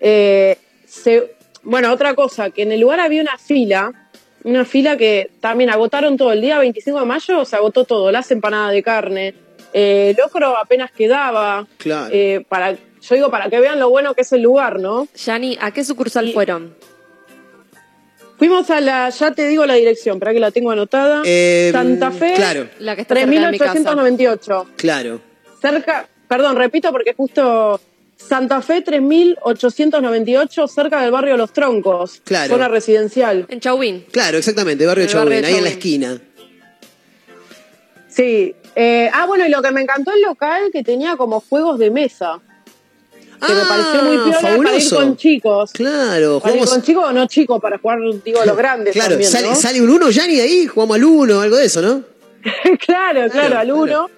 Eh, 0.00 0.56
se- 0.86 1.34
bueno, 1.62 1.92
otra 1.92 2.14
cosa, 2.14 2.48
que 2.50 2.62
en 2.62 2.72
el 2.72 2.80
lugar 2.80 3.00
había 3.00 3.20
una 3.20 3.36
fila, 3.36 4.07
una 4.44 4.64
fila 4.64 4.96
que 4.96 5.30
también 5.40 5.70
agotaron 5.70 6.16
todo. 6.16 6.32
El 6.32 6.40
día 6.40 6.58
25 6.58 7.00
de 7.00 7.06
mayo 7.06 7.44
se 7.44 7.56
agotó 7.56 7.84
todo, 7.84 8.10
las 8.10 8.30
empanadas 8.30 8.72
de 8.72 8.82
carne, 8.82 9.34
eh, 9.72 10.10
el 10.10 10.16
locro 10.16 10.56
apenas 10.56 10.90
quedaba. 10.90 11.66
Claro. 11.78 12.08
Eh, 12.12 12.44
para, 12.48 12.72
yo 12.72 13.14
digo, 13.14 13.30
para 13.30 13.50
que 13.50 13.60
vean 13.60 13.78
lo 13.78 13.90
bueno 13.90 14.14
que 14.14 14.22
es 14.22 14.32
el 14.32 14.42
lugar, 14.42 14.80
¿no? 14.80 15.08
Yani, 15.14 15.58
¿a 15.60 15.70
qué 15.70 15.84
sucursal 15.84 16.32
fueron? 16.32 16.74
Fuimos 18.38 18.70
a 18.70 18.80
la, 18.80 19.10
ya 19.10 19.32
te 19.32 19.48
digo 19.48 19.66
la 19.66 19.74
dirección, 19.74 20.20
para 20.20 20.32
que 20.32 20.38
la 20.38 20.52
tengo 20.52 20.70
anotada. 20.70 21.22
Eh, 21.24 21.70
Santa 21.72 22.12
Fe, 22.12 22.34
claro. 22.36 22.68
La 22.78 22.94
que 22.94 23.02
está 23.02 23.16
cerca 23.16 23.30
de 23.30 23.50
mi 23.50 23.58
casa. 23.58 23.72
3898. 23.72 24.66
Claro. 24.76 25.20
Cerca, 25.60 26.08
perdón, 26.28 26.54
repito 26.54 26.92
porque 26.92 27.14
justo 27.14 27.80
Santa 28.18 28.60
Fe 28.60 28.82
3898, 28.82 30.68
cerca 30.68 31.00
del 31.00 31.10
barrio 31.10 31.36
Los 31.36 31.52
Troncos. 31.52 32.20
Claro. 32.24 32.54
Zona 32.54 32.68
residencial. 32.68 33.46
En 33.48 33.60
Chauvín. 33.60 34.04
Claro, 34.10 34.36
exactamente, 34.38 34.84
barrio 34.84 35.04
El 35.04 35.14
barrio 35.14 35.30
Chauvin, 35.40 35.44
ahí 35.44 35.54
en 35.54 35.64
la 35.64 35.70
Chauvin. 35.70 35.78
esquina. 35.78 36.20
Sí. 38.08 38.54
Eh, 38.74 39.10
ah, 39.12 39.26
bueno, 39.26 39.46
y 39.46 39.50
lo 39.50 39.62
que 39.62 39.70
me 39.70 39.80
encantó 39.82 40.12
el 40.12 40.22
local 40.22 40.70
que 40.72 40.82
tenía 40.82 41.16
como 41.16 41.40
juegos 41.40 41.78
de 41.78 41.90
mesa. 41.90 42.38
que 43.44 43.52
me 43.52 43.64
pareció 43.64 44.02
muy 44.02 44.16
piola 44.16 44.40
para 44.40 44.50
ir 44.52 44.62
fabuloso. 44.64 44.96
con 44.96 45.16
chicos. 45.16 45.70
Claro, 45.72 46.40
Para 46.40 46.54
ir 46.54 46.58
jugamos. 46.60 46.70
con 46.70 46.82
chicos 46.82 47.04
o 47.08 47.12
no 47.12 47.26
chicos, 47.26 47.60
para 47.62 47.78
jugar, 47.78 47.98
digo, 48.24 48.44
los 48.44 48.56
grandes 48.56 48.92
Claro, 48.94 49.10
también, 49.10 49.30
sale, 49.30 49.48
¿no? 49.48 49.54
sale 49.54 49.80
un 49.80 49.90
uno, 49.90 50.10
Yanni, 50.10 50.40
ahí, 50.40 50.66
jugamos 50.66 50.96
al 50.96 51.04
uno, 51.04 51.40
algo 51.40 51.56
de 51.56 51.66
eso, 51.66 51.80
¿no? 51.80 52.02
claro, 52.84 53.28
claro, 53.30 53.58
al 53.58 53.72
uno. 53.72 54.10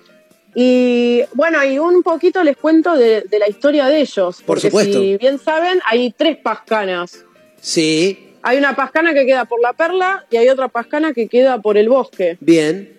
Y 0.55 1.23
bueno, 1.35 1.65
y 1.65 1.79
un 1.79 2.03
poquito 2.03 2.43
les 2.43 2.57
cuento 2.57 2.97
de, 2.97 3.23
de 3.23 3.39
la 3.39 3.49
historia 3.49 3.87
de 3.87 4.01
ellos. 4.01 4.37
Por 4.39 4.47
porque 4.47 4.69
supuesto. 4.69 5.01
si 5.01 5.17
bien 5.17 5.39
saben, 5.39 5.81
hay 5.87 6.13
tres 6.13 6.37
pascanas. 6.39 7.25
Sí, 7.61 8.35
Hay 8.43 8.57
una 8.59 8.75
pascana 8.75 9.13
que 9.13 9.27
queda 9.27 9.45
por 9.45 9.61
la 9.61 9.73
perla 9.75 10.25
y 10.31 10.37
hay 10.39 10.49
otra 10.49 10.69
pascana 10.69 11.13
que 11.13 11.29
queda 11.29 11.59
por 11.61 11.77
el 11.77 11.89
bosque. 11.89 12.37
bien. 12.41 12.97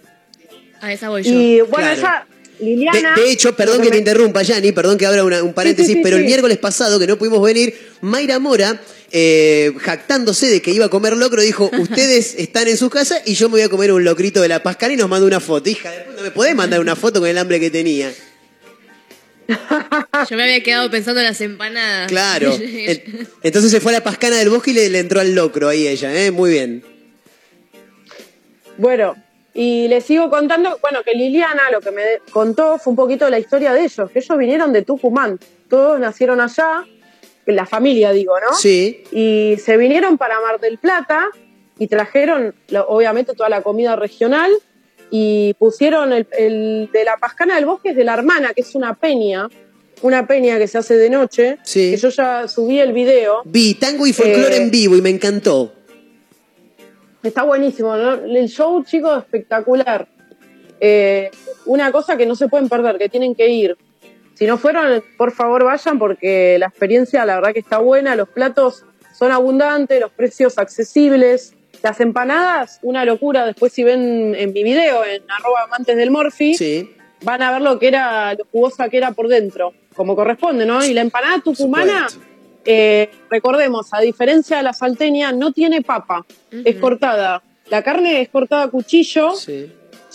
A 0.81 0.91
esa 0.93 1.09
voy 1.09 1.23
yo. 1.23 1.31
Y 1.31 1.61
bueno, 1.61 1.89
Claro. 1.95 2.25
De, 2.25 2.30
Liliana. 2.61 3.15
de 3.15 3.31
hecho, 3.31 3.55
perdón 3.55 3.79
que 3.81 3.87
te 3.87 3.93
me- 3.93 3.97
interrumpa, 3.99 4.41
Yanni, 4.43 4.71
perdón 4.71 4.97
que 4.97 5.05
abra 5.05 5.23
una- 5.23 5.43
un 5.43 5.53
paréntesis, 5.53 5.87
Sí, 5.87 5.93
sí, 5.93 5.97
sí, 5.99 6.03
pero 6.03 6.17
el 6.17 6.25
miércoles 6.25 6.57
pasado 6.59 6.99
que 6.99 7.07
no 7.07 7.17
pudimos 7.17 7.41
venir, 7.43 7.73
Mayra 8.01 8.39
Mora, 8.39 8.79
eh, 9.11 9.73
jactándose 9.79 10.47
de 10.47 10.61
que 10.61 10.71
iba 10.71 10.85
a 10.85 10.89
comer 10.89 11.17
locro, 11.17 11.41
dijo, 11.41 11.69
ustedes 11.79 12.35
están 12.37 12.67
en 12.67 12.77
sus 12.77 12.89
casas 12.89 13.21
y 13.25 13.33
yo 13.33 13.47
me 13.49 13.53
voy 13.53 13.61
a 13.61 13.69
comer 13.69 13.91
un 13.91 14.03
locrito 14.03 14.41
de 14.41 14.47
la 14.47 14.63
pascana 14.63 14.93
y 14.93 14.97
nos 14.97 15.09
mandó 15.09 15.25
una 15.27 15.39
foto. 15.39 15.69
Hija 15.69 15.91
de 15.91 15.99
puta, 16.01 16.21
¿me 16.21 16.31
podés 16.31 16.55
mandar 16.55 16.79
una 16.79 16.95
foto 16.95 17.19
con 17.19 17.27
el 17.27 17.37
hambre 17.37 17.59
que 17.59 17.69
tenía? 17.71 18.11
Yo 20.29 20.37
me 20.37 20.43
había 20.43 20.63
quedado 20.63 20.89
pensando 20.89 21.19
en 21.19 21.25
las 21.27 21.41
empanadas. 21.41 22.07
Claro. 22.09 22.57
En- 22.61 23.27
Entonces 23.43 23.69
se 23.71 23.81
fue 23.81 23.91
a 23.91 23.97
la 23.97 24.03
pascana 24.03 24.37
del 24.37 24.49
bosque 24.49 24.71
y 24.71 24.75
le, 24.75 24.89
le 24.89 24.99
entró 24.99 25.19
al 25.19 25.33
locro 25.35 25.67
ahí 25.67 25.87
ella, 25.87 26.13
¿eh? 26.25 26.31
Muy 26.31 26.51
bien. 26.51 26.83
Bueno, 28.77 29.15
y 29.53 29.87
les 29.89 30.05
sigo 30.05 30.29
contando, 30.29 30.77
bueno, 30.81 30.99
que 31.03 31.13
Liliana 31.13 31.63
lo 31.71 31.81
que 31.81 31.91
me 31.91 32.03
contó 32.31 32.77
fue 32.77 32.91
un 32.91 32.95
poquito 32.97 33.29
la 33.29 33.39
historia 33.39 33.73
de 33.73 33.83
ellos, 33.83 34.09
que 34.11 34.19
ellos 34.19 34.37
vinieron 34.37 34.71
de 34.71 34.81
Tucumán, 34.83 35.39
todos 35.69 35.99
nacieron 35.99 36.39
allá, 36.41 36.85
la 37.45 37.65
familia 37.65 38.11
digo, 38.11 38.33
¿no? 38.39 38.55
Sí. 38.55 39.03
Y 39.11 39.55
se 39.63 39.75
vinieron 39.77 40.17
para 40.17 40.39
Mar 40.39 40.59
del 40.59 40.77
Plata 40.77 41.25
y 41.77 41.87
trajeron, 41.87 42.53
obviamente, 42.87 43.33
toda 43.33 43.49
la 43.49 43.61
comida 43.61 43.95
regional 43.95 44.51
y 45.09 45.53
pusieron 45.55 46.13
el, 46.13 46.27
el 46.37 46.89
de 46.93 47.03
la 47.03 47.17
Pascana 47.17 47.55
del 47.55 47.65
Bosque 47.65 47.89
es 47.89 47.95
de 47.97 48.03
la 48.05 48.13
hermana, 48.13 48.53
que 48.53 48.61
es 48.61 48.75
una 48.75 48.93
peña, 48.93 49.49
una 50.01 50.25
peña 50.27 50.57
que 50.59 50.67
se 50.67 50.77
hace 50.77 50.95
de 50.95 51.09
noche, 51.09 51.57
Sí. 51.63 51.91
que 51.91 51.97
yo 51.97 52.09
ya 52.09 52.47
subí 52.47 52.79
el 52.79 52.93
video. 52.93 53.41
Vi 53.43 53.73
tango 53.75 54.07
y 54.07 54.13
folclore 54.13 54.55
Eh, 54.55 54.61
en 54.63 54.71
vivo 54.71 54.95
y 54.95 55.01
me 55.01 55.09
encantó. 55.09 55.73
Está 57.23 57.43
buenísimo, 57.43 57.95
¿no? 57.95 58.13
El 58.13 58.47
show, 58.47 58.83
chicos, 58.83 59.19
espectacular. 59.19 60.07
Eh, 60.79 61.29
una 61.65 61.91
cosa 61.91 62.17
que 62.17 62.25
no 62.25 62.35
se 62.35 62.47
pueden 62.47 62.67
perder, 62.67 62.97
que 62.97 63.09
tienen 63.09 63.35
que 63.35 63.47
ir. 63.49 63.77
Si 64.33 64.47
no 64.47 64.57
fueron, 64.57 65.03
por 65.17 65.31
favor 65.31 65.63
vayan 65.63 65.99
porque 65.99 66.57
la 66.57 66.67
experiencia, 66.67 67.23
la 67.25 67.35
verdad 67.35 67.53
que 67.53 67.59
está 67.59 67.77
buena. 67.77 68.15
Los 68.15 68.29
platos 68.29 68.83
son 69.13 69.31
abundantes, 69.31 70.01
los 70.01 70.11
precios 70.11 70.57
accesibles. 70.57 71.53
Las 71.83 71.99
empanadas, 71.99 72.79
una 72.81 73.05
locura. 73.05 73.45
Después, 73.45 73.71
si 73.73 73.83
ven 73.83 74.35
en 74.35 74.53
mi 74.53 74.63
video, 74.63 75.03
en 75.03 75.23
arroba 75.29 75.63
amantes 75.63 75.95
del 75.97 76.11
Morphy, 76.11 76.55
van 77.23 77.41
a 77.41 77.51
ver 77.51 77.61
lo 77.61 77.79
que 77.79 77.87
era, 77.87 78.33
lo 78.33 78.45
jugosa 78.51 78.89
que 78.89 78.97
era 78.97 79.11
por 79.11 79.27
dentro, 79.27 79.73
como 79.95 80.15
corresponde, 80.15 80.65
¿no? 80.65 80.83
Y 80.83 80.93
la 80.93 81.01
empanada 81.01 81.39
tucumana, 81.39 82.07
eh, 82.65 83.09
recordemos, 83.29 83.87
a 83.93 83.99
diferencia 84.01 84.57
de 84.57 84.63
la 84.63 84.73
salteña, 84.73 85.31
no 85.31 85.51
tiene 85.51 85.81
papa, 85.81 86.25
es 86.51 86.75
cortada. 86.77 87.41
La 87.69 87.83
carne 87.83 88.21
es 88.21 88.29
cortada 88.29 88.63
a 88.63 88.67
cuchillo, 88.69 89.33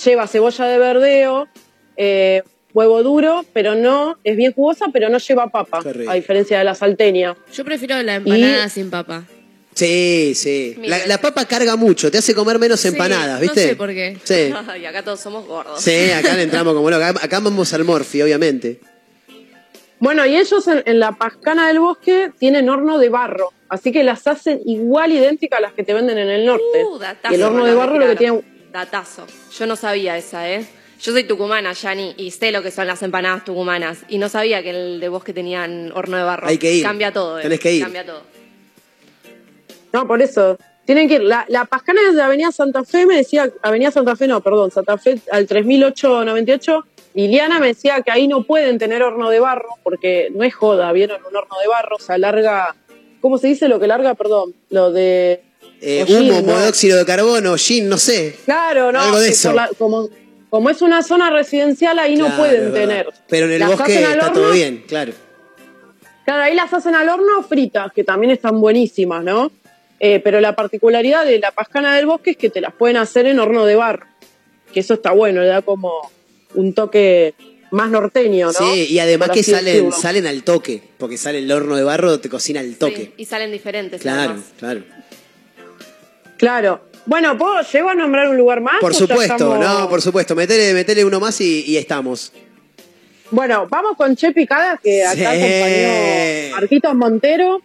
lleva 0.05 0.27
cebolla 0.27 0.65
de 0.67 0.79
verdeo, 0.79 1.49
eh, 1.97 2.43
huevo 2.75 3.03
duro, 3.03 3.45
pero 3.53 3.75
no, 3.75 4.19
es 4.23 4.37
bien 4.37 4.53
jugosa, 4.53 4.87
pero 4.93 5.09
no 5.09 5.19
lleva 5.19 5.49
papa, 5.49 5.81
a 6.09 6.15
diferencia 6.15 6.59
de 6.59 6.65
la 6.65 6.75
salteña. 6.75 7.35
Yo 7.53 7.65
prefiero 7.65 8.03
la 8.03 8.17
empanada 8.17 8.67
Y- 8.67 8.71
sin 8.71 8.91
papa. 8.91 9.25
Sí, 9.75 10.33
sí. 10.35 10.75
La, 10.85 11.07
la 11.07 11.21
papa 11.21 11.45
carga 11.45 11.77
mucho, 11.77 12.11
te 12.11 12.17
hace 12.17 12.35
comer 12.35 12.59
menos 12.59 12.83
empanadas, 12.87 13.39
¿viste? 13.39 13.63
No 13.63 13.69
sé 13.69 13.77
por 13.77 13.91
qué. 13.91 14.17
Sí. 14.25 14.51
y 14.83 14.85
acá 14.87 15.03
todos 15.03 15.21
somos 15.21 15.47
gordos. 15.47 15.83
Sí, 15.83 16.11
acá 16.13 16.35
le 16.35 16.45
entramos 16.45 16.73
como 16.73 16.89
loco. 16.91 17.05
Acá, 17.05 17.21
acá 17.23 17.41
vamos 17.41 17.75
al 17.75 17.85
Morphy, 17.85 18.23
obviamente. 18.23 18.81
Bueno, 19.99 20.27
y 20.27 20.37
ellos 20.37 20.67
en, 20.69 20.83
en 20.85 21.01
la 21.01 21.13
Pascana 21.13 21.69
del 21.69 21.81
Bosque 21.81 22.31
tienen 22.39 22.69
horno 22.69 22.99
de 22.99 23.09
barro, 23.09 23.53
así 23.69 23.93
que 23.93 24.05
las 24.05 24.27
hacen 24.27 24.61
igual 24.67 25.13
idénticas 25.13 25.59
a 25.59 25.63
las 25.63 25.73
que 25.73 25.85
te 25.85 25.95
venden 25.95 26.19
en 26.19 26.29
el 26.29 26.45
norte. 26.45 26.85
Uh, 26.85 26.99
datazo 26.99 27.35
y 27.35 27.37
el 27.37 27.43
horno 27.43 27.65
de 27.65 27.75
barro 27.75 27.99
lo 27.99 28.07
que 28.07 28.17
tiene 28.17 28.43
Datazo. 28.77 29.27
Yo 29.59 29.67
no 29.67 29.75
sabía 29.75 30.19
esa, 30.19 30.51
¿eh? 30.51 30.67
Yo 31.01 31.13
soy 31.13 31.25
tucumana, 31.25 31.73
Yani, 31.73 32.15
y 32.19 32.31
sé 32.31 32.53
lo 32.53 32.63
que 32.63 32.71
son 32.71 32.87
las 32.87 33.03
empanadas 33.03 33.45
tucumanas. 33.45 34.01
Y 34.09 34.19
no 34.19 34.29
sabía 34.29 34.63
que 34.63 34.71
el 34.71 35.01
de 35.01 35.09
bosque 35.09 35.33
tenían 35.33 35.93
horno 35.95 36.19
de 36.19 36.23
barro. 36.23 36.47
Hay 36.47 36.59
que 36.59 36.73
ir. 36.75 36.83
Cambia 36.83 37.11
todo, 37.11 37.39
¿eh? 37.39 37.43
Tenés 37.43 37.61
que 37.61 37.73
ir. 37.73 37.83
Cambia 37.83 38.05
todo. 38.05 38.23
No, 39.93 40.07
por 40.07 40.21
eso. 40.21 40.59
Tienen 40.85 41.09
que 41.09 41.15
ir. 41.15 41.23
La, 41.23 41.47
la 41.49 41.65
Pascana 41.65 42.01
es 42.09 42.15
de 42.15 42.23
Avenida 42.23 42.53
Santa 42.53 42.85
Fe, 42.85 43.07
me 43.07 43.17
decía, 43.17 43.51
Avenida 43.63 43.91
Santa 43.91 44.15
Fe, 44.15 44.27
no, 44.27 44.43
perdón, 44.43 44.71
Santa 44.71 44.99
Fe 44.99 45.19
al 45.31 45.47
3898. 45.47 46.87
Liliana 47.17 47.59
me 47.59 47.69
decía 47.69 48.03
que 48.03 48.11
ahí 48.11 48.29
no 48.29 48.45
pueden 48.45 48.79
tener 48.79 49.03
horno 49.03 49.31
de 49.31 49.41
barro, 49.41 49.71
porque 49.83 50.29
no 50.35 50.45
es 50.45 50.55
joda, 50.55 50.93
vieron 50.93 51.19
un 51.29 51.35
horno 51.35 51.59
de 51.59 51.67
barro, 51.67 51.97
o 51.97 51.99
sea, 51.99 52.19
larga, 52.19 52.77
¿cómo 53.21 53.39
se 53.39 53.49
dice 53.49 53.69
lo 53.69 53.81
que 53.81 53.87
larga? 53.87 54.15
Perdón, 54.15 54.55
lo 54.71 54.93
de... 54.93 55.43
Eh, 55.81 56.03
hollín, 56.03 56.31
humo, 56.31 56.41
¿no? 56.43 56.55
monóxido 56.59 56.99
de 56.99 57.05
carbono, 57.07 57.57
gin, 57.57 57.89
no 57.89 57.97
sé. 57.99 58.37
Claro, 58.45 58.93
no, 58.93 59.01
Algo 59.01 59.19
de 59.19 59.31
eso. 59.31 59.53
la- 59.53 59.71
como, 59.79 60.09
como 60.51 60.69
es 60.71 60.83
una 60.83 61.03
zona 61.03 61.31
residencial, 61.31 61.99
ahí 61.99 62.17
no 62.17 62.35
pueden 62.37 62.73
tener. 62.73 63.09
Pero 63.29 63.47
en 63.47 63.53
el 63.53 63.59
Las 63.61 63.71
bosque 63.71 64.03
está 64.03 64.33
todo 64.33 64.51
bien, 64.53 64.85
claro. 64.87 65.13
Claro, 66.27 66.43
ahí 66.43 66.55
las 66.55 66.73
hacen 66.75 66.95
al 66.95 67.09
horno 67.09 67.43
fritas, 67.49 67.93
que 67.93 68.05
también 68.05 68.31
están 68.33 68.61
buenísimas, 68.61 69.23
¿no? 69.25 69.51
Eh, 70.01 70.21
pero 70.21 70.41
la 70.41 70.55
particularidad 70.55 71.25
de 71.25 71.39
la 71.39 71.51
pascana 71.51 71.95
del 71.97 72.05
bosque 72.07 72.33
es 72.33 72.37
que 72.37 72.51
te 72.51 72.61
las 72.61 72.75
pueden 72.75 72.97
hacer 72.99 73.27
en 73.27 73.39
horno 73.39 73.65
de 73.65 73.77
barro. 73.77 74.07
Que 74.73 74.81
eso 74.81 74.95
está 74.95 75.13
bueno, 75.13 75.41
le 75.41 75.47
da 75.49 75.63
como 75.63 76.11
un 76.55 76.73
toque 76.75 77.35
más 77.71 77.91
norteño, 77.91 78.47
¿no? 78.47 78.53
Sí, 78.53 78.87
y 78.91 78.99
además 78.99 79.31
que 79.31 79.43
salen, 79.43 79.93
salen 79.93 80.27
al 80.27 80.43
toque, 80.45 80.83
porque 80.99 81.19
sale 81.19 81.39
el 81.39 81.51
horno 81.51 81.77
de 81.77 81.83
barro, 81.85 82.21
te 82.21 82.29
cocina 82.29 82.61
al 82.61 82.77
toque. 82.77 82.97
Sí, 83.07 83.15
y 83.19 83.25
salen 83.25 83.51
diferentes. 83.53 84.01
Claro, 84.01 84.21
además. 84.33 84.45
claro. 84.59 84.83
Claro. 86.39 86.81
Bueno, 87.07 87.37
¿puedo, 87.39 87.61
¿llego 87.63 87.89
a 87.89 87.95
nombrar 87.95 88.29
un 88.29 88.37
lugar 88.37 88.61
más? 88.61 88.77
Por 88.81 88.95
supuesto, 88.95 89.35
estamos- 89.35 89.59
no, 89.61 89.89
por 89.89 90.03
supuesto. 90.03 90.35
Metele, 90.35 90.75
metele 90.75 91.05
uno 91.05 91.21
más 91.21 91.41
y, 91.41 91.63
y 91.67 91.77
estamos. 91.77 92.33
Bueno, 93.31 93.67
vamos 93.69 93.97
con 93.97 94.15
Che 94.17 94.33
Picada, 94.33 94.79
que 94.83 95.05
acá 95.05 95.15
Sí. 95.17 95.25
acompañó 95.25 96.57
Marquitos 96.61 96.95
Montero. 96.95 97.63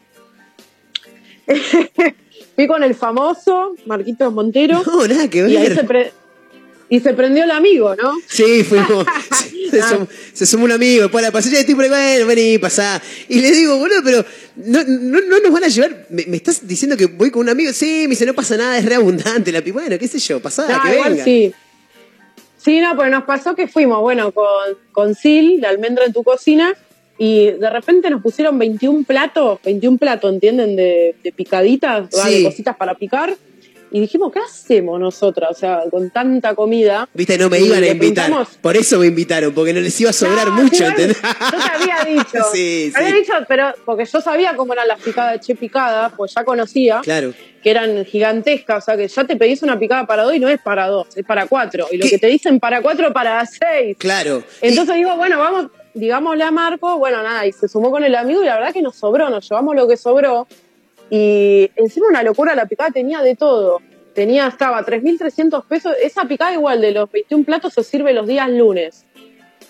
Fui 2.56 2.68
con 2.68 2.84
el 2.84 2.96
famoso 2.96 3.76
Marquitos 3.86 4.32
Montero. 4.34 4.82
No, 4.86 5.08
nada 5.08 5.30
que 5.30 5.40
Y 5.40 5.58
ahí 5.58 5.68
ver. 5.68 5.76
se, 5.76 5.84
pre- 5.84 6.12
y 6.92 7.00
se 7.00 7.14
prendió 7.14 7.46
el 7.46 7.52
amigo, 7.52 7.96
¿no? 7.96 8.18
Sí, 8.28 8.66
fuimos. 8.66 9.06
sí, 9.50 9.70
se, 9.72 9.82
sum- 9.82 10.08
se 10.34 10.46
sumó 10.46 10.66
un 10.66 10.74
amigo, 10.74 11.04
después 11.04 11.24
la 11.24 11.40
estoy 11.40 11.74
por 11.74 11.86
ahí, 11.86 11.90
bueno, 11.90 12.26
vení, 12.28 12.58
pasá. 12.58 13.02
Y 13.30 13.40
le 13.40 13.50
digo, 13.50 13.78
boludo, 13.78 14.02
pero 14.04 14.26
no, 14.58 14.84
no, 14.84 15.22
no 15.22 15.40
nos 15.40 15.52
van 15.54 15.64
a 15.64 15.68
llevar. 15.70 16.06
¿Me, 16.10 16.26
me 16.26 16.36
estás 16.36 16.68
diciendo 16.68 16.98
que 16.98 17.06
voy 17.06 17.32
con 17.32 17.44
un 17.44 17.50
amigo? 17.50 17.72
Sí, 17.72 18.02
me 18.04 18.10
dice, 18.10 18.26
no 18.26 18.34
pasa 18.34 18.58
nada, 18.58 18.78
es 18.78 18.84
re 18.84 18.96
abundante 18.96 19.54
la. 19.54 19.62
Bueno, 19.62 19.98
qué 19.98 20.06
sé 20.06 20.20
yo, 20.20 20.42
pasá, 20.42 20.68
No, 20.68 20.84
que 20.84 20.96
igual 20.96 21.12
venga. 21.14 21.24
sí. 21.24 21.54
Sí, 22.58 22.82
no, 22.82 22.94
pues 22.98 23.10
nos 23.10 23.24
pasó 23.24 23.56
que 23.56 23.70
fuimos, 23.70 24.02
bueno, 24.02 24.34
con, 24.34 24.46
con 24.92 25.16
Sil, 25.16 25.62
la 25.62 25.70
almendra 25.70 26.04
en 26.04 26.12
tu 26.12 26.24
cocina, 26.24 26.74
y 27.18 27.52
de 27.52 27.70
repente 27.70 28.10
nos 28.10 28.22
pusieron 28.22 28.60
21 28.60 29.06
platos, 29.06 29.60
21 29.64 29.98
platos, 29.98 30.34
¿entienden? 30.34 30.76
De, 30.76 31.16
de 31.24 31.32
picaditas. 31.32 32.10
Sí. 32.12 32.40
de 32.40 32.44
cositas 32.44 32.76
para 32.76 32.96
picar. 32.96 33.38
Y 33.94 34.00
dijimos, 34.00 34.32
¿qué 34.32 34.40
hacemos 34.40 35.00
nosotras? 35.00 35.50
O 35.52 35.54
sea, 35.54 35.82
con 35.92 36.10
tanta 36.12 36.56
comida. 36.56 37.10
Viste, 37.14 37.38
no 37.38 37.50
me 37.50 37.60
iban 37.60 37.84
a 37.84 37.88
invitar. 37.88 38.28
preguntamos- 38.28 38.58
Por 38.62 38.78
eso 38.78 38.98
me 39.00 39.08
invitaron, 39.08 39.54
porque 39.54 39.74
no 39.74 39.82
les 39.82 40.00
iba 40.00 40.10
a 40.12 40.14
sobrar 40.14 40.48
No, 40.48 40.54
mucho, 40.64 40.86
¿entendés? 40.86 41.18
Yo 41.22 41.58
te 41.60 41.84
había 41.84 42.04
dicho. 42.24 42.38
Sí, 42.54 42.92
había 42.96 43.10
sí. 43.10 43.16
dicho, 43.18 43.34
pero 43.50 43.74
porque 43.86 44.06
yo 44.06 44.22
sabía 44.22 44.56
cómo 44.56 44.72
eran 44.74 44.88
las 44.88 45.02
picadas 45.02 45.34
de 45.34 45.40
Che 45.42 45.56
Picada, 45.56 46.10
pues 46.16 46.34
ya 46.34 46.46
conocía 46.46 47.02
Claro. 47.04 47.34
que 47.62 47.70
eran 47.70 48.06
gigantescas, 48.06 48.78
o 48.78 48.86
sea 48.86 48.96
que 48.96 49.08
ya 49.10 49.24
te 49.26 49.36
pedís 49.36 49.62
una 49.62 49.78
picada 49.78 50.06
para 50.08 50.24
dos 50.24 50.34
y 50.36 50.40
no 50.40 50.48
es 50.48 50.62
para 50.62 50.88
dos, 50.88 51.08
es 51.18 51.26
para 51.26 51.46
cuatro. 51.48 51.88
Y 51.92 51.98
lo 51.98 52.04
¿Qué? 52.06 52.12
que 52.12 52.18
te 52.18 52.28
dicen 52.28 52.62
para 52.62 52.82
cuatro, 52.82 53.12
para 53.12 53.46
seis. 53.46 53.98
Claro. 54.00 54.42
Entonces 54.62 54.96
digo, 54.96 55.18
bueno, 55.18 55.38
vamos, 55.38 55.68
digámosle 55.94 56.46
a 56.46 56.52
Marco, 56.52 56.98
bueno, 56.98 57.22
nada, 57.22 57.46
y 57.46 57.52
se 57.52 57.68
sumó 57.68 57.92
con 57.92 58.06
el 58.06 58.16
amigo 58.16 58.42
y 58.42 58.46
la 58.46 58.56
verdad 58.56 58.72
que 58.72 58.82
nos 58.82 58.96
sobró, 58.96 59.30
nos 59.30 59.50
llevamos 59.50 59.76
lo 59.76 59.86
que 59.86 59.98
sobró. 59.98 60.48
Y 61.12 61.70
encima 61.76 62.08
una 62.08 62.24
locura, 62.24 62.56
la 62.56 62.66
picada 62.66 62.90
tenía 62.90 63.22
de 63.22 63.36
todo. 63.36 63.82
Tenía, 64.16 64.48
estaba 64.48 64.84
3.300 64.86 65.66
pesos. 65.66 65.94
Esa 66.02 66.24
picada 66.24 66.54
igual 66.54 66.80
de 66.80 66.94
los 66.94 67.12
21 67.12 67.44
platos 67.44 67.74
se 67.74 67.84
sirve 67.84 68.14
los 68.14 68.26
días 68.26 68.50
lunes. 68.50 69.06
Se 69.16 69.26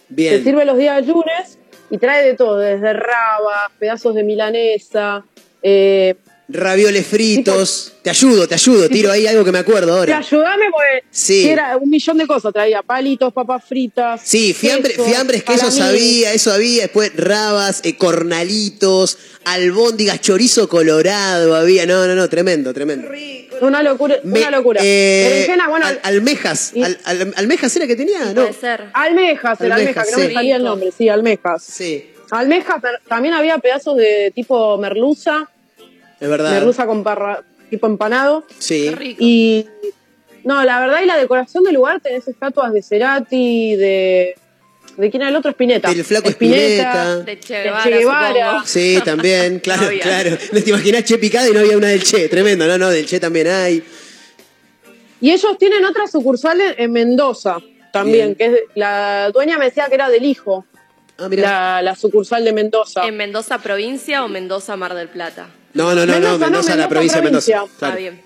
Bien. 0.10 0.44
sirve 0.44 0.66
los 0.66 0.78
días 0.78 1.06
lunes 1.08 1.58
y 1.90 1.98
trae 1.98 2.24
de 2.24 2.36
todo, 2.36 2.60
desde 2.60 2.94
rabas, 2.94 3.72
pedazos 3.80 4.14
de 4.14 4.24
milanesa, 4.24 5.26
eh, 5.64 6.16
ravioles 6.52 7.06
fritos. 7.08 7.94
Te 8.02 8.10
ayudo, 8.10 8.48
te 8.48 8.56
ayudo, 8.56 8.90
tiro 8.90 9.12
ahí 9.12 9.28
algo 9.28 9.44
que 9.46 9.52
me 9.52 9.60
acuerdo 9.60 9.88
Te 9.94 10.00
ahora. 10.00 10.18
ayudame 10.18 10.66
porque 10.72 11.04
Sí. 11.12 11.48
era 11.48 11.78
un 11.78 11.90
millón 11.90 12.18
de 12.18 12.26
cosas. 12.26 12.52
Traía 12.52 12.82
palitos, 12.82 13.32
papas 13.32 13.64
fritas. 13.64 14.22
Sí, 14.24 14.54
fiambre, 14.54 14.94
queso, 14.94 15.04
fiambres, 15.06 15.44
queso 15.44 15.60
palamín. 15.68 15.84
sabía, 15.84 16.34
eso 16.34 16.52
había, 16.52 16.82
después 16.84 17.12
rabas, 17.16 17.82
eh, 17.84 17.96
cornalitos, 17.98 19.18
albóndigas, 19.46 20.20
chorizo 20.22 20.68
colorado 20.68 21.56
había, 21.56 21.86
no, 21.86 22.08
no, 22.08 22.16
no, 22.16 22.28
tremendo, 22.30 22.74
tremendo. 22.74 23.10
Una 23.62 23.84
locura, 23.84 24.18
Me- 24.24 24.40
una 24.40 24.50
locura. 24.52 24.82
eh, 24.84 25.28
Berenjena, 25.30 25.70
bueno, 25.70 25.86
al- 25.86 26.00
almejas, 26.02 26.74
al- 26.84 26.98
al- 27.06 27.34
almejas 27.38 27.76
era 27.76 27.86
que 27.86 27.96
tenía, 27.96 28.26
¿no? 28.26 28.34
Puede 28.34 28.54
ser. 28.54 28.86
almejas, 28.94 29.62
el 29.62 29.72
Almejas, 29.72 29.98
almeja, 29.98 30.04
que 30.06 30.12
no 30.12 30.18
sí. 30.18 30.28
me 30.30 30.34
salía 30.34 30.56
el 30.56 30.64
nombre, 30.64 30.90
sí, 30.98 31.08
almejas. 31.10 31.64
Sí, 31.64 32.08
Almejas, 32.32 32.78
pero 32.82 32.98
también 33.10 33.34
había 33.34 33.58
pedazos 33.58 33.98
de 33.98 34.32
tipo 34.34 34.78
merluza, 34.78 35.50
es 36.22 36.30
verdad. 36.30 36.52
merluza 36.52 36.86
con 36.86 37.04
parra, 37.04 37.44
tipo 37.70 37.88
empanado. 37.88 38.46
Sí. 38.60 38.90
Y 39.20 39.66
no, 40.46 40.64
la 40.64 40.80
verdad 40.80 41.02
y 41.04 41.06
la 41.06 41.18
decoración 41.18 41.64
del 41.66 41.74
lugar 41.76 42.00
tenés 42.00 42.28
estatuas 42.28 42.72
de 42.74 42.82
Cerati, 42.82 43.76
de 43.76 44.36
¿de 44.98 45.10
quién 45.10 45.22
era 45.24 45.30
el 45.30 45.36
otro? 45.36 45.52
Spinetta. 45.52 45.90
Del 45.90 46.04
flaco 46.06 46.30
Spinetta. 46.30 47.18
De 47.18 47.40
Che 47.40 47.54
de 47.56 47.64
Guevara, 47.64 47.84
Che 47.84 47.90
Guevara. 47.98 48.46
supongo. 48.50 48.66
Sí, 48.68 49.00
también, 49.04 49.60
claro, 49.64 49.84
No 49.92 50.00
claro. 50.00 50.38
¿No 50.52 50.62
te 50.64 50.70
imaginas 50.70 51.04
Che 51.04 51.18
picada 51.18 51.50
y 51.50 51.52
no 51.54 51.60
había 51.60 51.78
una 51.78 51.88
del 51.88 52.04
Che? 52.04 52.28
Tremendo, 52.30 52.66
no, 52.68 52.78
no, 52.78 52.90
del 52.90 53.06
Che 53.06 53.20
también 53.20 53.48
hay. 53.48 53.84
Y 55.22 55.30
ellos 55.32 55.58
tienen 55.60 55.86
otra 55.86 56.08
sucursal 56.08 56.60
en, 56.62 56.74
en 56.78 56.92
Mendoza 56.92 57.58
también, 57.94 58.34
Bien. 58.34 58.36
que 58.36 58.46
es 58.46 58.52
de- 58.54 58.64
la 58.76 59.30
dueña 59.32 59.58
me 59.58 59.66
decía 59.66 59.86
que 59.88 59.96
era 59.96 60.10
del 60.10 60.26
hijo. 60.26 60.66
Ah, 61.18 61.28
mira. 61.30 61.44
La, 61.44 61.82
la 61.84 61.96
sucursal 61.96 62.44
de 62.44 62.52
Mendoza. 62.54 63.06
¿En 63.06 63.16
Mendoza 63.18 63.60
provincia 63.60 64.24
o 64.26 64.28
Mendoza 64.28 64.76
Mar 64.78 64.96
del 64.96 65.10
Plata? 65.10 65.48
No, 65.74 65.96
no, 65.96 66.06
no, 66.06 66.06
no, 66.06 66.14
Mendoza, 66.14 66.38
no, 66.38 66.40
Mendoza, 66.40 66.76
la 66.76 66.90
provincia 66.90 67.18
de 67.20 67.24
Mendoza. 67.24 67.52
claro. 67.80 67.94
Ah, 67.94 67.98
bien. 67.98 68.22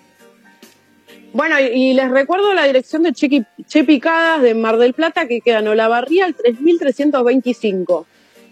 Bueno, 1.34 1.60
y, 1.60 1.94
les 1.94 2.10
recuerdo 2.10 2.54
la 2.54 2.64
dirección 2.66 3.04
de 3.04 3.12
Che, 3.12 3.44
Che 3.68 3.84
Picadas 3.84 4.42
de 4.42 4.54
Mar 4.54 4.78
del 4.78 4.94
Plata 4.94 5.28
que 5.28 5.42
queda 5.42 5.60
en 5.60 5.68
Olavarría 5.68 6.26
al 6.26 6.34
3325. 6.36 8.08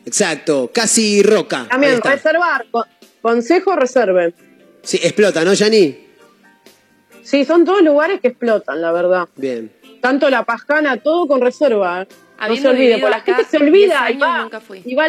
Exacto, 0.05 0.69
casi 0.73 1.23
roca. 1.23 1.65
También 1.69 2.01
reservar, 2.01 2.65
con- 2.69 2.83
consejo 3.21 3.75
reserven. 3.77 4.33
Sí, 4.81 4.99
explota, 5.01 5.45
¿no, 5.45 5.53
Yanni? 5.53 5.97
Sí, 7.23 7.45
son 7.45 7.63
todos 7.63 7.81
lugares 7.81 8.19
que 8.19 8.27
explotan, 8.27 8.81
la 8.81 8.91
verdad. 8.91 9.29
Bien. 9.37 9.71
Tanto 10.01 10.29
la 10.29 10.43
pascana, 10.43 10.97
todo 10.97 11.25
con 11.25 11.39
reserva. 11.39 12.01
¿eh? 12.01 12.07
No 12.49 12.55
se 12.57 12.67
olvide, 12.67 12.97
porque 12.97 13.09
la 13.09 13.21
gente 13.21 13.45
se 13.45 13.57
10 13.59 13.61
olvida 13.61 14.11
y 14.11 14.17
va, 14.17 14.41
nunca 14.43 14.59
fui. 14.59 14.81
y 14.83 14.93
va 14.93 15.07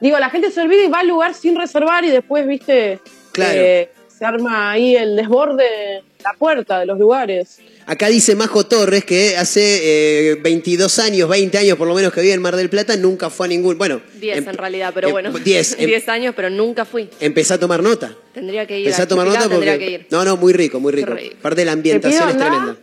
Digo, 0.00 0.18
la 0.18 0.30
gente 0.30 0.50
se 0.50 0.60
olvida 0.60 0.84
y 0.84 0.88
va 0.88 1.00
al 1.00 1.08
lugar 1.08 1.34
sin 1.34 1.56
reservar 1.56 2.04
y 2.04 2.10
después, 2.10 2.46
viste, 2.46 3.00
Claro. 3.32 3.58
eh, 3.60 3.90
se 4.08 4.24
arma 4.24 4.70
ahí 4.72 4.96
el 4.96 5.16
desborde, 5.16 6.02
la 6.24 6.32
puerta 6.38 6.78
de 6.80 6.86
los 6.86 6.98
lugares. 6.98 7.58
Acá 7.88 8.08
dice 8.08 8.34
Majo 8.34 8.64
Torres 8.66 9.04
que 9.04 9.36
hace 9.36 10.32
eh, 10.32 10.34
22 10.42 10.98
años, 10.98 11.28
20 11.28 11.56
años 11.58 11.78
por 11.78 11.86
lo 11.86 11.94
menos 11.94 12.12
que 12.12 12.20
vive 12.20 12.32
en 12.34 12.42
Mar 12.42 12.56
del 12.56 12.68
Plata, 12.68 12.96
nunca 12.96 13.30
fue 13.30 13.46
a 13.46 13.48
ningún. 13.48 13.78
Bueno, 13.78 14.00
10 14.18 14.38
em- 14.38 14.48
en 14.48 14.56
realidad, 14.58 14.90
pero 14.94 15.08
em- 15.08 15.12
bueno. 15.12 15.30
10, 15.44 15.76
em- 15.78 15.86
10 15.86 16.08
años, 16.08 16.34
pero 16.34 16.50
nunca 16.50 16.84
fui. 16.84 17.08
empezá 17.20 17.54
a 17.54 17.58
tomar 17.60 17.82
nota. 17.82 18.12
Tendría 18.34 18.66
que 18.66 18.80
ir. 18.80 18.86
Empezá 18.86 19.04
a 19.04 19.08
tomar 19.08 19.26
nota 19.28 19.40
porque. 19.42 19.54
Tendría 19.54 19.78
que 19.78 19.90
ir. 19.90 20.06
No, 20.10 20.24
no, 20.24 20.36
muy 20.36 20.52
rico, 20.52 20.80
muy 20.80 20.92
rico. 20.92 21.14
Rico. 21.14 21.36
Aparte 21.38 21.64
la 21.64 21.72
ambientación 21.72 22.28
es 22.30 22.36
tremenda. 22.36 22.76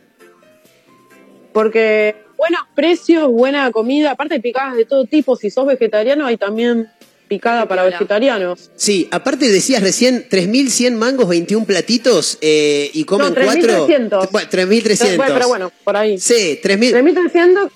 Porque 1.51 2.15
buenos 2.37 2.61
precios, 2.75 3.27
buena 3.29 3.71
comida, 3.71 4.11
aparte 4.11 4.39
picadas 4.39 4.75
de 4.75 4.85
todo 4.85 5.05
tipo. 5.05 5.35
Si 5.35 5.49
sos 5.49 5.65
vegetariano, 5.67 6.25
hay 6.25 6.37
también 6.37 6.87
picada 7.35 7.67
para 7.67 7.83
vegetarianos. 7.83 8.69
Sí, 8.75 9.07
aparte 9.11 9.47
decías 9.49 9.81
recién 9.83 10.27
3.100 10.29 10.93
mangos, 10.95 11.27
21 11.27 11.65
platitos 11.65 12.37
eh, 12.41 12.89
y 12.93 13.03
comen 13.03 13.33
No, 13.33 13.41
4. 13.43 13.87
3.300. 13.87 14.29
Bueno, 14.31 14.49
3.300. 14.49 15.15
Bueno, 15.17 15.33
pero 15.33 15.47
bueno, 15.47 15.71
por 15.83 15.97
ahí. 15.97 16.17
Sí, 16.19 16.59
3.000. 16.63 16.91
3.300, 16.93 17.69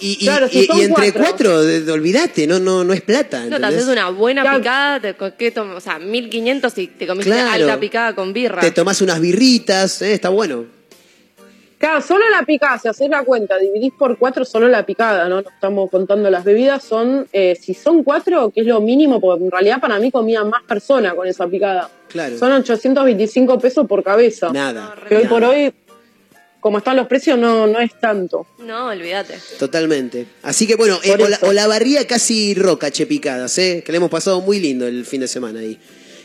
Y, 0.00 0.18
y, 0.20 0.24
Claro, 0.24 0.48
si 0.48 0.58
y- 0.58 0.68
y 0.78 0.80
entre 0.82 1.12
cuatro. 1.12 1.50
4, 1.52 1.62
de- 1.62 1.80
de- 1.82 1.92
olvídate, 1.92 2.46
no, 2.48 2.58
no, 2.58 2.82
no 2.82 2.92
es 2.92 3.02
plata. 3.02 3.44
No, 3.44 3.60
te 3.60 3.66
haces 3.66 3.86
una 3.86 4.08
buena 4.10 4.42
Claro. 4.42 4.58
picada, 4.58 5.00
te, 5.00 5.14
co- 5.14 5.36
¿qué 5.38 5.52
tom- 5.52 5.76
o 5.76 5.80
sea, 5.80 6.00
1500 6.00 6.76
y 6.78 6.88
te 6.88 7.06
comiste 7.06 7.30
Claro. 7.30 7.50
alta 7.52 7.78
picada 7.78 8.14
con 8.14 8.32
birra. 8.32 8.60
Te 8.60 8.72
tomás 8.72 9.00
unas 9.00 9.20
birritas, 9.20 10.02
eh, 10.02 10.12
está 10.14 10.28
bueno. 10.30 10.64
Claro, 11.82 12.00
solo 12.00 12.30
la 12.30 12.44
picada, 12.46 12.78
si 12.78 12.86
haces 12.86 13.08
la 13.10 13.24
cuenta, 13.24 13.58
dividís 13.58 13.92
por 13.98 14.16
cuatro 14.16 14.44
solo 14.44 14.68
la 14.68 14.86
picada, 14.86 15.28
¿no? 15.28 15.42
No 15.42 15.50
estamos 15.50 15.90
contando 15.90 16.30
las 16.30 16.44
bebidas, 16.44 16.84
son, 16.84 17.26
eh, 17.32 17.58
si 17.60 17.74
son 17.74 18.04
cuatro, 18.04 18.50
que 18.54 18.60
es 18.60 18.66
lo 18.68 18.80
mínimo, 18.80 19.20
porque 19.20 19.42
en 19.44 19.50
realidad 19.50 19.80
para 19.80 19.98
mí 19.98 20.12
comían 20.12 20.48
más 20.48 20.62
personas 20.62 21.14
con 21.14 21.26
esa 21.26 21.48
picada. 21.48 21.90
Claro. 22.06 22.38
Son 22.38 22.52
825 22.52 23.58
pesos 23.58 23.84
por 23.88 24.04
cabeza. 24.04 24.52
Nada. 24.52 24.94
Que 25.08 25.16
hoy 25.16 25.24
nada. 25.24 25.34
por 25.34 25.42
hoy, 25.42 25.74
como 26.60 26.78
están 26.78 26.94
los 26.96 27.08
precios, 27.08 27.36
no, 27.36 27.66
no 27.66 27.80
es 27.80 27.98
tanto. 27.98 28.46
No, 28.60 28.86
olvídate. 28.90 29.34
Totalmente. 29.58 30.26
Así 30.44 30.68
que 30.68 30.76
bueno, 30.76 31.00
eh, 31.02 31.14
Ola- 31.14 31.34
eso. 31.36 31.46
Olavarría 31.48 32.06
casi 32.06 32.54
roca, 32.54 32.92
che 32.92 33.06
picadas, 33.06 33.58
¿eh? 33.58 33.82
que 33.84 33.90
le 33.90 33.96
hemos 33.98 34.08
pasado 34.10 34.40
muy 34.40 34.60
lindo 34.60 34.86
el 34.86 35.04
fin 35.04 35.20
de 35.22 35.26
semana 35.26 35.58
ahí. 35.58 35.76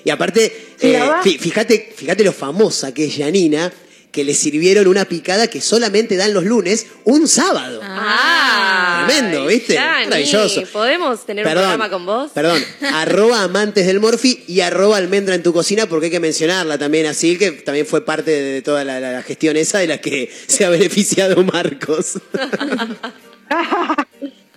Y 0.04 0.12
aparte, 0.12 0.54
eh, 0.82 0.94
la 0.94 1.20
fíjate, 1.24 1.92
fíjate 1.96 2.24
lo 2.24 2.32
famosa 2.32 2.94
que 2.94 3.06
es 3.06 3.18
Janina, 3.18 3.74
que 4.18 4.23
le 4.23 4.34
sirvieron 4.34 4.88
una 4.88 5.06
picada 5.06 5.45
que 5.45 5.61
solamente 5.61 6.15
dan 6.15 6.34
los 6.34 6.44
lunes, 6.44 6.88
un 7.03 7.27
sábado. 7.27 7.81
Ah, 7.84 9.06
Tremendo, 9.07 9.45
¿viste? 9.45 9.76
Maravilloso. 9.80 10.64
¿Podemos 10.73 11.23
tener 11.23 11.45
un 11.45 11.52
programa 11.53 11.88
con 11.91 12.03
vos? 12.07 12.31
Perdón, 12.34 12.60
arroba 12.94 13.44
amantes 13.44 13.85
del 13.85 13.99
Morphy 13.99 14.44
y 14.48 14.61
arroba 14.61 14.98
almendra 14.98 15.35
en 15.35 15.44
tu 15.44 15.53
cocina 15.53 15.85
porque 15.85 16.07
hay 16.07 16.11
que 16.11 16.19
mencionarla 16.19 16.80
también 16.80 17.06
así, 17.06 17.38
que 17.38 17.52
también 17.52 17.85
fue 17.85 18.03
parte 18.03 18.31
de 18.31 18.64
toda 18.64 18.84
la, 18.84 18.99
la- 18.99 19.11
la 19.11 19.22
gestión 19.22 19.56
esa 19.56 19.77
de 19.77 19.85
la 19.85 19.99
que 19.99 20.31
se 20.48 20.65
ha 20.65 20.69
beneficiado 20.69 21.44
Marcos. 21.44 22.14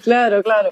Claro, 0.02 0.42
claro. 0.42 0.70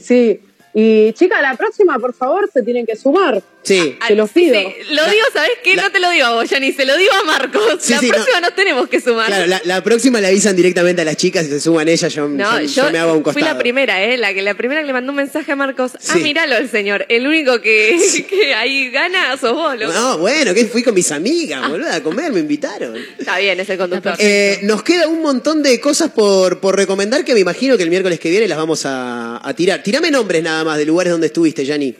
Sí. 0.00 0.40
Y 0.80 1.12
chica, 1.14 1.40
la 1.42 1.56
próxima, 1.56 1.98
por 1.98 2.14
favor, 2.14 2.48
se 2.52 2.62
tienen 2.62 2.86
que 2.86 2.94
sumar. 2.94 3.42
Sí. 3.64 3.98
Se 4.06 4.14
los 4.14 4.30
pido. 4.30 4.54
Sí, 4.54 4.66
lo 4.92 5.04
digo, 5.10 5.24
¿sabes 5.32 5.50
qué? 5.64 5.74
la- 5.74 5.82
no 5.82 5.90
te 5.90 5.98
lo 5.98 6.08
digo 6.10 6.24
a 6.26 6.34
vos, 6.34 6.48
Yanni, 6.48 6.72
se 6.72 6.86
lo 6.86 6.96
digo 6.96 7.10
a 7.20 7.24
Marcos. 7.24 7.78
Sí, 7.80 7.92
la 7.92 7.98
sí, 8.00 8.06
no. 8.06 8.14
próxima 8.14 8.40
nos 8.40 8.54
tenemos 8.54 8.88
que 8.88 9.00
sumar. 9.00 9.26
Claro, 9.26 9.46
la, 9.46 9.60
la 9.64 9.82
próxima 9.82 10.20
le 10.20 10.28
avisan 10.28 10.54
directamente 10.54 11.02
a 11.02 11.04
las 11.04 11.16
chicas 11.16 11.44
y 11.46 11.48
se 11.50 11.60
suman 11.60 11.88
ellas, 11.88 12.14
yo, 12.14 12.28
No, 12.28 12.60
yo- 12.60 12.66
yo, 12.66 12.84
yo 12.86 12.90
me 12.92 12.98
hago 12.98 13.12
un 13.14 13.24
fui 13.24 13.32
costado. 13.34 13.52
la 13.54 13.58
primera, 13.58 14.02
¿eh? 14.04 14.16
La, 14.16 14.32
que, 14.32 14.40
la 14.42 14.54
primera 14.54 14.80
que 14.82 14.86
le 14.86 14.92
mandó 14.92 15.10
un 15.10 15.16
mensaje 15.16 15.50
a 15.52 15.56
Marcos. 15.56 15.92
Ah, 15.96 15.98
Sí. 16.00 16.20
míralo 16.20 16.56
el 16.56 16.68
señor. 16.70 17.04
El 17.08 17.26
único 17.26 17.60
que, 17.60 17.98
que 18.30 18.54
ahí 18.54 18.90
gana 18.90 19.36
sos 19.36 19.52
vos, 19.54 19.76
loco. 19.78 19.92
No, 19.92 20.18
bueno, 20.18 20.54
que 20.54 20.64
fui 20.66 20.82
con 20.84 20.94
mis 20.94 21.10
amigas, 21.10 21.68
boludo, 21.68 21.90
a 21.92 22.00
comer, 22.00 22.32
me 22.32 22.40
invitaron. 22.40 22.94
Está 23.18 23.38
bien, 23.38 23.58
es 23.58 23.68
el 23.68 23.76
conductor. 23.78 24.14
Eh, 24.18 24.60
nos 24.62 24.82
queda 24.84 25.08
un 25.08 25.20
montón 25.20 25.62
de 25.62 25.78
cosas 25.80 26.10
por, 26.10 26.60
por 26.60 26.76
recomendar 26.76 27.24
que 27.24 27.34
me 27.34 27.40
imagino 27.40 27.76
que 27.76 27.82
el 27.82 27.90
miércoles 27.90 28.18
que 28.20 28.30
viene 28.30 28.46
las 28.48 28.56
vamos 28.58 28.86
a, 28.86 29.40
a 29.46 29.54
tirar. 29.54 29.82
Tirame 29.82 30.10
nombres 30.10 30.42
nada 30.42 30.62
más 30.64 30.67
de 30.76 30.84
lugares 30.84 31.12
donde 31.12 31.28
estuviste, 31.28 31.64
Yanni. 31.64 31.94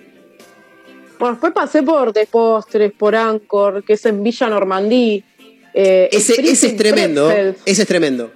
Bueno, 1.19 1.35
después 1.35 1.53
pasé 1.53 1.83
por 1.83 2.13
De 2.13 2.27
Postres, 2.27 2.93
por 2.93 3.15
Anchor, 3.15 3.85
que 3.85 3.95
es 3.95 4.07
en 4.07 4.23
Villa 4.23 4.49
Normandí. 4.49 5.25
Eh, 5.75 6.09
Ese, 6.11 6.41
es 6.41 6.77
tremendo, 6.77 7.31
ese 7.31 7.83
es 7.83 7.87
tremendo. 7.87 8.33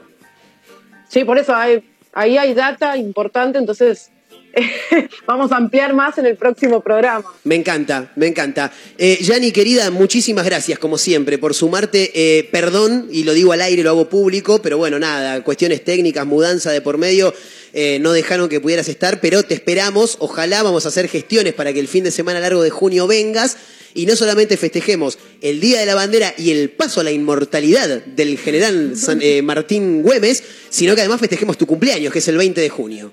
Sí, 1.08 1.24
por 1.24 1.38
eso 1.38 1.54
hay, 1.54 1.82
ahí 2.12 2.38
hay 2.38 2.54
data 2.54 2.96
importante, 2.96 3.58
entonces 3.58 4.11
vamos 5.26 5.52
a 5.52 5.56
ampliar 5.56 5.94
más 5.94 6.18
en 6.18 6.26
el 6.26 6.36
próximo 6.36 6.80
programa. 6.80 7.24
Me 7.44 7.54
encanta, 7.54 8.12
me 8.16 8.26
encanta. 8.26 8.72
Eh, 8.98 9.18
querida, 9.52 9.90
muchísimas 9.90 10.44
gracias, 10.44 10.78
como 10.78 10.98
siempre, 10.98 11.38
por 11.38 11.54
sumarte. 11.54 12.10
Eh, 12.14 12.48
perdón, 12.50 13.08
y 13.10 13.24
lo 13.24 13.32
digo 13.32 13.52
al 13.52 13.62
aire, 13.62 13.82
lo 13.82 13.90
hago 13.90 14.08
público, 14.08 14.60
pero 14.62 14.78
bueno, 14.78 14.98
nada, 14.98 15.42
cuestiones 15.42 15.84
técnicas, 15.84 16.26
mudanza 16.26 16.70
de 16.70 16.80
por 16.80 16.98
medio, 16.98 17.34
eh, 17.72 17.98
no 18.00 18.12
dejaron 18.12 18.48
que 18.48 18.60
pudieras 18.60 18.88
estar, 18.88 19.20
pero 19.20 19.42
te 19.42 19.54
esperamos. 19.54 20.16
Ojalá 20.18 20.62
vamos 20.62 20.84
a 20.84 20.88
hacer 20.88 21.08
gestiones 21.08 21.54
para 21.54 21.72
que 21.72 21.80
el 21.80 21.88
fin 21.88 22.04
de 22.04 22.10
semana 22.10 22.40
largo 22.40 22.62
de 22.62 22.70
junio 22.70 23.06
vengas 23.06 23.56
y 23.94 24.06
no 24.06 24.16
solamente 24.16 24.56
festejemos 24.56 25.18
el 25.40 25.60
Día 25.60 25.80
de 25.80 25.86
la 25.86 25.94
Bandera 25.94 26.34
y 26.38 26.50
el 26.50 26.70
paso 26.70 27.00
a 27.00 27.04
la 27.04 27.10
inmortalidad 27.10 28.04
del 28.04 28.38
general 28.38 28.94
eh, 29.20 29.42
Martín 29.42 30.02
Güemes, 30.02 30.42
sino 30.70 30.94
que 30.94 31.02
además 31.02 31.20
festejemos 31.20 31.58
tu 31.58 31.66
cumpleaños, 31.66 32.12
que 32.12 32.20
es 32.20 32.28
el 32.28 32.36
20 32.36 32.60
de 32.60 32.68
junio. 32.68 33.12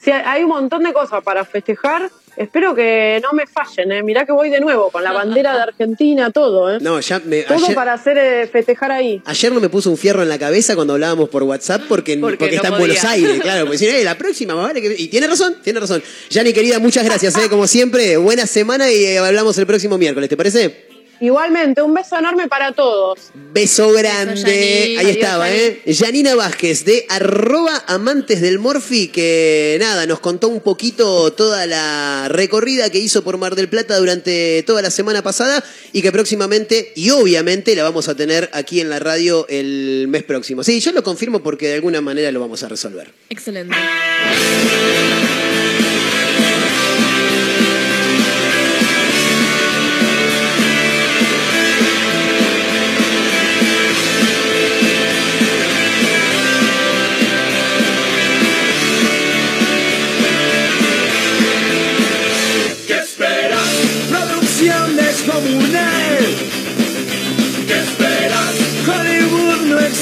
Sí, 0.00 0.10
hay 0.12 0.42
un 0.44 0.50
montón 0.50 0.84
de 0.84 0.92
cosas 0.92 1.22
para 1.24 1.44
festejar. 1.44 2.10
Espero 2.36 2.72
que 2.72 3.20
no 3.20 3.32
me 3.32 3.48
fallen, 3.48 3.90
¿eh? 3.90 4.02
Mirá 4.04 4.24
que 4.24 4.30
voy 4.30 4.48
de 4.48 4.60
nuevo 4.60 4.90
con 4.92 5.02
la 5.02 5.10
bandera 5.10 5.56
de 5.56 5.62
Argentina, 5.62 6.30
todo, 6.30 6.72
¿eh? 6.72 6.78
No, 6.80 7.00
ya 7.00 7.20
me, 7.24 7.42
todo 7.42 7.56
ayer- 7.64 7.74
para 7.74 7.94
hacer 7.94 8.16
eh, 8.16 8.46
festejar 8.46 8.92
ahí. 8.92 9.20
Ayer 9.24 9.50
no 9.52 9.58
me 9.58 9.68
puso 9.68 9.90
un 9.90 9.96
fierro 9.96 10.22
en 10.22 10.28
la 10.28 10.38
cabeza 10.38 10.76
cuando 10.76 10.92
hablábamos 10.92 11.28
por 11.30 11.42
WhatsApp 11.42 11.82
porque, 11.88 12.16
Porque 12.16 12.36
porque, 12.36 12.54
no 12.56 12.62
está 12.62 12.68
en. 12.68 12.78
Buenos 12.78 13.04
Aires, 13.04 13.40
claro. 13.42 13.64
Porque 13.64 13.78
si 13.78 13.86
no, 13.86 13.92
eh, 13.92 14.04
la 14.04 14.16
próxima, 14.16 14.54
más 14.54 14.68
vale 14.68 14.80
que... 14.80 14.94
Y 14.96 15.08
tiene 15.08 15.26
razón, 15.26 15.56
tiene 15.64 15.80
razón. 15.80 16.00
Yani, 16.30 16.52
querida, 16.52 16.78
muchas 16.78 17.04
gracias, 17.04 17.36
eh, 17.36 17.48
como 17.50 17.66
siempre. 17.66 18.16
Buena 18.18 18.46
semana 18.46 18.88
y 18.88 19.04
eh, 19.04 19.18
hablamos 19.18 19.58
el 19.58 19.66
próximo 19.66 19.98
miércoles, 19.98 20.28
¿te 20.28 20.36
parece? 20.36 20.86
Igualmente, 21.20 21.82
un 21.82 21.94
beso 21.94 22.16
enorme 22.16 22.48
para 22.48 22.72
todos. 22.72 23.30
Beso 23.34 23.92
grande. 23.92 24.96
Ahí 24.98 25.10
estaba, 25.10 25.50
¿eh? 25.52 25.82
Janina 25.86 26.34
Vázquez 26.34 26.84
de 26.84 27.06
arroba 27.08 27.84
amantes 27.86 28.40
del 28.40 28.58
Morfi, 28.58 29.08
que 29.08 29.76
nada, 29.80 30.06
nos 30.06 30.20
contó 30.20 30.48
un 30.48 30.60
poquito 30.60 31.32
toda 31.32 31.66
la 31.66 32.28
recorrida 32.28 32.90
que 32.90 32.98
hizo 32.98 33.24
por 33.24 33.36
Mar 33.36 33.56
del 33.56 33.68
Plata 33.68 33.96
durante 33.96 34.62
toda 34.64 34.82
la 34.82 34.90
semana 34.90 35.22
pasada 35.22 35.64
y 35.92 36.02
que 36.02 36.12
próximamente, 36.12 36.92
y 36.94 37.10
obviamente, 37.10 37.74
la 37.74 37.82
vamos 37.82 38.08
a 38.08 38.14
tener 38.14 38.48
aquí 38.52 38.80
en 38.80 38.90
la 38.90 38.98
radio 38.98 39.46
el 39.48 40.06
mes 40.08 40.22
próximo. 40.22 40.62
Sí, 40.62 40.80
yo 40.80 40.92
lo 40.92 41.02
confirmo 41.02 41.42
porque 41.42 41.68
de 41.68 41.74
alguna 41.74 42.00
manera 42.00 42.30
lo 42.30 42.40
vamos 42.40 42.62
a 42.62 42.68
resolver. 42.68 43.12
Excelente. 43.28 43.74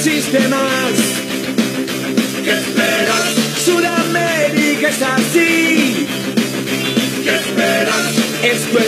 existe 0.06 0.38
¿Qué 2.44 2.50
esperas? 2.52 3.34
Sudamérica 3.64 4.88
es 4.88 5.02
así. 5.02 6.06
¿Qué 7.24 7.34
esperas? 7.34 8.14
Esto 8.44 8.78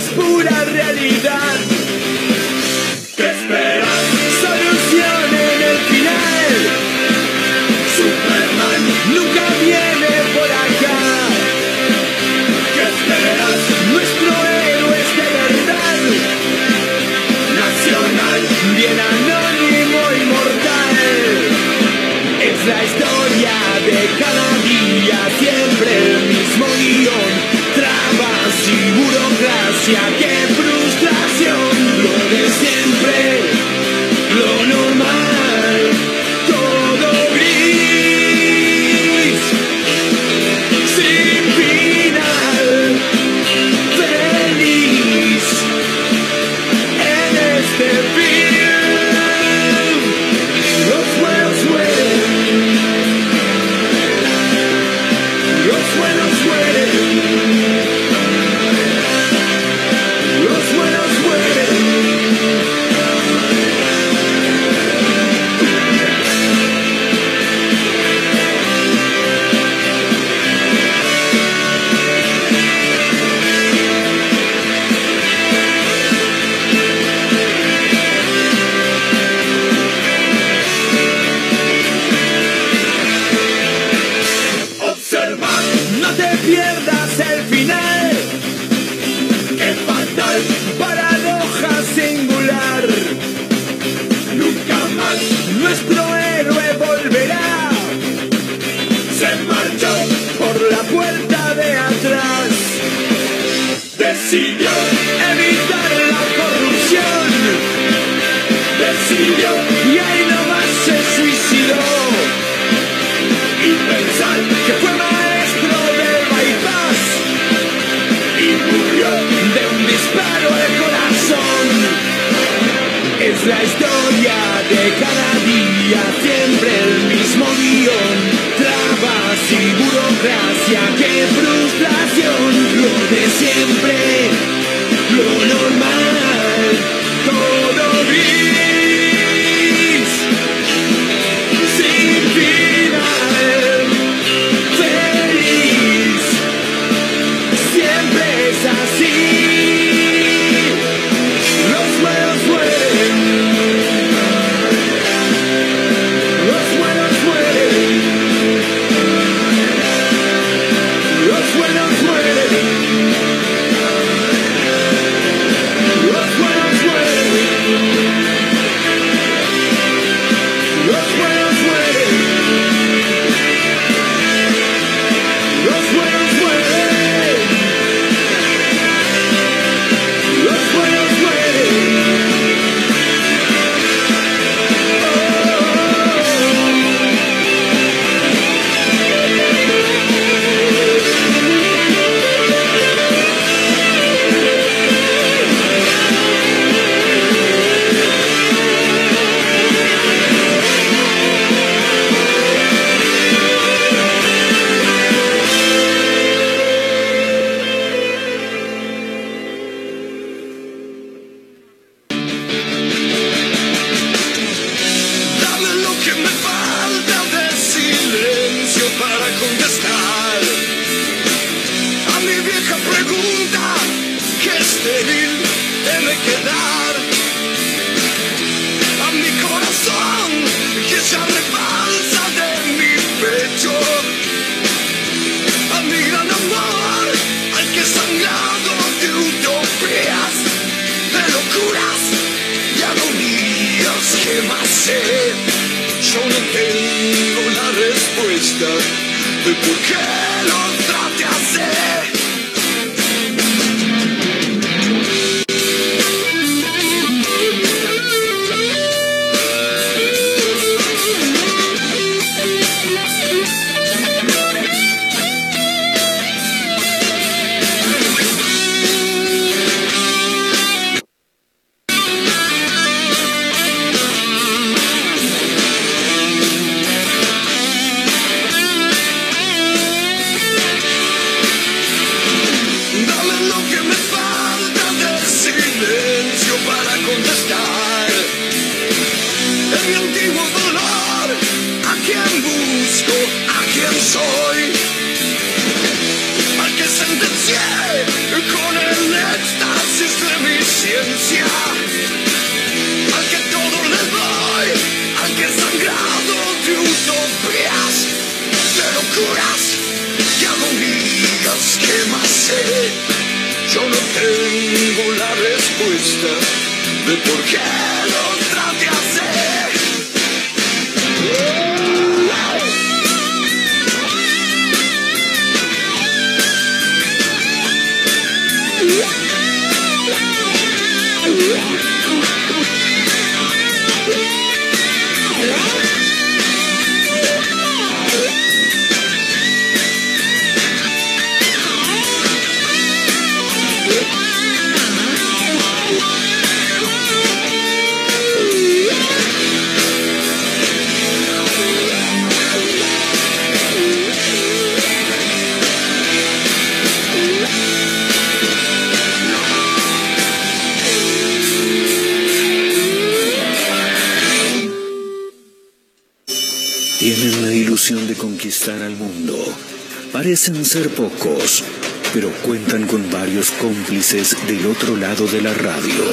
ser 370.69 370.91
pocos, 370.91 371.65
pero 372.13 372.31
cuentan 372.43 372.87
con 372.87 373.11
varios 373.11 373.51
cómplices 373.53 374.37
del 374.47 374.67
otro 374.67 374.99
lado 374.99 375.27
de 375.27 375.41
la 375.41 375.55
radio. 375.55 376.05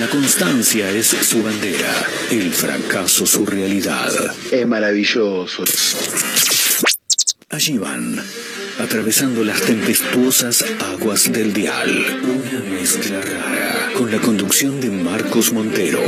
La 0.00 0.08
constancia 0.08 0.90
es 0.90 1.06
su 1.06 1.40
bandera, 1.40 2.08
el 2.32 2.52
fracaso 2.52 3.26
su 3.26 3.46
realidad. 3.46 4.10
Es 4.50 4.66
maravilloso. 4.66 5.62
Allí 7.50 7.78
van, 7.78 8.20
atravesando 8.80 9.44
las 9.44 9.60
tempestuosas 9.60 10.64
aguas 10.92 11.30
del 11.30 11.52
dial. 11.52 11.88
Una 12.24 12.60
mezcla 12.68 13.20
rara, 13.20 13.92
con 13.96 14.10
la 14.10 14.18
conducción 14.18 14.80
de 14.80 14.90
Marcos 14.90 15.52
Montero. 15.52 16.02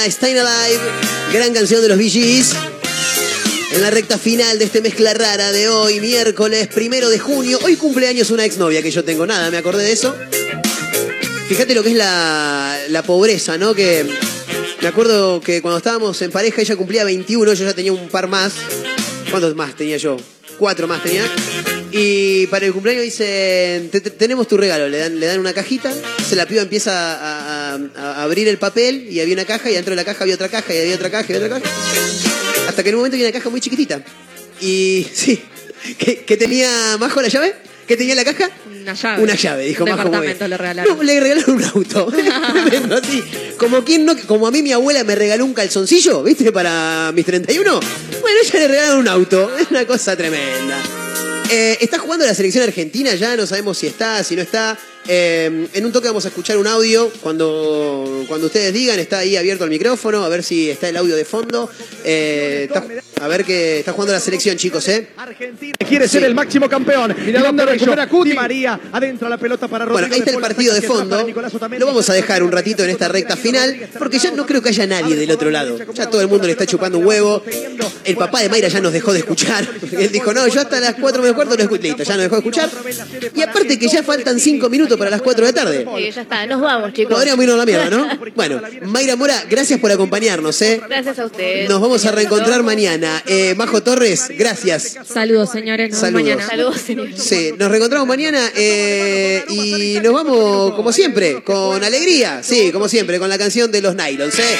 Monosepia, 0.00 0.06
Stayin' 0.10 0.38
Alive, 0.38 0.80
gran 1.32 1.52
canción 1.52 1.82
de 1.82 1.88
los 1.88 1.98
Gees. 1.98 2.52
En 3.72 3.82
la 3.82 3.90
recta 3.90 4.18
final 4.18 4.58
de 4.58 4.64
este 4.64 4.80
mezcla 4.80 5.12
rara 5.14 5.52
de 5.52 5.68
hoy, 5.68 6.00
miércoles 6.00 6.68
primero 6.68 7.08
de 7.10 7.18
junio. 7.18 7.58
Hoy 7.62 7.76
cumpleaños 7.76 8.30
una 8.30 8.44
exnovia 8.44 8.82
que 8.82 8.90
yo 8.90 9.04
tengo, 9.04 9.26
nada, 9.26 9.50
me 9.50 9.58
acordé 9.58 9.84
de 9.84 9.92
eso. 9.92 10.14
Fíjate 11.48 11.74
lo 11.74 11.82
que 11.82 11.90
es 11.90 11.96
la, 11.96 12.78
la 12.88 13.02
pobreza, 13.02 13.58
¿no? 13.58 13.74
Que 13.74 14.06
me 14.80 14.88
acuerdo 14.88 15.40
que 15.40 15.60
cuando 15.62 15.78
estábamos 15.78 16.20
en 16.22 16.30
pareja 16.30 16.62
ella 16.62 16.76
cumplía 16.76 17.04
21, 17.04 17.52
yo 17.52 17.64
ya 17.64 17.74
tenía 17.74 17.92
un 17.92 18.08
par 18.08 18.26
más. 18.28 18.52
¿Cuántos 19.30 19.54
más 19.54 19.76
tenía 19.76 19.96
yo? 19.98 20.16
Cuatro 20.58 20.88
más 20.88 21.02
tenía. 21.02 21.24
Y 21.92 22.46
para 22.48 22.66
el 22.66 22.72
cumpleaños 22.72 23.02
dicen, 23.04 23.90
"Te- 23.90 24.00
te- 24.00 24.10
tenemos 24.10 24.46
tu 24.48 24.56
regalo, 24.56 24.88
le 24.88 24.98
dan, 24.98 25.18
le 25.18 25.26
dan 25.26 25.40
una 25.40 25.52
cajita, 25.52 25.92
se 26.28 26.36
la 26.36 26.46
piba 26.46 26.62
empieza 26.62 26.92
a, 26.92 27.29
a- 28.20 28.22
abrir 28.24 28.48
el 28.48 28.58
papel 28.58 29.06
y 29.10 29.20
había 29.20 29.34
una 29.34 29.44
caja 29.44 29.70
y 29.70 29.74
dentro 29.74 29.92
de 29.92 29.96
la 29.96 30.04
caja 30.04 30.22
había 30.24 30.34
otra 30.34 30.48
caja 30.48 30.74
y 30.74 30.78
había 30.78 30.94
otra 30.94 31.10
caja 31.10 31.26
y 31.32 31.36
había 31.36 31.46
otra 31.48 31.60
caja. 31.60 31.74
Hasta 32.68 32.82
que 32.82 32.88
en 32.90 32.94
un 32.94 33.00
momento 33.00 33.16
había 33.16 33.26
una 33.28 33.32
caja 33.38 33.50
muy 33.50 33.60
chiquitita. 33.60 34.02
Y 34.60 35.06
sí, 35.14 35.40
¿qué, 35.98 36.24
qué 36.24 36.36
tenía 36.36 36.96
Majo 36.98 37.20
la 37.22 37.28
llave? 37.28 37.54
¿Qué 37.86 37.96
tenía 37.96 38.12
en 38.12 38.18
la 38.18 38.24
caja? 38.24 38.48
Una 38.82 38.94
llave. 38.94 39.22
Una 39.22 39.34
llave, 39.34 39.64
dijo 39.66 39.82
Un 39.82 39.90
Majo. 39.90 40.04
departamento 40.04 40.46
le 40.48 40.56
regalaron. 40.56 40.96
No, 40.96 41.02
le 41.02 41.18
regalaron 41.20 41.56
un 41.56 41.64
auto. 41.64 42.08
Así. 43.02 43.22
Como, 43.56 43.84
quien 43.84 44.04
no, 44.04 44.16
como 44.28 44.46
a 44.46 44.50
mí 44.52 44.62
mi 44.62 44.70
abuela 44.72 45.02
me 45.02 45.16
regaló 45.16 45.44
un 45.44 45.54
calzoncillo, 45.54 46.22
¿viste? 46.22 46.52
Para 46.52 47.10
mis 47.12 47.26
31. 47.26 47.80
Bueno, 48.20 48.38
ella 48.44 48.58
le 48.60 48.68
regalaron 48.68 48.98
un 49.00 49.08
auto. 49.08 49.50
Es 49.58 49.70
una 49.72 49.84
cosa 49.86 50.16
tremenda. 50.16 50.80
Eh, 51.50 51.78
está 51.80 51.98
jugando 51.98 52.24
la 52.24 52.34
selección 52.34 52.62
argentina 52.62 53.12
ya, 53.16 53.34
no 53.34 53.44
sabemos 53.44 53.76
si 53.78 53.88
está, 53.88 54.22
si 54.22 54.36
no 54.36 54.42
está. 54.42 54.78
Eh, 55.08 55.66
en 55.72 55.86
un 55.86 55.92
toque 55.92 56.06
vamos 56.08 56.24
a 56.24 56.28
escuchar 56.28 56.56
un 56.58 56.66
audio 56.66 57.10
cuando, 57.22 58.24
cuando 58.28 58.46
ustedes 58.46 58.72
digan, 58.72 58.98
está 58.98 59.18
ahí 59.18 59.36
abierto 59.36 59.64
el 59.64 59.70
micrófono, 59.70 60.24
a 60.24 60.28
ver 60.28 60.42
si 60.42 60.70
está 60.70 60.88
el 60.88 60.96
audio 60.96 61.16
de 61.16 61.24
fondo. 61.24 61.68
Eh, 62.04 62.64
está- 62.68 62.86
a 63.22 63.28
ver 63.28 63.44
que 63.44 63.80
está 63.80 63.92
jugando 63.92 64.14
la 64.14 64.20
selección, 64.20 64.56
chicos, 64.56 64.88
¿eh? 64.88 65.08
Quiere 65.86 66.08
ser 66.08 66.24
el 66.24 66.34
máximo 66.34 66.68
campeón. 66.70 67.14
Mira 67.26 67.42
dónde 67.42 67.64
Pero 67.64 67.72
recupera 67.78 68.08
Cuti. 68.08 68.32
María 68.32 68.80
adentro 68.92 69.28
la 69.28 69.36
pelota 69.36 69.68
para 69.68 69.84
Rodrigo. 69.84 70.00
Bueno, 70.08 70.14
ahí 70.14 70.20
está 70.20 70.30
el 70.30 70.40
partido 70.40 70.72
de 70.74 70.80
fondo. 70.82 71.26
Lo 71.78 71.86
vamos 71.86 72.08
a 72.08 72.14
dejar 72.14 72.42
un 72.42 72.50
ratito 72.52 72.82
en 72.82 72.90
esta 72.90 73.08
recta 73.08 73.36
final, 73.36 73.88
porque 73.98 74.18
ya 74.18 74.30
no 74.30 74.46
creo 74.46 74.62
que 74.62 74.70
haya 74.70 74.86
nadie 74.86 75.16
del 75.16 75.30
otro 75.32 75.50
lado. 75.50 75.76
Ya 75.92 76.08
todo 76.08 76.22
el 76.22 76.28
mundo 76.28 76.46
le 76.46 76.52
está 76.52 76.64
chupando 76.66 76.98
un 76.98 77.04
huevo. 77.06 77.42
El 78.04 78.16
papá 78.16 78.40
de 78.40 78.48
Mayra 78.48 78.68
ya 78.68 78.80
nos 78.80 78.92
dejó 78.92 79.12
de 79.12 79.18
escuchar. 79.18 79.68
Él 79.92 80.10
dijo, 80.12 80.32
no, 80.32 80.46
yo 80.48 80.60
hasta 80.60 80.80
las 80.80 80.94
4 80.94 81.20
menos 81.20 81.34
cuarto 81.34 81.56
lo 81.56 81.62
escucho. 81.62 81.82
Listo, 81.82 82.02
ya 82.02 82.14
nos 82.14 82.22
dejó 82.22 82.36
de 82.36 82.40
escuchar. 82.40 82.70
Y 83.34 83.42
aparte 83.42 83.78
que 83.78 83.88
ya 83.88 84.02
faltan 84.02 84.40
5 84.40 84.70
minutos 84.70 84.89
minutos 84.90 84.98
para 84.98 85.10
las 85.10 85.22
4 85.22 85.46
de 85.46 85.52
la 85.52 85.60
tarde. 85.60 85.86
Sí, 85.96 86.10
ya 86.10 86.22
está, 86.22 86.46
nos 86.46 86.60
vamos, 86.60 86.92
chicos. 86.92 87.14
Podríamos 87.14 87.42
irnos 87.44 87.54
a 87.54 87.58
la 87.58 87.66
mierda, 87.66 87.90
¿no? 87.90 88.08
Bueno, 88.34 88.60
Mayra 88.82 89.16
Mora, 89.16 89.44
gracias 89.48 89.78
por 89.80 89.90
acompañarnos, 89.90 90.60
¿eh? 90.62 90.80
Gracias 90.88 91.18
a 91.18 91.26
ustedes. 91.26 91.68
Nos 91.68 91.80
vamos 91.80 92.04
a 92.06 92.12
reencontrar 92.12 92.62
mañana. 92.62 93.22
Eh, 93.26 93.54
Majo 93.56 93.82
Torres, 93.82 94.28
gracias. 94.36 94.98
Saludos, 95.04 95.50
señores. 95.50 95.90
Nos 95.90 96.00
Saludos. 96.00 96.22
mañana. 96.22 96.46
Saludos, 96.46 96.80
señor. 96.80 97.08
Sí, 97.16 97.52
nos 97.58 97.70
reencontramos 97.70 98.08
mañana 98.08 98.50
eh, 98.56 99.44
y 99.48 99.98
nos 100.02 100.12
vamos, 100.12 100.74
como 100.74 100.92
siempre, 100.92 101.42
con 101.42 101.82
alegría. 101.82 102.42
Sí, 102.42 102.70
como 102.72 102.88
siempre, 102.88 103.18
con 103.18 103.28
la 103.28 103.38
canción 103.38 103.70
de 103.70 103.82
los 103.82 103.94
Nylons, 103.94 104.38
¿eh? 104.38 104.56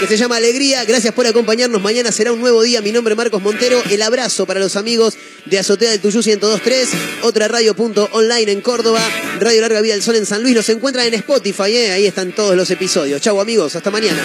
que 0.00 0.06
se 0.06 0.16
llama 0.16 0.36
Alegría. 0.36 0.84
Gracias 0.84 1.12
por 1.12 1.26
acompañarnos. 1.26 1.80
Mañana 1.82 2.10
será 2.10 2.32
un 2.32 2.40
nuevo 2.40 2.62
día. 2.62 2.80
Mi 2.80 2.90
nombre 2.90 3.12
es 3.12 3.18
Marcos 3.18 3.42
Montero. 3.42 3.82
El 3.90 4.02
abrazo 4.02 4.46
para 4.46 4.58
los 4.58 4.76
amigos 4.76 5.16
de 5.44 5.58
Azotea 5.58 5.90
del 5.90 6.00
Tuyú 6.00 6.22
1023, 6.24 6.88
otra 7.22 7.48
radio.online 7.48 8.52
en 8.52 8.60
Córdoba, 8.60 9.00
Radio 9.40 9.62
Larga 9.62 9.80
Vida 9.80 9.94
del 9.94 10.02
Sol 10.02 10.16
en 10.16 10.26
San 10.26 10.42
Luis. 10.42 10.54
Nos 10.54 10.68
encuentran 10.68 11.06
en 11.06 11.14
Spotify, 11.14 11.74
¿eh? 11.74 11.92
ahí 11.92 12.06
están 12.06 12.32
todos 12.32 12.54
los 12.54 12.70
episodios. 12.70 13.22
Chau 13.22 13.40
amigos, 13.40 13.74
hasta 13.74 13.90
mañana. 13.90 14.22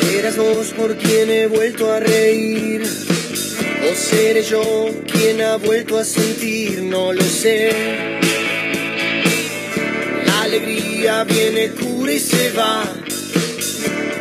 Serás 0.00 0.36
vos 0.36 0.68
por 0.68 0.96
quien 0.96 1.28
he 1.30 1.46
vuelto 1.48 1.92
a 1.92 1.98
reír. 1.98 2.82
O 2.84 3.94
seré 3.96 4.44
yo 4.44 4.90
quien 5.10 5.42
ha 5.42 5.56
vuelto 5.56 5.98
a 5.98 6.04
sentir, 6.04 6.82
no 6.82 7.12
lo 7.12 7.22
sé. 7.22 7.72
La 10.24 10.42
alegría 10.42 11.24
viene, 11.24 11.70
cura 11.70 12.12
y 12.12 12.20
se 12.20 12.52
va. 12.52 12.84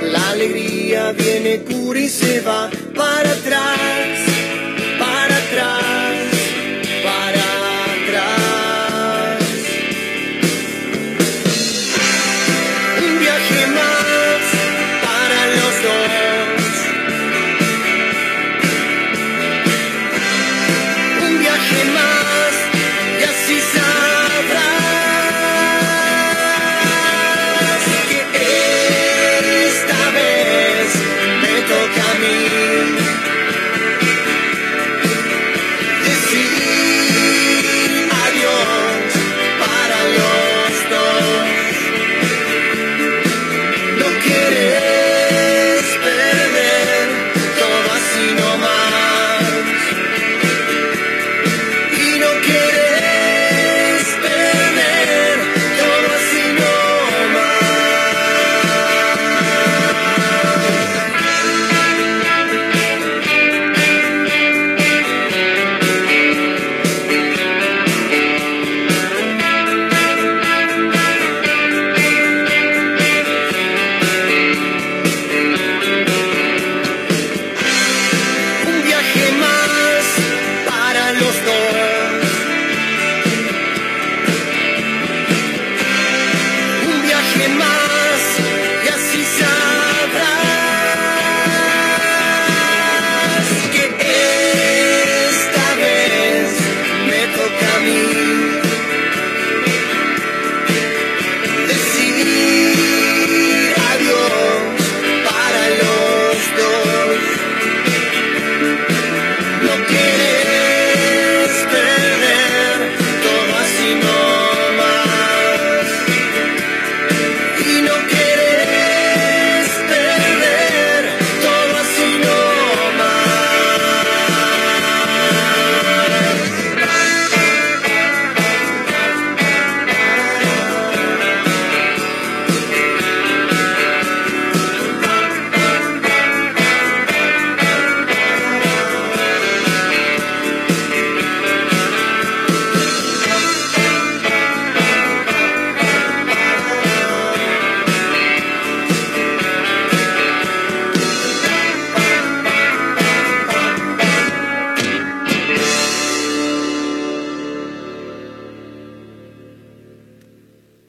La 0.01 0.29
alegría 0.31 1.11
viene, 1.11 1.61
cura 1.61 1.99
y 1.99 2.09
se 2.09 2.41
va. 2.41 2.71
Para 2.95 3.31
atrás, 3.31 4.34